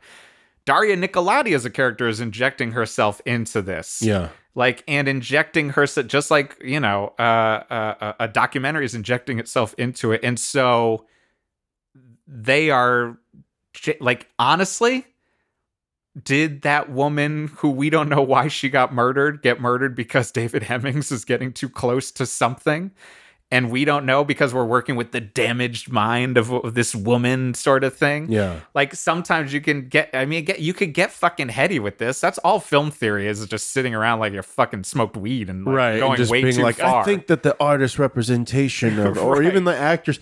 Daria 0.66 0.96
Nicolodi 0.96 1.54
as 1.54 1.64
a 1.64 1.70
character 1.70 2.06
is 2.08 2.20
injecting 2.20 2.72
herself 2.72 3.20
into 3.26 3.60
this 3.62 4.02
Yeah. 4.02 4.28
like 4.54 4.84
and 4.86 5.08
injecting 5.08 5.70
her 5.70 5.86
just 5.86 6.30
like 6.30 6.56
you 6.62 6.78
know 6.78 7.12
uh, 7.18 7.22
uh, 7.22 8.12
a 8.20 8.28
documentary 8.28 8.84
is 8.84 8.94
injecting 8.94 9.38
itself 9.40 9.74
into 9.78 10.12
it 10.12 10.20
and 10.22 10.38
so 10.38 11.06
they 12.32 12.70
are 12.70 13.18
like 14.00 14.28
honestly 14.38 15.04
did 16.22 16.62
that 16.62 16.90
woman 16.90 17.48
who 17.58 17.70
we 17.70 17.88
don't 17.88 18.08
know 18.08 18.22
why 18.22 18.48
she 18.48 18.68
got 18.68 18.92
murdered 18.92 19.42
get 19.42 19.60
murdered 19.60 19.94
because 19.96 20.30
david 20.40 20.62
hemmings 20.62 21.10
is 21.10 21.24
getting 21.24 21.52
too 21.52 21.68
close 21.68 22.10
to 22.10 22.24
something 22.26 22.90
and 23.52 23.68
we 23.72 23.84
don't 23.84 24.06
know 24.06 24.22
because 24.24 24.54
we're 24.54 24.64
working 24.64 24.94
with 24.94 25.10
the 25.10 25.20
damaged 25.20 25.90
mind 25.90 26.36
of, 26.38 26.52
of 26.52 26.74
this 26.74 26.94
woman 26.94 27.52
sort 27.54 27.82
of 27.82 27.96
thing 27.96 28.30
Yeah. 28.30 28.60
like 28.74 28.94
sometimes 28.94 29.52
you 29.52 29.60
can 29.60 29.88
get 29.88 30.10
i 30.12 30.24
mean 30.24 30.44
get 30.44 30.60
you 30.60 30.72
could 30.74 30.94
get 30.94 31.10
fucking 31.10 31.48
heady 31.48 31.78
with 31.80 31.98
this 31.98 32.20
that's 32.20 32.38
all 32.38 32.60
film 32.60 32.90
theory 32.92 33.26
is 33.26 33.44
just 33.46 33.70
sitting 33.72 33.94
around 33.94 34.18
like 34.20 34.32
you're 34.32 34.42
fucking 34.44 34.84
smoked 34.84 35.16
weed 35.16 35.48
and 35.50 35.64
like, 35.64 35.74
right. 35.74 35.98
going 36.00 36.10
and 36.12 36.18
just 36.18 36.30
way 36.30 36.42
being 36.42 36.54
too 36.56 36.62
like, 36.62 36.76
far 36.76 37.02
I 37.02 37.04
think 37.04 37.26
that 37.28 37.42
the 37.44 37.56
artist 37.60 37.98
representation 37.98 38.98
of, 39.04 39.16
or 39.18 39.36
Right. 39.36 39.46
even 39.46 39.64
the 39.64 39.76
actors. 39.76 40.20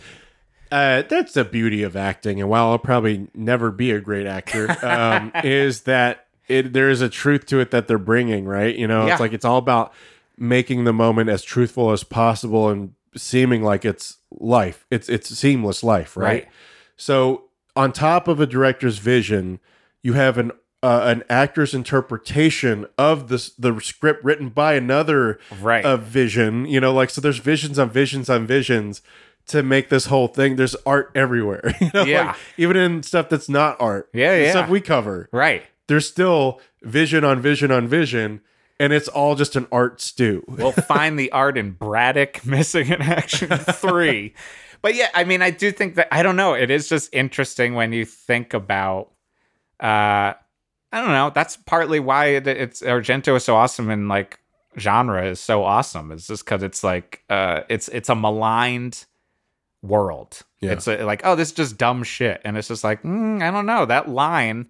Uh, 0.70 1.02
that's 1.02 1.32
the 1.34 1.44
beauty 1.44 1.82
of 1.82 1.96
acting, 1.96 2.40
and 2.40 2.48
while 2.50 2.68
I'll 2.68 2.78
probably 2.78 3.28
never 3.34 3.70
be 3.70 3.90
a 3.90 4.00
great 4.00 4.26
actor, 4.26 4.68
um, 4.86 5.32
is 5.44 5.82
that 5.82 6.26
it 6.48 6.72
there 6.72 6.88
is 6.90 7.00
a 7.00 7.08
truth 7.08 7.46
to 7.46 7.60
it 7.60 7.70
that 7.70 7.88
they're 7.88 7.98
bringing, 7.98 8.44
right? 8.46 8.74
You 8.74 8.86
know, 8.86 9.06
Yeah. 9.06 9.12
it's 9.12 9.20
like 9.20 9.32
it's 9.32 9.44
all 9.44 9.58
about 9.58 9.92
making 10.36 10.84
the 10.84 10.92
moment 10.92 11.28
as 11.30 11.42
truthful 11.42 11.90
as 11.90 12.04
possible 12.04 12.68
and 12.68 12.92
seeming 13.16 13.62
like 13.62 13.84
it's 13.84 14.18
life. 14.30 14.86
It's 14.90 15.08
it's 15.08 15.28
seamless 15.36 15.82
life, 15.82 16.16
right? 16.16 16.26
Right. 16.26 16.48
So 16.96 17.44
on 17.76 17.92
top 17.92 18.28
of 18.28 18.40
a 18.40 18.46
director's 18.46 18.98
vision, 18.98 19.60
you 20.02 20.12
have 20.14 20.38
an 20.38 20.52
uh, 20.82 21.02
an 21.06 21.24
actor's 21.28 21.74
interpretation 21.74 22.86
of 22.96 23.28
this 23.28 23.50
the 23.50 23.78
script 23.80 24.24
written 24.24 24.48
by 24.48 24.74
another 24.74 25.38
right 25.60 25.84
a 25.84 25.96
vision. 25.96 26.66
You 26.66 26.80
know, 26.80 26.92
like 26.94 27.10
so 27.10 27.20
there's 27.20 27.38
visions 27.38 27.78
on 27.78 27.90
visions 27.90 28.30
on 28.30 28.46
visions 28.46 29.02
to 29.48 29.62
make 29.62 29.88
this 29.88 30.06
whole 30.06 30.28
thing. 30.28 30.56
There's 30.56 30.76
art 30.86 31.10
everywhere. 31.14 31.74
You 31.80 31.90
know, 31.94 32.04
Yeah. 32.04 32.26
like, 32.28 32.36
even 32.56 32.76
in 32.76 33.02
stuff 33.02 33.28
that's 33.28 33.48
not 33.48 33.76
art. 33.80 34.08
Yeah, 34.14 34.36
yeah. 34.36 34.50
Stuff 34.50 34.68
we 34.68 34.80
cover. 34.80 35.28
right 35.32 35.62
There's 35.86 36.06
still 36.08 36.60
vision 36.82 37.24
on 37.24 37.40
vision 37.40 37.70
on 37.70 37.88
vision, 37.88 38.40
and 38.80 38.92
it's 38.92 39.08
all 39.08 39.34
just 39.34 39.56
an 39.56 39.66
art 39.72 40.00
stew. 40.00 40.44
we'll 40.46 40.72
find 40.94 41.18
the 41.18 41.32
art 41.32 41.58
in 41.58 41.72
braddock 41.72 42.46
missing 42.46 42.88
in 42.88 43.02
action 43.02 43.48
3 43.48 44.32
but 44.82 44.94
yeah 44.94 45.08
i 45.14 45.24
mean 45.24 45.42
i 45.42 45.50
do 45.50 45.72
think 45.72 45.96
that 45.96 46.06
i 46.14 46.22
don't 46.22 46.36
know 46.36 46.54
it 46.54 46.70
is 46.70 46.88
just 46.88 47.12
interesting 47.12 47.74
when 47.74 47.92
you 47.92 48.04
think 48.04 48.54
about 48.54 49.10
uh 49.82 50.32
i 50.92 51.00
don't 51.00 51.08
know 51.08 51.30
that's 51.34 51.56
partly 51.56 51.98
why 51.98 52.26
it, 52.26 52.46
it's 52.46 52.80
argento 52.82 53.34
is 53.36 53.42
so 53.44 53.56
awesome 53.56 53.90
and 53.90 54.08
like 54.08 54.38
genre 54.78 55.24
is 55.26 55.40
so 55.40 55.64
awesome 55.64 56.12
it's 56.12 56.28
just 56.28 56.44
because 56.44 56.62
it's 56.62 56.84
like 56.84 57.24
uh 57.30 57.62
it's 57.68 57.88
it's 57.88 58.08
a 58.08 58.14
maligned 58.14 59.04
world. 59.82 60.42
Yeah. 60.60 60.72
it's 60.72 60.88
a, 60.88 61.04
like 61.04 61.22
oh 61.24 61.34
this 61.34 61.48
is 61.48 61.54
just 61.54 61.78
dumb 61.78 62.02
shit. 62.02 62.40
And 62.44 62.56
it's 62.56 62.68
just 62.68 62.84
like 62.84 63.02
mm, 63.02 63.42
i 63.42 63.50
don't 63.50 63.66
know. 63.66 63.86
That 63.86 64.08
line 64.08 64.66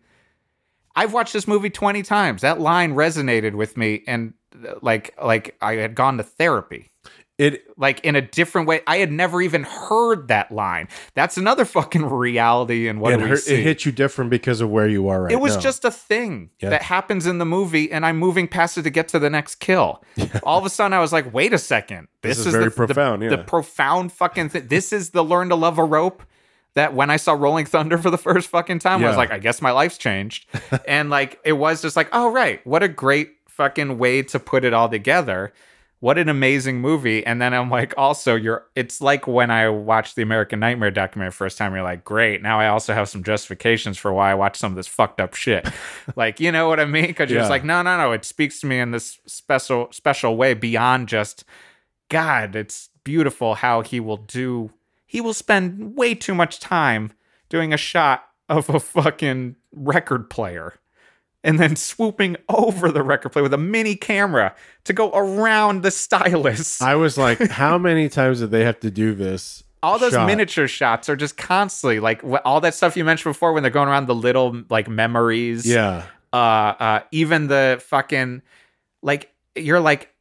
i've 0.96 1.12
watched 1.12 1.32
this 1.32 1.48
movie 1.48 1.70
20 1.70 2.02
times. 2.02 2.42
That 2.42 2.60
line 2.60 2.94
resonated 2.94 3.54
with 3.54 3.76
me. 3.76 4.02
And 4.06 4.34
uh, 4.66 4.74
like 4.82 5.14
like 5.22 5.56
i 5.60 5.74
had 5.74 5.94
gone 5.94 6.16
to 6.18 6.22
therapy 6.22 6.90
It 7.38 7.64
like 7.78 8.00
in 8.00 8.16
a 8.16 8.20
different 8.20 8.66
way. 8.66 8.80
I 8.86 8.96
had 8.96 9.12
never 9.12 9.40
even 9.40 9.62
heard 9.62 10.26
that 10.26 10.50
line. 10.50 10.88
That's 11.14 11.36
another 11.36 11.64
fucking 11.64 12.04
reality. 12.04 12.88
And 12.88 13.00
what 13.00 13.12
it, 13.12 13.20
we 13.22 13.28
hurt, 13.28 13.36
see? 13.38 13.54
it 13.54 13.62
hit 13.62 13.84
you 13.84 13.92
different 13.92 14.28
because 14.30 14.60
of 14.60 14.70
where 14.70 14.88
you 14.88 15.08
are 15.08 15.22
right 15.22 15.32
it 15.32 15.40
was 15.40 15.54
now. 15.54 15.60
just 15.60 15.84
a 15.84 15.90
thing 15.92 16.50
Yeah. 16.58 16.70
that 16.70 16.82
happens 16.82 17.26
in 17.26 17.38
the 17.38 17.44
movie, 17.46 17.92
and 17.92 18.04
I'm 18.04 18.16
moving 18.18 18.48
past 18.48 18.76
it 18.76 18.82
to 18.82 18.90
get 18.90 19.06
to 19.08 19.20
the 19.20 19.30
next 19.30 19.56
kill. 19.60 20.02
All 20.42 20.58
of 20.58 20.64
a 20.66 20.70
sudden, 20.70 20.92
I 20.92 20.98
was 20.98 21.12
like, 21.12 21.32
"Wait 21.32 21.52
a 21.52 21.58
second, 21.58 22.08
This 22.22 22.38
this, 22.38 22.46
is 22.48 22.52
very 22.52 22.64
the, 22.64 22.70
the- 22.70 22.76
profound, 22.86 23.22
The, 23.22 23.26
yeah. 23.30 23.42
profound 23.44 24.10
fucking 24.12 24.48
thing. 24.48 24.66
This 24.66 24.92
is 24.92 25.10
the 25.10 25.22
learn 25.22 25.48
to 25.50 25.54
love 25.54 25.78
a 25.78 25.84
rope." 25.84 26.24
That 26.74 26.92
when 26.94 27.08
I 27.10 27.16
saw 27.16 27.32
Rolling 27.32 27.66
Thunder 27.66 27.98
for 27.98 28.10
the 28.10 28.18
first 28.18 28.48
fucking 28.50 28.78
time, 28.80 29.02
I 29.04 29.08
was 29.08 29.16
like, 29.16 29.32
I 29.32 29.38
guess 29.38 29.60
my 29.62 29.70
life's 29.72 29.98
changed. 29.98 30.46
and 30.86 31.08
like, 31.10 31.40
it 31.44 31.54
was 31.54 31.82
just 31.82 31.96
like, 31.96 32.08
oh, 32.12 32.30
right. 32.30 32.64
What 32.64 32.84
a 32.84 32.88
great 32.88 33.32
fucking 33.48 33.98
way 33.98 34.22
to 34.24 34.38
put 34.38 34.64
it 34.64 34.72
all 34.72 34.88
together. 34.88 35.52
What 36.00 36.16
an 36.16 36.28
amazing 36.28 36.80
movie. 36.80 37.26
And 37.26 37.42
then 37.42 37.52
I'm 37.52 37.70
like, 37.70 37.92
also, 37.96 38.36
you're 38.36 38.66
it's 38.76 39.00
like 39.00 39.26
when 39.26 39.50
I 39.50 39.68
watched 39.68 40.14
the 40.14 40.22
American 40.22 40.60
Nightmare 40.60 40.92
documentary 40.92 41.32
first 41.32 41.58
time, 41.58 41.74
you're 41.74 41.82
like, 41.82 42.04
great. 42.04 42.40
Now 42.40 42.60
I 42.60 42.68
also 42.68 42.94
have 42.94 43.08
some 43.08 43.24
justifications 43.24 43.98
for 43.98 44.12
why 44.12 44.30
I 44.30 44.34
watched 44.34 44.58
some 44.58 44.72
of 44.72 44.76
this 44.76 44.86
fucked 44.86 45.20
up 45.20 45.34
shit. 45.34 45.68
like, 46.16 46.38
you 46.38 46.52
know 46.52 46.68
what 46.68 46.78
I 46.78 46.84
mean? 46.84 47.08
Because 47.08 47.30
you're 47.30 47.40
just 47.40 47.50
like, 47.50 47.64
no, 47.64 47.82
no, 47.82 47.96
no. 47.96 48.12
It 48.12 48.24
speaks 48.24 48.60
to 48.60 48.66
me 48.66 48.78
in 48.78 48.92
this 48.92 49.18
special, 49.26 49.88
special 49.90 50.36
way 50.36 50.54
beyond 50.54 51.08
just 51.08 51.44
God, 52.08 52.54
it's 52.54 52.90
beautiful 53.04 53.54
how 53.54 53.80
he 53.80 54.00
will 54.00 54.18
do 54.18 54.70
he 55.06 55.20
will 55.22 55.34
spend 55.34 55.96
way 55.96 56.14
too 56.14 56.34
much 56.34 56.60
time 56.60 57.12
doing 57.48 57.72
a 57.72 57.78
shot 57.78 58.26
of 58.48 58.68
a 58.68 58.78
fucking 58.78 59.56
record 59.72 60.28
player 60.28 60.74
and 61.44 61.58
then 61.58 61.76
swooping 61.76 62.36
over 62.48 62.90
the 62.90 63.02
record 63.02 63.30
player 63.30 63.42
with 63.42 63.54
a 63.54 63.58
mini 63.58 63.94
camera 63.94 64.54
to 64.84 64.92
go 64.92 65.10
around 65.12 65.82
the 65.82 65.90
stylus. 65.90 66.82
I 66.82 66.94
was 66.94 67.16
like, 67.16 67.38
how 67.50 67.78
many 67.78 68.08
times 68.08 68.40
did 68.40 68.50
they 68.50 68.64
have 68.64 68.80
to 68.80 68.90
do 68.90 69.14
this? 69.14 69.62
all 69.82 69.98
those 69.98 70.12
shot? 70.12 70.26
miniature 70.26 70.66
shots 70.66 71.08
are 71.08 71.16
just 71.16 71.36
constantly 71.36 72.00
like 72.00 72.20
all 72.44 72.60
that 72.60 72.74
stuff 72.74 72.96
you 72.96 73.04
mentioned 73.04 73.32
before 73.32 73.52
when 73.52 73.62
they're 73.62 73.70
going 73.70 73.88
around 73.88 74.06
the 74.06 74.14
little 74.14 74.62
like 74.70 74.88
memories. 74.88 75.66
Yeah. 75.66 76.04
uh 76.32 76.36
uh 76.36 77.00
even 77.12 77.46
the 77.46 77.80
fucking 77.86 78.42
like 79.02 79.32
you're 79.54 79.80
like 79.80 80.12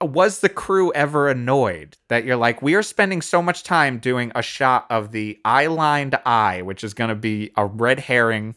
was 0.00 0.40
the 0.40 0.48
crew 0.48 0.92
ever 0.92 1.28
annoyed 1.28 1.96
that 2.08 2.24
you're 2.24 2.36
like 2.36 2.62
we 2.62 2.74
are 2.74 2.82
spending 2.82 3.20
so 3.20 3.42
much 3.42 3.64
time 3.64 3.98
doing 3.98 4.32
a 4.34 4.42
shot 4.42 4.86
of 4.90 5.12
the 5.12 5.38
eye 5.44 5.66
lined 5.66 6.18
eye 6.24 6.62
which 6.62 6.84
is 6.84 6.94
going 6.94 7.08
to 7.08 7.14
be 7.14 7.50
a 7.56 7.66
red 7.66 7.98
herring 7.98 8.56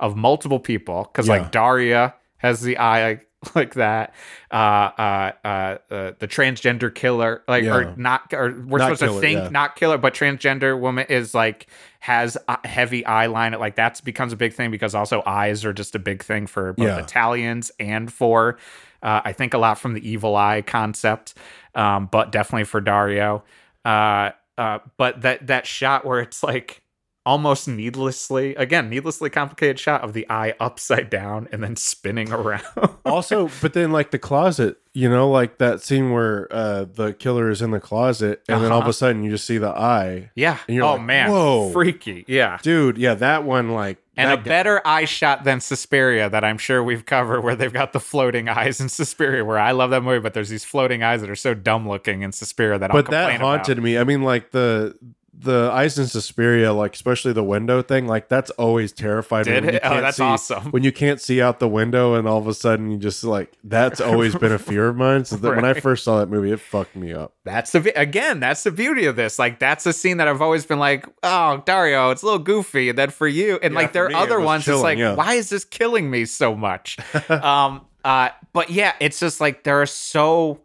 of 0.00 0.16
multiple 0.16 0.58
people 0.60 1.04
because 1.04 1.28
Yeah. 1.28 1.34
like 1.38 1.52
daria 1.52 2.14
has 2.38 2.60
the 2.60 2.78
eye 2.78 3.20
like 3.54 3.74
that 3.74 4.14
uh 4.50 4.54
uh 4.54 5.32
uh, 5.44 5.48
uh 5.48 6.12
the 6.18 6.26
transgender 6.26 6.92
killer 6.94 7.42
like 7.46 7.64
Yeah. 7.64 7.74
or 7.74 7.94
not 7.96 8.32
or 8.32 8.52
we're 8.66 8.78
Not 8.78 8.84
supposed 8.96 9.00
killer, 9.00 9.12
to 9.14 9.20
think 9.20 9.38
yeah. 9.44 9.48
not 9.50 9.76
killer 9.76 9.98
but 9.98 10.14
transgender 10.14 10.78
woman 10.78 11.06
is 11.08 11.34
like 11.34 11.66
has 12.00 12.36
a 12.48 12.66
heavy 12.66 13.02
eyeliner 13.02 13.58
like 13.58 13.76
that's 13.76 14.00
becomes 14.00 14.32
a 14.32 14.36
big 14.36 14.52
thing 14.54 14.70
because 14.70 14.94
also 14.94 15.22
eyes 15.26 15.64
are 15.64 15.72
just 15.74 15.94
a 15.94 15.98
big 15.98 16.22
thing 16.22 16.46
for 16.46 16.72
both 16.72 16.86
Yeah. 16.86 16.98
italians 16.98 17.70
and 17.78 18.10
for 18.12 18.58
uh, 19.02 19.20
i 19.24 19.32
think 19.32 19.52
a 19.54 19.58
lot 19.58 19.78
from 19.78 19.92
the 19.94 20.06
evil 20.08 20.36
eye 20.36 20.62
concept 20.62 21.34
um, 21.74 22.06
but 22.10 22.32
definitely 22.32 22.64
for 22.64 22.80
dario 22.80 23.44
uh, 23.84 24.30
uh, 24.56 24.78
but 24.96 25.20
that 25.22 25.46
that 25.48 25.66
shot 25.66 26.06
where 26.06 26.20
it's 26.20 26.42
like 26.42 26.80
almost 27.26 27.66
needlessly 27.66 28.54
again 28.56 28.90
needlessly 28.90 29.30
complicated 29.30 29.78
shot 29.78 30.02
of 30.02 30.12
the 30.12 30.26
eye 30.28 30.52
upside 30.60 31.08
down 31.08 31.48
and 31.52 31.62
then 31.62 31.74
spinning 31.76 32.30
around 32.32 32.62
also, 33.06 33.48
but 33.62 33.72
then 33.72 33.90
like 33.92 34.10
the 34.10 34.18
closet, 34.18 34.76
you 34.92 35.08
know, 35.08 35.30
like 35.30 35.58
that 35.58 35.80
scene 35.80 36.10
where 36.12 36.46
uh 36.52 36.84
the 36.84 37.12
killer 37.14 37.48
is 37.50 37.62
in 37.62 37.70
the 37.70 37.80
closet 37.80 38.42
and 38.48 38.62
then 38.62 38.70
all 38.70 38.78
of 38.78 38.82
Uh-huh. 38.84 38.90
a 38.90 38.94
sudden 38.94 39.22
you 39.22 39.30
just 39.30 39.46
see 39.46 39.56
the 39.58 39.70
eye. 39.70 40.30
yeah 40.34 40.58
And 40.68 40.74
you're 40.76 40.84
oh 40.84 40.92
like, 40.96 41.02
man 41.02 41.30
"Whoa." 41.30 41.70
freaky 41.72 42.24
yeah 42.28 42.58
Dude, 42.62 42.98
yeah, 42.98 43.14
that 43.14 43.44
one 43.44 43.70
like 43.70 43.98
and 44.16 44.30
a 44.30 44.36
that- 44.36 44.44
better 44.44 44.80
eye 44.84 45.06
shot 45.06 45.44
than 45.44 45.60
Suspiria 45.60 46.28
that 46.30 46.44
I'm 46.44 46.58
sure 46.58 46.84
we've 46.84 47.04
covered, 47.04 47.40
where 47.42 47.56
they've 47.56 47.72
got 47.72 47.92
the 47.92 47.98
floating 48.00 48.48
eyes 48.48 48.80
in 48.80 48.88
Suspiria. 48.88 49.44
Where 49.44 49.58
I 49.58 49.72
love 49.72 49.90
that 49.90 50.02
movie, 50.02 50.20
but 50.20 50.34
there's 50.34 50.50
these 50.50 50.64
floating 50.64 51.02
eyes 51.02 51.20
that 51.22 51.28
are 51.30 51.34
so 51.34 51.52
dumb 51.52 51.88
looking 51.88 52.22
in 52.22 52.30
Suspiria 52.30 52.78
that 52.78 52.90
I'll 52.92 52.96
but 53.02 53.10
that 53.10 53.40
haunted 53.40 53.78
about. 53.78 53.84
me. 53.84 53.98
I 53.98 54.04
mean, 54.04 54.22
like 54.22 54.52
the 54.52 54.94
the 55.36 55.68
Ice 55.72 55.96
and 55.98 56.08
Suspiria, 56.08 56.72
like 56.72 56.94
especially 56.94 57.32
the 57.32 57.42
window 57.42 57.82
thing, 57.82 58.06
like 58.06 58.28
that's 58.28 58.50
always 58.52 58.92
terrified. 58.92 59.44
Did 59.44 59.64
when 59.64 59.74
you 59.74 59.78
it? 59.78 59.82
Oh, 59.84 59.88
can't 59.90 60.02
that's 60.02 60.16
see- 60.16 60.22
awesome. 60.22 60.70
When 60.70 60.82
you 60.84 60.92
can't 60.92 61.20
see 61.20 61.42
out 61.42 61.58
the 61.58 61.68
window, 61.68 62.14
and 62.14 62.26
all 62.28 62.38
of 62.38 62.46
a 62.46 62.54
sudden 62.54 62.90
you 62.90 62.96
just 62.98 63.24
like 63.24 63.52
that's 63.64 64.00
always 64.00 64.34
been 64.36 64.52
a 64.52 64.58
fear 64.58 64.88
of 64.88 64.96
mine. 64.96 65.24
So 65.24 65.36
that 65.36 65.56
when 65.56 65.64
I 65.64 65.72
Right. 65.72 65.82
first 65.82 66.04
saw 66.04 66.18
that 66.20 66.28
movie, 66.28 66.52
it 66.52 66.60
fucked 66.60 66.94
me 66.96 67.12
up. 67.12 67.34
That's 67.44 67.72
the 67.72 67.92
again. 68.00 68.38
That's 68.40 68.62
the 68.62 68.70
beauty 68.70 69.06
of 69.06 69.16
this. 69.16 69.38
Like 69.38 69.58
that's 69.58 69.84
a 69.86 69.92
scene 69.92 70.18
that 70.18 70.28
I've 70.28 70.40
always 70.42 70.64
been 70.64 70.78
like, 70.78 71.06
oh 71.22 71.62
Dario, 71.66 72.10
it's 72.10 72.22
a 72.22 72.26
little 72.26 72.38
goofy. 72.38 72.88
And 72.90 72.96
then 72.98 73.10
for 73.10 73.26
you, 73.26 73.58
and 73.62 73.74
Yeah, 73.74 73.80
like 73.80 73.92
there 73.92 74.04
for 74.08 74.14
are 74.16 74.18
me, 74.18 74.22
it 74.22 74.22
other 74.22 74.38
was 74.40 74.46
ones. 74.46 74.60
it's 74.60 74.66
chilling, 74.66 74.82
like, 74.82 74.98
yeah. 74.98 75.14
why 75.14 75.34
is 75.34 75.48
this 75.50 75.64
killing 75.64 76.10
me 76.10 76.24
so 76.26 76.54
much? 76.54 76.96
um. 77.30 77.84
Uh. 78.04 78.28
But 78.52 78.70
yeah, 78.70 78.92
it's 79.00 79.18
just 79.18 79.40
like 79.40 79.64
there 79.64 79.80
are 79.82 79.86
so. 79.86 80.60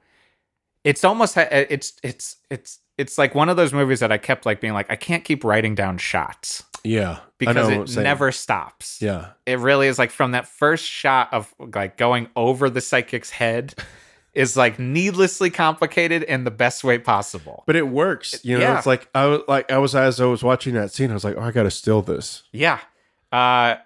It's 0.84 1.04
almost. 1.04 1.36
It's 1.38 1.94
it's 2.04 2.38
it's 2.50 2.80
it's 2.99 3.17
like 3.17 3.34
one 3.34 3.49
of 3.49 3.57
those 3.57 3.73
movies 3.73 4.01
that 4.01 4.11
I 4.11 4.17
kept 4.19 4.45
like 4.45 4.61
being 4.61 4.73
like, 4.73 4.91
I 4.91 4.95
can't 4.95 5.23
keep 5.23 5.43
writing 5.43 5.73
down 5.73 5.97
shots 5.97 6.63
Yeah, 6.84 7.19
because 7.39 7.95
it 7.95 8.01
never 8.03 8.31
stops. 8.31 9.01
Yeah, 9.01 9.30
It 9.47 9.57
really 9.59 9.88
is 9.88 9.97
like 9.97 10.11
from 10.11 10.34
that 10.34 10.47
first 10.47 10.85
shot 10.85 11.34
of 11.34 11.51
like 11.57 11.97
going 11.97 12.27
over 12.35 12.69
the 12.69 12.81
psychic's 12.81 13.31
head. 13.31 13.73
Is 14.35 14.55
like 14.55 14.77
needlessly 14.77 15.49
complicated 15.49 16.21
in 16.21 16.43
the 16.43 16.51
best 16.51 16.84
way 16.84 16.99
possible. 16.99 17.63
but 17.65 17.76
it 17.76 17.88
works. 17.88 18.39
You 18.45 18.59
know, 18.59 18.63
Yeah. 18.63 18.77
it's 18.77 18.85
like 18.85 19.09
I 19.15 19.26
was 19.26 19.41
like 19.47 19.71
I 19.71 19.80
was 19.80 19.95
as 19.95 20.21
I 20.21 20.26
was 20.26 20.43
watching 20.43 20.76
that 20.76 20.91
scene, 20.93 21.09
I 21.09 21.15
was 21.15 21.23
like, 21.23 21.35
oh, 21.35 21.41
I 21.41 21.49
got 21.51 21.63
to 21.63 21.71
steal 21.71 22.03
this. 22.03 22.43
Yeah. 22.51 22.80
Uh 23.31 23.77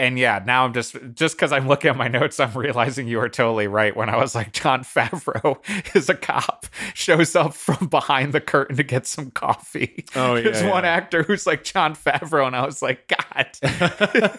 and 0.00 0.18
yeah, 0.18 0.42
now 0.44 0.64
I'm 0.64 0.72
just 0.72 0.96
just 1.14 1.36
because 1.36 1.52
I'm 1.52 1.68
looking 1.68 1.90
at 1.90 1.96
my 1.96 2.08
notes, 2.08 2.40
I'm 2.40 2.54
realizing 2.54 3.06
you 3.06 3.18
were 3.18 3.28
totally 3.28 3.66
right 3.66 3.94
when 3.94 4.08
I 4.08 4.16
was 4.16 4.34
like, 4.34 4.52
Jon 4.52 4.80
Favreau 4.80 5.58
is 5.94 6.08
a 6.08 6.14
cop, 6.14 6.66
shows 6.94 7.36
up 7.36 7.52
from 7.52 7.88
behind 7.88 8.32
the 8.32 8.40
curtain 8.40 8.76
to 8.78 8.82
get 8.82 9.06
some 9.06 9.30
coffee. 9.30 10.06
Oh, 10.16 10.36
yeah, 10.36 10.42
There's 10.44 10.64
one 10.64 10.86
actor 10.86 11.22
who's 11.22 11.46
like 11.46 11.64
Jon 11.64 11.94
Favreau, 11.94 12.46
and 12.46 12.56
I 12.56 12.64
was 12.64 12.80
like, 12.80 13.08
God. 13.08 13.48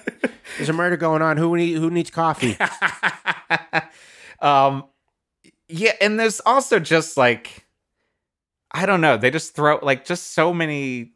There's 0.58 0.70
a 0.70 0.74
murder 0.74 0.98
going 0.98 1.22
on. 1.22 1.38
Who 1.38 1.56
need, 1.56 1.78
who 1.78 1.92
needs 1.92 2.10
coffee? 2.10 2.58
um 4.42 4.86
yeah 5.68 5.94
and 6.02 6.20
there's 6.20 6.42
also 6.48 6.80
just 6.80 7.16
like 7.16 7.68
i 8.72 8.88
don't 8.88 9.00
know 9.00 9.16
they 9.16 9.30
just 9.30 9.56
throw 9.56 9.78
like 9.84 10.04
just 10.04 10.34
so 10.34 10.52
many 10.52 11.12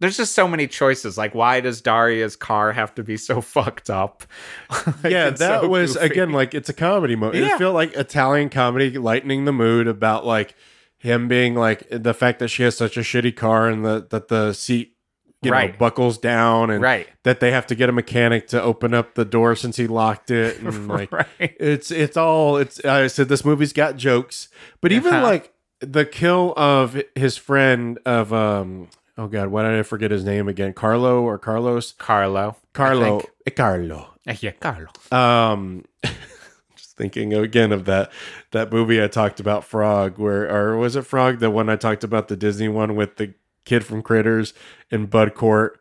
there's 0.00 0.16
just 0.16 0.32
so 0.34 0.46
many 0.46 0.66
choices 0.66 1.18
like 1.18 1.34
why 1.34 1.60
does 1.60 1.80
daria's 1.80 2.36
car 2.36 2.72
have 2.72 2.94
to 2.94 3.02
be 3.02 3.16
so 3.16 3.40
fucked 3.54 3.90
up 3.90 4.24
Like, 5.02 5.12
yeah, 5.12 5.30
that 5.30 5.62
so 5.62 5.68
was 5.68 5.94
goofy. 5.94 6.06
again 6.06 6.32
like 6.32 6.54
it's 6.54 6.68
a 6.68 6.72
comedy 6.74 7.16
movie. 7.16 7.38
Yeah. 7.40 7.54
It 7.54 7.58
felt 7.58 7.74
like 7.74 7.94
Italian 7.94 8.48
comedy 8.50 8.96
lightening 8.98 9.44
the 9.44 9.52
mood 9.52 9.86
about 9.88 10.24
like 10.26 10.54
him 10.98 11.28
being 11.28 11.54
like 11.54 11.86
the 11.90 12.14
fact 12.14 12.38
that 12.40 12.48
she 12.48 12.62
has 12.64 12.76
such 12.76 12.96
a 12.96 13.00
shitty 13.00 13.34
car 13.36 13.68
and 13.68 13.84
the 13.84 14.06
that 14.10 14.28
the 14.28 14.52
seat 14.52 14.94
you 15.42 15.50
know 15.52 15.56
Right. 15.56 15.78
buckles 15.78 16.18
down 16.18 16.68
and 16.70 16.82
right 16.82 17.06
that 17.22 17.38
they 17.38 17.52
have 17.52 17.66
to 17.68 17.76
get 17.76 17.88
a 17.88 17.92
mechanic 17.92 18.48
to 18.48 18.60
open 18.60 18.92
up 18.94 19.14
the 19.14 19.24
door 19.24 19.54
since 19.54 19.76
he 19.76 19.86
locked 19.86 20.30
it 20.32 20.58
and 20.62 20.88
like 20.88 21.12
right 21.12 21.28
it's 21.38 21.90
it's 21.92 22.16
all 22.16 22.56
it's 22.56 22.84
I 22.84 23.06
said 23.06 23.28
this 23.28 23.44
movie's 23.44 23.72
got 23.72 23.96
jokes, 23.96 24.48
but 24.80 24.90
even 24.92 25.14
Uh-huh. 25.14 25.22
like 25.22 25.52
the 25.80 26.04
kill 26.04 26.54
of 26.56 27.00
his 27.14 27.36
friend 27.36 27.98
of 28.04 28.32
um 28.32 28.88
oh 29.18 29.26
god, 29.26 29.48
why 29.48 29.62
did 29.64 29.78
I 29.78 29.82
forget 29.82 30.10
his 30.10 30.24
name 30.24 30.48
again? 30.48 30.72
Carlo 30.72 31.22
or 31.22 31.38
Carlos? 31.38 31.92
carlo 31.92 32.56
Carlo. 32.72 33.20
Eh, 33.46 33.50
Carlo. 33.50 34.14
Uh, 34.26 34.34
yeah 34.40 34.52
carlo 34.52 34.88
Um 35.10 35.84
just 36.76 36.96
thinking 36.96 37.34
again 37.34 37.72
of 37.72 37.84
that 37.86 38.10
that 38.52 38.72
movie 38.72 39.02
I 39.02 39.08
talked 39.08 39.40
about 39.40 39.64
Frog 39.64 40.18
where 40.18 40.48
or 40.50 40.76
was 40.76 40.96
it 40.96 41.02
Frog 41.06 41.38
the 41.40 41.50
one 41.50 41.68
I 41.68 41.76
talked 41.76 42.04
about 42.04 42.28
the 42.28 42.36
Disney 42.36 42.68
one 42.68 42.94
with 42.94 43.16
the 43.16 43.34
kid 43.64 43.84
from 43.84 44.02
Critters 44.02 44.54
and 44.90 45.10
Bud 45.10 45.34
Cort 45.34 45.80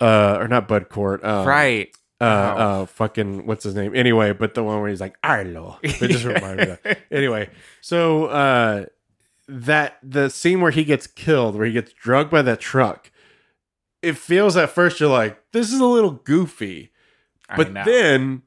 uh 0.00 0.38
or 0.40 0.48
not 0.48 0.66
Bud 0.68 0.88
Cort 0.88 1.22
um, 1.24 1.46
right 1.46 1.88
uh, 2.20 2.24
Oh. 2.24 2.82
uh, 2.82 2.86
fucking 2.86 3.46
what's 3.46 3.64
his 3.64 3.74
name? 3.74 3.96
Anyway, 3.96 4.32
but 4.34 4.52
the 4.52 4.62
one 4.62 4.78
where 4.82 4.90
he's 4.90 5.00
like 5.00 5.16
Arlo. 5.24 5.78
It 5.82 6.10
just 6.10 6.24
reminded 6.26 6.66
me 6.68 6.72
of 6.74 6.82
that. 6.82 6.98
Anyway, 7.10 7.48
so 7.80 8.26
uh, 8.26 8.84
that 9.50 9.98
the 10.02 10.28
scene 10.30 10.60
where 10.60 10.70
he 10.70 10.84
gets 10.84 11.06
killed, 11.06 11.56
where 11.56 11.66
he 11.66 11.72
gets 11.72 11.92
drugged 11.92 12.30
by 12.30 12.42
that 12.42 12.60
truck, 12.60 13.10
it 14.02 14.16
feels 14.16 14.56
at 14.56 14.70
first 14.70 15.00
you're 15.00 15.08
like, 15.10 15.40
this 15.52 15.72
is 15.72 15.80
a 15.80 15.86
little 15.86 16.12
goofy, 16.12 16.90
but 17.56 17.74
then 17.74 18.42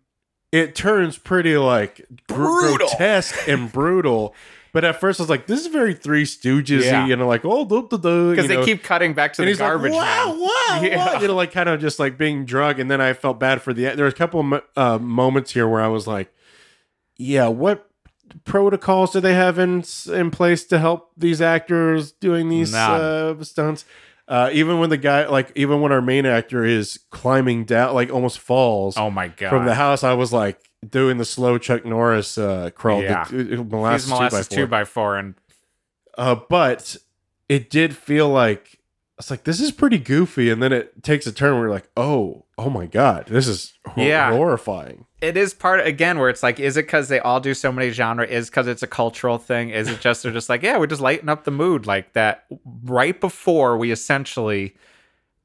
it 0.51 0.75
turns 0.75 1.17
pretty 1.17 1.57
like 1.57 2.05
Brutal. 2.27 2.77
grotesque 2.87 3.47
and 3.47 3.71
brutal. 3.73 4.33
But 4.71 4.83
at 4.83 4.99
first 4.99 5.19
I 5.19 5.23
was 5.23 5.29
like, 5.29 5.45
this 5.45 5.61
is 5.61 5.67
very 5.67 5.93
Three 5.93 6.23
Stooges, 6.23 6.83
Yeah. 6.85 7.05
you 7.05 7.15
know, 7.15 7.27
like 7.27 7.45
oh, 7.45 7.63
because 7.65 7.89
because 7.99 8.47
they 8.47 8.63
keep 8.65 8.81
cutting 8.83 9.13
back 9.13 9.33
to 9.33 9.43
and 9.43 9.51
the 9.51 9.55
garbage 9.57 9.91
like, 9.91 10.01
wow, 10.01 10.35
wow, 10.39 10.79
Yeah. 10.81 11.19
you 11.21 11.27
know, 11.27 11.35
like 11.35 11.51
kind 11.51 11.69
of 11.69 11.79
just 11.79 11.99
like 11.99 12.17
being 12.17 12.45
drug. 12.45 12.79
And 12.79 12.89
then 12.89 12.99
I 13.01 13.13
felt 13.13 13.39
bad 13.39 13.61
for 13.61 13.71
the. 13.73 13.93
There 13.95 14.05
was 14.05 14.13
a 14.15 14.17
couple 14.17 14.39
of 14.39 14.63
uh, 14.75 14.97
moments 14.97 15.51
here 15.51 15.67
where 15.67 15.81
I 15.81 15.87
was 15.89 16.07
like, 16.07 16.33
yeah, 17.17 17.47
what 17.49 17.87
protocols 18.45 19.11
do 19.11 19.19
they 19.19 19.33
have 19.33 19.59
in 19.59 19.83
in 20.11 20.31
place 20.31 20.63
to 20.65 20.79
help 20.79 21.11
these 21.17 21.41
actors 21.41 22.11
doing 22.11 22.49
these 22.49 22.73
uh, 22.73 23.41
stunts? 23.43 23.85
Uh, 24.25 24.49
even 24.53 24.79
when 24.79 24.89
the 24.89 24.97
guy, 24.97 25.27
like, 25.27 25.51
even 25.53 25.81
when 25.81 25.91
our 25.91 26.01
main 26.01 26.25
actor 26.25 26.63
is 26.63 26.97
climbing 27.09 27.65
down, 27.65 27.93
like 27.93 28.09
almost 28.09 28.39
falls 28.39 28.97
oh 28.97 29.09
my 29.09 29.27
god 29.27 29.49
from 29.49 29.65
the 29.65 29.75
house, 29.75 30.03
I 30.03 30.13
was 30.13 30.31
like 30.31 30.59
doing 30.87 31.17
the 31.17 31.25
slow 31.25 31.57
Chuck 31.57 31.85
Norris 31.85 32.37
uh, 32.37 32.69
crawl. 32.73 33.01
Yeah. 33.01 33.25
the, 33.25 33.59
uh, 33.59 33.63
molasses, 33.63 34.09
molasses 34.09 34.47
two 34.47 34.55
two 34.55 34.67
by 34.67 34.85
four. 34.85 35.15
by 35.15 35.15
four 35.15 35.17
and 35.17 35.35
Uh, 36.17 36.35
but 36.49 36.97
it 37.49 37.69
did 37.69 37.95
feel 37.95 38.29
like 38.29 38.79
it's 39.19 39.29
like 39.31 39.43
this 39.43 39.59
is 39.59 39.71
pretty 39.71 39.97
goofy, 39.99 40.49
and 40.49 40.61
then 40.61 40.71
it 40.73 41.03
takes 41.03 41.27
a 41.27 41.31
turn 41.31 41.53
where 41.53 41.63
you're 41.65 41.73
like, 41.73 41.89
oh, 41.95 42.45
oh 42.57 42.69
my 42.69 42.85
god, 42.87 43.27
this 43.27 43.47
is 43.47 43.73
hor- 43.85 44.03
Yeah. 44.03 44.31
horrifying. 44.31 45.05
it 45.21 45.37
is 45.37 45.53
part 45.53 45.85
again 45.85 46.19
where 46.19 46.29
it's 46.29 46.43
like 46.43 46.59
is 46.59 46.75
it 46.77 46.85
because 46.85 47.07
they 47.09 47.19
all 47.19 47.39
do 47.39 47.53
so 47.53 47.71
many 47.71 47.89
genre 47.91 48.25
is 48.25 48.49
because 48.49 48.67
it's 48.67 48.83
a 48.83 48.87
cultural 48.87 49.37
thing? 49.37 49.69
Is 49.69 49.87
it 49.89 49.99
just 50.01 50.23
they're 50.23 50.31
just 50.33 50.49
like 50.49 50.61
yeah 50.63 50.77
we 50.77 50.87
just 50.87 51.01
lighten 51.01 51.29
up 51.29 51.43
the 51.45 51.51
mood 51.51 51.85
like 51.85 52.13
that 52.13 52.45
right 52.83 53.19
before 53.21 53.77
we 53.77 53.91
essentially 53.91 54.75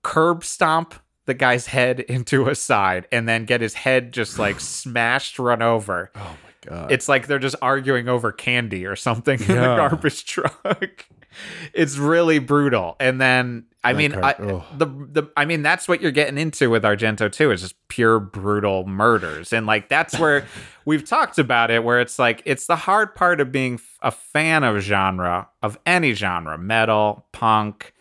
curb 0.03 0.45
stomp 0.45 0.95
the 1.27 1.35
guy's 1.35 1.67
head 1.67 2.01
into 2.09 2.49
a 2.49 2.55
side 2.55 3.07
and 3.13 3.29
then 3.29 3.45
get 3.45 3.61
his 3.61 3.75
head 3.75 4.13
just 4.13 4.39
like 4.39 4.59
smashed 4.61 5.39
run 5.39 5.63
over. 5.63 6.11
Oh 6.15 6.37
my 6.43 6.71
god, 6.71 6.91
it's 6.93 7.09
like 7.09 7.27
they're 7.27 7.39
just 7.39 7.57
arguing 7.63 8.09
over 8.09 8.33
candy 8.33 8.87
or 8.87 8.97
something 8.97 9.39
in 9.41 9.47
the 9.47 9.55
garbage 9.77 10.25
truck 10.27 11.07
it's 11.73 11.97
really 11.97 12.39
brutal. 12.39 12.97
And 13.01 13.21
then 13.21 13.65
i 13.85 13.93
That 13.93 13.99
mean 13.99 14.13
I, 14.15 14.33
the 14.77 14.87
the 14.87 15.31
i 15.37 15.45
mean 15.45 15.63
that's 15.63 15.87
what 15.87 16.03
you're 16.03 16.11
getting 16.11 16.37
into 16.37 16.69
with 16.69 16.83
argento 16.83 17.31
too 17.31 17.53
is 17.53 17.61
just 17.63 17.77
pure 17.89 18.19
brutal 18.19 18.87
murders. 18.87 19.53
And 19.53 19.67
like 19.67 19.89
that's 19.89 20.19
where 20.19 20.47
we've 20.85 21.05
talked 21.05 21.39
about 21.39 21.71
it 21.71 21.85
where 21.85 22.01
it's 22.01 22.19
like 22.19 22.43
it's 22.45 22.67
the 22.67 22.77
hard 22.77 23.15
part 23.15 23.41
of 23.41 23.53
being 23.53 23.81
a 24.03 24.11
fan 24.11 24.65
of 24.65 24.81
genre 24.83 25.49
of 25.63 25.79
any 25.87 26.13
genre 26.13 26.59
metal 26.59 27.27
punk 27.33 27.95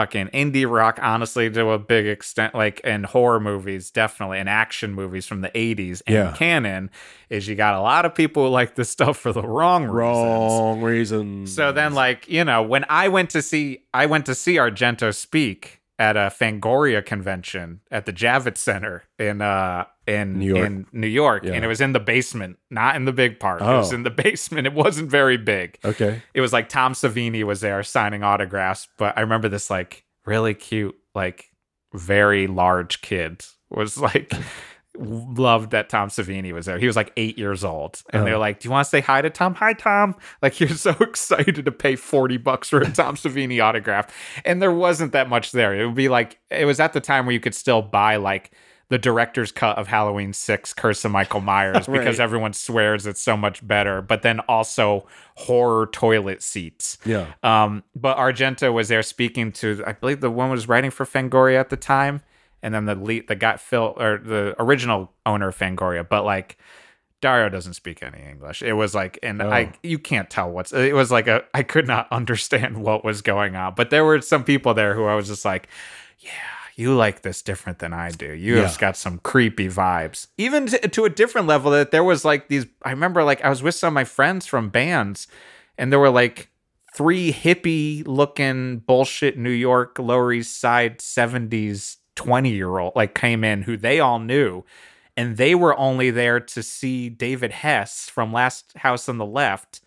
fucking 0.00 0.28
indie 0.28 0.70
rock 0.70 0.98
honestly 1.02 1.50
to 1.50 1.70
a 1.70 1.78
big 1.78 2.06
extent 2.06 2.54
like 2.54 2.80
in 2.80 3.04
horror 3.04 3.38
movies 3.38 3.90
definitely 3.90 4.38
and 4.38 4.48
action 4.48 4.94
movies 4.94 5.26
from 5.26 5.42
the 5.42 5.50
80s 5.50 6.00
and 6.06 6.14
Yeah. 6.14 6.32
canon 6.38 6.90
is 7.28 7.46
you 7.46 7.54
got 7.54 7.74
a 7.74 7.80
lot 7.82 8.06
of 8.06 8.14
people 8.14 8.44
who 8.44 8.48
like 8.50 8.76
this 8.76 8.88
stuff 8.96 9.18
for 9.18 9.30
the 9.32 9.42
wrong 9.42 9.84
reasons 9.84 9.92
wrong 10.24 10.80
reason. 10.80 11.46
so 11.46 11.70
then, 11.70 11.92
like 11.92 12.26
you 12.28 12.44
know, 12.44 12.62
when 12.62 12.84
I 12.88 13.08
went 13.08 13.28
to 13.30 13.42
see, 13.42 13.82
I 13.92 14.06
went 14.06 14.24
to 14.26 14.34
see 14.34 14.54
Argento 14.56 15.14
speak 15.14 15.79
at 16.00 16.16
a 16.16 16.32
Fangoria 16.36 17.04
convention 17.04 17.80
at 17.90 18.06
the 18.06 18.12
Javits 18.12 18.56
Center 18.56 19.04
in 19.18 19.40
uh 19.42 19.84
in 20.06 20.38
New 20.38 20.46
York. 20.56 20.66
in 20.66 20.86
New 20.92 21.06
York, 21.06 21.44
Yeah. 21.44 21.52
and 21.52 21.64
it 21.64 21.68
was 21.68 21.80
in 21.80 21.92
the 21.92 22.00
basement, 22.00 22.58
not 22.70 22.96
in 22.96 23.04
the 23.04 23.12
big 23.12 23.38
part. 23.38 23.60
It 23.60 23.66
was 23.66 23.92
Oh. 23.92 23.96
in 23.96 24.02
the 24.02 24.10
basement. 24.24 24.66
It 24.66 24.72
wasn't 24.72 25.10
very 25.10 25.36
big. 25.36 25.78
okay, 25.84 26.22
It 26.34 26.40
was 26.40 26.52
like 26.52 26.68
Tom 26.68 26.94
Savini 26.94 27.44
was 27.44 27.60
there 27.60 27.82
signing 27.82 28.22
autographs, 28.24 28.88
but 28.98 29.16
I 29.16 29.20
remember 29.20 29.48
this 29.48 29.68
like 29.70 30.04
really 30.24 30.54
cute, 30.54 30.96
like 31.14 31.50
very 31.94 32.46
large 32.46 33.02
kid 33.02 33.44
was 33.68 33.98
like 33.98 34.32
loved 35.00 35.70
that 35.70 35.88
Tom 35.88 36.08
Savini 36.10 36.52
was 36.52 36.66
there. 36.66 36.78
He 36.78 36.86
was 36.86 36.96
like 36.96 37.12
eight 37.16 37.38
years 37.38 37.64
old. 37.64 38.02
And 38.10 38.22
Oh. 38.22 38.24
were 38.32 38.36
like, 38.38 38.60
Do 38.60 38.68
you 38.68 38.70
want 38.72 38.84
to 38.84 38.90
say 38.90 39.00
hi 39.00 39.22
to 39.22 39.30
Tom? 39.30 39.54
Hi, 39.54 39.72
Tom. 39.72 40.14
Like 40.42 40.60
you're 40.60 40.68
so 40.70 40.90
excited 41.00 41.64
to 41.64 41.72
pay 41.72 41.96
40 41.96 42.36
bucks 42.36 42.68
for 42.68 42.80
a 42.80 42.90
Tom 42.90 43.16
Savini 43.16 43.62
autograph. 43.62 44.14
And 44.44 44.60
there 44.60 44.72
wasn't 44.72 45.12
that 45.12 45.28
much 45.28 45.52
there. 45.52 45.74
It 45.74 45.86
would 45.86 45.94
be 45.94 46.08
like 46.08 46.38
it 46.50 46.64
was 46.66 46.80
at 46.80 46.92
the 46.92 47.00
time 47.00 47.26
where 47.26 47.32
you 47.32 47.40
could 47.40 47.54
still 47.54 47.82
buy 47.82 48.16
like 48.16 48.50
the 48.90 48.98
director's 48.98 49.52
cut 49.52 49.78
of 49.78 49.86
Halloween 49.86 50.32
6 50.32 50.72
Curse 50.74 51.04
of 51.04 51.12
Michael 51.12 51.40
Myers 51.40 51.86
because 51.90 52.18
everyone 52.18 52.52
swears 52.52 53.06
it's 53.06 53.22
so 53.22 53.36
much 53.36 53.64
better, 53.66 54.02
but 54.02 54.22
then 54.22 54.40
also 54.40 55.06
horror 55.36 55.86
toilet 55.86 56.42
seats. 56.42 56.98
yeah, 57.04 57.26
Um, 57.44 57.84
but 57.94 58.16
Argento 58.16 58.72
was 58.72 58.88
there 58.88 59.04
speaking 59.04 59.52
to, 59.52 59.84
I 59.86 59.92
believe 59.92 60.20
the 60.20 60.30
one 60.30 60.50
was 60.50 60.66
writing 60.68 60.90
for 60.90 61.06
Fangoria 61.06 61.60
at 61.60 61.70
the 61.70 61.76
time, 61.76 62.20
and 62.62 62.74
then 62.74 62.84
the 62.86 62.94
lead, 62.94 63.28
the 63.28 63.34
guy 63.36 63.56
Phil 63.56 63.94
or 63.96 64.18
the 64.18 64.54
original 64.58 65.12
owner 65.26 65.48
of 65.48 65.56
Fangoria, 65.58 66.06
but 66.08 66.24
like 66.24 66.58
Dario 67.20 67.48
doesn't 67.50 67.74
speak 67.74 68.02
any 68.02 68.22
English. 68.22 68.62
It 68.62 68.72
was 68.72 68.94
like, 68.94 69.18
and 69.22 69.42
Oh. 69.42 69.50
I, 69.50 69.72
you 69.82 69.98
can't 69.98 70.30
tell 70.30 70.50
what's. 70.50 70.72
It 70.72 70.94
was 70.94 71.10
like 71.10 71.26
a, 71.26 71.44
I 71.52 71.62
could 71.62 71.86
not 71.86 72.08
understand 72.12 72.78
what 72.82 73.04
was 73.04 73.20
going 73.22 73.56
on. 73.56 73.74
But 73.74 73.90
there 73.90 74.04
were 74.04 74.20
some 74.22 74.42
people 74.44 74.72
there 74.74 74.94
who 74.94 75.04
I 75.04 75.14
was 75.14 75.26
just 75.28 75.44
like, 75.44 75.68
yeah, 76.20 76.30
you 76.76 76.94
like 76.94 77.20
this 77.20 77.42
different 77.42 77.78
than 77.78 77.92
I 77.92 78.10
do. 78.10 78.32
You 78.32 78.56
Yeah. 78.56 78.66
have 78.68 78.78
got 78.78 78.96
some 78.96 79.18
creepy 79.18 79.68
vibes, 79.68 80.28
even 80.38 80.64
to, 80.66 80.78
to 80.88 81.04
a 81.04 81.10
different 81.10 81.46
level. 81.46 81.70
That 81.72 81.90
there 81.90 82.04
was 82.04 82.24
like 82.24 82.48
these. 82.48 82.64
I 82.82 82.90
remember 82.90 83.22
like 83.22 83.44
I 83.44 83.50
was 83.50 83.62
with 83.62 83.74
some 83.74 83.88
of 83.88 83.94
my 83.94 84.04
friends 84.04 84.46
from 84.46 84.70
bands, 84.70 85.26
and 85.76 85.92
there 85.92 85.98
were 85.98 86.08
like 86.10 86.48
three 86.96 87.32
hippie 87.34 88.02
looking 88.06 88.78
bullshit 88.78 89.36
New 89.36 89.50
York 89.50 89.98
Lower 89.98 90.32
East 90.32 90.58
Side 90.58 90.98
70s 91.00 91.96
20 92.16 92.50
year 92.50 92.78
old 92.78 92.94
like 92.96 93.14
came 93.14 93.44
in 93.44 93.62
who 93.62 93.76
they 93.76 94.00
all 94.00 94.18
knew 94.18 94.64
and 95.16 95.36
they 95.36 95.54
were 95.54 95.76
only 95.78 96.10
there 96.10 96.40
to 96.40 96.62
see 96.62 97.08
David 97.08 97.50
Hess 97.50 98.08
from 98.08 98.32
Last 98.32 98.72
House 98.76 99.08
on 99.08 99.18
the 99.18 99.26
Left 99.26 99.80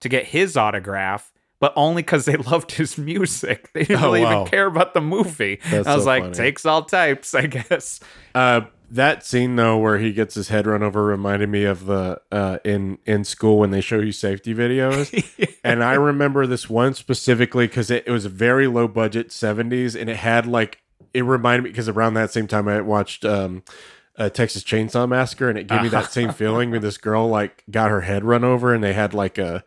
to 0.00 0.08
get 0.08 0.26
his 0.26 0.56
autograph 0.56 1.32
but 1.60 1.72
only 1.76 2.02
because 2.02 2.26
they 2.26 2.36
loved 2.50 2.72
his 2.72 2.98
music. 2.98 3.72
They 3.72 3.84
didn't 3.84 4.02
Oh, 4.04 4.08
really 4.12 4.22
wow. 4.22 4.40
even 4.42 4.50
care 4.50 4.66
about 4.66 4.92
the 4.92 5.00
movie. 5.00 5.60
That's 5.70 5.86
I 5.86 5.94
was 5.94 6.04
so 6.04 6.08
like, 6.10 6.22
funny. 6.24 6.34
takes 6.34 6.66
all 6.66 6.82
types, 6.82 7.34
I 7.34 7.46
guess. 7.46 8.00
Uh, 8.34 8.62
that 8.90 9.24
scene 9.24 9.56
though, 9.56 9.78
where 9.78 9.96
he 9.98 10.12
gets 10.12 10.34
his 10.34 10.48
head 10.48 10.66
run 10.66 10.82
over, 10.82 11.02
reminded 11.04 11.48
me 11.48 11.64
of 11.64 11.86
the 11.86 12.20
uh, 12.30 12.58
in 12.64 12.98
in 13.06 13.24
school 13.24 13.58
when 13.58 13.70
they 13.70 13.80
show 13.80 13.98
you 13.98 14.12
safety 14.12 14.54
videos. 14.54 15.10
And 15.64 15.82
I 15.82 15.94
remember 15.94 16.46
this 16.46 16.68
one 16.68 16.92
specifically 16.92 17.66
because 17.66 17.90
it, 17.90 18.04
it 18.06 18.10
was 18.10 18.26
a 18.26 18.28
very 18.28 18.66
low 18.66 18.86
budget 18.86 19.30
'70s, 19.30 19.98
and 19.98 20.10
it 20.10 20.16
had 20.16 20.44
like 20.46 20.82
it 21.12 21.22
reminded 21.22 21.64
me 21.64 21.70
because 21.70 21.88
around 21.88 22.14
that 22.14 22.30
same 22.30 22.46
time 22.46 22.68
I 22.68 22.80
watched 22.80 23.24
um, 23.24 23.62
uh, 24.16 24.28
Texas 24.28 24.62
Chainsaw 24.62 25.08
Massacre, 25.08 25.48
and 25.48 25.58
it 25.58 25.66
gave 25.66 25.82
me 25.82 25.88
that 25.88 26.12
same 26.12 26.32
feeling 26.32 26.70
when 26.70 26.82
this 26.82 26.98
girl 26.98 27.28
like 27.28 27.64
got 27.70 27.90
her 27.90 28.02
head 28.02 28.24
run 28.24 28.44
over, 28.44 28.72
and 28.72 28.82
they 28.82 28.92
had 28.92 29.14
like 29.14 29.38
a 29.38 29.64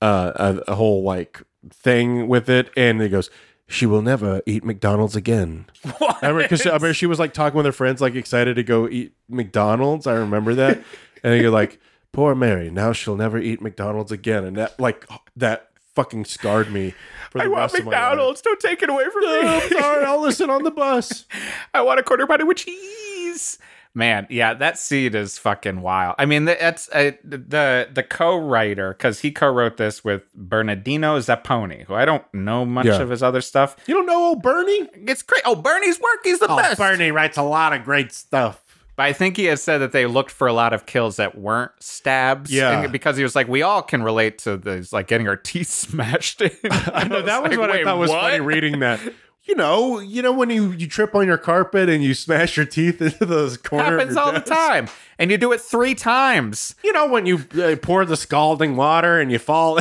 uh, 0.00 0.32
a, 0.66 0.72
a 0.72 0.74
whole 0.74 1.02
like 1.02 1.42
thing 1.70 2.28
with 2.28 2.48
it, 2.48 2.70
and 2.76 3.00
he 3.00 3.08
goes. 3.08 3.30
She 3.68 3.86
will 3.86 4.02
never 4.02 4.42
eat 4.44 4.64
McDonald's 4.64 5.16
again. 5.16 5.64
I 5.98 6.16
remember 6.28 6.42
because 6.42 6.66
I 6.66 6.70
remember 6.70 6.92
she 6.92 7.06
was 7.06 7.18
like 7.18 7.32
talking 7.32 7.56
with 7.56 7.64
her 7.64 7.72
friends, 7.72 8.02
like 8.02 8.14
excited 8.14 8.56
to 8.56 8.62
go 8.62 8.86
eat 8.86 9.14
McDonald's. 9.30 10.06
I 10.06 10.12
remember 10.12 10.54
that, 10.56 10.82
and 11.22 11.40
you're 11.40 11.50
like, 11.50 11.80
"Poor 12.12 12.34
Mary, 12.34 12.70
now 12.70 12.92
she'll 12.92 13.16
never 13.16 13.38
eat 13.38 13.62
McDonald's 13.62 14.12
again," 14.12 14.44
and 14.44 14.56
that 14.56 14.78
like 14.78 15.06
that 15.36 15.70
fucking 15.94 16.24
scarred 16.24 16.70
me 16.72 16.94
for 17.30 17.38
the 17.38 17.44
I 17.44 17.48
want 17.48 17.60
rest 17.60 17.74
of 17.78 17.84
my 17.84 17.90
life. 17.92 18.00
McDonald's. 18.00 18.40
Don't 18.42 18.60
take 18.60 18.82
it 18.82 18.88
away 18.90 19.04
from 19.12 19.22
No, 19.22 19.42
me. 19.42 19.48
I'm 19.48 19.68
sorry, 19.70 20.04
I'll 20.04 20.20
listen 20.22 20.50
on 20.50 20.62
the 20.64 20.70
bus. 20.70 21.26
I 21.74 21.82
want 21.82 22.00
a 22.00 22.02
quarter 22.02 22.26
pounder 22.26 22.46
with 22.46 22.58
cheese. 22.58 23.58
Man, 23.94 24.26
yeah, 24.30 24.54
that 24.54 24.78
seed 24.78 25.14
is 25.14 25.36
fucking 25.36 25.82
wild. 25.82 26.14
I 26.18 26.24
mean, 26.24 26.46
that's 26.46 26.88
uh, 26.94 27.10
the 27.22 27.90
the 27.92 28.02
co-writer 28.02 28.94
because 28.94 29.20
he 29.20 29.30
co-wrote 29.30 29.76
this 29.76 30.02
with 30.02 30.22
Bernardino 30.34 31.18
Zapponi, 31.18 31.84
who 31.84 31.92
I 31.94 32.06
don't 32.06 32.24
know 32.32 32.64
much 32.64 32.86
Yeah. 32.86 33.02
of 33.02 33.10
his 33.10 33.22
other 33.22 33.42
stuff. 33.42 33.76
You 33.86 33.92
don't 33.92 34.06
know 34.06 34.28
old 34.28 34.40
Bernie? 34.42 34.88
It's 34.94 35.22
great. 35.22 35.42
Oh, 35.44 35.54
Bernie's 35.56 36.00
work, 36.00 36.20
he's 36.24 36.38
the 36.38 36.50
Oh, 36.50 36.56
best. 36.56 36.78
Bernie 36.78 37.10
writes 37.10 37.36
a 37.36 37.42
lot 37.42 37.74
of 37.74 37.84
great 37.84 38.12
stuff. 38.12 38.64
But 38.94 39.04
I 39.04 39.12
think 39.12 39.36
he 39.36 39.46
has 39.46 39.62
said 39.62 39.78
that 39.78 39.92
they 39.92 40.06
looked 40.06 40.30
for 40.30 40.46
a 40.46 40.52
lot 40.52 40.72
of 40.72 40.84
kills 40.84 41.16
that 41.16 41.36
weren't 41.36 41.72
stabs. 41.80 42.52
Yeah. 42.52 42.82
and 42.82 42.92
because 42.92 43.16
he 43.16 43.22
was 43.22 43.34
like, 43.34 43.48
we 43.48 43.62
all 43.62 43.82
can 43.82 44.02
relate 44.02 44.38
to 44.40 44.56
this, 44.56 44.92
like 44.92 45.06
getting 45.06 45.28
our 45.28 45.36
teeth 45.36 45.68
smashed 45.70 46.42
in. 46.42 46.50
I 46.70 47.08
know 47.08 47.22
that 47.22 47.42
was 47.42 47.50
like, 47.52 47.58
what 47.58 47.70
I 47.70 47.84
thought 47.84 47.98
was 47.98 48.10
what?" 48.10 48.20
funny 48.20 48.40
reading 48.40 48.80
that. 48.80 49.00
You 49.44 49.56
know, 49.56 49.98
you 49.98 50.22
know 50.22 50.30
when 50.30 50.50
you 50.50 50.70
you 50.70 50.86
trip 50.86 51.16
on 51.16 51.26
your 51.26 51.36
carpet 51.36 51.88
and 51.88 52.00
you 52.00 52.14
smash 52.14 52.56
your 52.56 52.64
teeth 52.64 53.02
into 53.02 53.26
those 53.26 53.56
corner. 53.56 53.98
happens 53.98 54.16
all 54.16 54.30
the 54.30 54.38
time, 54.38 54.86
and 55.18 55.32
you 55.32 55.36
do 55.36 55.50
it 55.50 55.60
three 55.60 55.96
times. 55.96 56.76
You 56.84 56.92
know 56.92 57.08
when 57.08 57.26
you 57.26 57.44
uh, 57.60 57.74
pour 57.82 58.04
the 58.04 58.16
scalding 58.16 58.76
water 58.76 59.20
and 59.20 59.32
you 59.32 59.40
fall. 59.40 59.80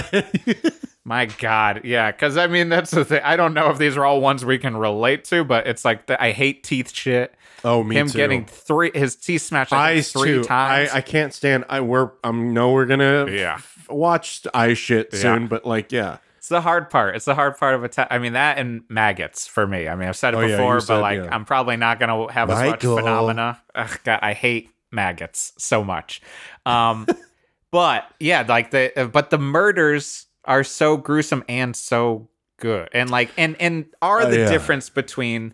My 1.03 1.27
God, 1.27 1.81
yeah, 1.83 2.11
because 2.11 2.37
I 2.37 2.47
mean 2.47 2.69
that's 2.69 2.89
the 2.89 3.05
thing. 3.05 3.21
I 3.23 3.35
don't 3.35 3.53
know 3.53 3.69
if 3.69 3.77
these 3.77 3.97
are 3.97 4.03
all 4.03 4.19
ones 4.19 4.43
we 4.43 4.57
can 4.57 4.75
relate 4.75 5.25
to, 5.25 5.43
but 5.43 5.67
it's 5.67 5.85
like 5.85 6.07
the, 6.07 6.21
I 6.21 6.31
hate 6.31 6.63
teeth 6.63 6.91
shit. 6.91 7.35
Oh, 7.63 7.83
me 7.83 7.95
Him 7.97 8.07
too. 8.09 8.17
getting 8.17 8.45
three, 8.45 8.91
his 8.93 9.15
teeth 9.15 9.41
smashed 9.43 9.73
I 9.73 9.93
think, 9.93 9.97
eyes 9.99 10.11
three 10.11 10.31
too. 10.33 10.43
times. 10.43 10.89
I, 10.93 10.97
I 10.97 11.01
can't 11.01 11.33
stand. 11.33 11.65
I 11.69 11.81
we're 11.81 12.11
I 12.23 12.31
know 12.31 12.71
we're 12.71 12.85
gonna 12.85 13.27
Yeah. 13.29 13.55
f- 13.55 13.87
watch 13.89 14.45
eye 14.53 14.73
shit 14.73 15.13
soon, 15.13 15.43
Yeah. 15.43 15.47
but 15.47 15.65
like 15.65 15.91
yeah, 15.91 16.17
it's 16.37 16.49
the 16.49 16.61
hard 16.61 16.89
part. 16.89 17.15
It's 17.15 17.25
the 17.25 17.35
hard 17.35 17.57
part 17.57 17.75
of 17.75 17.83
a. 17.83 18.13
I 18.13 18.17
mean 18.19 18.33
that 18.33 18.57
and 18.57 18.83
maggots 18.89 19.47
for 19.47 19.65
me. 19.67 19.87
I 19.87 19.95
mean 19.95 20.07
I've 20.09 20.15
said 20.17 20.33
it 20.33 20.37
Oh, 20.37 20.41
yeah, 20.41 20.47
you 20.47 20.55
before, 20.57 20.75
but 20.75 20.81
said, 20.83 20.97
like 20.97 21.17
yeah. 21.19 21.29
I'm 21.35 21.45
probably 21.45 21.77
not 21.77 21.99
gonna 21.99 22.31
have 22.31 22.49
as 22.49 22.57
Michael. 22.57 22.95
much 22.95 23.03
phenomena. 23.03 23.61
Ugh, 23.75 23.99
God, 24.03 24.19
I 24.21 24.33
hate 24.33 24.69
maggots 24.91 25.53
so 25.57 25.83
much. 25.83 26.21
Um, 26.65 27.05
but 27.71 28.05
yeah, 28.19 28.43
like 28.47 28.71
the 28.71 29.09
but 29.13 29.29
the 29.29 29.37
murders 29.37 30.25
are 30.45 30.63
so 30.63 30.97
gruesome 30.97 31.43
and 31.47 31.75
so 31.75 32.27
good, 32.59 32.89
and 32.93 33.09
like 33.09 33.31
and 33.37 33.55
and 33.61 33.85
are 34.01 34.21
Oh, 34.23 34.29
the 34.31 34.39
yeah. 34.39 34.49
difference 34.49 34.89
between. 34.89 35.53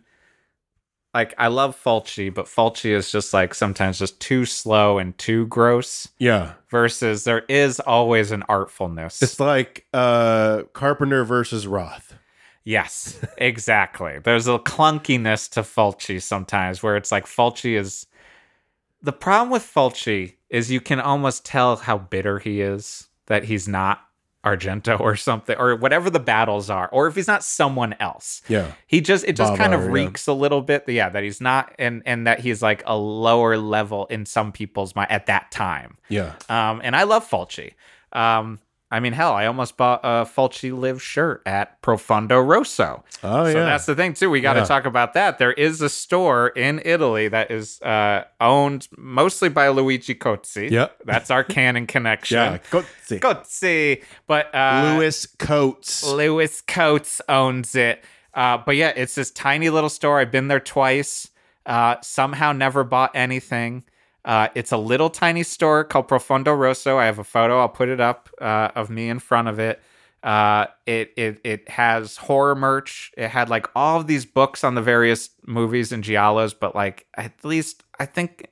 Like 1.14 1.34
I 1.38 1.48
love 1.48 1.82
Fulci, 1.82 2.34
but 2.34 2.46
Fulci 2.46 2.92
is 2.92 3.12
just 3.12 3.34
like 3.34 3.56
sometimes 3.56 3.98
just 3.98 4.20
too 4.20 4.46
slow 4.46 4.98
and 5.00 5.18
too 5.18 5.48
gross. 5.48 6.08
yeah. 6.20 6.54
Versus 6.70 7.24
there 7.24 7.44
is 7.48 7.80
always 7.80 8.32
an 8.32 8.44
artfulness. 8.50 9.24
It's 9.24 9.40
like 9.40 9.86
uh 9.94 10.64
Carpenter 10.74 11.24
versus 11.24 11.66
Roth. 11.66 12.14
Yes, 12.64 13.20
exactly. 13.38 14.20
There's 14.20 14.48
a 14.48 14.60
clunkiness 14.60 15.50
to 15.52 15.62
Fulci 15.62 16.22
sometimes 16.22 16.84
where 16.84 16.98
it's 16.98 17.12
like 17.12 17.26
Fulci 17.26 17.78
is. 17.78 18.08
The 19.02 19.14
problem 19.14 19.50
with 19.52 19.64
Fulci 19.64 20.36
is 20.50 20.70
you 20.70 20.82
can 20.82 21.00
almost 21.00 21.46
tell 21.46 21.78
how 21.78 21.98
bitter 21.98 22.40
he 22.40 22.62
is 22.62 23.08
that 23.28 23.46
he's 23.46 23.68
not 23.68 24.07
Argento 24.46 25.00
or 25.00 25.16
something, 25.16 25.58
or 25.58 25.76
whatever 25.76 26.10
the 26.10 26.20
battles 26.20 26.70
are, 26.70 26.88
or 26.90 27.08
if 27.08 27.16
he's 27.16 27.28
not 27.28 27.44
someone 27.44 27.96
else. 28.00 28.42
Yeah. 28.48 28.72
He 28.88 29.02
just 29.02 29.26
it 29.26 29.36
just 29.36 29.56
kind 29.56 29.74
of 29.74 29.82
Bava, 29.82 29.86
yeah. 29.86 29.92
reeks 29.92 30.28
a 30.28 30.34
little 30.34 30.62
bit, 30.62 30.86
yeah, 30.88 31.10
that 31.10 31.24
he's 31.24 31.42
not, 31.42 31.74
and 31.78 32.02
and 32.06 32.28
that 32.28 32.40
he's 32.40 32.62
like 32.62 32.84
a 32.86 32.98
lower 32.98 33.58
level 33.58 34.06
in 34.08 34.26
some 34.26 34.52
people's 34.52 34.96
mind 34.96 35.12
at 35.12 35.26
that 35.26 35.52
time. 35.52 35.98
Yeah. 36.10 36.34
Um, 36.50 36.82
and 36.84 36.96
I 36.96 37.04
love 37.04 37.30
Fulci. 37.30 37.74
Um, 38.14 38.60
I 38.90 39.02
mean, 39.02 39.12
hell, 39.12 39.34
I 39.34 39.48
almost 39.48 39.76
bought 39.76 40.00
a 40.04 40.24
Fulci 40.26 40.72
Live 40.72 41.02
shirt 41.02 41.42
at 41.46 41.82
Profondo 41.82 42.40
Rosso. 42.40 43.04
Oh 43.22 43.44
so 43.44 43.50
yeah. 43.58 43.66
that's 43.66 43.86
the 43.86 43.96
thing 43.96 44.14
too. 44.14 44.30
We 44.30 44.40
got 44.40 44.54
to 44.54 44.60
Yeah. 44.62 44.66
talk 44.66 44.86
about 44.86 45.14
that. 45.14 45.40
There 45.40 45.52
is 45.52 45.82
a 45.82 45.90
store 45.90 46.48
in 46.50 46.82
Italy 46.86 47.28
that 47.28 47.52
is 47.52 47.82
uh, 47.82 48.24
owned 48.40 48.88
mostly 48.98 49.50
by 49.50 49.68
Luigi 49.70 50.16
Cozzi. 50.16 50.70
Yep. 50.72 51.02
that's 51.06 51.30
our 51.30 51.44
canon 51.44 51.86
connection. 51.86 52.38
yeah. 52.38 52.82
See. 53.04 53.20
Cozzi, 53.20 54.04
but 54.26 54.54
uh, 54.56 54.96
Lewis 54.96 55.26
Coates. 55.26 56.06
Lewis 56.06 56.62
Coates 56.62 57.22
owns 57.28 57.76
it. 57.76 58.04
Uh, 58.34 58.58
but 58.58 58.76
yeah, 58.78 58.94
it's 58.96 59.16
this 59.16 59.32
tiny 59.32 59.70
little 59.70 59.90
store. 59.90 60.20
I've 60.20 60.32
been 60.32 60.48
there 60.48 60.60
twice. 60.62 61.30
Uh, 61.66 61.96
somehow 62.02 62.54
never 62.54 62.86
bought 62.86 63.12
anything. 63.16 63.84
Uh, 64.26 64.50
it's 64.56 64.72
a 64.72 64.78
little 64.78 65.10
tiny 65.10 65.44
store 65.44 65.84
called 65.84 66.08
Profondo 66.08 66.54
Rosso. 66.54 66.98
I 66.98 67.06
have 67.06 67.20
a 67.20 67.24
photo. 67.24 67.60
I'll 67.60 67.70
put 67.70 67.90
it 67.90 68.00
up 68.00 68.30
uh, 68.42 68.70
of 68.76 68.90
me 68.90 69.10
in 69.10 69.20
front 69.20 69.48
of 69.48 69.60
it. 69.60 69.82
Uh, 70.24 70.66
it 70.86 71.14
it 71.16 71.40
it 71.44 71.70
has 71.70 72.18
horror 72.18 72.56
merch. 72.56 73.12
It 73.16 73.30
had 73.30 73.50
like 73.50 73.68
all 73.76 74.00
of 74.00 74.08
these 74.08 74.26
books 74.26 74.64
on 74.64 74.76
the 74.76 74.82
various 74.82 75.30
movies 75.46 75.92
and 75.92 76.04
giallos, 76.04 76.54
but 76.60 76.76
like 76.76 77.06
at 77.16 77.46
least 77.46 77.84
I 78.00 78.06
think 78.06 78.48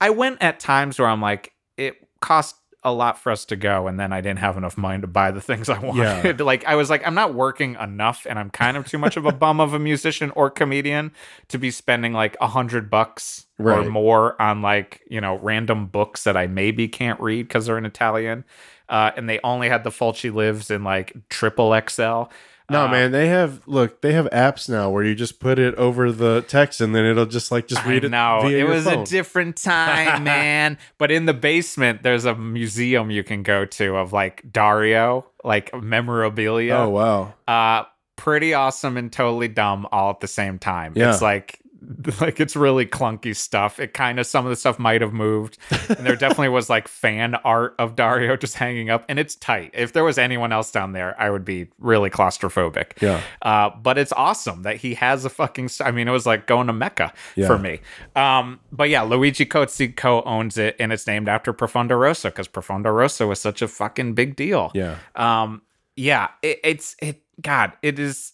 I 0.00 0.10
went 0.10 0.42
at 0.42 0.58
times 0.58 0.98
where 0.98 1.08
I'm 1.08 1.20
like, 1.20 1.52
it 1.76 1.96
cost 2.20 2.56
a 2.88 2.92
lot 2.92 3.18
for 3.18 3.30
us 3.30 3.44
to 3.46 3.56
go, 3.56 3.86
and 3.86 3.98
then 3.98 4.12
I 4.12 4.20
didn't 4.20 4.40
have 4.40 4.56
enough 4.56 4.76
money 4.76 5.00
to 5.00 5.06
buy 5.06 5.30
the 5.30 5.40
things 5.40 5.68
I 5.68 5.78
wanted. 5.78 6.40
like 6.40 6.64
I 6.64 6.74
was 6.74 6.90
like, 6.90 7.06
I'm 7.06 7.14
not 7.14 7.34
working 7.34 7.76
enough, 7.80 8.26
and 8.28 8.38
I'm 8.38 8.50
kind 8.50 8.76
of 8.76 8.86
too 8.86 8.98
much 8.98 9.16
of 9.16 9.26
a 9.26 9.32
bum 9.32 9.60
of 9.60 9.74
a 9.74 9.78
musician 9.78 10.30
or 10.32 10.50
comedian 10.50 11.12
to 11.48 11.58
be 11.58 11.70
spending 11.70 12.12
like 12.12 12.36
a 12.40 12.48
hundred 12.48 12.90
bucks 12.90 13.46
or 13.58 13.84
more 13.84 14.40
on 14.40 14.62
like 14.62 15.02
you 15.08 15.20
know 15.20 15.38
random 15.38 15.86
books 15.86 16.24
that 16.24 16.36
I 16.36 16.46
maybe 16.46 16.88
can't 16.88 17.20
read 17.20 17.48
because 17.48 17.66
they're 17.66 17.78
in 17.78 17.86
Italian. 17.86 18.44
Uh, 18.88 19.10
and 19.16 19.28
they 19.28 19.38
only 19.44 19.68
had 19.68 19.84
the 19.84 19.90
Fulci 19.90 20.32
lives 20.32 20.70
in 20.70 20.82
like 20.82 21.14
triple 21.28 21.78
XL. 21.88 22.22
No, 22.70 22.84
Uh, 22.84 22.90
man, 22.90 23.12
they 23.12 23.28
have 23.28 23.62
look, 23.66 24.02
they 24.02 24.12
have 24.12 24.26
apps 24.30 24.68
now 24.68 24.90
where 24.90 25.02
you 25.02 25.14
just 25.14 25.40
put 25.40 25.58
it 25.58 25.74
over 25.76 26.12
the 26.12 26.42
text 26.42 26.80
and 26.82 26.94
then 26.94 27.06
it'll 27.06 27.24
just 27.26 27.50
like 27.50 27.66
just 27.66 27.84
read 27.86 28.04
I 28.04 28.08
it. 28.08 28.42
via 28.42 28.58
it 28.58 28.68
was 28.68 28.84
phone. 28.84 29.02
a 29.02 29.06
different 29.06 29.56
time, 29.56 30.22
man. 30.24 30.76
But 30.98 31.10
in 31.10 31.24
the 31.24 31.32
basement, 31.34 32.02
there's 32.02 32.24
a 32.26 32.34
museum 32.34 33.10
you 33.10 33.24
can 33.24 33.42
go 33.42 33.64
to 33.64 33.96
of 33.96 34.12
like 34.12 34.42
Dario, 34.52 35.24
like 35.44 35.74
memorabilia. 35.74 36.74
Oh 36.74 36.88
wow. 36.90 37.34
Uh, 37.46 37.84
pretty 38.16 38.52
awesome 38.52 38.96
and 38.96 39.12
totally 39.12 39.48
dumb 39.48 39.86
all 39.92 40.10
at 40.10 40.20
the 40.20 40.28
same 40.28 40.58
time. 40.58 40.92
Yeah. 40.96 41.12
It's 41.12 41.22
like 41.22 41.60
like 42.20 42.40
it's 42.40 42.56
really 42.56 42.86
clunky 42.86 43.34
stuff. 43.36 43.78
It 43.78 43.94
kind 43.94 44.18
of 44.18 44.26
some 44.26 44.44
of 44.44 44.50
the 44.50 44.56
stuff 44.56 44.78
might 44.78 45.00
have 45.00 45.12
moved, 45.12 45.58
and 45.88 46.06
there 46.06 46.16
definitely 46.16 46.48
was 46.48 46.68
like 46.68 46.88
fan 46.88 47.34
art 47.36 47.74
of 47.78 47.94
Dario 47.96 48.36
just 48.36 48.54
hanging 48.56 48.90
up, 48.90 49.04
and 49.08 49.18
it's 49.18 49.34
tight. 49.36 49.70
If 49.74 49.92
there 49.92 50.04
was 50.04 50.18
anyone 50.18 50.52
else 50.52 50.70
down 50.70 50.92
there, 50.92 51.14
I 51.20 51.30
would 51.30 51.44
be 51.44 51.68
really 51.78 52.10
claustrophobic. 52.10 53.00
Yeah. 53.00 53.20
Uh, 53.42 53.70
but 53.70 53.98
it's 53.98 54.12
awesome 54.12 54.62
that 54.62 54.76
he 54.76 54.94
has 54.94 55.24
a 55.24 55.30
fucking. 55.30 55.68
st- 55.68 55.86
I 55.88 55.90
mean, 55.92 56.08
it 56.08 56.12
was 56.12 56.26
like 56.26 56.46
going 56.46 56.66
to 56.66 56.72
Mecca 56.72 57.12
Yeah. 57.36 57.46
for 57.46 57.58
me. 57.58 57.80
Um, 58.16 58.60
but 58.72 58.88
yeah, 58.88 59.02
Luigi 59.02 59.46
Cozzi 59.46 59.94
co-owns 59.94 60.58
it, 60.58 60.76
and 60.80 60.92
it's 60.92 61.06
named 61.06 61.28
after 61.28 61.52
Profondo 61.52 61.94
Rosso 61.96 62.28
because 62.30 62.48
Profondo 62.48 62.90
Rosso 62.90 63.26
was 63.28 63.40
such 63.40 63.62
a 63.62 63.68
fucking 63.68 64.14
big 64.14 64.34
deal. 64.36 64.70
Yeah. 64.74 64.96
Um, 65.14 65.62
yeah, 65.96 66.28
it, 66.42 66.60
it's 66.64 66.96
it. 67.00 67.22
God, 67.40 67.72
it 67.82 67.98
is. 67.98 68.32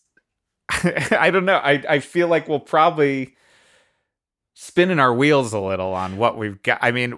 I 1.11 1.31
don't 1.31 1.45
know. 1.45 1.57
I 1.57 1.83
I 1.89 1.99
feel 2.01 2.29
like 2.29 2.49
we'll 2.49 2.61
probably 2.61 3.37
spinning 4.57 5.01
our 5.01 5.13
wheels 5.13 5.53
a 5.53 5.59
little 5.59 5.93
on 5.95 6.17
what 6.17 6.39
we've 6.39 6.63
got. 6.63 6.79
I 6.81 6.93
mean, 6.93 7.13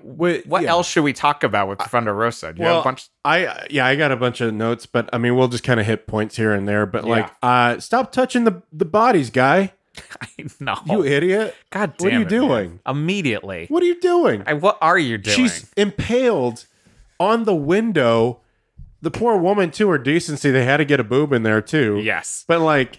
what 0.46 0.62
yeah. 0.62 0.70
else 0.70 0.88
should 0.88 1.04
we 1.04 1.12
talk 1.12 1.44
about 1.44 1.68
with 1.68 1.78
Rosso? 1.92 2.52
Do 2.52 2.58
you 2.60 2.64
have 2.64 2.72
Well, 2.72 2.80
a 2.80 2.84
bunch? 2.84 3.08
I 3.24 3.66
yeah, 3.70 3.86
I 3.86 3.94
got 3.96 4.10
a 4.10 4.16
bunch 4.16 4.40
of 4.40 4.54
notes, 4.54 4.86
but 4.86 5.08
I 5.12 5.18
mean, 5.18 5.36
we'll 5.36 5.48
just 5.48 5.64
kind 5.64 5.78
of 5.78 5.86
hit 5.86 6.06
points 6.06 6.36
here 6.36 6.52
and 6.52 6.66
there. 6.66 6.86
But 6.86 7.04
like, 7.04 7.30
uh, 7.42 7.78
stop 7.78 8.10
touching 8.12 8.44
the 8.44 8.62
the 8.72 8.84
bodies, 8.86 9.30
guy. 9.30 9.72
no, 10.60 10.76
You 10.86 11.04
idiot! 11.04 11.54
God 11.70 11.96
damn 11.96 12.04
what 12.04 12.12
are 12.12 12.16
you 12.16 12.22
it, 12.22 12.30
man. 12.30 12.40
doing? 12.40 12.80
Immediately. 12.86 13.66
What 13.68 13.82
are 13.82 13.86
you 13.86 13.98
doing? 14.00 14.42
I, 14.46 14.52
what 14.54 14.76
are 14.82 14.98
you 14.98 15.16
doing? 15.16 15.36
She's 15.36 15.70
impaled 15.76 16.66
on 17.18 17.44
the 17.44 17.54
window. 17.54 18.40
The 19.02 19.10
poor 19.10 19.36
woman, 19.38 19.70
to 19.72 19.88
her 19.90 19.98
decency, 19.98 20.50
they 20.50 20.64
had 20.64 20.78
to 20.78 20.84
get 20.84 21.00
a 21.00 21.04
boob 21.04 21.32
in 21.32 21.44
there 21.44 21.62
too. 21.62 22.00
yes. 22.02 22.44
but 22.48 22.60
like, 22.60 22.98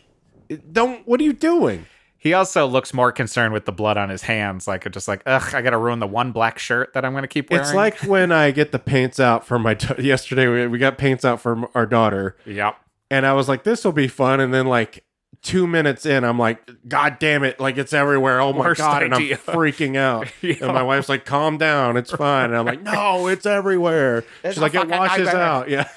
don't. 0.72 1.08
What 1.08 1.20
are 1.20 1.24
you 1.24 1.34
doing? 1.34 1.86
He 2.20 2.34
also 2.34 2.66
looks 2.66 2.94
more 2.94 3.12
concerned 3.12 3.54
with 3.54 3.66
the 3.66 3.72
blood 3.72 3.96
on 3.96 4.10
his 4.10 4.24
hands, 4.24 4.68
like 4.68 4.92
just 4.92 5.08
like, 5.08 5.22
ugh, 5.26 5.54
I 5.54 5.62
gotta 5.62 5.78
ruin 5.78 6.00
the 6.00 6.08
one 6.08 6.32
black 6.32 6.58
shirt 6.58 6.94
that 6.94 7.06
I'm 7.06 7.14
gonna 7.14 7.28
keep 7.28 7.52
wearing. 7.52 7.66
It's 7.66 7.76
like 7.76 8.00
when 8.02 8.32
I 8.32 8.52
get 8.52 8.72
the 8.72 8.80
paints 8.80 9.20
out 9.20 9.46
for 9.46 9.60
my. 9.60 9.76
Da- 9.76 9.96
yesterday, 10.02 10.48
we, 10.48 10.68
we 10.68 10.78
got 10.80 10.98
paints 10.98 11.24
out 11.24 11.40
for 11.40 11.70
our 11.76 11.86
daughter, 11.86 12.36
yep. 12.46 12.76
and 13.12 13.26
I 13.26 13.34
was 13.34 13.48
like, 13.48 13.64
"This 13.64 13.86
will 13.86 13.92
be 13.92 14.08
fun." 14.08 14.40
And 14.40 14.54
then 14.54 14.66
like 14.66 15.06
two 15.44 15.68
minutes 15.68 16.06
in, 16.06 16.24
I'm 16.24 16.40
like, 16.40 16.70
"God 16.88 17.18
damn 17.20 17.44
it! 17.44 17.60
Like 17.60 17.78
it's 17.78 17.94
everywhere! 17.94 18.42
Oh 18.42 18.52
my 18.52 18.60
Worst 18.60 18.82
god!" 18.82 19.04
And 19.04 19.14
I'm 19.14 19.22
freaking 19.30 19.96
out. 19.96 20.28
Yeah. 20.42 20.56
And 20.62 20.74
my 20.74 20.84
wife's 20.84 21.10
like, 21.10 21.24
"Calm 21.24 21.58
down, 21.58 21.98
it's 21.98 22.12
fine." 22.12 22.50
And 22.50 22.58
I'm 22.58 22.66
like, 22.66 22.82
"No, 22.82 23.28
it's 23.28 23.46
everywhere." 23.46 24.24
She's 24.44 24.58
like, 24.58 24.74
"It 24.74 24.88
washes 24.88 25.28
nightmare." 25.28 25.42
out." 25.44 25.70
Yeah, 25.70 25.88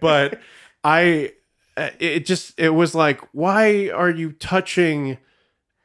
but 0.00 0.38
I, 0.84 1.32
Uh, 1.76 1.90
it 1.98 2.26
just 2.26 2.58
it 2.58 2.70
was 2.70 2.94
like, 2.94 3.20
why 3.32 3.88
are 3.90 4.10
you 4.10 4.32
touching? 4.32 5.18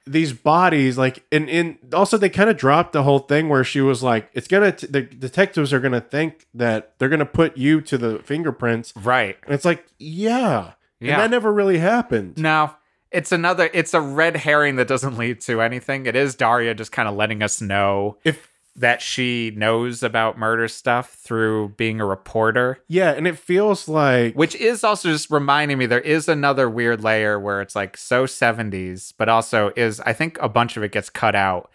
these 0.07 0.33
bodies 0.33 0.99
like 0.99 1.25
and 1.31 1.49
and 1.49 1.79
also 1.91 2.15
they 2.15 2.29
kind 2.29 2.47
of 2.47 2.55
dropped 2.55 2.93
the 2.93 3.01
whole 3.01 3.17
thing 3.17 3.49
where 3.49 3.63
she 3.63 3.81
was 3.81 4.03
like 4.03 4.29
it's 4.33 4.47
gonna 4.47 4.71
t- 4.71 4.85
the 4.85 5.01
detectives 5.01 5.73
are 5.73 5.79
gonna 5.79 5.99
think 5.99 6.45
that 6.53 6.93
they're 6.99 7.09
gonna 7.09 7.25
put 7.25 7.57
you 7.57 7.81
to 7.81 7.97
the 7.97 8.19
fingerprints 8.19 8.93
Right. 8.95 9.35
and 9.45 9.55
it's 9.55 9.65
like 9.65 9.83
yeah, 9.97 10.73
Yeah. 10.99 11.13
and 11.13 11.21
that 11.23 11.31
never 11.31 11.51
really 11.51 11.79
happened 11.79 12.37
No, 12.37 12.75
it's 13.09 13.31
another. 13.31 13.67
It's 13.73 13.95
a 13.95 13.99
red 13.99 14.35
herring 14.37 14.75
that 14.75 14.87
doesn't 14.87 15.17
lead 15.17 15.41
to 15.41 15.59
anything. 15.59 16.05
It 16.05 16.15
is 16.15 16.35
Daria 16.35 16.75
just 16.75 16.91
kind 16.91 17.09
of 17.09 17.15
letting 17.15 17.41
us 17.41 17.59
know 17.59 18.17
if 18.23 18.47
that 18.75 19.01
she 19.01 19.53
knows 19.55 20.03
about 20.03 20.37
murder 20.37 20.67
stuff 20.67 21.13
through 21.13 21.69
being 21.77 22.01
a 22.01 22.05
reporter, 22.05 22.79
yeah 22.87 23.11
and 23.11 23.27
it 23.27 23.37
feels 23.37 23.87
like 23.87 24.33
which 24.33 24.55
is 24.55 24.83
also 24.83 25.09
just 25.11 25.31
reminding 25.31 25.77
me 25.77 25.85
there 25.85 25.99
is 25.99 26.27
another 26.27 26.69
weird 26.69 27.03
layer 27.03 27.39
where 27.39 27.61
it's 27.61 27.75
like 27.75 27.95
so 27.97 28.25
70s, 28.25 29.13
but 29.17 29.29
also 29.29 29.71
is 29.75 29.99
I 30.01 30.13
think 30.13 30.37
a 30.41 30.49
bunch 30.49 30.77
of 30.77 30.83
it 30.83 30.91
gets 30.91 31.09
cut 31.09 31.35
out. 31.35 31.71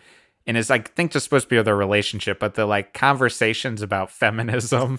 And 0.47 0.56
is 0.56 0.70
I 0.70 0.78
think 0.81 1.12
just 1.12 1.24
supposed 1.24 1.47
to 1.48 1.55
be 1.55 1.62
their 1.62 1.77
relationship, 1.77 2.40
but 2.40 2.55
the 2.55 2.66
like 2.66 2.93
conversations 2.93 3.82
about 3.82 4.10
feminism 4.10 4.98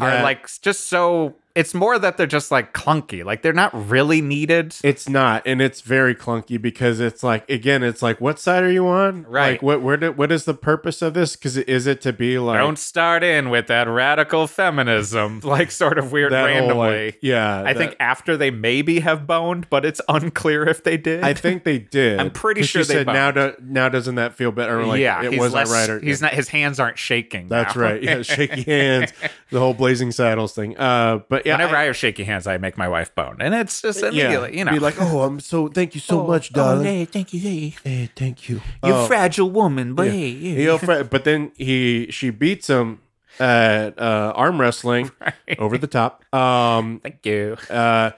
are 0.00 0.22
like 0.22 0.48
just 0.62 0.88
so 0.88 1.34
it's 1.58 1.74
more 1.74 1.98
that 1.98 2.16
they're 2.16 2.26
just 2.26 2.50
like 2.52 2.72
clunky. 2.72 3.24
Like 3.24 3.42
they're 3.42 3.52
not 3.52 3.72
really 3.88 4.20
needed. 4.20 4.76
it's 4.84 5.08
not 5.08 5.42
and 5.44 5.60
it's 5.60 5.80
very 5.80 6.14
clunky 6.14 6.60
because 6.60 7.00
it's 7.00 7.22
like 7.22 7.48
again 7.50 7.82
it's 7.82 8.00
like 8.02 8.20
what 8.20 8.38
side 8.38 8.62
are 8.62 8.70
you 8.70 8.86
on 8.86 9.24
Right. 9.24 9.52
like 9.52 9.62
what 9.62 9.82
where 9.82 9.98
what 10.12 10.30
is 10.30 10.44
the 10.44 10.54
purpose 10.54 11.02
of 11.02 11.14
this 11.14 11.34
because 11.34 11.56
is 11.56 11.86
it 11.86 12.00
to 12.02 12.12
be 12.12 12.38
like 12.38 12.58
Don't 12.58 12.78
start 12.78 13.22
in 13.24 13.50
with 13.50 13.66
that 13.66 13.88
radical 13.88 14.46
feminism, 14.46 15.40
like 15.44 15.70
sort 15.70 15.98
of 15.98 16.12
weird 16.12 16.32
that 16.32 16.48
whole, 16.50 16.68
randomly. 16.68 17.06
like, 17.06 17.18
yeah 17.22 17.60
I 17.60 17.72
that- 17.72 17.76
think 17.76 17.96
after 18.00 18.36
they 18.36 18.50
maybe 18.50 19.00
have 19.00 19.26
boned, 19.26 19.68
but 19.70 19.84
it's 19.84 20.00
unclear 20.08 20.66
if 20.68 20.84
they 20.84 20.96
did. 20.96 21.24
I 21.24 21.34
think 21.34 21.64
they 21.64 21.78
did. 21.98 22.20
I'm 22.20 22.30
pretty 22.30 22.62
sure 22.62 22.84
they 22.84 22.94
said 22.94 23.06
now. 23.08 23.30
Do, 23.32 23.54
now 23.60 23.88
doesn't 23.88 24.14
that 24.14 24.34
feel 24.34 24.52
better? 24.52 24.84
Like, 24.86 25.00
yeah, 25.00 25.22
it 25.24 25.36
wasn't 25.38 25.54
less, 25.54 25.70
right. 25.72 25.88
Or, 25.90 25.98
he's 25.98 26.22
not. 26.22 26.32
His 26.34 26.48
hands 26.48 26.78
aren't 26.78 26.98
shaking. 26.98 27.48
That's 27.48 27.74
now. 27.74 27.82
right. 27.82 28.02
Yeah, 28.02 28.22
shaky 28.22 28.62
hands, 28.70 29.12
the 29.50 29.58
whole 29.58 29.74
blazing 29.74 30.12
saddles 30.12 30.54
thing. 30.54 30.76
Uh, 30.78 31.20
but 31.28 31.46
yeah, 31.48 31.54
Whenever 31.54 31.76
I, 31.76 31.82
I, 31.82 31.84
have 31.86 31.96
shaky 31.96 32.24
hands, 32.24 32.46
I 32.46 32.58
make 32.58 32.76
my 32.78 32.88
wife 32.88 33.14
bone, 33.14 33.36
and 33.40 33.54
it's 33.54 33.82
just 33.82 34.00
yeah, 34.02 34.08
immediately, 34.08 34.58
you 34.58 34.64
know, 34.64 34.72
be 34.72 34.78
like, 34.78 35.00
oh, 35.00 35.22
I'm 35.22 35.40
so 35.40 35.68
thank 35.68 35.94
you 35.94 36.00
so 36.00 36.26
much, 36.26 36.52
darling. 36.52 36.84
hey, 36.84 37.04
thank 37.04 37.32
you, 37.32 37.40
hey, 37.40 37.74
Hey, 37.84 38.10
thank 38.14 38.48
you. 38.48 38.56
you 38.84 38.92
Oh, 38.94 39.06
fragile 39.06 39.50
woman, 39.50 39.94
but 39.94 40.06
yeah. 40.06 40.12
hey, 40.12 40.28
yeah. 40.28 40.72
He 40.72 40.78
fra- 40.78 41.04
but 41.04 41.24
then 41.24 41.52
he 41.56 42.08
she 42.10 42.30
beats 42.30 42.68
him 42.68 43.00
at 43.40 43.98
uh, 43.98 44.32
arm 44.34 44.60
wrestling 44.60 45.10
over 45.58 45.78
the 45.78 45.86
top. 45.86 46.24
Um, 46.34 47.00
thank 47.02 47.24
you. 47.24 47.56
uh, 47.70 48.10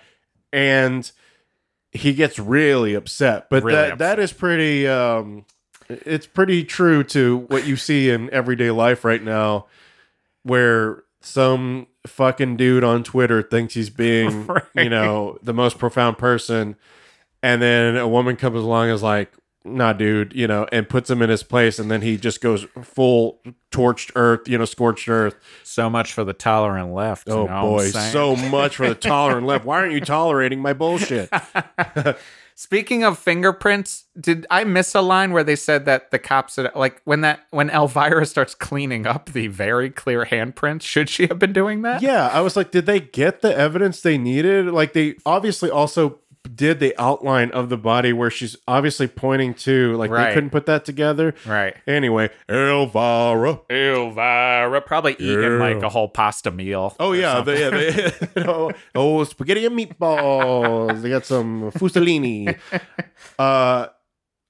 and 0.52 1.10
he 1.92 2.14
gets 2.14 2.38
really 2.38 2.94
upset. 2.94 3.48
But 3.50 3.64
Really 3.64 3.76
that 3.76 3.98
that 3.98 4.12
upset. 4.12 4.18
is 4.20 4.32
pretty. 4.32 4.88
Um, 4.88 5.44
it's 5.88 6.26
pretty 6.26 6.62
true 6.64 7.02
to 7.04 7.38
what 7.48 7.66
you 7.66 7.76
see 7.76 8.10
in 8.10 8.30
everyday 8.30 8.70
life 8.70 9.04
right 9.04 9.22
now, 9.22 9.66
where 10.44 11.02
some 11.20 11.86
fucking 12.06 12.56
dude 12.56 12.84
on 12.84 13.04
Twitter 13.04 13.42
thinks 13.42 13.74
he's 13.74 13.90
being, 13.90 14.48
you 14.74 14.88
know, 14.88 15.38
the 15.42 15.52
most 15.54 15.78
profound 15.78 16.18
person, 16.18 16.76
and 17.42 17.60
then 17.60 17.96
a 17.96 18.08
woman 18.08 18.36
comes 18.36 18.58
along 18.62 18.86
and 18.86 18.94
is 18.94 19.02
like. 19.02 19.32
Nah, 19.62 19.92
dude, 19.92 20.32
you 20.32 20.46
know, 20.46 20.66
and 20.72 20.88
puts 20.88 21.10
him 21.10 21.20
in 21.20 21.28
his 21.28 21.42
place, 21.42 21.78
and 21.78 21.90
then 21.90 22.00
he 22.00 22.16
just 22.16 22.40
goes 22.40 22.64
full 22.82 23.42
torched 23.70 24.10
earth, 24.14 24.48
you 24.48 24.56
know, 24.56 24.64
scorched 24.64 25.06
earth. 25.06 25.36
So 25.64 25.90
much 25.90 26.14
for 26.14 26.24
the 26.24 26.32
tolerant 26.32 26.94
left. 26.94 27.28
you 27.28 27.34
Oh 27.34 27.44
know 27.46 27.60
boy, 27.60 27.90
so 27.90 28.34
much 28.34 28.76
for 28.76 28.88
the 28.88 28.94
tolerant 29.10 29.46
left. 29.46 29.66
Why 29.66 29.80
aren't 29.80 29.92
you 29.92 30.00
tolerating 30.00 30.62
my 30.62 30.72
bullshit? 30.72 31.28
Speaking 32.60 33.04
of 33.04 33.18
fingerprints, 33.18 34.04
did 34.20 34.46
I 34.50 34.64
miss 34.64 34.94
a 34.94 35.00
line 35.00 35.32
where 35.32 35.42
they 35.42 35.56
said 35.56 35.86
that 35.86 36.10
the 36.10 36.18
cops 36.18 36.56
had, 36.56 36.70
like 36.74 37.00
when 37.06 37.22
that 37.22 37.46
when 37.52 37.70
Elvira 37.70 38.26
starts 38.26 38.54
cleaning 38.54 39.06
up 39.06 39.30
the 39.32 39.46
very 39.46 39.88
clear 39.88 40.26
handprints? 40.26 40.82
Should 40.82 41.08
she 41.08 41.26
have 41.28 41.38
been 41.38 41.54
doing 41.54 41.80
that? 41.80 42.02
Yeah, 42.02 42.28
I 42.28 42.42
was 42.42 42.56
like, 42.56 42.70
did 42.70 42.84
they 42.84 43.00
get 43.00 43.40
the 43.40 43.56
evidence 43.56 44.02
they 44.02 44.18
needed? 44.18 44.66
Like, 44.66 44.92
they 44.92 45.14
obviously 45.24 45.70
also 45.70 46.19
did 46.54 46.80
the 46.80 46.94
outline 46.98 47.50
of 47.50 47.68
the 47.68 47.76
body 47.76 48.12
where 48.12 48.30
she's 48.30 48.56
obviously 48.66 49.06
pointing 49.06 49.52
to. 49.54 49.94
Like, 49.96 50.10
Right. 50.10 50.28
they 50.28 50.34
couldn't 50.34 50.50
put 50.50 50.66
that 50.66 50.84
together. 50.86 51.34
Right. 51.46 51.76
Anyway, 51.86 52.30
Elvira. 52.48 53.60
Elvira 53.70 54.80
probably 54.80 55.12
eating 55.18 55.42
Yeah. 55.42 55.48
like 55.58 55.82
a 55.82 55.88
whole 55.90 56.08
pasta 56.08 56.50
meal. 56.50 56.96
Oh 56.98 57.12
yeah, 57.12 57.40
they, 57.42 57.60
yeah 57.60 57.70
they, 57.70 58.12
oh, 58.46 58.72
oh, 58.94 59.24
spaghetti 59.24 59.66
and 59.66 59.78
meatballs. 59.78 61.02
they 61.02 61.10
got 61.10 61.24
some 61.26 61.70
fusilini. 61.72 62.56
Uh, 63.38 63.86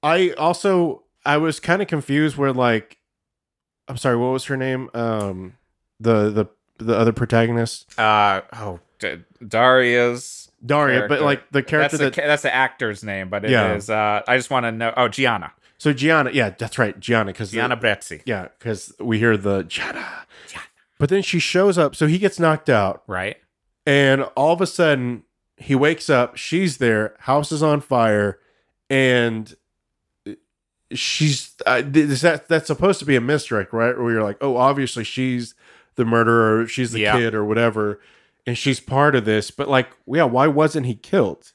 I 0.02 0.30
also 0.38 1.02
I 1.24 1.36
was 1.36 1.60
kind 1.60 1.82
of 1.82 1.88
confused 1.88 2.36
where 2.36 2.52
like, 2.52 2.98
I'm 3.88 3.96
sorry, 3.96 4.16
what 4.16 4.28
was 4.32 4.44
her 4.46 4.56
name? 4.56 4.88
Um, 4.94 5.54
the 5.98 6.30
the 6.30 6.46
the 6.84 6.96
other 6.96 7.12
protagonist, 7.12 7.86
Uh 7.98 8.40
oh, 8.54 8.80
D- 8.98 9.22
Daria's 9.46 10.49
Daria, 10.64 11.06
but 11.08 11.20
like 11.22 11.50
the 11.50 11.60
That's 11.60 11.70
character 11.70 11.96
the 11.96 12.04
that. 12.10 12.16
that's 12.16 12.42
the 12.42 12.54
actor's 12.54 13.02
name, 13.04 13.28
but 13.30 13.44
it 13.44 13.50
is. 13.52 13.88
Yeah. 13.88 14.16
Uh, 14.16 14.22
I 14.28 14.36
just 14.36 14.50
want 14.50 14.64
to 14.64 14.72
know. 14.72 14.92
Oh, 14.96 15.08
Gianna, 15.08 15.52
so 15.78 15.92
Gianna, 15.92 16.30
yeah, 16.32 16.50
that's 16.50 16.78
right, 16.78 16.98
Gianna, 17.00 17.26
because 17.32 17.50
Gianna 17.52 17.76
Brezzi, 17.76 18.22
yeah, 18.26 18.48
because 18.58 18.92
we 19.00 19.18
hear 19.18 19.36
the 19.36 19.62
Gianna. 19.62 20.06
But 20.98 21.08
then 21.08 21.22
she 21.22 21.38
shows 21.38 21.78
up, 21.78 21.96
so 21.96 22.06
he 22.06 22.18
gets 22.18 22.38
knocked 22.38 22.68
out, 22.68 23.02
right? 23.06 23.36
and 23.86 24.22
all 24.36 24.52
of 24.52 24.60
a 24.60 24.66
sudden 24.66 25.22
he 25.56 25.74
wakes 25.74 26.10
up 26.10 26.36
she's 26.36 26.76
there 26.76 27.14
house 27.20 27.50
is 27.50 27.62
on 27.62 27.80
fire 27.80 28.38
and 28.90 29.56
she's 30.92 31.54
uh, 31.66 31.82
is 31.94 32.20
that 32.20 32.48
that's 32.48 32.66
supposed 32.66 32.98
to 32.98 33.04
be 33.06 33.16
a 33.16 33.20
misdirect 33.20 33.72
right 33.72 33.96
where 33.98 34.12
you're 34.12 34.22
like 34.22 34.36
oh 34.40 34.56
obviously 34.56 35.04
she's 35.04 35.54
the 35.94 36.04
murderer 36.04 36.66
she's 36.66 36.92
the 36.92 37.00
Yeah. 37.00 37.16
kid 37.16 37.34
or 37.34 37.44
whatever 37.44 38.00
and 38.50 38.58
she's 38.58 38.80
part 38.80 39.14
of 39.14 39.24
this 39.24 39.50
but 39.52 39.68
like 39.68 39.88
yeah 40.06 40.24
why 40.24 40.46
wasn't 40.46 40.84
he 40.86 40.94
killed 40.94 41.52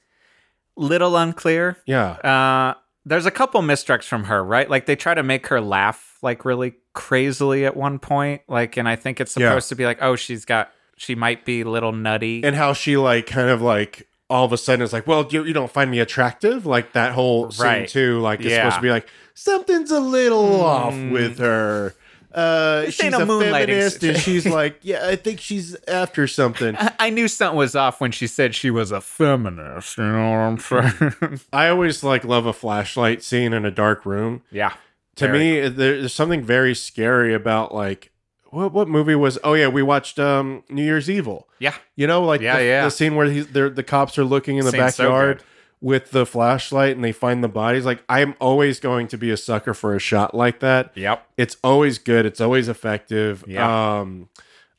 Little 0.78 1.16
unclear. 1.16 1.78
yeah 1.86 2.12
Uh, 2.24 2.74
there's 3.06 3.26
a 3.26 3.32
couple 3.32 3.62
misdirects 3.62 4.06
from 4.06 4.24
her, 4.26 4.44
right? 4.44 4.70
Like 4.70 4.88
they 4.88 4.96
try 4.96 5.14
to 5.14 5.24
make 5.24 5.48
her 5.48 5.62
laugh 5.62 6.18
like 6.24 6.44
really 6.44 6.74
crazily 6.94 7.66
at 7.66 7.78
one 7.78 8.00
point. 8.00 8.42
Like, 8.48 8.78
and 8.78 8.90
I 8.90 8.96
think 8.96 9.22
it's 9.22 9.38
Yeah. 9.38 9.50
supposed 9.52 9.70
to 9.70 9.76
be 9.76 9.86
like, 9.86 10.00
oh, 10.02 10.16
she's 10.16 10.44
got, 10.44 10.72
she 10.98 11.14
might 11.16 11.46
be 11.46 11.62
a 11.62 11.70
little 11.70 11.92
nutty. 11.92 12.44
and 12.44 12.56
how 12.56 12.74
she 12.74 12.98
like 12.98 13.26
kind 13.28 13.50
of 13.50 13.62
like 13.62 14.08
all 14.30 14.44
of 14.44 14.52
a 14.54 14.58
sudden 14.58 14.84
it's 14.84 14.92
like, 14.92 15.06
well, 15.08 15.26
you, 15.30 15.44
you 15.46 15.54
don't 15.54 15.72
find 15.72 15.90
me 15.92 16.00
attractive, 16.00 16.66
like 16.66 16.94
that 16.94 17.12
whole 17.14 17.52
scene 17.52 17.66
Right. 17.66 17.88
too. 17.88 18.20
Like 18.20 18.40
it's 18.40 18.50
Yeah. 18.50 18.64
supposed 18.64 18.78
to 18.78 18.82
be 18.82 18.90
like 18.90 19.08
something's 19.36 19.92
a 19.92 20.00
little 20.02 20.62
off 20.62 20.96
with 20.96 21.38
her. 21.40 21.94
Uh, 22.36 22.90
she's 22.92 23.14
a, 23.14 23.18
a 23.24 23.26
feminist, 23.26 24.04
and 24.04 24.18
she's 24.18 24.46
like, 24.46 24.78
yeah, 24.82 25.08
I 25.08 25.16
think 25.16 25.40
she's 25.40 25.76
after 25.88 26.28
something. 26.28 26.76
I 27.00 27.10
knew 27.10 27.28
something 27.30 27.58
was 27.58 27.76
off 27.76 28.02
when 28.02 28.12
she 28.12 28.28
said 28.28 28.54
she 28.54 28.70
was 28.70 28.92
a 28.92 29.00
feminist. 29.00 29.98
You 29.98 30.04
know 30.04 30.32
what 30.32 30.38
I'm 30.38 30.58
saying? 30.60 31.40
I 31.54 31.70
always 31.70 32.04
like 32.04 32.26
love 32.26 32.46
a 32.46 32.54
flashlight 32.54 33.24
scene 33.24 33.54
in 33.54 33.66
a 33.66 33.72
dark 33.72 34.06
room. 34.06 34.42
yeah. 34.52 34.74
To 35.18 35.30
me, 35.30 35.70
there's 35.70 36.14
something 36.14 36.44
very 36.44 36.76
scary 36.76 37.34
about 37.34 37.74
like 37.74 38.12
what 38.50 38.74
what 38.74 38.90
movie 38.90 39.16
was? 39.16 39.40
Oh 39.46 39.54
yeah, 39.54 39.70
we 39.70 39.82
watched 39.82 40.20
um 40.20 40.64
New 40.68 40.84
Year's 40.84 41.10
Evil. 41.10 41.48
Yeah. 41.58 41.74
You 41.96 42.06
know, 42.06 42.22
like 42.26 42.42
Yeah, 42.42 42.58
the, 42.58 42.66
yeah. 42.66 42.84
the 42.84 42.92
scene 42.92 43.16
where 43.16 43.28
he's 43.28 43.48
the 43.48 43.84
cops 43.88 44.18
are 44.18 44.26
looking 44.26 44.58
in 44.58 44.66
the 44.66 44.72
Scene's 44.72 44.96
so 44.96 45.04
backyard 45.06 45.38
good. 45.38 45.46
With 45.82 46.12
the 46.12 46.26
flashlight 46.26 46.96
and 46.96 47.04
they 47.04 47.12
find 47.12 47.44
the 47.44 47.48
bodies. 47.48 47.86
Like 47.86 48.04
I'm 48.10 48.36
always 48.40 48.80
going 48.80 49.08
to 49.10 49.18
be 49.18 49.32
a 49.32 49.38
sucker 49.38 49.74
for 49.74 49.96
a 49.96 50.00
shot 50.00 50.34
like 50.34 50.60
that. 50.60 50.92
Yep. 50.96 51.28
It's 51.38 51.58
always 51.64 51.98
good. 51.98 52.26
It's 52.26 52.42
always 52.42 52.68
effective. 52.68 53.44
Yeah. 53.48 54.00
Um, 54.00 54.30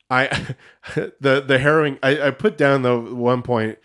I 0.09 0.27
the 0.95 1.43
the 1.45 1.59
harrowing. 1.59 1.99
I, 2.01 2.27
I 2.27 2.31
put 2.31 2.57
down 2.57 2.81
the 2.81 2.97
one 2.97 3.41
point. 3.41 3.77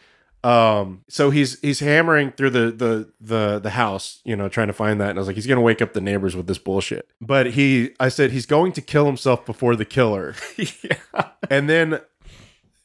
Um, 0.44 1.04
so 1.08 1.30
he's 1.30 1.60
he's 1.60 1.78
hammering 1.80 2.32
through 2.32 2.50
the 2.50 2.70
the 2.72 3.12
the 3.20 3.60
the 3.60 3.70
house, 3.70 4.20
you 4.24 4.34
know, 4.34 4.48
trying 4.48 4.66
to 4.66 4.72
find 4.72 5.00
that, 5.00 5.10
and 5.10 5.18
I 5.18 5.20
was 5.20 5.28
like, 5.28 5.36
he's 5.36 5.46
gonna 5.46 5.60
wake 5.60 5.80
up 5.80 5.92
the 5.92 6.00
neighbors 6.00 6.34
with 6.34 6.48
this 6.48 6.58
bullshit. 6.58 7.08
But 7.20 7.52
he, 7.52 7.94
I 8.00 8.08
said, 8.08 8.32
he's 8.32 8.46
going 8.46 8.72
to 8.72 8.80
kill 8.80 9.06
himself 9.06 9.46
before 9.46 9.76
the 9.76 9.84
killer. 9.84 10.34
yeah. 10.56 11.28
And 11.48 11.68
then 11.68 12.00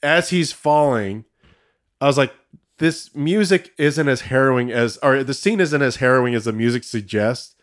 as 0.04 0.30
he's 0.30 0.52
falling, 0.52 1.26
I 2.00 2.06
was 2.06 2.18
like, 2.18 2.34
this 2.78 3.14
music 3.16 3.74
isn't 3.78 4.08
as 4.08 4.22
harrowing 4.22 4.72
as, 4.72 4.98
or 5.04 5.24
the 5.24 5.34
scene 5.34 5.60
isn't 5.60 5.82
as 5.82 5.98
harrowing 5.98 6.36
as 6.36 6.46
the 6.46 6.54
music 6.54 6.84
suggests. 6.84 7.56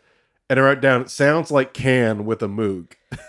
And 0.49 0.59
I 0.59 0.63
wrote 0.63 0.81
down, 0.81 1.01
it 1.01 1.09
sounds 1.09 1.49
like 1.51 1.73
Can 1.73 2.25
with 2.25 2.43
a 2.43 2.47
Moog. 2.47 2.93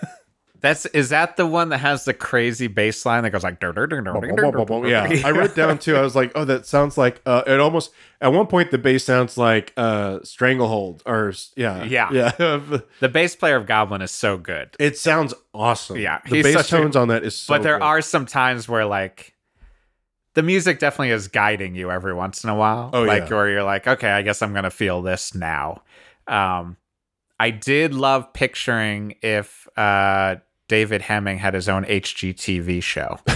That's 0.60 0.86
is 0.86 1.10
that 1.10 1.36
the 1.36 1.46
one 1.46 1.68
that 1.68 1.78
has 1.78 2.06
the 2.06 2.14
crazy 2.14 2.66
bass 2.66 3.04
line 3.06 3.22
that 3.22 3.30
goes 3.30 3.44
like 3.44 3.60
dur, 3.60 3.72
dur, 3.72 3.86
dur, 3.86 4.00
dur, 4.00 4.20
dur, 4.20 4.32
dur, 4.36 4.50
dur, 4.52 4.64
dur. 4.64 4.88
yeah. 4.88 5.22
I 5.24 5.30
wrote 5.30 5.54
down 5.54 5.78
too, 5.78 5.94
I 5.96 6.00
was 6.00 6.16
like, 6.16 6.32
oh, 6.34 6.44
that 6.46 6.66
sounds 6.66 6.96
like, 6.98 7.20
uh, 7.26 7.42
it 7.46 7.60
almost, 7.60 7.92
at 8.22 8.32
one 8.32 8.46
point, 8.46 8.70
the 8.70 8.78
bass 8.78 9.04
sounds 9.04 9.36
like 9.36 9.72
uh, 9.76 10.18
Stranglehold 10.24 11.02
or, 11.06 11.34
yeah. 11.56 11.84
Yeah. 11.84 12.08
Yeah. 12.10 12.30
the 13.00 13.08
bass 13.08 13.36
player 13.36 13.56
of 13.56 13.66
Goblin 13.66 14.00
is 14.02 14.10
so 14.10 14.38
good. 14.38 14.70
it 14.80 14.96
sounds 14.98 15.34
awesome. 15.54 15.98
Yeah, 15.98 16.20
The 16.28 16.42
bass 16.42 16.54
such 16.54 16.72
a- 16.72 16.76
tones 16.78 16.96
on 16.96 17.08
that 17.08 17.22
is 17.22 17.36
so 17.36 17.52
but 17.54 17.62
there 17.62 17.78
good. 17.78 17.84
are 17.84 18.00
some 18.00 18.24
times 18.26 18.66
where 18.68 18.86
like 18.86 19.34
the 20.36 20.42
music 20.42 20.78
definitely 20.78 21.10
is 21.10 21.28
guiding 21.28 21.74
you 21.74 21.90
every 21.90 22.12
once 22.12 22.44
in 22.44 22.50
a 22.50 22.54
while. 22.54 22.90
Oh, 22.92 23.02
like 23.02 23.30
yeah. 23.30 23.34
where 23.34 23.48
you're 23.48 23.64
like, 23.64 23.88
okay, 23.88 24.10
I 24.10 24.20
guess 24.20 24.42
I'm 24.42 24.52
gonna 24.52 24.70
feel 24.70 25.00
this 25.00 25.34
now. 25.34 25.82
Um, 26.28 26.76
I 27.40 27.50
did 27.50 27.94
love 27.94 28.34
picturing 28.34 29.16
if 29.22 29.66
uh, 29.78 30.36
David 30.68 31.00
Hemming 31.00 31.38
had 31.38 31.54
his 31.54 31.68
own 31.68 31.84
HGTV 31.84 32.82
show. 32.82 33.18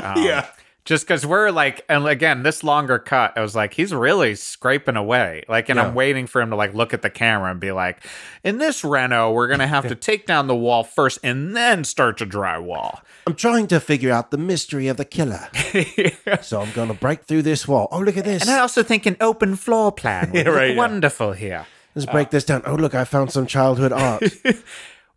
Um, 0.00 0.22
Yeah. 0.22 0.46
Just 0.88 1.06
because 1.06 1.26
we're 1.26 1.50
like, 1.50 1.84
and 1.90 2.08
again, 2.08 2.42
this 2.44 2.64
longer 2.64 2.98
cut, 2.98 3.36
I 3.36 3.42
was 3.42 3.54
like, 3.54 3.74
he's 3.74 3.92
really 3.92 4.34
scraping 4.34 4.96
away. 4.96 5.44
Like, 5.46 5.68
and 5.68 5.76
Yeah. 5.76 5.84
I'm 5.88 5.94
waiting 5.94 6.26
for 6.26 6.40
him 6.40 6.48
to 6.48 6.56
like 6.56 6.72
look 6.72 6.94
at 6.94 7.02
the 7.02 7.10
camera 7.10 7.50
and 7.50 7.60
be 7.60 7.72
like, 7.72 8.02
in 8.42 8.56
this 8.56 8.82
Reno, 8.82 9.30
we're 9.30 9.48
gonna 9.48 9.66
have 9.66 9.86
to 9.88 9.94
take 10.08 10.24
down 10.24 10.46
the 10.46 10.56
wall 10.56 10.84
first 10.84 11.18
and 11.22 11.54
then 11.54 11.84
start 11.84 12.16
to 12.18 12.26
drywall. 12.26 13.00
I'm 13.26 13.34
trying 13.34 13.66
to 13.66 13.80
figure 13.80 14.10
out 14.10 14.30
the 14.30 14.38
mystery 14.38 14.88
of 14.88 14.96
the 14.96 15.04
killer. 15.04 15.48
So 16.40 16.62
I'm 16.62 16.72
going 16.72 16.88
to 16.88 16.94
break 16.94 17.24
through 17.24 17.42
this 17.42 17.68
wall. 17.68 17.88
Oh, 17.92 17.98
look 18.00 18.16
at 18.16 18.24
this. 18.24 18.40
And 18.42 18.50
I 18.50 18.60
also 18.60 18.82
think 18.82 19.04
an 19.04 19.16
open 19.20 19.56
floor 19.56 19.92
plan 19.92 20.30
would 20.32 20.46
Yeah, 20.46 20.52
right, 20.52 20.74
wonderful 20.76 21.32
here. 21.32 21.66
Let's 21.94 22.06
break 22.10 22.30
this 22.30 22.44
down. 22.44 22.62
Oh, 22.64 22.76
look, 22.76 22.94
I 22.94 23.04
found 23.04 23.30
some 23.30 23.46
childhood 23.46 23.92
art. 23.92 24.22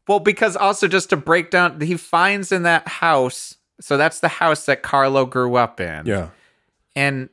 Well, 0.08 0.20
because 0.20 0.58
also 0.58 0.88
just 0.90 1.12
to 1.12 1.18
break 1.18 1.52
down, 1.52 1.80
he 1.80 1.96
finds 1.96 2.52
in 2.52 2.64
that 2.64 2.88
house. 2.88 3.56
So 3.82 3.98
that's 3.98 4.20
the 4.20 4.28
house 4.28 4.66
that 4.66 4.84
Carlo 4.84 5.26
grew 5.26 5.56
up 5.56 5.80
in. 5.80 6.06
Yeah. 6.06 6.30
And 6.96 7.30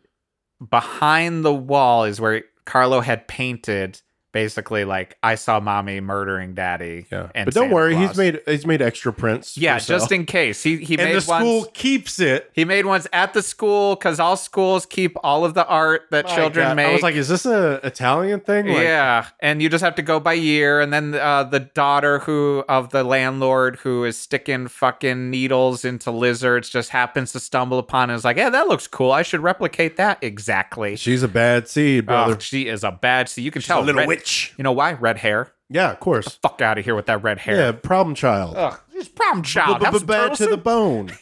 behind 0.70 1.44
the 1.44 1.54
wall 1.54 2.04
is 2.04 2.20
where 2.20 2.42
Carlo 2.64 3.00
had 3.00 3.28
painted 3.28 4.00
basically 4.32 4.84
like 4.84 5.16
I 5.22 5.34
saw 5.36 5.60
mommy 5.60 6.00
murdering 6.00 6.54
daddy. 6.54 7.06
Yeah. 7.10 7.28
And 7.34 7.46
but 7.46 7.54
don't 7.54 7.64
Santa 7.64 7.74
worry, 7.74 7.94
Claus. 7.94 8.08
he's 8.10 8.16
made 8.18 8.40
he's 8.46 8.66
made 8.66 8.82
extra 8.82 9.12
prints. 9.12 9.56
Yeah, 9.56 9.78
sale. 9.78 9.98
just 9.98 10.12
in 10.12 10.26
case. 10.26 10.62
He 10.62 10.76
he 10.76 10.94
and 10.98 11.04
made 11.04 11.14
the 11.16 11.20
school 11.20 11.58
ones 11.60 11.70
keeps 11.74 12.20
it. 12.20 12.50
he 12.54 12.64
made 12.64 12.86
ones 12.86 13.06
at 13.12 13.34
the 13.34 13.42
school 13.42 13.94
because 13.96 14.20
all 14.20 14.36
schools 14.36 14.86
keep 14.86 15.16
all 15.22 15.44
of 15.44 15.54
the 15.54 15.66
art 15.66 16.02
that 16.10 16.26
My 16.26 16.34
children 16.34 16.68
God. 16.68 16.76
make. 16.76 16.86
I 16.86 16.92
was 16.92 17.02
like, 17.02 17.14
is 17.14 17.28
this 17.28 17.46
a 17.46 17.80
Italian 17.84 18.40
thing? 18.40 18.66
Like, 18.66 18.78
yeah, 18.84 19.26
and 19.40 19.62
you 19.62 19.68
just 19.68 19.82
have 19.84 19.94
to 19.96 20.02
go 20.02 20.20
by 20.20 20.34
year, 20.34 20.80
and 20.80 20.92
then 20.92 21.14
uh, 21.14 21.44
the 21.44 21.60
daughter 21.60 22.20
who 22.20 22.64
of 22.68 22.90
the 22.90 23.04
landlord 23.04 23.76
who 23.76 24.04
is 24.04 24.18
sticking 24.18 24.68
fucking 24.68 25.30
needles 25.30 25.84
into 25.84 26.10
lizards 26.10 26.68
just 26.68 26.90
happens 26.90 27.32
to 27.32 27.40
stumble 27.40 27.78
upon 27.78 28.10
and 28.10 28.16
is 28.16 28.24
like, 28.24 28.36
"Yeah, 28.36 28.50
that 28.50 28.68
looks 28.68 28.86
cool. 28.86 29.12
I 29.12 29.22
should 29.22 29.40
replicate 29.40 29.96
that 29.96 30.18
exactly." 30.22 30.96
She's 30.96 31.22
a 31.22 31.28
bad 31.28 31.68
seed, 31.68 32.06
brother. 32.06 32.34
Oh, 32.34 32.38
she 32.38 32.68
is 32.68 32.84
a 32.84 32.90
bad. 32.92 33.28
seed. 33.28 33.44
you 33.44 33.50
can 33.50 33.60
She's 33.62 33.66
tell 33.68 33.80
a 33.80 33.84
little 33.84 34.00
red- 34.00 34.08
You 34.56 34.64
know 34.64 34.72
why? 34.72 34.92
Red 34.92 35.18
hair. 35.18 35.52
Yeah, 35.70 35.90
of 35.92 36.00
course. 36.00 36.38
Fuck 36.42 36.62
out 36.62 36.78
of 36.78 36.84
here 36.84 36.94
with 36.94 37.06
that 37.06 37.22
red 37.22 37.38
hair. 37.38 37.56
Yeah, 37.56 37.72
problem 37.72 38.14
child. 38.14 38.56
Ugh, 38.56 38.80
just 38.92 39.14
problem 39.14 39.42
child. 39.42 39.82
Have 39.82 39.96
some 39.98 40.06
Bad 40.06 40.34
turtle 40.34 40.36
to 40.36 40.44
the 40.44 40.50
soup. 40.52 40.64
bone. 40.64 41.12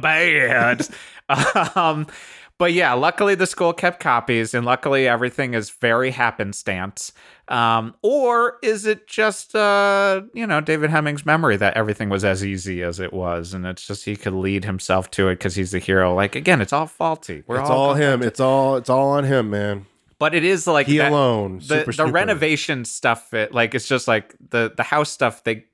bad. 0.00 0.86
um, 1.76 2.06
but 2.58 2.72
yeah, 2.72 2.94
luckily 2.94 3.34
the 3.34 3.46
school 3.46 3.72
kept 3.72 4.00
copies, 4.00 4.54
and 4.54 4.64
luckily 4.64 5.08
everything 5.08 5.52
is 5.52 5.70
very 5.70 6.10
happenstance. 6.10 7.12
Um, 7.48 7.94
or 8.02 8.58
is 8.62 8.86
it 8.86 9.06
just 9.06 9.54
uh, 9.54 10.22
you 10.32 10.46
know 10.46 10.60
David 10.60 10.90
Hemming's 10.90 11.26
memory 11.26 11.56
that 11.56 11.76
everything 11.76 12.08
was 12.08 12.24
as 12.24 12.44
easy 12.44 12.82
as 12.82 13.00
it 13.00 13.12
was, 13.12 13.52
and 13.52 13.66
it's 13.66 13.86
just 13.86 14.04
he 14.04 14.16
could 14.16 14.32
lead 14.32 14.64
himself 14.64 15.10
to 15.12 15.28
it 15.28 15.34
because 15.34 15.54
he's 15.56 15.72
the 15.72 15.80
hero? 15.80 16.14
Like 16.14 16.34
again, 16.36 16.60
it's 16.60 16.72
all 16.72 16.86
faulty. 16.86 17.42
We're 17.46 17.60
It's 17.60 17.68
all 17.68 17.94
him. 17.94 18.22
It's 18.22 18.40
all 18.40 18.76
it's 18.76 18.88
all 18.88 19.08
on 19.10 19.24
him, 19.24 19.50
man. 19.50 19.86
But 20.18 20.34
it 20.34 20.44
is 20.44 20.66
like 20.66 20.86
He 20.86 20.98
that- 20.98 21.12
alone. 21.12 21.58
the 21.58 21.80
Super, 21.84 21.92
the 21.92 22.06
renovation 22.06 22.84
stuff 22.84 23.32
it 23.34 23.52
like 23.52 23.74
it's 23.74 23.88
just 23.88 24.06
like 24.08 24.34
the 24.50 24.72
the 24.76 24.82
house 24.82 25.10
stuff 25.10 25.44
they 25.44 25.64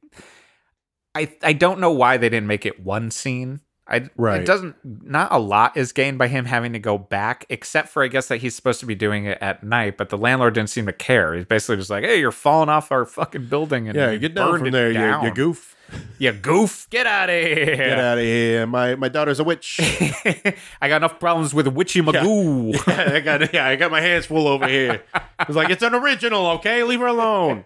i 1.15 1.31
i 1.43 1.53
don't 1.53 1.81
know 1.81 1.91
why 1.93 2.17
they 2.17 2.29
didn't 2.29 2.47
make 2.47 2.67
it 2.67 2.81
one 2.85 3.11
scene 3.11 3.61
I, 3.85 4.09
Right. 4.17 4.41
It 4.41 4.47
doesn't. 4.47 4.77
Not 4.85 5.33
a 5.33 5.39
lot 5.39 5.77
is 5.77 5.93
gained 5.93 6.17
by 6.17 6.29
him 6.29 6.45
having 6.45 6.73
to 6.73 6.79
go 6.79 6.97
back, 6.97 7.45
except 7.51 7.89
for 7.89 8.05
I 8.05 8.07
guess 8.07 8.29
that 8.29 8.37
he's 8.39 8.55
supposed 8.55 8.79
to 8.81 8.87
be 8.87 8.95
doing 8.95 9.25
it 9.27 9.37
at 9.41 9.65
night. 9.65 9.99
But 9.99 10.09
the 10.09 10.17
landlord 10.17 10.55
didn't 10.55 10.71
seem 10.71 10.87
to 10.87 10.93
care. 10.93 11.35
He's 11.35 11.45
basically 11.45 11.77
just 11.77 11.91
like, 11.91 12.05
"Hey, 12.05 12.21
you're 12.21 12.31
falling 12.31 12.69
off 12.69 12.93
our 12.93 13.05
fucking 13.05 13.47
building, 13.47 13.89
and 13.89 13.97
Yeah, 13.97 14.13
you 14.13 14.21
get 14.21 14.35
down 14.37 14.61
from 14.61 14.71
there, 14.71 14.91
you, 14.93 15.27
you 15.27 15.35
goof. 15.35 15.75
You 16.19 16.33
goof, 16.33 16.87
get 16.89 17.07
out 17.07 17.31
of 17.31 17.35
here! 17.35 17.77
Get 17.77 17.99
out 17.99 18.19
of 18.19 18.25
here. 18.25 18.67
My 18.67 18.95
my 18.95 19.09
daughter's 19.09 19.41
a 19.41 19.45
witch. 19.45 19.81
I 20.81 20.89
got 20.89 20.99
enough 20.99 21.19
problems 21.19 21.53
with 21.53 21.67
Witchy 21.67 22.01
Magoo. 22.01 22.77
I 23.15 23.21
got 23.21 23.53
yeah, 23.53 23.67
I 23.67 23.77
got 23.77 23.91
my 23.91 24.01
hands 24.01 24.27
full 24.27 24.47
over 24.47 24.69
here. 24.69 25.03
I 25.13 25.45
was 25.47 25.57
like, 25.57 25.71
it's 25.71 25.83
an 25.83 25.95
original, 25.95 26.47
okay? 26.53 26.85
Leave 26.85 27.01
her 27.01 27.07
alone. 27.07 27.65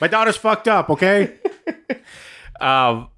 My 0.00 0.08
daughter's 0.08 0.36
fucked 0.36 0.68
up, 0.68 0.90
okay? 0.90 1.38
um, 2.60 3.08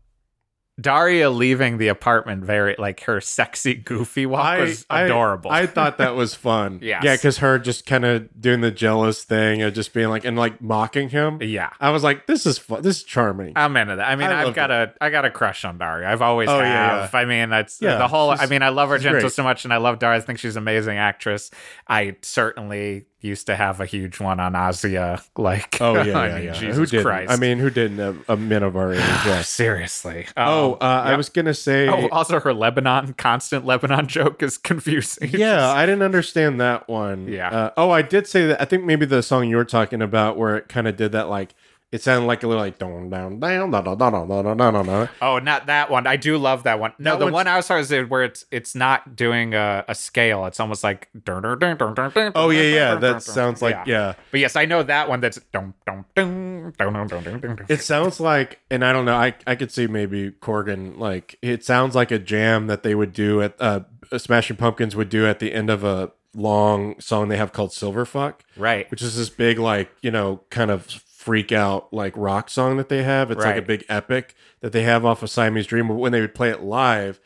Daria 0.81 1.31
leaving 1.31 1.78
the 1.78 1.89
apartment 1.89 2.44
very 2.44 2.74
like 2.78 3.01
her 3.05 3.20
sexy 3.20 3.74
goofy 3.74 4.27
walk 4.27 4.59
was 4.61 4.86
adorable. 4.89 5.51
I, 5.51 5.66
thought 5.66 5.98
that 5.98 6.15
was 6.15 6.35
fun. 6.36 6.78
Yes. 6.82 7.02
Yeah, 7.05 7.16
because 7.16 7.39
her 7.39 7.59
just 7.59 7.86
kind 7.86 8.05
of 8.05 8.28
doing 8.40 8.61
the 8.61 8.70
jealous 8.70 9.24
thing 9.24 9.62
of 9.62 9.74
just 9.74 9.93
being 9.93 10.09
like 10.09 10.24
and 10.24 10.36
like 10.36 10.61
mocking 10.62 11.09
him. 11.11 11.43
yeah. 11.43 11.70
I 11.81 11.90
was 11.90 12.02
like, 12.02 12.27
this 12.27 12.47
is 12.47 12.59
fun. 12.59 12.82
This 12.82 12.98
is 12.98 13.02
charming. 13.05 13.52
I'm 13.57 13.77
into 13.77 13.97
that. 13.97 14.09
I 14.09 14.16
mean, 14.16 14.28
I 14.28 14.43
I 14.43 14.44
have 14.47 14.55
got 14.55 14.70
a 14.70 14.94
I 15.01 15.11
got 15.11 15.24
a 15.24 15.31
crush 15.31 15.65
on 15.65 15.78
Daria. 15.78 16.09
I've 16.11 16.23
always 16.23 16.48
Oh, 16.48 16.59
have. 16.61 17.11
yeah, 17.12 17.19
I 17.20 17.24
mean, 17.24 17.51
that's 17.51 17.81
Yeah, 17.82 17.97
the 17.97 18.09
whole. 18.09 18.31
I 18.31 18.47
mean, 18.47 18.62
I 18.62 18.70
love 18.70 18.90
she's 18.93 19.05
Argento 19.07 19.20
great. 19.20 19.32
so 19.32 19.43
much, 19.43 19.65
and 19.65 19.74
I 19.74 19.77
love 19.78 19.98
Daria. 19.98 20.19
I 20.19 20.20
think 20.20 20.39
she's 20.39 20.57
an 20.57 20.62
amazing 20.62 20.97
actress. 20.98 21.51
I 21.89 22.16
certainly 22.23 23.07
used 23.20 23.47
to 23.47 23.56
have 23.56 23.80
a 23.80 23.86
huge 23.86 24.18
one 24.20 24.40
on 24.40 24.56
Asia. 24.56 25.22
Like, 25.36 25.78
Oh 25.80 26.02
yeah, 26.02 26.18
I 26.18 26.26
yeah, 26.28 26.34
mean, 26.36 26.44
yeah. 26.44 26.52
Jesus 26.52 26.76
who 26.76 26.86
didn't? 26.86 27.05
Christ. 27.05 27.30
I 27.32 27.36
mean, 27.36 27.59
who 27.59 27.70
didn't? 27.70 28.01
A, 28.01 28.32
a 28.32 28.36
men 28.36 28.62
of 28.62 28.76
our 28.76 28.92
age. 28.92 28.98
Yes. 29.01 29.48
seriously. 29.60 30.26
Oh, 30.36 30.72
Um, 30.72 30.78
uh, 30.80 30.84
I 30.84 31.16
was 31.16 31.28
gonna 31.28 31.55
say. 31.55 31.88
Oh, 31.88 32.09
also 32.09 32.40
her 32.40 32.55
Lebanon 32.55 33.14
constant 33.14 33.64
Lebanon 33.66 34.06
joke 34.09 34.42
is 34.42 34.59
confusing. 34.59 35.30
Yeah, 35.32 35.70
I 35.72 35.86
didn't 35.86 36.02
understand 36.02 36.60
that 36.60 36.88
one. 36.88 37.28
Yeah. 37.28 37.48
Uh, 37.51 37.70
oh, 37.76 37.90
I 37.90 38.02
did 38.02 38.26
say 38.26 38.47
that. 38.47 38.60
I 38.60 38.64
think 38.64 38.84
maybe 38.84 39.06
the 39.06 39.22
song 39.22 39.48
you 39.48 39.56
were 39.56 39.64
talking 39.64 40.02
about, 40.02 40.36
where 40.36 40.56
it 40.56 40.68
kind 40.68 40.88
of 40.88 40.97
did 40.97 41.12
that, 41.12 41.28
like 41.28 41.55
it 41.92 42.02
sounded 42.02 42.26
like 42.26 42.42
a 42.44 42.46
little 42.46 42.62
like 42.62 42.78
down, 42.78 43.10
down, 43.10 43.40
down, 43.40 43.70
down, 43.70 43.82
down, 43.82 43.98
down, 43.98 44.28
down, 44.28 44.56
down, 44.56 44.74
down, 44.74 44.86
down. 44.86 45.08
Oh, 45.20 45.38
not 45.40 45.66
that 45.66 45.90
one. 45.90 46.06
I 46.06 46.16
do 46.16 46.38
love 46.38 46.62
that 46.62 46.78
one. 46.78 46.92
No, 46.98 47.12
That 47.12 47.18
the 47.18 47.24
one's- 47.26 47.34
one 47.34 47.46
I 47.48 47.56
was 47.56 47.66
talking 47.66 47.84
about 47.84 48.04
is 48.04 48.08
where 48.10 48.22
it's 48.22 48.44
it's 48.52 48.74
not 48.74 49.16
doing 49.16 49.54
a, 49.54 49.84
a 49.88 49.94
scale. 49.94 50.46
It's 50.46 50.60
almost 50.60 50.84
like 50.84 51.08
dun, 51.24 51.42
dun, 51.42 51.58
dun, 51.58 51.76
dun, 51.76 51.94
dun, 51.94 52.10
dun, 52.12 52.32
Oh 52.34 52.50
yeah, 52.50 52.62
yeah. 52.62 52.90
dun, 52.92 53.00
dun, 53.00 53.12
That 53.14 53.22
sounds 53.22 53.60
like 53.60 53.86
yeah. 53.86 54.14
But 54.30 54.40
yes, 54.40 54.54
I 54.56 54.66
know 54.66 54.82
that 54.84 55.08
one. 55.08 55.20
That's 55.20 55.40
dun, 55.52 55.74
dun, 55.86 56.04
dun, 56.14 56.72
dun, 56.78 56.92
dun, 56.92 57.06
dun, 57.08 57.22
dun, 57.24 57.40
dun, 57.40 57.56
dun. 57.56 57.66
It 57.68 57.80
sounds 57.82 58.20
like, 58.20 58.60
and 58.70 58.84
I 58.84 58.92
don't 58.92 59.04
know. 59.04 59.16
I 59.16 59.34
I 59.46 59.56
could 59.56 59.72
see 59.72 59.86
maybe 59.86 60.30
Corgan 60.30 60.98
like 60.98 61.36
it 61.42 61.64
sounds 61.64 61.94
like 61.96 62.10
a 62.10 62.18
jam 62.18 62.68
that 62.68 62.82
they 62.82 62.94
would 62.94 63.12
do 63.12 63.42
at 63.42 63.54
uh 63.60 63.80
uh, 64.12 64.18
Smashing 64.18 64.56
Pumpkins 64.56 64.94
would 64.96 65.08
do 65.08 65.26
at 65.26 65.38
the 65.40 65.52
end 65.52 65.70
of 65.70 65.84
a 65.84 66.10
long 66.34 66.98
song 67.00 67.28
they 67.28 67.36
have 67.36 67.52
called 67.52 67.70
Silverfuck, 67.70 68.34
Right. 68.56 68.90
which 68.90 69.02
is 69.02 69.16
this 69.16 69.28
big, 69.30 69.58
like, 69.58 69.90
you 70.00 70.10
know, 70.10 70.42
kind 70.50 70.70
of 70.70 70.86
freak 71.31 71.52
out, 71.52 71.93
like 71.93 72.12
rock 72.16 72.51
song 72.51 72.77
that 72.77 72.89
they 72.89 73.05
have. 73.05 73.31
It's 73.31 73.44
like 73.44 73.57
a 73.57 73.62
big 73.62 73.85
epic 73.89 74.35
that 74.62 74.73
they 74.73 74.82
have 74.82 75.05
off 75.05 75.23
of 75.23 75.31
Siamese 75.31 75.69
Dream. 75.69 75.86
But 75.86 75.94
when 75.94 76.11
they 76.11 76.20
would 76.20 76.35
play 76.35 76.51
it 76.51 76.61
live, 76.61 77.20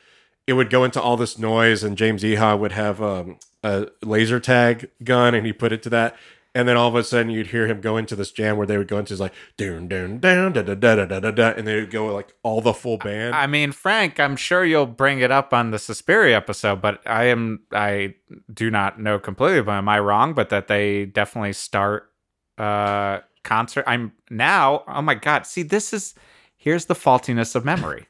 it 0.47 0.53
would 0.53 0.69
go 0.69 0.85
into 0.85 1.01
all 1.01 1.17
this 1.17 1.39
noise, 1.39 1.83
and 1.83 1.97
James 1.97 2.23
Iha 2.23 2.59
would 2.59 2.73
have 2.73 3.01
um, 3.01 3.39
a 3.63 3.89
laser 4.03 4.39
tag 4.41 4.91
gun, 5.03 5.35
and 5.35 5.47
he 5.47 5.55
put 5.55 5.73
it 5.73 5.83
to 5.85 5.89
that. 5.89 6.17
And 6.55 6.69
then 6.69 6.77
all 6.77 6.87
of 6.87 6.95
a 6.97 7.03
sudden, 7.03 7.31
you'd 7.31 7.47
hear 7.47 7.67
him 7.67 7.81
go 7.81 7.97
into 7.97 8.15
this 8.15 8.31
jam 8.31 8.59
where 8.59 8.67
they 8.67 8.77
would 8.77 8.89
go 8.89 8.99
into 8.99 9.17
like 9.17 9.33
down, 9.57 9.89
down, 9.89 10.19
down, 10.19 10.53
da 10.53 10.61
da 10.61 10.75
da 10.75 11.07
da 11.07 11.21
da 11.21 11.31
da, 11.31 11.55
and 11.57 11.67
they 11.67 11.77
would 11.77 11.91
go 11.91 12.13
like 12.13 12.35
all 12.43 12.61
the 12.61 12.75
full 12.75 12.99
band. 12.99 13.35
I 13.35 13.47
mean, 13.47 13.73
Frank, 13.73 14.21
I'm 14.21 14.37
sure 14.37 14.67
you'll 14.67 14.85
bring 14.85 15.21
it 15.21 15.31
up 15.31 15.55
on 15.55 15.71
the 15.71 15.79
Suspiria 15.79 16.37
episode, 16.37 16.83
but 16.83 17.01
I 17.07 17.25
am 17.25 17.61
I 17.73 18.17
do 18.53 18.71
not 18.71 19.01
know 19.01 19.19
completely, 19.19 19.63
but 19.63 19.73
am 19.73 19.89
I 19.89 19.99
wrong? 19.99 20.35
But 20.35 20.51
that 20.51 20.69
they 20.69 21.07
definitely 21.07 21.55
start 21.55 22.11
uh 22.59 23.21
concert. 23.45 23.85
I'm 23.87 24.13
now, 24.31 24.83
oh 24.89 25.03
my 25.03 25.15
god, 25.15 25.47
see 25.47 25.63
this 25.63 25.93
is 25.93 26.15
here's 26.57 26.87
the 26.87 26.95
faultiness 26.95 27.55
of 27.55 27.65
memory. 27.65 28.07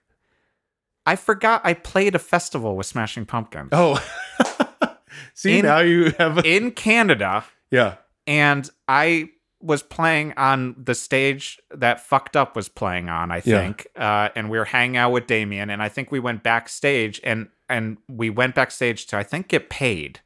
I 1.06 1.16
forgot 1.16 1.60
I 1.64 1.74
played 1.74 2.14
a 2.14 2.18
festival 2.18 2.76
with 2.76 2.86
Smashing 2.86 3.26
Pumpkins 3.26 3.68
oh, 3.72 4.02
see 5.34 5.58
In- 5.58 5.66
now 5.66 5.80
you 5.80 6.12
have 6.18 6.38
a, 6.38 6.42
in 6.48 6.70
Canada, 6.70 7.44
yeah. 7.70 7.96
and 8.26 8.68
I 8.88 9.30
was 9.60 9.82
playing 9.82 10.34
on 10.36 10.74
the 10.78 10.94
stage 10.94 11.58
that 11.70 11.98
fucked 12.00 12.36
up 12.36 12.54
was 12.54 12.68
playing 12.68 13.08
on 13.08 13.30
i 13.30 13.36
Yeah. 13.46 13.60
think 13.60 13.86
uh, 13.96 14.28
and 14.36 14.50
we 14.50 14.58
were 14.58 14.66
hanging 14.66 14.98
out 14.98 15.10
with 15.10 15.26
Damian 15.26 15.70
and 15.70 15.82
i 15.82 15.88
think 15.88 16.12
we 16.12 16.20
went 16.20 16.42
backstage 16.42 17.18
and 17.24 17.48
and 17.70 17.96
we 18.06 18.28
went 18.28 18.54
backstage 18.54 19.06
to 19.06 19.16
i 19.16 19.22
think 19.22 19.48
get 19.48 19.70
paid 19.70 20.20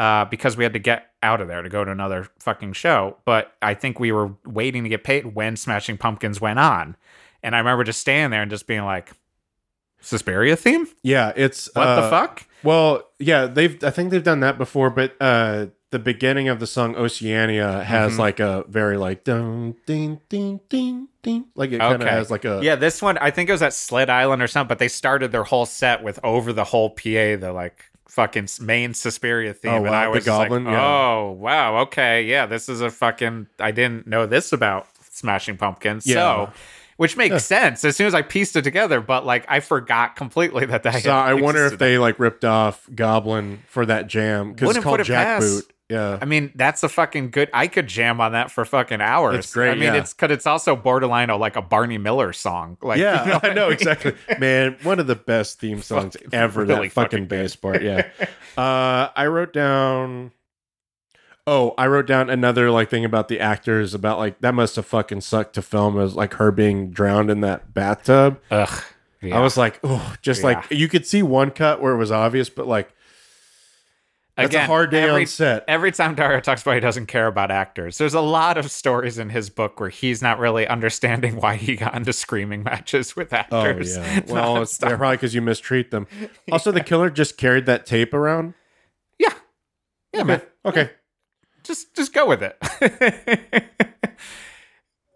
uh, 0.00 0.24
because 0.24 0.56
we 0.56 0.64
had 0.64 0.72
to 0.72 0.80
get 0.80 1.07
out 1.22 1.40
of 1.40 1.48
there 1.48 1.62
to 1.62 1.68
go 1.68 1.84
to 1.84 1.90
another 1.90 2.28
fucking 2.38 2.72
show 2.72 3.16
but 3.24 3.54
i 3.62 3.74
think 3.74 3.98
we 3.98 4.12
were 4.12 4.32
waiting 4.46 4.82
to 4.84 4.88
get 4.88 5.02
paid 5.04 5.34
when 5.34 5.56
smashing 5.56 5.96
pumpkins 5.98 6.40
went 6.40 6.58
on 6.58 6.96
and 7.42 7.54
i 7.54 7.58
remember 7.58 7.82
just 7.84 8.00
standing 8.00 8.30
there 8.30 8.42
and 8.42 8.50
just 8.50 8.66
being 8.66 8.84
like 8.84 9.10
Suspiria 10.00 10.54
theme? 10.56 10.86
Yeah, 11.02 11.32
it's 11.34 11.68
What 11.74 11.88
uh, 11.88 12.00
the 12.02 12.08
fuck? 12.10 12.46
Well, 12.62 13.02
yeah, 13.18 13.46
they've 13.46 13.82
I 13.82 13.90
think 13.90 14.10
they've 14.10 14.22
done 14.22 14.40
that 14.40 14.56
before, 14.56 14.90
but 14.90 15.16
uh 15.20 15.66
the 15.90 15.98
beginning 15.98 16.48
of 16.48 16.60
the 16.60 16.66
song 16.68 16.94
Oceania 16.94 17.82
has 17.82 18.14
Mhm. 18.14 18.18
like 18.18 18.38
a 18.40 18.64
very 18.68 18.96
like 18.96 19.24
dun 19.24 19.74
ding 19.86 20.20
ding 20.28 20.60
ding 20.68 21.08
ding 21.22 21.46
like 21.56 21.72
it 21.72 21.80
kind 21.80 21.94
of 21.94 22.02
Okay. 22.02 22.10
has 22.10 22.30
like 22.30 22.44
a 22.44 22.60
Yeah, 22.62 22.76
this 22.76 23.02
one 23.02 23.18
I 23.18 23.32
think 23.32 23.48
it 23.48 23.52
was 23.52 23.62
at 23.62 23.72
Sled 23.72 24.08
Island 24.08 24.40
or 24.42 24.46
something, 24.46 24.68
but 24.68 24.78
they 24.78 24.86
started 24.88 25.32
their 25.32 25.44
whole 25.44 25.66
set 25.66 26.02
with 26.02 26.20
over 26.22 26.52
the 26.52 26.64
whole 26.64 26.90
PA, 26.90 27.34
the 27.36 27.50
like 27.52 27.86
fucking 28.08 28.48
main 28.60 28.94
Suspiria 28.94 29.50
oh, 29.50 29.52
theme. 29.52 29.72
Oh, 29.72 29.84
and 29.84 29.94
I 29.94 30.08
was 30.08 30.24
just 30.24 30.38
like, 30.38 30.48
goblin? 30.48 30.64
Yeah. 30.66 30.84
oh 30.84 31.32
wow, 31.32 31.78
okay, 31.82 32.24
yeah, 32.24 32.46
this 32.46 32.68
is 32.68 32.80
a 32.80 32.90
fucking. 32.90 33.46
I 33.58 33.70
didn't 33.70 34.06
know 34.06 34.26
this 34.26 34.52
about 34.52 34.88
Smashing 35.10 35.56
Pumpkins, 35.56 36.06
Yeah. 36.06 36.14
so 36.14 36.52
which 36.96 37.16
makes 37.16 37.44
sense 37.44 37.84
as 37.84 37.94
soon 37.94 38.08
as 38.08 38.14
I 38.14 38.22
pieced 38.22 38.56
it 38.56 38.62
together. 38.62 39.00
But 39.00 39.24
like, 39.24 39.46
I 39.48 39.60
forgot 39.60 40.16
completely 40.16 40.66
that 40.66 40.82
that. 40.82 41.02
So 41.02 41.12
I 41.12 41.34
wonder 41.34 41.64
if 41.66 41.78
they 41.78 41.96
like 41.96 42.18
ripped 42.18 42.44
off 42.44 42.86
Goblin 42.94 43.62
for 43.68 43.86
that 43.86 44.08
jam 44.08 44.52
because 44.52 44.76
it's 44.76 44.84
called 44.84 45.00
it. 45.00 45.06
Jackboot. 45.06 45.62
Yeah, 45.88 46.18
I 46.20 46.26
mean, 46.26 46.52
that's 46.54 46.82
a 46.82 46.88
fucking 46.88 47.30
good. 47.30 47.48
I 47.54 47.66
could 47.66 47.86
jam 47.86 48.20
on 48.20 48.32
that 48.32 48.50
for 48.50 48.66
fucking 48.66 49.00
hours. 49.00 49.38
It's 49.38 49.54
great, 49.54 49.70
I 49.70 49.74
mean, 49.74 49.82
yeah. 49.84 49.94
it's 49.94 50.12
because 50.12 50.30
it's 50.30 50.46
also 50.46 50.76
borderline 50.76 51.28
like 51.28 51.56
a 51.56 51.62
Barney 51.62 51.96
Miller 51.96 52.34
song. 52.34 52.76
Like, 52.82 52.98
yeah, 52.98 53.24
you 53.24 53.30
know 53.30 53.40
I 53.42 53.54
know 53.54 53.64
mean? 53.66 53.72
exactly. 53.72 54.14
Man, 54.38 54.76
one 54.82 55.00
of 55.00 55.06
the 55.06 55.14
best 55.14 55.60
theme 55.60 55.80
songs 55.80 56.14
ever. 56.30 56.64
really 56.64 56.88
that 56.88 56.92
fucking 56.92 57.10
fucking 57.10 57.26
bass 57.26 57.56
part. 57.56 57.82
Yeah. 57.82 58.06
uh, 58.58 59.08
I 59.16 59.26
wrote 59.28 59.54
down. 59.54 60.32
Oh, 61.46 61.72
I 61.78 61.86
wrote 61.86 62.06
down 62.06 62.28
another 62.28 62.70
like 62.70 62.90
thing 62.90 63.06
about 63.06 63.28
the 63.28 63.40
actors 63.40 63.94
about 63.94 64.18
like 64.18 64.38
that 64.42 64.54
must 64.54 64.76
have 64.76 64.84
fucking 64.84 65.22
sucked 65.22 65.54
to 65.54 65.62
film 65.62 65.98
as 65.98 66.14
like 66.14 66.34
her 66.34 66.52
being 66.52 66.90
drowned 66.90 67.30
in 67.30 67.40
that 67.40 67.72
bathtub. 67.72 68.38
Ugh. 68.50 68.84
I 69.22 69.40
was 69.40 69.56
like, 69.56 69.80
oh, 69.82 70.14
just 70.20 70.44
like 70.44 70.70
you 70.70 70.86
could 70.86 71.06
see 71.06 71.22
one 71.22 71.50
cut 71.50 71.80
where 71.80 71.94
it 71.94 71.96
was 71.96 72.12
obvious, 72.12 72.50
but 72.50 72.66
like 72.66 72.92
that's 74.38 74.54
a 74.54 74.66
hard 74.66 74.90
day 74.90 75.02
every, 75.02 75.22
on 75.22 75.26
set. 75.26 75.64
Every 75.66 75.92
time 75.92 76.14
Dario 76.14 76.40
talks 76.40 76.62
about 76.62 76.74
he 76.74 76.80
doesn't 76.80 77.06
care 77.06 77.26
about 77.26 77.50
actors, 77.50 77.98
there's 77.98 78.14
a 78.14 78.20
lot 78.20 78.56
of 78.56 78.70
stories 78.70 79.18
in 79.18 79.30
his 79.30 79.50
book 79.50 79.80
where 79.80 79.88
he's 79.88 80.22
not 80.22 80.38
really 80.38 80.66
understanding 80.66 81.36
why 81.36 81.56
he 81.56 81.76
got 81.76 81.94
into 81.94 82.12
screaming 82.12 82.62
matches 82.62 83.16
with 83.16 83.32
actors. 83.32 83.52
Oh 83.52 83.66
actors. 83.66 83.96
yeah. 83.96 84.20
Well, 84.28 84.62
it's 84.62 84.78
probably 84.78 85.16
because 85.16 85.34
you 85.34 85.42
mistreat 85.42 85.90
them. 85.90 86.06
Also, 86.52 86.72
the 86.72 86.82
killer 86.82 87.10
just 87.10 87.36
carried 87.36 87.66
that 87.66 87.84
tape 87.84 88.14
around. 88.14 88.54
yeah, 89.18 89.34
yeah, 90.14 90.22
man. 90.22 90.42
Okay. 90.64 90.90
Just 91.62 91.94
just 91.94 92.14
go 92.14 92.26
with 92.26 92.42
it. 92.42 93.64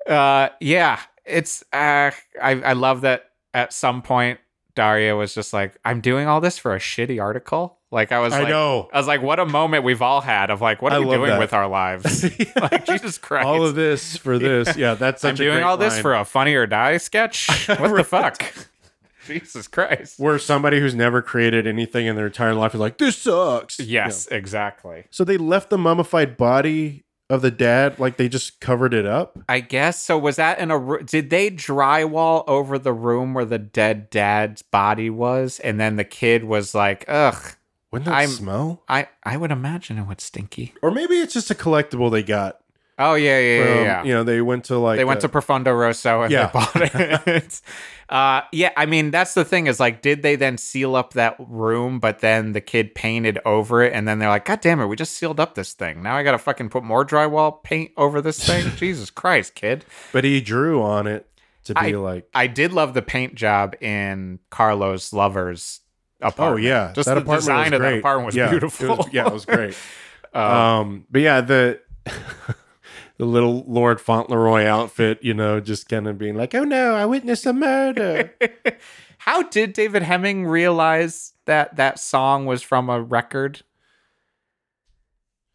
uh, 0.08 0.48
yeah, 0.60 1.00
it's 1.24 1.62
uh, 1.72 2.10
I 2.10 2.50
I 2.60 2.72
love 2.74 3.00
that 3.02 3.30
at 3.54 3.72
some 3.72 4.02
point 4.02 4.40
Daria 4.74 5.16
was 5.16 5.34
just 5.34 5.52
like, 5.52 5.76
I'm 5.84 6.00
doing 6.00 6.26
all 6.26 6.40
this 6.40 6.58
for 6.58 6.74
a 6.74 6.78
shitty 6.78 7.20
article. 7.20 7.78
Like 7.92 8.10
I 8.10 8.20
was 8.20 8.32
I 8.32 8.40
like, 8.40 8.48
know. 8.48 8.88
I 8.92 8.96
was 8.98 9.06
like, 9.06 9.20
what 9.22 9.38
a 9.38 9.44
moment 9.44 9.84
we've 9.84 10.00
all 10.00 10.22
had 10.22 10.50
of 10.50 10.60
like, 10.62 10.80
what 10.80 10.92
are 10.92 10.96
I 10.96 10.98
we 11.00 11.14
doing 11.14 11.30
that. 11.30 11.38
with 11.38 11.52
our 11.52 11.68
lives? 11.68 12.24
like 12.56 12.86
Jesus 12.86 13.18
Christ. 13.18 13.46
All 13.46 13.64
of 13.64 13.74
this 13.74 14.16
for 14.16 14.38
this. 14.38 14.76
Yeah, 14.78 14.94
that's 14.94 15.20
such 15.20 15.32
I'm 15.32 15.36
doing 15.36 15.62
all 15.62 15.76
this 15.76 15.98
for 16.00 16.14
a 16.14 16.24
funny 16.24 16.54
or 16.54 16.66
die 16.66 16.96
sketch. 16.96 17.48
What 17.68 17.94
the 17.94 18.02
fuck? 18.04 18.42
Jesus 19.26 19.68
Christ. 19.68 20.18
where 20.18 20.38
somebody 20.38 20.80
who's 20.80 20.94
never 20.96 21.22
created 21.22 21.66
anything 21.66 22.06
in 22.06 22.16
their 22.16 22.26
entire 22.26 22.54
life 22.54 22.74
is 22.74 22.80
like, 22.80 22.98
this 22.98 23.16
sucks. 23.18 23.78
Yes, 23.78 24.26
Yeah. 24.30 24.36
exactly. 24.38 25.04
So 25.10 25.22
they 25.22 25.36
left 25.36 25.70
the 25.70 25.78
mummified 25.78 26.36
body 26.36 27.04
of 27.30 27.40
the 27.40 27.50
dad, 27.50 27.98
like 28.00 28.16
they 28.16 28.28
just 28.28 28.60
covered 28.60 28.92
it 28.92 29.06
up. 29.06 29.38
I 29.48 29.60
guess 29.60 30.02
so. 30.02 30.18
Was 30.18 30.36
that 30.36 30.58
in 30.58 30.70
a? 30.70 31.02
Did 31.04 31.30
they 31.30 31.50
drywall 31.50 32.44
over 32.48 32.78
the 32.78 32.92
room 32.92 33.32
where 33.32 33.44
the 33.44 33.58
dead 33.58 34.10
dad's 34.10 34.60
body 34.62 35.08
was, 35.08 35.58
and 35.60 35.78
then 35.80 35.96
the 35.96 36.04
kid 36.04 36.44
was 36.44 36.74
like, 36.74 37.04
"Ugh." 37.08 37.54
Wouldn't 37.92 38.06
that 38.06 38.14
I'm- 38.14 38.28
smell? 38.28 38.82
I 38.88 39.08
I 39.22 39.36
would 39.36 39.52
imagine 39.52 39.98
it 39.98 40.06
would 40.06 40.20
stinky. 40.20 40.74
Or 40.82 40.90
maybe 40.90 41.14
it's 41.16 41.34
just 41.34 41.50
a 41.50 41.54
collectible 41.54 42.10
they 42.10 42.22
got. 42.22 42.58
Oh 42.98 43.14
yeah, 43.14 43.38
yeah, 43.40 43.58
yeah. 43.58 43.74
From, 43.74 43.84
yeah. 43.84 44.02
You 44.04 44.12
know, 44.14 44.24
they 44.24 44.40
went 44.42 44.64
to 44.66 44.78
like 44.78 44.96
they 44.98 45.04
went 45.04 45.20
to 45.22 45.28
Profondo 45.28 45.72
Rosso 45.72 46.22
and 46.22 46.30
Yeah. 46.32 46.46
they 46.46 46.52
bought 46.58 47.26
it. 47.26 47.60
uh, 48.08 48.42
yeah, 48.52 48.70
I 48.76 48.86
mean 48.86 49.10
that's 49.10 49.34
the 49.34 49.44
thing 49.44 49.66
is 49.66 49.80
like, 49.80 50.02
did 50.02 50.22
they 50.22 50.36
then 50.36 50.58
seal 50.58 50.94
up 50.94 51.14
that 51.14 51.36
room, 51.38 52.00
but 52.00 52.18
then 52.20 52.52
the 52.52 52.60
kid 52.60 52.94
painted 52.94 53.38
over 53.46 53.82
it, 53.82 53.92
and 53.94 54.06
then 54.06 54.18
they're 54.18 54.28
like, 54.28 54.44
God 54.44 54.60
damn 54.60 54.80
it, 54.80 54.86
we 54.86 54.96
just 54.96 55.14
sealed 55.16 55.40
up 55.40 55.54
this 55.54 55.72
thing. 55.72 56.02
Now 56.02 56.16
I 56.16 56.22
gotta 56.22 56.38
fucking 56.38 56.68
put 56.68 56.84
more 56.84 57.04
drywall 57.04 57.62
paint 57.62 57.92
over 57.96 58.20
this 58.20 58.44
thing. 58.44 58.70
Jesus 58.76 59.10
Christ, 59.10 59.54
kid. 59.54 59.84
but 60.12 60.22
he 60.24 60.40
drew 60.40 60.82
on 60.82 61.06
it 61.06 61.26
to 61.64 61.74
be 61.74 61.80
I- 61.80 61.98
like, 61.98 62.28
I 62.34 62.46
did 62.46 62.72
love 62.72 62.92
the 62.94 63.02
paint 63.02 63.34
job 63.34 63.74
in 63.82 64.38
Carlo's 64.50 65.12
Lover's 65.12 65.80
apartment. 66.22 66.52
oh 66.52 66.56
yeah, 66.68 66.92
just 66.94 67.06
that 67.06 67.14
the 67.14 67.20
apartment 67.20 67.40
design 67.40 67.72
of 67.74 67.80
great. 67.80 67.90
that 67.92 67.98
apartment 67.98 68.26
was 68.26 68.36
Yeah, 68.36 68.46
it 68.46 68.50
beautiful. 68.50 68.96
was- 68.96 69.08
yeah, 69.12 69.26
it 69.26 69.32
was 69.32 69.44
great. 69.44 69.76
Uh, 70.34 70.38
um, 70.80 71.06
but 71.10 71.20
yeah, 71.20 71.40
the 71.40 71.80
the 73.18 73.24
little 73.24 73.64
Lord 73.66 74.00
Fauntleroy 74.00 74.64
outfit, 74.64 75.18
you 75.22 75.34
know, 75.34 75.60
just 75.60 75.88
kind 75.88 76.08
of 76.08 76.18
being 76.18 76.34
like, 76.36 76.54
oh 76.54 76.64
no, 76.64 76.94
I 76.94 77.06
witnessed 77.06 77.46
a 77.46 77.52
murder. 77.52 78.32
How 79.18 79.42
did 79.42 79.72
David 79.72 80.02
Hemming 80.02 80.46
realize 80.46 81.32
that 81.44 81.76
that 81.76 81.98
song 82.00 82.46
was 82.46 82.62
from 82.62 82.88
a 82.90 83.00
record? 83.00 83.62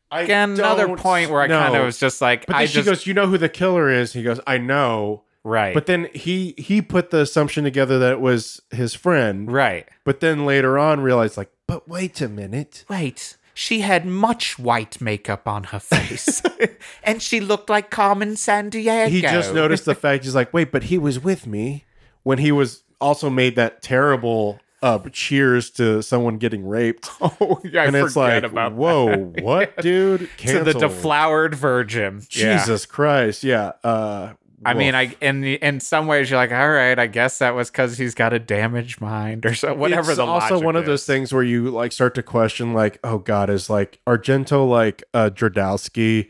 I 0.10 0.22
Again, 0.22 0.52
another 0.54 0.96
point 0.96 1.32
where 1.32 1.42
I 1.42 1.48
kind 1.50 1.76
of 1.76 1.84
was 1.84 2.00
just 2.00 2.22
like, 2.22 2.46
But 2.46 2.56
I 2.56 2.66
she 2.66 2.76
just 2.76 2.86
goes, 2.86 3.06
"You 3.06 3.14
know 3.14 3.28
who 3.28 3.38
the 3.38 3.50
killer 3.50 3.90
is?" 3.90 4.14
He 4.14 4.24
goes, 4.24 4.40
"I 4.48 4.58
know." 4.58 5.24
Right, 5.48 5.74
But 5.74 5.86
then 5.86 6.10
he 6.14 6.54
he 6.58 6.82
put 6.82 7.10
the 7.10 7.22
assumption 7.22 7.64
together 7.64 7.98
that 8.00 8.12
it 8.14 8.20
was 8.20 8.62
his 8.72 8.94
friend. 8.94 9.52
right. 9.52 9.88
But 10.04 10.20
then 10.20 10.46
later 10.46 10.78
on 10.78 11.02
realized, 11.02 11.38
like, 11.38 11.52
but 11.68 11.88
wait 11.88 12.22
a 12.22 12.30
minute. 12.30 12.86
Wait, 12.90 13.38
she 13.54 13.82
had 13.82 14.06
much 14.06 14.60
white 14.60 15.02
makeup 15.02 15.48
on 15.48 15.66
her 15.66 15.80
face, 15.80 16.42
and 17.04 17.22
she 17.22 17.40
looked 17.40 17.70
like 17.70 17.90
Carmen 17.90 18.36
Sandiego. 18.36 19.08
He 19.08 19.22
just 19.22 19.54
noticed 19.54 19.86
the 19.86 19.96
fact. 19.96 20.24
He's 20.24 20.36
like, 20.36 20.54
wait, 20.54 20.72
but 20.72 20.84
he 20.84 20.98
was 20.98 21.20
with 21.20 21.48
me 21.48 21.86
when 22.24 22.38
he 22.38 22.52
was 22.52 22.84
also 23.02 23.30
made 23.30 23.56
that 23.56 23.82
terrible 23.82 24.60
uh, 24.82 25.00
cheers 25.12 25.70
to 25.72 26.02
someone 26.04 26.38
getting 26.38 26.68
raped. 26.68 27.10
Oh, 27.40 27.60
yeah, 27.64 27.82
I 27.82 27.86
and 27.86 27.96
it's 27.96 28.16
like, 28.16 28.44
about 28.44 28.74
whoa, 28.74 29.18
what, 29.42 29.76
dude? 29.78 30.30
to 30.38 30.64
the 30.64 30.74
deflowered 30.74 31.56
virgin. 31.56 32.22
Yeah. 32.32 32.58
Jesus 32.58 32.86
Christ, 32.86 33.44
yeah. 33.44 33.74
Uh, 33.84 34.34
I 34.66 34.74
mean. 34.74 34.96
I 34.96 35.16
in 35.22 35.42
the, 35.42 35.54
in 35.56 35.80
some 35.80 36.08
ways 36.08 36.30
you're 36.30 36.40
like, 36.40 36.52
all 36.52 36.70
right, 36.70 36.98
I 36.98 37.08
guess 37.08 37.38
that 37.40 37.54
was 37.56 37.70
because 37.70 37.98
he's 37.98 38.16
got 38.16 38.34
a 38.34 38.40
damaged 38.40 39.00
mind 39.00 39.46
or 39.46 39.54
so. 39.54 39.74
Whatever 39.74 40.12
it's 40.12 40.18
the 40.18 40.26
also 40.26 40.60
one 40.60 40.76
of 40.76 40.86
those 40.86 41.06
things 41.06 41.32
where 41.34 41.44
you 41.44 41.70
like 41.70 41.92
start 41.92 42.16
to 42.16 42.24
question 42.24 42.74
like 42.74 43.00
oh 43.04 43.20
god 43.20 43.50
is 43.50 43.70
like 43.70 44.00
argento 44.08 44.68
like 44.68 45.04
uh 45.14 45.30
Jodorowsky 45.30 46.30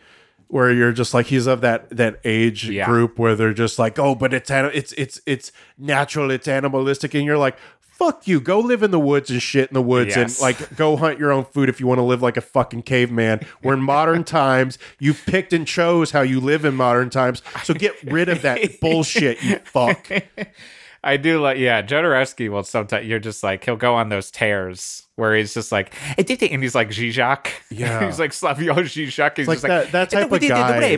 where 0.49 0.71
you're 0.71 0.93
just 0.93 1.13
like 1.13 1.27
he's 1.27 1.45
of 1.47 1.61
that 1.61 1.89
that 1.89 2.19
age 2.23 2.69
Yeah. 2.69 2.85
group 2.85 3.19
where 3.19 3.35
they're 3.35 3.53
just 3.53 3.77
like 3.79 3.99
oh 3.99 4.15
but 4.15 4.33
it's 4.33 4.49
it's 4.49 4.93
it's 4.93 5.21
it's 5.25 5.51
natural 5.77 6.31
it's 6.31 6.47
animalistic 6.47 7.13
and 7.13 7.25
you're 7.25 7.37
like 7.37 7.57
fuck 7.97 8.27
you. 8.27 8.39
Go 8.39 8.59
live 8.59 8.83
in 8.83 8.91
the 8.91 8.99
woods 8.99 9.29
and 9.29 9.41
shit 9.41 9.69
in 9.69 9.73
the 9.73 9.81
woods 9.81 10.15
Yes. 10.15 10.37
and 10.37 10.41
like 10.41 10.75
go 10.75 10.95
hunt 10.97 11.19
your 11.19 11.31
own 11.31 11.45
food 11.45 11.69
if 11.69 11.79
you 11.79 11.87
want 11.87 11.97
to 11.99 12.03
live 12.03 12.21
like 12.21 12.37
a 12.37 12.41
fucking 12.41 12.83
caveman. 12.83 13.41
We're 13.63 13.73
in 13.73 13.81
modern 13.81 14.23
times. 14.25 14.77
You 14.99 15.13
picked 15.13 15.53
and 15.53 15.67
chose 15.67 16.11
how 16.11 16.21
you 16.21 16.39
live 16.39 16.65
in 16.65 16.75
modern 16.75 17.09
times. 17.09 17.41
So 17.63 17.73
get 17.73 17.95
rid 18.03 18.29
of 18.29 18.41
that 18.43 18.79
bullshit, 18.81 19.41
you 19.43 19.57
fuck. 19.65 20.09
I 21.03 21.15
do 21.15 21.39
like, 21.39 21.57
yeah, 21.57 21.83
Jodorowsky 21.83 22.49
will 22.49 22.63
sometimes, 22.63 23.05
you're 23.07 23.19
just 23.19 23.41
like, 23.43 23.63
he'll 23.63 23.75
go 23.77 23.95
on 23.95 24.09
those 24.09 24.29
tears 24.31 25.03
where 25.15 25.35
he's 25.35 25.53
just 25.53 25.71
like, 25.71 25.93
and 26.17 26.27
he's 26.27 26.75
like 26.75 26.89
Zizek. 26.89 27.47
Yeah. 27.69 28.05
he's 28.05 28.19
like 28.19 28.31
Slavoj 28.31 28.65
Zizek. 28.73 29.37
He's 29.37 29.47
like 29.47 29.57
just 29.57 29.63
like, 29.63 29.91
that- 29.91 29.91
that 29.91 30.09
type 30.09 30.31
of 30.31 30.41
guy. 30.41 30.97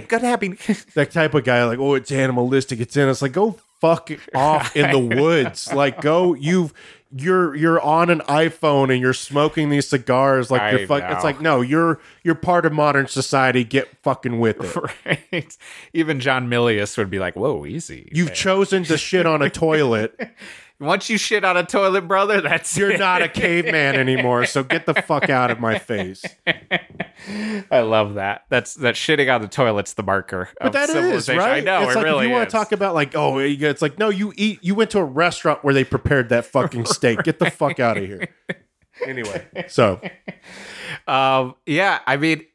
That 0.96 1.12
type 1.12 1.34
of 1.36 1.44
guy, 1.44 1.64
like, 1.66 1.80
oh, 1.80 1.94
it's 1.96 2.12
animalistic. 2.12 2.80
It's 2.80 2.96
in. 2.98 3.08
It's 3.10 3.22
like, 3.22 3.34
go 3.34 3.58
fuck 3.80 4.10
off 4.34 4.76
in 4.76 4.92
the 4.92 5.00
woods. 5.22 5.72
Like, 5.74 6.02
go. 6.02 6.34
You've 6.34 6.74
you're 7.12 7.56
you're 7.56 7.82
on 7.82 8.10
an 8.10 8.20
iPhone 8.22 8.92
and 8.92 9.02
you're 9.02 9.14
smoking 9.14 9.70
these 9.70 9.88
cigars. 9.88 10.52
Like, 10.52 10.62
I 10.62 10.72
you're 10.72 10.88
fuck. 10.88 11.04
It's 11.08 11.24
like, 11.24 11.42
no, 11.42 11.62
you're 11.62 12.00
you're 12.24 12.36
part 12.36 12.66
of 12.66 12.74
modern 12.74 13.08
society. 13.08 13.64
Get 13.64 13.90
fucking 14.04 14.40
with 14.40 14.58
it. 14.62 14.92
right. 15.06 15.58
Even 15.94 16.20
John 16.20 16.50
Milius 16.50 16.98
would 16.98 17.10
be 17.10 17.20
like, 17.20 17.36
whoa, 17.36 17.66
easy. 17.66 18.10
You've 18.12 18.34
chosen 18.34 18.84
to 18.86 18.98
shit 18.98 19.26
on 19.26 19.42
a 19.42 19.50
toilet. 19.50 20.20
Once 20.80 21.10
you 21.10 21.18
shit 21.18 21.44
on 21.44 21.58
a 21.58 21.64
toilet, 21.66 22.08
brother, 22.08 22.40
that's 22.42 22.78
You're 22.78 22.92
it. 22.92 23.00
not 23.00 23.22
a 23.22 23.28
caveman 23.28 23.96
anymore. 23.96 24.46
So 24.46 24.64
get 24.64 24.86
the 24.86 24.94
fuck 24.94 25.30
out 25.30 25.52
of 25.52 25.60
my 25.60 25.78
face. 25.78 26.24
I 27.72 27.82
love 27.82 28.14
that. 28.14 28.44
That's 28.50 28.76
that 28.76 28.96
shitting 28.96 29.34
on 29.34 29.42
the 29.42 29.48
toilet's 29.50 29.94
the 29.96 30.04
marker. 30.04 30.50
But 30.62 30.72
that 30.74 30.90
is 30.90 31.28
right. 31.28 31.40
I 31.40 31.60
know 31.60 31.82
It's 31.84 31.92
it 31.92 31.96
like 31.96 32.06
really 32.06 32.28
you 32.28 32.32
want 32.32 32.50
to 32.50 32.52
talk 32.52 32.72
about 32.72 32.96
like, 32.96 33.14
oh, 33.16 33.40
it's 33.40 33.82
like 33.82 34.00
no, 34.00 34.10
you 34.10 34.32
eat. 34.38 34.60
You 34.64 34.74
went 34.76 34.92
to 34.92 35.00
a 35.00 35.04
restaurant 35.04 35.64
where 35.64 35.74
they 35.74 35.84
prepared 35.84 36.30
that 36.30 36.46
fucking 36.46 36.86
steak. 36.86 37.24
Get 37.24 37.40
the 37.40 37.52
fuck 37.52 37.80
out 37.80 37.98
of 37.98 38.06
here. 38.06 38.28
Anyway, 39.06 39.46
so 39.68 40.00
Um, 41.08 41.56
yeah, 41.66 42.00
I 42.08 42.18
mean, 42.18 42.46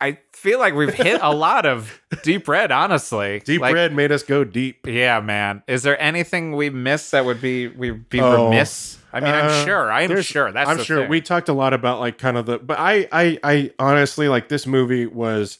I 0.00 0.18
feel 0.32 0.58
like 0.60 0.74
we've 0.74 0.94
hit 0.94 1.20
a 1.22 1.34
lot 1.34 1.66
of 1.66 2.00
deep 2.22 2.46
red. 2.46 2.70
Honestly, 2.70 3.40
deep 3.44 3.60
Like, 3.60 3.74
red 3.74 3.94
made 3.94 4.12
us 4.12 4.22
go 4.22 4.44
deep. 4.44 4.86
Yeah, 4.86 5.20
man. 5.20 5.62
Is 5.66 5.82
there 5.82 6.00
anything 6.00 6.52
we 6.54 6.70
missed 6.70 7.10
that 7.12 7.24
would 7.24 7.40
be 7.40 7.66
we'd 7.68 8.08
be 8.08 8.20
Oh, 8.20 8.44
remiss? 8.46 8.98
I 9.12 9.20
mean, 9.20 9.32
Uh, 9.34 9.36
I'm 9.38 9.66
sure. 9.66 9.90
I'm 9.90 10.22
sure. 10.22 10.52
That's 10.52 10.70
I'm 10.70 10.78
sure 10.84 11.00
thing. 11.00 11.08
we 11.08 11.20
talked 11.20 11.48
a 11.48 11.52
lot 11.52 11.72
about 11.72 11.98
like 11.98 12.18
kind 12.18 12.36
of 12.36 12.46
the, 12.46 12.58
but 12.58 12.78
I, 12.78 13.08
I, 13.10 13.38
I 13.42 13.70
honestly 13.78 14.28
like 14.28 14.48
this 14.48 14.66
movie 14.66 15.06
was 15.06 15.58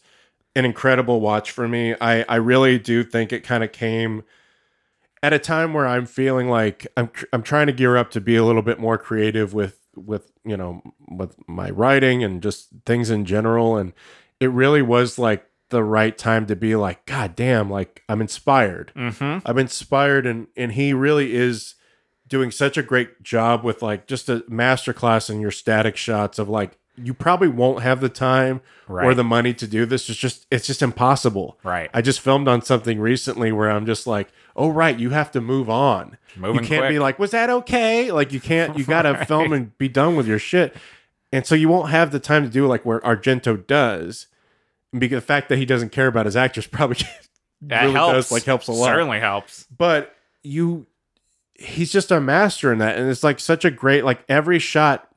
an 0.55 0.65
incredible 0.65 1.21
watch 1.21 1.51
for 1.51 1.67
me. 1.67 1.95
I, 2.01 2.23
I 2.29 2.37
really 2.37 2.79
do 2.79 3.03
think 3.03 3.33
it 3.33 3.43
kind 3.43 3.65
of 3.65 3.73
came 3.73 4.23
at 5.23 5.33
a 5.33 5.39
time 5.39 5.73
where 5.75 5.87
I'm 5.87 6.07
feeling 6.07 6.49
like 6.49 6.87
I'm, 6.97 7.11
I'm 7.33 7.43
trying 7.43 7.67
to 7.69 7.73
gear 7.73 7.97
up 7.97 8.11
to 8.13 8.21
be 8.21 8.37
a 8.37 8.45
little 8.45 8.63
bit 8.63 8.79
more 8.79 8.99
creative 8.99 9.53
with, 9.55 9.79
with 9.97 10.31
you 10.45 10.57
know, 10.57 10.83
with 11.09 11.35
my 11.49 11.71
writing 11.71 12.23
and 12.23 12.41
just 12.43 12.69
things 12.87 13.11
in 13.11 13.25
general. 13.25 13.77
And 13.77 13.93
it 14.41 14.51
really 14.51 14.83
was 14.83 15.19
like 15.19 15.45
the 15.71 15.85
right 15.85 16.17
time 16.17 16.47
to 16.47 16.57
be 16.57 16.75
like, 16.77 17.05
God 17.07 17.37
damn, 17.37 17.71
like 17.71 18.03
I'm 18.09 18.21
inspired. 18.21 18.93
Mm-hmm. 18.97 19.47
I'm 19.47 19.59
inspired 19.59 20.27
and 20.27 20.49
and 20.57 20.73
he 20.73 20.93
really 20.93 21.35
is 21.35 21.75
doing 22.27 22.51
such 22.51 22.77
a 22.77 22.83
great 22.83 23.23
job 23.23 23.65
with 23.65 23.83
like 23.83 24.07
just 24.07 24.29
a 24.29 24.41
masterclass 24.51 25.31
in 25.31 25.41
your 25.41 25.51
static 25.51 25.97
shots 25.97 26.39
of 26.39 26.49
like 26.49 26.79
you 27.03 27.15
probably 27.15 27.49
won't 27.49 27.83
have 27.83 28.01
the 28.01 28.09
time 28.09 28.61
or 28.89 29.15
the 29.15 29.25
money 29.25 29.55
to 29.55 29.67
do 29.67 29.87
this. 29.87 30.09
It's 30.09 30.19
just 30.19 30.47
it's 30.51 30.67
just 30.67 30.83
impossible. 30.83 31.59
Right. 31.63 31.91
I 31.95 32.03
just 32.03 32.21
filmed 32.21 32.49
on 32.49 32.63
something 32.63 32.99
recently 32.99 33.53
where 33.53 33.71
I'm 33.71 33.87
just 33.87 34.07
like, 34.07 34.29
oh 34.57 34.69
right, 34.69 34.99
you 34.99 35.11
have 35.11 35.31
to 35.33 35.41
move 35.41 35.71
on. 35.71 36.19
Moving 36.37 36.63
you 36.63 36.69
can't 36.69 36.89
be 36.89 36.99
like, 36.99 37.19
was 37.19 37.31
that 37.33 37.51
okay? 37.51 38.11
Like 38.11 38.33
you 38.33 38.41
can't. 38.41 38.77
You 38.79 38.85
got 38.85 39.03
to 39.03 39.25
film 39.27 39.53
and 39.53 39.77
be 39.79 39.89
done 39.89 40.17
with 40.17 40.27
your 40.27 40.39
shit. 40.39 40.77
And 41.33 41.47
so 41.47 41.55
you 41.55 41.69
won't 41.69 41.91
have 41.91 42.11
the 42.11 42.21
time 42.21 42.43
to 42.43 42.49
do 42.49 42.67
like 42.67 42.85
where 42.85 43.01
Argento 43.01 43.67
does. 43.67 44.28
Because 44.97 45.17
the 45.19 45.27
fact 45.27 45.49
that 45.51 45.59
he 45.59 45.65
doesn't 45.67 45.91
care 45.91 46.07
about 46.07 46.27
his 46.27 46.37
actors 46.37 46.67
probably 46.69 46.99
That 47.63 47.83
really 47.83 47.95
helps. 47.95 48.13
does 48.15 48.33
like 48.33 48.45
helps 48.45 48.69
a 48.69 48.73
lot 48.73 48.87
Certainly 48.87 49.21
helps. 49.21 49.67
but 49.77 50.15
you 50.43 50.87
he's 51.55 51.91
just 51.91 52.11
a 52.13 52.21
master 52.21 52.73
in 52.73 52.79
that 52.79 52.97
and 52.97 53.11
it's 53.11 53.25
like 53.25 53.41
such 53.41 53.65
a 53.65 53.71
great 53.71 54.05
like 54.05 54.25
every 54.29 54.59
shot 54.61 55.09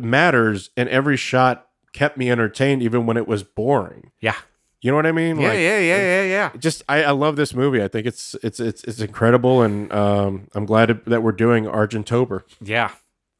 matters 0.00 0.70
and 0.76 0.88
every 0.88 1.16
shot 1.16 1.68
kept 1.92 2.16
me 2.16 2.30
entertained 2.30 2.82
even 2.82 3.04
when 3.06 3.16
it 3.18 3.28
was 3.28 3.42
boring 3.42 4.10
Yeah. 4.20 4.34
you 4.80 4.90
know 4.90 4.96
what 4.96 5.04
i 5.06 5.12
mean 5.12 5.38
Yeah. 5.38 5.48
like 5.48 5.58
yeah. 5.58 5.78
Yeah. 5.78 5.96
Yeah. 6.02 6.22
Yeah. 6.24 6.50
just 6.58 6.82
I, 6.88 7.04
I 7.04 7.10
love 7.10 7.36
this 7.36 7.52
movie 7.54 7.82
i 7.82 7.88
think 7.88 8.06
it's 8.06 8.34
it's 8.42 8.58
it's, 8.58 8.82
it's 8.84 9.00
incredible 9.00 9.60
and 9.60 9.92
um 9.92 10.48
i'm 10.54 10.64
glad 10.64 11.02
that 11.06 11.22
we're 11.22 11.32
doing 11.32 11.64
argentober 11.66 12.42
Yeah. 12.62 12.90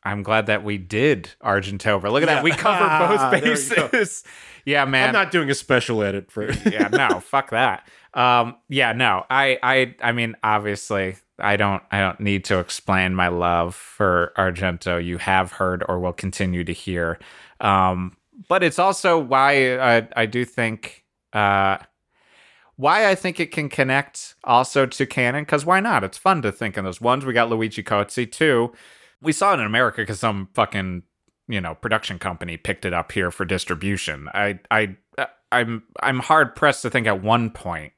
I'm 0.05 0.25
glad 0.25 0.47
that 0.47 0.65
we 0.65 0.79
did 0.79 1.31
Argentober. 1.45 2.11
Look 2.11 2.25
at 2.25 2.29
Yeah. 2.29 2.35
that. 2.35 2.43
We 2.43 2.51
covered 2.51 3.07
both 3.07 3.41
go. 3.77 3.87
bases. 3.89 4.25
Yeah, 4.65 4.85
man. 4.85 5.09
i'm 5.09 5.13
not 5.13 5.31
doing 5.31 5.51
a 5.51 5.55
special 5.55 6.03
edit 6.03 6.31
for 6.31 6.51
yeah, 6.71 6.89
no, 6.89 7.21
fuck 7.21 7.51
that. 7.51 7.89
Um, 8.15 8.57
yeah, 8.69 8.93
no, 8.93 9.25
I, 9.31 9.59
I, 9.63 9.95
I 10.03 10.13
mean, 10.13 10.37
obviously, 10.43 11.17
I 11.39 11.57
don't, 11.57 11.83
I 11.91 12.01
don't 12.01 12.21
need 12.21 12.45
to 12.47 12.59
explain 12.59 13.15
my 13.15 13.29
love 13.29 13.75
for 13.75 14.33
Argento. 14.37 15.03
You 15.03 15.19
have 15.19 15.53
heard 15.53 15.83
or 15.89 15.99
will 15.99 16.13
continue 16.13 16.63
to 16.65 16.73
hear. 16.73 17.19
Um, 17.61 18.17
but 18.49 18.63
it's 18.63 18.79
also 18.79 19.19
why 19.19 19.79
I, 19.79 20.09
I 20.15 20.27
do 20.27 20.45
think, 20.45 21.05
uh, 21.33 21.79
why 22.77 23.09
I 23.09 23.15
think 23.15 23.41
it 23.41 23.51
can 23.51 23.69
connect 23.69 24.35
also 24.45 24.87
to 24.87 25.07
canon. 25.07 25.45
Because 25.45 25.65
why 25.65 25.81
not? 25.81 26.05
It's 26.05 26.19
fun 26.19 26.43
to 26.43 26.53
think 26.53 26.77
in 26.77 26.85
those 26.85 27.01
ones. 27.01 27.25
We 27.25 27.33
got 27.33 27.49
Luigi 27.49 27.83
Cozzi 27.83 28.31
too. 28.31 28.73
We 29.21 29.33
saw 29.33 29.53
it 29.53 29.61
in 29.61 29.67
America 29.67 30.03
because 30.03 30.21
some 30.21 30.49
fucking 30.55 31.05
you 31.49 31.61
know 31.61 31.75
production 31.75 32.19
company 32.19 32.57
picked 32.57 32.85
it 32.85 32.93
up 32.93 33.13
here 33.13 33.31
for 33.31 33.45
distribution. 33.45 34.29
I 34.35 34.59
I 34.71 34.97
I'm 35.51 35.83
I'm 36.03 36.21
hard 36.21 36.55
pressed 36.57 36.83
to 36.83 36.91
think 36.91 37.07
at 37.07 37.23
one 37.23 37.51
point 37.51 37.93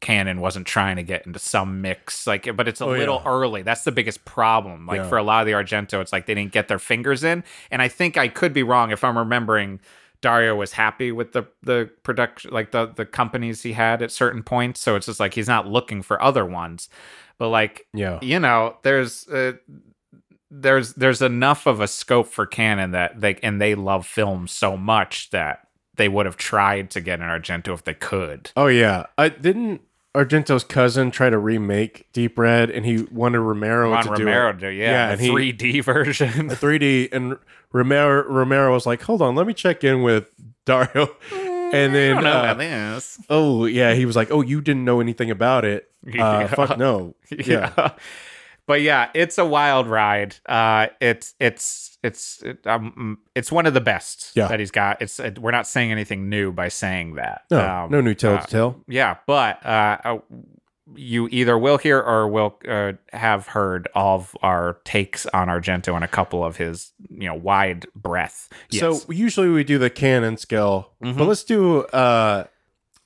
Canon 0.00 0.40
wasn't 0.40 0.66
trying 0.66 0.96
to 0.96 1.02
get 1.02 1.26
into 1.26 1.38
some 1.38 1.80
mix 1.82 2.26
like 2.26 2.56
but 2.56 2.66
it's 2.66 2.80
a 2.80 2.84
Oh, 2.86 2.90
little 2.90 3.20
yeah. 3.24 3.30
early. 3.30 3.62
That's 3.62 3.84
the 3.84 3.92
biggest 3.92 4.24
problem. 4.24 4.86
Like 4.86 4.98
Yeah. 5.02 5.08
for 5.08 5.18
a 5.18 5.22
lot 5.22 5.40
of 5.42 5.46
the 5.46 5.52
Argento 5.52 6.00
it's 6.00 6.12
like 6.12 6.26
they 6.26 6.34
didn't 6.34 6.52
get 6.52 6.68
their 6.68 6.78
fingers 6.78 7.22
in 7.22 7.44
and 7.70 7.82
I 7.82 7.88
think 7.88 8.16
I 8.16 8.28
could 8.28 8.52
be 8.54 8.62
wrong 8.62 8.90
if 8.92 9.04
I'm 9.04 9.18
remembering 9.18 9.78
Dario 10.22 10.56
was 10.56 10.72
happy 10.72 11.12
with 11.12 11.32
the 11.32 11.46
the 11.62 11.90
production 12.02 12.50
like 12.50 12.72
the 12.72 12.86
the 12.86 13.04
companies 13.06 13.62
he 13.62 13.72
had 13.72 14.02
at 14.02 14.10
certain 14.10 14.42
points 14.42 14.80
so 14.80 14.96
it's 14.96 15.06
just 15.06 15.20
like 15.20 15.34
he's 15.34 15.48
not 15.48 15.66
looking 15.68 16.00
for 16.02 16.20
other 16.22 16.44
ones. 16.46 16.88
But 17.38 17.48
like 17.50 17.86
yeah 17.94 18.18
you 18.22 18.40
know 18.40 18.76
there's 18.82 19.28
uh, 19.28 19.52
there's 20.50 20.94
there's 20.94 21.22
enough 21.22 21.66
of 21.66 21.80
a 21.80 21.86
scope 21.88 22.26
for 22.28 22.46
canon 22.46 22.90
that 22.90 23.20
they 23.20 23.36
and 23.36 23.60
they 23.60 23.74
love 23.74 24.06
film 24.06 24.46
so 24.48 24.76
much 24.76 25.30
that 25.30 25.66
they 25.96 26.08
would 26.08 26.26
have 26.26 26.36
tried 26.36 26.90
to 26.90 27.00
get 27.00 27.20
an 27.20 27.26
argento 27.26 27.72
if 27.74 27.84
they 27.84 27.94
could 27.94 28.50
oh 28.56 28.66
yeah 28.66 29.06
i 29.16 29.28
didn't 29.28 29.80
argento's 30.14 30.64
cousin 30.64 31.10
try 31.12 31.30
to 31.30 31.38
remake 31.38 32.06
deep 32.12 32.36
red 32.36 32.68
and 32.68 32.84
he 32.84 33.02
wanted 33.12 33.38
romero 33.38 33.90
to 34.02 34.10
romero 34.10 34.52
do 34.52 34.56
it 34.56 34.60
do 34.60 34.76
yeah, 34.76 35.10
Yeah, 35.10 35.14
the 35.16 35.28
3d 35.28 35.84
version 35.84 36.50
a 36.50 36.54
3D, 36.54 37.10
and 37.12 37.38
Romero 37.72 38.24
Romero 38.28 38.72
was 38.74 38.84
like, 38.84 39.00
"Hold 39.02 39.22
on, 39.22 39.36
let 39.36 39.46
me 39.46 39.54
check 39.54 39.84
in 39.84 40.02
with 40.02 40.28
Dario." 40.64 41.08
And 41.30 41.92
I 41.92 41.94
then, 41.94 42.14
don't 42.16 42.24
know 42.24 42.32
uh, 42.32 42.42
about 42.42 42.58
this. 42.58 43.20
oh 43.30 43.64
yeah, 43.66 43.94
he 43.94 44.04
was 44.04 44.16
like, 44.16 44.32
"Oh, 44.32 44.40
you 44.40 44.60
didn't 44.60 44.84
know 44.84 44.98
anything 45.00 45.30
about 45.30 45.64
it? 45.64 45.88
Uh, 46.08 46.10
Yeah. 46.10 46.46
Fuck 46.48 46.76
no." 46.78 47.14
Yeah, 47.30 47.92
but 48.70 48.80
yeah 48.90 49.10
it's 49.14 49.36
a 49.38 49.44
wild 49.44 49.86
ride 49.88 50.32
uh 50.46 50.86
it's 51.00 51.34
it's 51.40 51.98
it's 52.02 52.42
it, 52.42 52.66
um 52.66 53.18
it's 53.34 53.50
one 53.58 53.66
of 53.66 53.74
the 53.74 53.80
best 53.92 54.18
Yeah. 54.34 54.48
that 54.48 54.58
he's 54.60 54.70
got 54.70 55.02
it's 55.02 55.18
it, 55.18 55.38
we're 55.38 55.50
not 55.60 55.66
saying 55.66 55.90
anything 55.92 56.28
new 56.28 56.52
by 56.52 56.68
saying 56.68 57.14
that 57.16 57.38
no, 57.50 57.60
Um, 57.68 57.90
no 57.90 58.00
new 58.00 58.14
tale 58.14 58.36
uh, 58.36 58.40
to 58.42 58.46
tell. 58.46 58.70
Yeah, 58.88 59.16
but 59.26 59.54
uh, 59.66 59.96
uh, 60.04 60.18
you 60.96 61.28
either 61.30 61.56
will 61.66 61.78
hear 61.78 61.98
or 62.00 62.26
will 62.36 62.58
uh, 62.66 62.92
have 63.12 63.46
heard 63.48 63.88
all 63.94 64.16
of 64.20 64.36
our 64.42 64.78
takes 64.84 65.24
on 65.26 65.46
Argento 65.48 65.94
and 65.94 66.02
a 66.04 66.08
couple 66.08 66.42
of 66.44 66.56
his, 66.56 66.92
you 67.08 67.28
know, 67.28 67.34
wide 67.34 67.86
breadth. 67.94 68.48
Yes. 68.70 68.80
So 69.04 69.12
usually 69.12 69.48
we 69.50 69.62
do 69.62 69.78
the 69.78 69.90
canon 69.90 70.36
scale, 70.36 70.92
Mhm. 71.02 71.16
but 71.16 71.26
let's 71.28 71.44
do. 71.44 71.82
uh 71.92 72.44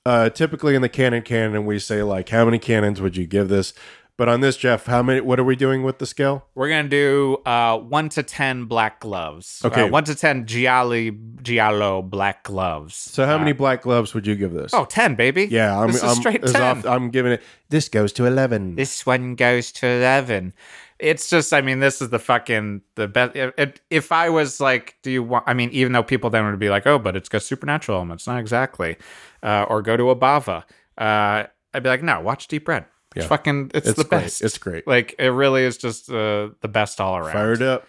uh 0.07 0.31
Typically 0.31 0.75
in 0.75 0.83
the 0.83 0.89
canon 0.89 1.23
canon, 1.23 1.67
we 1.67 1.79
say 1.79 2.03
like, 2.03 2.29
"How 2.31 2.45
many 2.45 2.59
cannons 2.59 3.01
would 3.03 3.17
you 3.17 3.27
give 3.27 3.49
this?" 3.49 3.75
But 4.17 4.29
on 4.29 4.41
this, 4.43 4.57
Jeff, 4.57 4.87
how 4.87 5.03
many? 5.03 5.21
What 5.21 5.41
are 5.41 5.45
we 5.45 5.57
doing 5.57 5.83
with 5.83 5.99
the 5.99 6.07
scale? 6.07 6.47
we're 6.55 6.69
gonna 6.69 6.89
do 6.89 7.39
uh, 7.45 7.77
one 7.79 8.09
to 8.11 8.23
ten 8.23 8.67
black 8.67 9.01
gloves. 9.01 9.61
Okay. 9.65 9.83
uh, 9.83 9.89
one 9.89 10.05
to 10.05 10.15
ten 10.15 10.47
gialli 10.47 11.19
giallo 11.43 12.01
black 12.01 12.45
gloves. 12.45 12.95
So 12.95 13.27
how 13.27 13.35
Uh, 13.35 13.39
many 13.41 13.53
black 13.53 13.83
gloves 13.83 14.15
would 14.15 14.25
you 14.25 14.37
give 14.37 14.53
this? 14.53 14.73
Oh, 14.73 14.85
10, 14.85 15.17
baby. 15.17 15.49
yeah, 15.51 15.77
I'm 15.79 15.89
this 15.89 15.97
is 15.97 16.05
I'm, 16.05 16.15
straight 16.15 16.45
is 16.45 16.53
10. 16.53 16.63
off- 16.63 16.87
I'm 16.87 17.11
giving 17.11 17.33
it. 17.33 17.43
This 17.71 17.89
goes 17.89 18.13
to 18.15 18.25
eleven. 18.25 18.77
This 18.77 19.05
one 19.05 19.35
goes 19.35 19.73
to 19.73 19.87
11. 19.87 20.53
It's 21.01 21.29
just, 21.29 21.53
I 21.53 21.61
mean, 21.61 21.81
this 21.81 22.01
is 22.01 22.11
the 22.11 22.21
fucking, 22.21 22.83
the 22.95 23.09
best. 23.09 23.33
If, 23.35 23.75
if 23.91 24.13
I 24.13 24.29
was 24.31 24.61
like, 24.61 24.95
do 25.03 25.11
you 25.11 25.25
want, 25.25 25.43
I 25.49 25.53
mean, 25.53 25.71
even 25.71 25.91
though 25.93 26.05
people 26.05 26.31
then 26.31 26.47
would 26.47 26.59
be 26.61 26.71
like, 26.71 26.87
oh, 26.87 27.01
but 27.01 27.17
it's 27.17 27.29
got 27.29 27.43
supernatural 27.43 27.97
elements. 27.99 28.29
Not 28.29 28.39
exactly. 28.39 28.97
Uh, 29.43 29.67
or 29.69 29.83
go 29.83 29.97
to 29.97 30.11
a 30.11 30.17
Bava. 30.17 30.63
Uh, 30.97 31.47
I'd 31.75 31.83
be 31.83 31.89
like, 31.89 32.05
no, 32.05 32.21
watch 32.21 32.47
Deep 32.47 32.69
Red. 32.69 32.85
Yeah. 33.15 33.27
Fucking, 33.27 33.71
it's, 33.75 33.89
It's 33.89 33.99
the 33.99 34.05
great. 34.05 34.21
best. 34.23 34.43
It's 34.43 34.59
great. 34.59 34.87
Like 34.87 35.15
it 35.19 35.29
really 35.29 35.63
is 35.63 35.77
just 35.77 36.11
uh, 36.11 36.51
the 36.61 36.69
best 36.69 37.01
all 37.01 37.17
around. 37.17 37.33
Fire 37.33 37.53
it 37.53 37.63
up. 37.63 37.87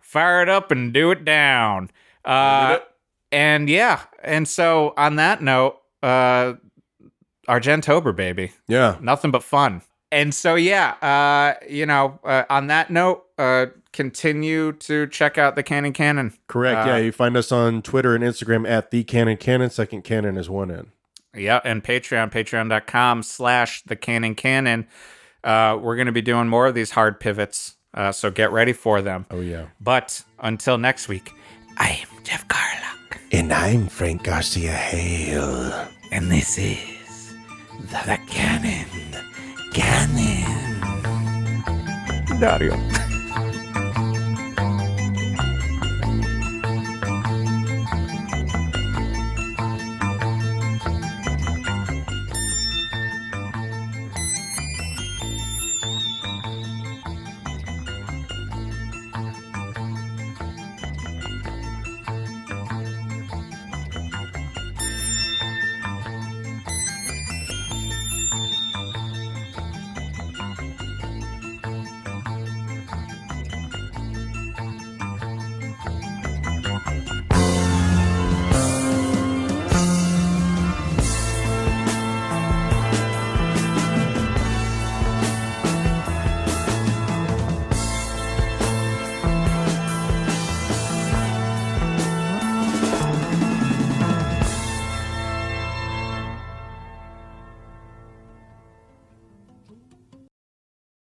Fire 0.00 0.42
it 0.42 0.48
up 0.48 0.70
and 0.70 0.92
do 0.92 1.10
it 1.10 1.24
down. 1.24 1.90
Uh, 2.24 2.78
and 3.30 3.68
yeah, 3.68 4.00
and 4.22 4.46
so 4.46 4.94
on 4.96 5.16
that 5.16 5.42
note, 5.42 5.78
uh, 6.02 6.54
Argentober, 7.48 8.14
baby, 8.14 8.52
Yeah. 8.68 8.96
nothing 9.00 9.30
but 9.30 9.42
fun. 9.42 9.82
And 10.10 10.34
so 10.34 10.54
yeah, 10.54 10.90
uh, 11.02 11.54
you 11.68 11.86
know, 11.86 12.20
uh, 12.24 12.44
on 12.50 12.66
that 12.68 12.90
note, 12.90 13.24
uh, 13.38 13.66
continue 13.92 14.72
to 14.72 15.06
check 15.06 15.38
out 15.38 15.56
the 15.56 15.62
Canon 15.62 15.92
Canon. 15.92 16.34
Correct. 16.48 16.86
Uh, 16.86 16.90
yeah. 16.90 16.96
You 16.98 17.12
find 17.12 17.36
us 17.36 17.50
on 17.50 17.82
Twitter 17.82 18.14
and 18.14 18.22
Instagram 18.22 18.68
at 18.68 18.90
the 18.90 19.04
Canon 19.04 19.38
Canon. 19.38 19.70
Second 19.70 20.02
Canon 20.04 20.36
is 20.36 20.48
one 20.50 20.70
N. 20.70 20.92
Yeah, 21.34 21.60
and 21.64 21.82
Patreon, 21.82 22.30
patreon.com 22.30 23.22
slash 23.22 23.82
the 23.84 23.96
Canon 23.96 24.34
Canon. 24.34 24.86
Uh, 25.42 25.78
we're 25.80 25.96
going 25.96 26.06
to 26.06 26.12
be 26.12 26.22
doing 26.22 26.48
more 26.48 26.66
of 26.66 26.74
these 26.74 26.90
hard 26.90 27.18
pivots, 27.20 27.76
uh, 27.94 28.12
so 28.12 28.30
get 28.30 28.52
ready 28.52 28.72
for 28.72 29.02
them. 29.02 29.26
Oh 29.30 29.40
yeah. 29.40 29.66
But 29.80 30.22
until 30.38 30.78
next 30.78 31.08
week, 31.08 31.32
I 31.78 32.00
am 32.02 32.22
Jeff 32.22 32.46
Garlock. 32.48 33.18
And 33.32 33.52
I'm 33.52 33.88
Frank 33.88 34.24
Garcia 34.24 34.72
Hale. 34.72 35.88
and 36.10 36.30
this 36.30 36.58
is 36.58 37.34
the 37.90 38.18
Canon 38.28 38.86
Canon. 39.72 40.80
Dario. 42.38 42.76